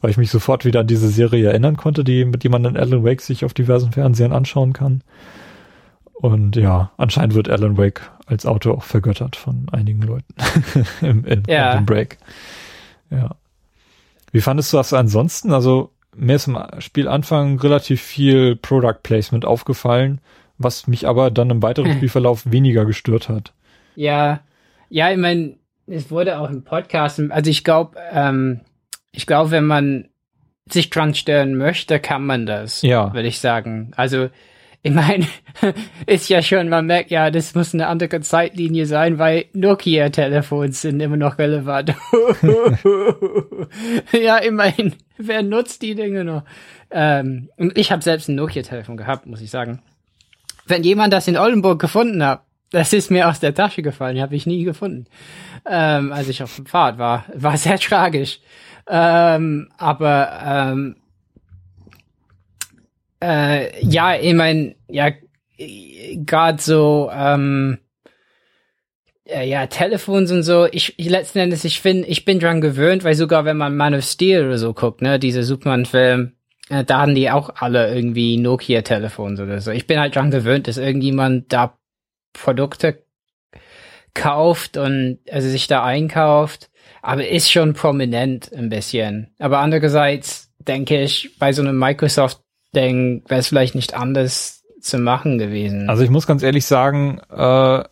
[0.00, 2.76] Weil ich mich sofort wieder an diese Serie erinnern konnte, die, mit die man in
[2.76, 5.02] Alan Wake sich auf diversen Fernsehern anschauen kann.
[6.12, 10.34] Und ja, anscheinend wird Alan Wake als Autor auch vergöttert von einigen Leuten
[11.00, 11.70] im, in Ja.
[11.70, 12.18] Quantum Break.
[13.10, 13.36] Ja.
[14.32, 15.52] Wie fandest du das ansonsten?
[15.52, 20.20] Also mir ist im Spielanfang relativ viel Product Placement aufgefallen,
[20.58, 23.52] was mich aber dann im weiteren Spielverlauf weniger gestört hat.
[23.96, 24.40] Ja,
[24.90, 25.56] ja, ich meine,
[25.86, 28.60] es wurde auch im Podcast, also ich glaube, ähm,
[29.12, 30.08] ich glaube, wenn man
[30.70, 33.12] sich dran stören möchte, kann man das, Ja.
[33.14, 33.92] würde ich sagen.
[33.96, 34.28] Also,
[34.82, 35.26] ich meine,
[36.06, 41.00] ist ja schon, man merkt ja, das muss eine andere Zeitlinie sein, weil Nokia-Telefons sind
[41.00, 41.94] immer noch relevant.
[44.12, 46.44] ja, immerhin, wer nutzt die Dinge noch?
[46.90, 49.82] Ähm, und ich habe selbst ein Nokia-Telefon gehabt, muss ich sagen.
[50.68, 54.36] Wenn jemand das in Oldenburg gefunden hat, das ist mir aus der Tasche gefallen, habe
[54.36, 55.06] ich nie gefunden.
[55.66, 57.24] Ähm, als ich auf dem Pfad war.
[57.34, 58.40] War sehr tragisch.
[58.86, 60.96] Ähm, aber ähm,
[63.22, 65.10] äh, ja, ich mein, ja,
[65.56, 67.78] gerade so, ähm,
[69.24, 73.04] äh, ja, Telefons und so, ich, ich letzten Endes, ich finde, ich bin dran gewöhnt,
[73.04, 76.32] weil sogar wenn man Man of Steel oder so guckt, ne, diese Superman-Film,
[76.68, 79.70] da hatten die auch alle irgendwie Nokia-Telefons oder so.
[79.70, 81.78] Ich bin halt dran gewöhnt, dass irgendjemand da
[82.32, 83.02] Produkte
[84.14, 86.70] kauft und also sich da einkauft,
[87.02, 89.28] aber ist schon prominent ein bisschen.
[89.38, 95.38] Aber andererseits denke ich, bei so einem Microsoft-Ding wäre es vielleicht nicht anders zu machen
[95.38, 95.88] gewesen.
[95.88, 97.84] Also ich muss ganz ehrlich sagen, äh,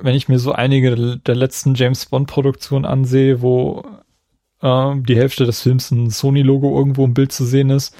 [0.00, 3.84] wenn ich mir so einige der letzten James Bond Produktionen ansehe, wo
[4.62, 7.94] äh, die Hälfte des Films ein Sony-Logo irgendwo im Bild zu sehen ist,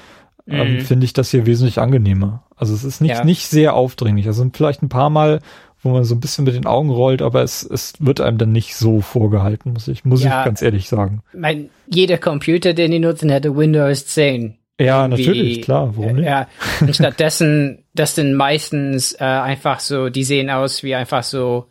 [0.49, 0.81] ähm, Mhm.
[0.81, 2.45] finde ich das hier wesentlich angenehmer.
[2.57, 3.25] Also es ist nicht, Ja.
[3.25, 4.27] nicht sehr aufdringlich.
[4.27, 5.41] Also vielleicht ein paar Mal,
[5.83, 8.53] wo man so ein bisschen mit den Augen rollt, aber es, es wird einem dann
[8.53, 10.41] nicht so vorgehalten, muss ich, muss Ja.
[10.41, 11.23] ich ganz ehrlich sagen.
[11.35, 14.57] Mein, jeder Computer, den die nutzen, hätte Windows 10.
[14.79, 16.25] Ja, Irgendwie, natürlich, klar, warum nicht?
[16.27, 16.49] Ja,
[16.81, 21.67] und stattdessen, das sind meistens äh, einfach so, die sehen aus wie einfach so,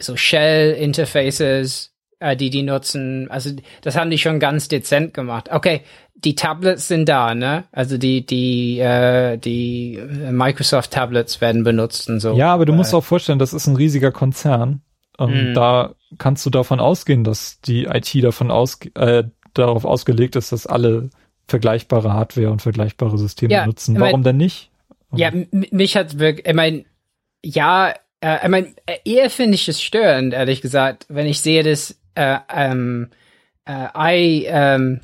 [0.00, 3.30] so Shell-Interfaces, äh, die die nutzen.
[3.30, 3.50] Also
[3.82, 5.48] das haben die schon ganz dezent gemacht.
[5.50, 5.80] Okay,
[6.14, 7.64] die Tablets sind da, ne?
[7.72, 9.98] Also die die äh, die
[10.30, 12.34] Microsoft Tablets werden benutzt und so.
[12.36, 14.82] Ja, aber du musst Äh, auch vorstellen, das ist ein riesiger Konzern.
[15.18, 15.54] Und Mhm.
[15.54, 19.24] da kannst du davon ausgehen, dass die IT davon aus, äh,
[19.54, 21.10] darauf ausgelegt ist, dass alle
[21.48, 23.94] vergleichbare Hardware und vergleichbare Systeme Ja, nutzen.
[23.94, 24.70] ich mein- Warum denn nicht?
[25.14, 26.84] Ja, mich hat wirklich, ich mein,
[27.44, 31.62] ja, äh, ich mein, äh, eher finde ich es störend, ehrlich gesagt, wenn ich sehe,
[31.64, 33.10] dass äh, ähm,
[33.66, 35.00] äh, I, ähm,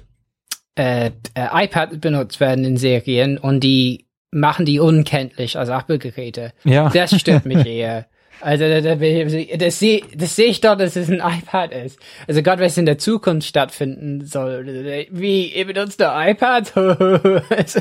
[0.77, 6.53] äh, äh, iPad benutzt werden in Serien und die machen die unkenntlich als Apple-Geräte.
[6.65, 6.91] Ja.
[6.91, 8.07] Das stört mich eher.
[8.41, 11.99] Also das sehe das seh ich doch, dass es ein iPad ist.
[12.29, 14.67] Also Gott, es in der Zukunft stattfinden soll.
[15.11, 16.77] Wie, ihr benutzt ein iPad?
[16.77, 17.81] also,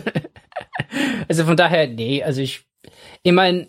[1.28, 2.64] also von daher, nee, also ich,
[3.24, 3.68] ich meine,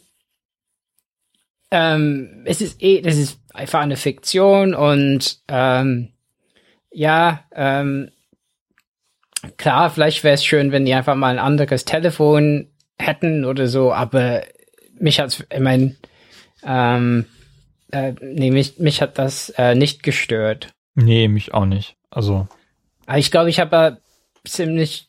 [1.73, 6.13] ähm, es ist eh, das ist einfach eine Fiktion und ähm,
[6.93, 8.11] ja, ähm,
[9.57, 12.69] klar, vielleicht wäre es schön, wenn die einfach mal ein anderes Telefon
[12.99, 14.43] hätten oder so, aber
[14.99, 15.97] mich hat's, ich mein,
[16.65, 17.27] ähm,
[17.93, 20.69] äh, nee, mich, mich hat das äh, nicht gestört.
[20.95, 21.97] Nee, mich auch nicht.
[22.11, 22.49] Also,
[23.07, 23.99] Aber ich glaube, ich habe
[24.47, 25.09] ziemlich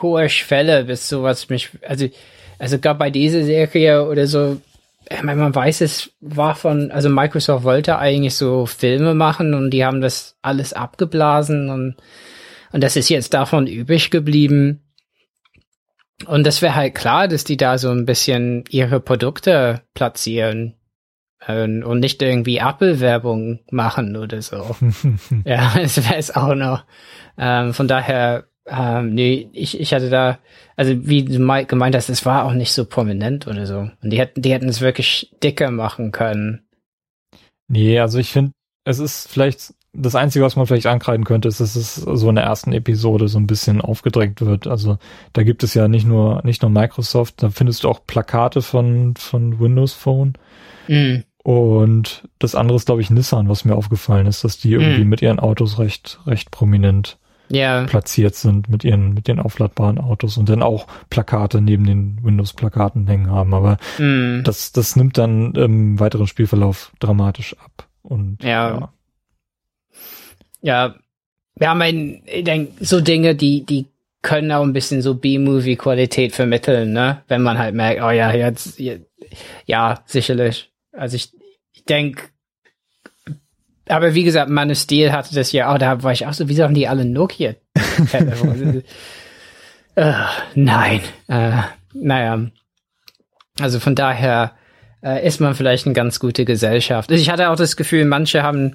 [0.00, 2.08] hohe Schwelle, bis sowas mich, also,
[2.58, 4.60] also gerade bei dieser Serie oder so,
[5.10, 9.70] ich meine, man weiß, es war von, also Microsoft wollte eigentlich so Filme machen und
[9.70, 11.96] die haben das alles abgeblasen und,
[12.72, 14.82] und das ist jetzt davon übrig geblieben.
[16.26, 20.74] Und das wäre halt klar, dass die da so ein bisschen ihre Produkte platzieren
[21.46, 24.76] ähm, und nicht irgendwie Apple-Werbung machen oder so.
[25.44, 26.84] Ja, das wäre es auch noch.
[27.38, 30.38] Ähm, von daher, ähm, nee, ich, ich hatte da,
[30.76, 33.78] also wie du gemeint hast, es war auch nicht so prominent oder so.
[34.02, 36.62] Und die hätten, die hätten es wirklich dicker machen können.
[37.68, 38.52] nee, also ich finde,
[38.84, 42.34] es ist vielleicht das Einzige, was man vielleicht ankreiden könnte, ist, dass es so in
[42.36, 44.66] der ersten Episode so ein bisschen aufgedrängt wird.
[44.66, 44.98] Also
[45.32, 49.14] da gibt es ja nicht nur nicht nur Microsoft, da findest du auch Plakate von
[49.16, 50.34] von Windows Phone
[50.88, 51.16] Mm.
[51.42, 55.08] und das andere ist glaube ich Nissan, was mir aufgefallen ist, dass die irgendwie Mhm.
[55.10, 57.18] mit ihren Autos recht recht prominent
[57.50, 62.18] Ja, platziert sind mit ihren mit den aufladbaren Autos und dann auch Plakate neben den
[62.22, 64.42] Windows Plakaten hängen haben, aber mm.
[64.44, 68.92] das das nimmt dann im weiteren Spielverlauf dramatisch ab und Ja.
[70.60, 70.94] ja,
[71.60, 73.86] ja, mein, ich denk, so Dinge, die, die
[74.22, 77.22] können auch ein bisschen so B-Movie-Qualität vermitteln, ne?
[77.28, 78.80] Wenn man halt merkt, oh ja, jetzt,
[79.66, 80.70] ja, sicherlich.
[80.92, 81.32] Also ich,
[81.72, 82.32] ich denk,
[83.88, 86.48] aber wie gesagt, Man of Steel hatte das ja, oh, da war ich auch so,
[86.48, 87.54] wieso haben die alle Nokia?
[89.94, 90.12] äh,
[90.54, 92.46] nein, äh, naja.
[93.60, 94.52] Also von daher
[95.02, 97.10] äh, ist man vielleicht eine ganz gute Gesellschaft.
[97.10, 98.74] Ich hatte auch das Gefühl, manche haben,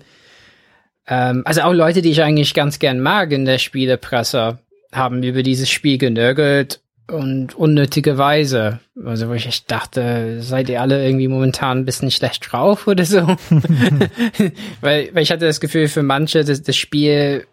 [1.08, 4.60] ähm, also auch Leute, die ich eigentlich ganz gern mag in der Spielepresse,
[4.92, 8.80] haben über dieses Spiel genörgelt und unnötige Weise.
[9.04, 13.06] Also wo ich echt dachte, seid ihr alle irgendwie momentan ein bisschen schlecht drauf oder
[13.06, 13.28] so?
[14.82, 17.46] weil, weil ich hatte das Gefühl, für manche, das, das Spiel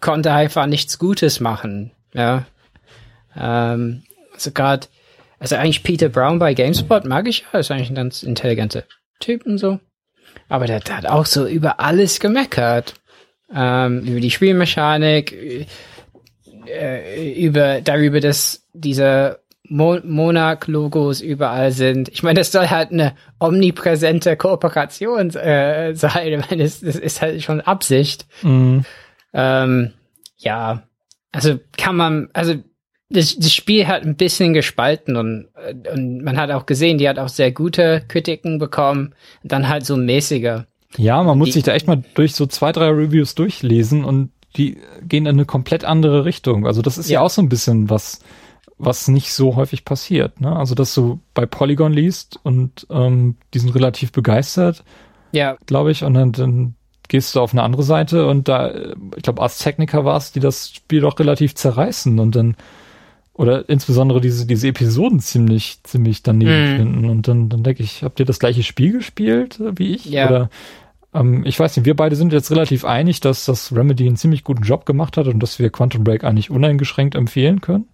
[0.00, 1.92] konnte einfach nichts Gutes machen.
[2.12, 2.46] Ja.
[3.36, 4.02] Ähm,
[4.34, 4.86] also gerade,
[5.38, 8.84] also eigentlich Peter Brown bei GameSpot mag ich ja, ist eigentlich ein ganz intelligenter
[9.18, 9.80] Typ und so.
[10.48, 12.94] Aber der, der hat auch so über alles gemeckert.
[13.52, 15.66] Ähm, über die Spielmechanik,
[16.66, 22.08] äh, über darüber, dass diese Mo Monarch-Logos überall sind.
[22.08, 26.40] Ich meine, das soll halt eine omnipräsente Kooperation äh, sein.
[26.40, 28.26] Ich meine, das, das ist halt schon Absicht.
[28.42, 28.84] Mhm.
[29.32, 29.92] Ähm,
[30.38, 30.82] ja,
[31.32, 32.54] also kann man, also
[33.10, 35.48] das, das Spiel hat ein bisschen gespalten und,
[35.92, 39.14] und man hat auch gesehen, die hat auch sehr gute Kritiken bekommen,
[39.44, 40.66] dann halt so mäßiger.
[40.96, 44.30] Ja, man muss Die- sich da echt mal durch so zwei, drei Reviews durchlesen und
[44.56, 46.66] die gehen in eine komplett andere Richtung.
[46.66, 47.26] Also das ist ja, Ja.
[47.26, 48.20] auch so ein bisschen was,
[48.78, 50.40] was nicht so häufig passiert.
[50.40, 50.54] Ne?
[50.54, 54.82] Also dass du bei Polygon liest und ähm, die sind relativ begeistert,
[55.32, 56.74] Ja, glaube ich, und dann, dann
[57.08, 58.72] gehst du auf eine andere Seite und da,
[59.16, 62.56] ich glaube, Ars Technica war es, die das Spiel doch relativ zerreißen und dann
[63.32, 66.76] oder insbesondere diese, diese Episoden ziemlich, ziemlich daneben Mhm.
[66.76, 67.04] finden.
[67.10, 70.04] Und dann, dann denke ich, habt ihr das gleiche Spiel gespielt äh, wie ich?
[70.04, 70.28] Ja.
[70.28, 70.50] Oder
[71.14, 74.44] ähm, ich weiß nicht, wir beide sind jetzt relativ einig, dass das Remedy einen ziemlich
[74.44, 77.88] guten Job gemacht hat und dass wir Quantum Break eigentlich uneingeschränkt empfehlen können.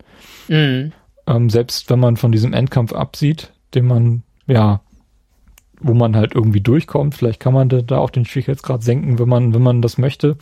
[0.49, 0.93] Mhm.
[1.27, 4.81] Ähm, selbst wenn man von diesem Endkampf absieht, den man, ja,
[5.81, 7.15] wo man halt irgendwie durchkommt.
[7.15, 10.37] Vielleicht kann man da auch den Schwierigkeitsgrad senken, wenn man, wenn man das möchte.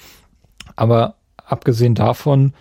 [0.77, 2.55] Aber abgesehen davon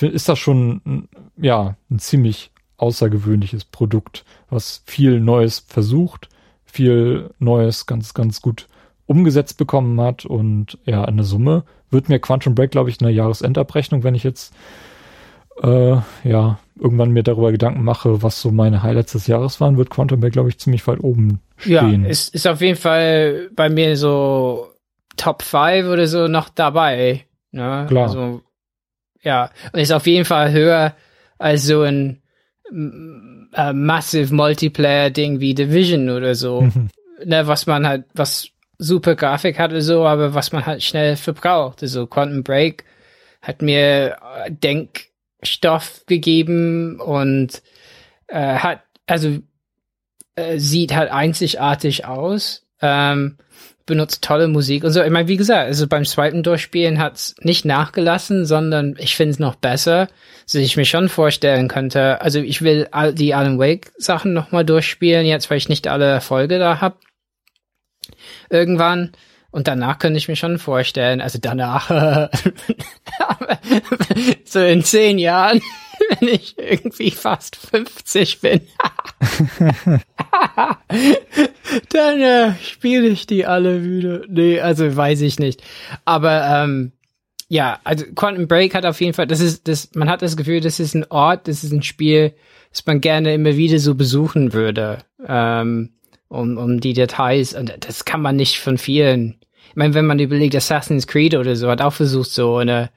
[0.00, 6.28] ist das schon, ja, ein ziemlich außergewöhnliches Produkt, was viel Neues versucht,
[6.64, 8.66] viel Neues ganz, ganz gut
[9.08, 14.04] umgesetzt bekommen hat und ja, eine Summe wird mir Quantum Break, glaube ich, eine Jahresendabrechnung,
[14.04, 14.54] wenn ich jetzt
[15.62, 19.90] äh, ja irgendwann mir darüber Gedanken mache, was so meine Highlights des Jahres waren, wird
[19.90, 22.04] Quantum Break, glaube ich, ziemlich weit oben stehen.
[22.04, 24.68] Ja, ist, ist auf jeden Fall bei mir so
[25.16, 27.24] Top 5 oder so noch dabei.
[27.50, 27.86] Ne?
[27.88, 28.08] Klar.
[28.08, 28.42] Also,
[29.22, 30.94] ja, und ist auf jeden Fall höher
[31.38, 32.20] als so ein
[32.70, 36.60] äh, Massive Multiplayer-Ding wie Division oder so.
[36.60, 36.90] Mhm.
[37.24, 41.16] Ne, was man halt, was super Grafik hat oder so, aber was man halt schnell
[41.16, 41.82] verbraucht.
[41.82, 42.84] Also Quantum Break
[43.42, 47.62] hat mir äh, Denkstoff gegeben und
[48.28, 49.38] äh, hat, also
[50.36, 52.64] äh, sieht halt einzigartig aus.
[52.80, 53.36] Ähm,
[53.88, 55.02] benutzt tolle Musik und so.
[55.02, 59.38] Ich meine, wie gesagt, also beim zweiten Durchspielen hat's nicht nachgelassen, sondern ich finde es
[59.40, 60.08] noch besser,
[60.44, 62.20] dass ich mir schon vorstellen könnte.
[62.20, 66.04] Also ich will all die Alan Wake Sachen nochmal durchspielen, jetzt weil ich nicht alle
[66.04, 67.00] Erfolge da hab.
[68.50, 69.12] Irgendwann.
[69.50, 71.88] Und danach könnte ich mir schon vorstellen, also danach,
[74.44, 75.62] so in zehn Jahren,
[76.20, 78.60] wenn ich irgendwie fast 50 bin.
[81.90, 84.20] Dann äh, spiele ich die alle wieder.
[84.28, 85.62] Nee, also weiß ich nicht.
[86.04, 86.92] Aber ähm,
[87.48, 90.60] ja, also Quantum Break hat auf jeden Fall, das ist, das, man hat das Gefühl,
[90.60, 92.34] das ist ein Ort, das ist ein Spiel,
[92.70, 94.98] das man gerne immer wieder so besuchen würde.
[95.26, 95.94] Ähm,
[96.28, 97.54] um, um die Details.
[97.54, 99.38] Und das kann man nicht von vielen.
[99.70, 102.90] Ich meine, wenn man überlegt, Assassin's Creed oder so hat auch versucht, so eine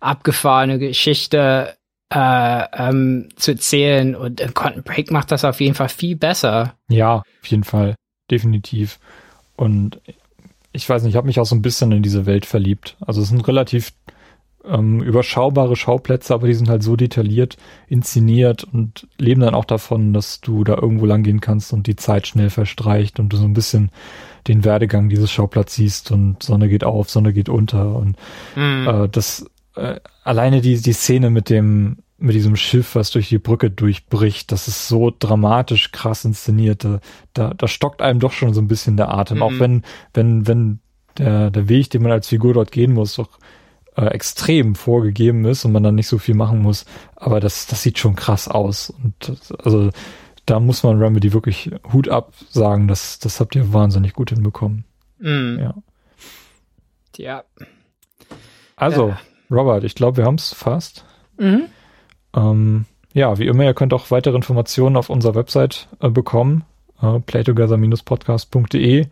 [0.00, 1.76] abgefahrene Geschichte
[2.10, 6.74] äh, ähm, zu erzählen und äh, Quantum Break macht das auf jeden Fall viel besser.
[6.88, 7.96] Ja, auf jeden Fall,
[8.30, 8.98] definitiv.
[9.56, 10.00] Und
[10.72, 12.96] ich weiß nicht, ich habe mich auch so ein bisschen in diese Welt verliebt.
[13.00, 13.92] Also es sind relativ
[14.66, 17.56] ähm, überschaubare Schauplätze, aber die sind halt so detailliert
[17.88, 21.96] inszeniert und leben dann auch davon, dass du da irgendwo lang gehen kannst und die
[21.96, 23.90] Zeit schnell verstreicht und du so ein bisschen
[24.48, 28.16] den Werdegang dieses Schauplatz siehst und Sonne geht auf, Sonne geht unter und
[28.56, 28.88] mhm.
[28.88, 33.38] äh, das äh, alleine die die Szene mit dem mit diesem Schiff, was durch die
[33.38, 36.84] Brücke durchbricht, das ist so dramatisch krass inszeniert.
[36.84, 37.00] Da,
[37.34, 39.42] da, da stockt einem doch schon so ein bisschen der Atem, mhm.
[39.42, 39.82] auch wenn
[40.14, 40.78] wenn wenn
[41.18, 43.38] der der Weg, den man als Figur dort gehen muss, doch
[43.96, 46.84] äh, extrem vorgegeben ist und man dann nicht so viel machen muss.
[47.16, 48.90] Aber das, das sieht schon krass aus.
[48.90, 49.90] Und also
[50.46, 54.84] da muss man Remedy wirklich Hut ab sagen, das, das habt ihr wahnsinnig gut hinbekommen.
[55.18, 55.58] Mm.
[55.58, 55.74] Ja.
[57.16, 57.44] Ja.
[58.76, 59.20] Also, ja.
[59.50, 61.04] Robert, ich glaube, wir haben es fast.
[61.38, 61.66] Mhm.
[62.34, 66.64] Ähm, ja, wie immer, ihr könnt auch weitere Informationen auf unserer Website äh, bekommen,
[67.00, 69.06] äh, playtogether-podcast.de.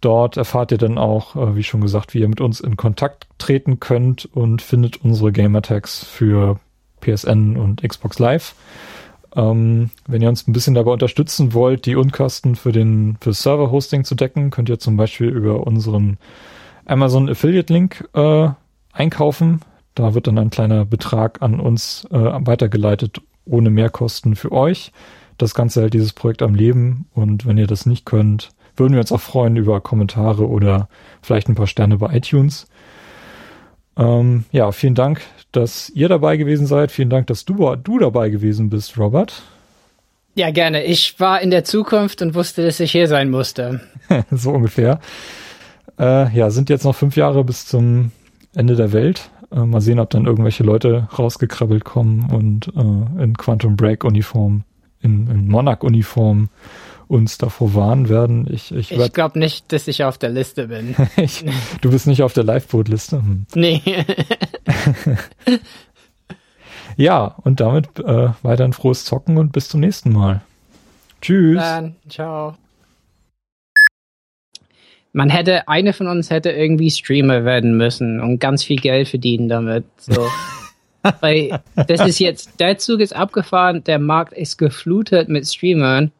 [0.00, 3.26] Dort erfahrt ihr dann auch, äh, wie schon gesagt, wie ihr mit uns in Kontakt
[3.38, 6.60] treten könnt und findet unsere Gamertags für
[7.00, 8.54] PSN und Xbox Live.
[9.34, 14.04] Ähm, wenn ihr uns ein bisschen dabei unterstützen wollt, die Unkosten für den für Server-Hosting
[14.04, 16.18] zu decken, könnt ihr zum Beispiel über unseren
[16.86, 18.48] Amazon Affiliate-Link äh,
[18.92, 19.60] einkaufen.
[19.94, 24.92] Da wird dann ein kleiner Betrag an uns äh, weitergeleitet, ohne Mehrkosten für euch.
[25.38, 29.00] Das Ganze hält dieses Projekt am Leben und wenn ihr das nicht könnt, würden wir
[29.00, 30.88] uns auch freuen über Kommentare oder
[31.22, 32.66] vielleicht ein paar Sterne bei iTunes.
[33.96, 35.22] Ähm, ja, vielen Dank,
[35.52, 36.90] dass ihr dabei gewesen seid.
[36.90, 39.42] Vielen Dank, dass du, du dabei gewesen bist, Robert.
[40.34, 40.84] Ja, gerne.
[40.84, 43.80] Ich war in der Zukunft und wusste, dass ich hier sein musste.
[44.30, 45.00] so ungefähr.
[45.98, 48.12] Äh, ja, sind jetzt noch fünf Jahre bis zum
[48.54, 49.30] Ende der Welt.
[49.50, 54.64] Äh, mal sehen, ob dann irgendwelche Leute rausgekrabbelt kommen und äh, in Quantum Break Uniform,
[55.00, 56.50] in, in Monarch Uniform
[57.08, 58.46] uns davor warnen werden.
[58.52, 60.96] Ich, ich, ich glaube nicht, dass ich auf der Liste bin.
[61.16, 61.44] ich,
[61.80, 63.18] du bist nicht auf der Liveboot-Liste?
[63.18, 63.46] Hm.
[63.54, 63.82] Nee.
[66.96, 70.42] ja, und damit äh, weiter ein frohes Zocken und bis zum nächsten Mal.
[71.20, 71.60] Tschüss.
[71.60, 72.56] Dann, ciao.
[75.12, 79.48] Man hätte, eine von uns hätte irgendwie Streamer werden müssen und ganz viel Geld verdienen
[79.48, 79.84] damit.
[79.98, 80.28] So.
[81.20, 86.10] Weil das ist jetzt, der Zug ist abgefahren, der Markt ist geflutet mit Streamern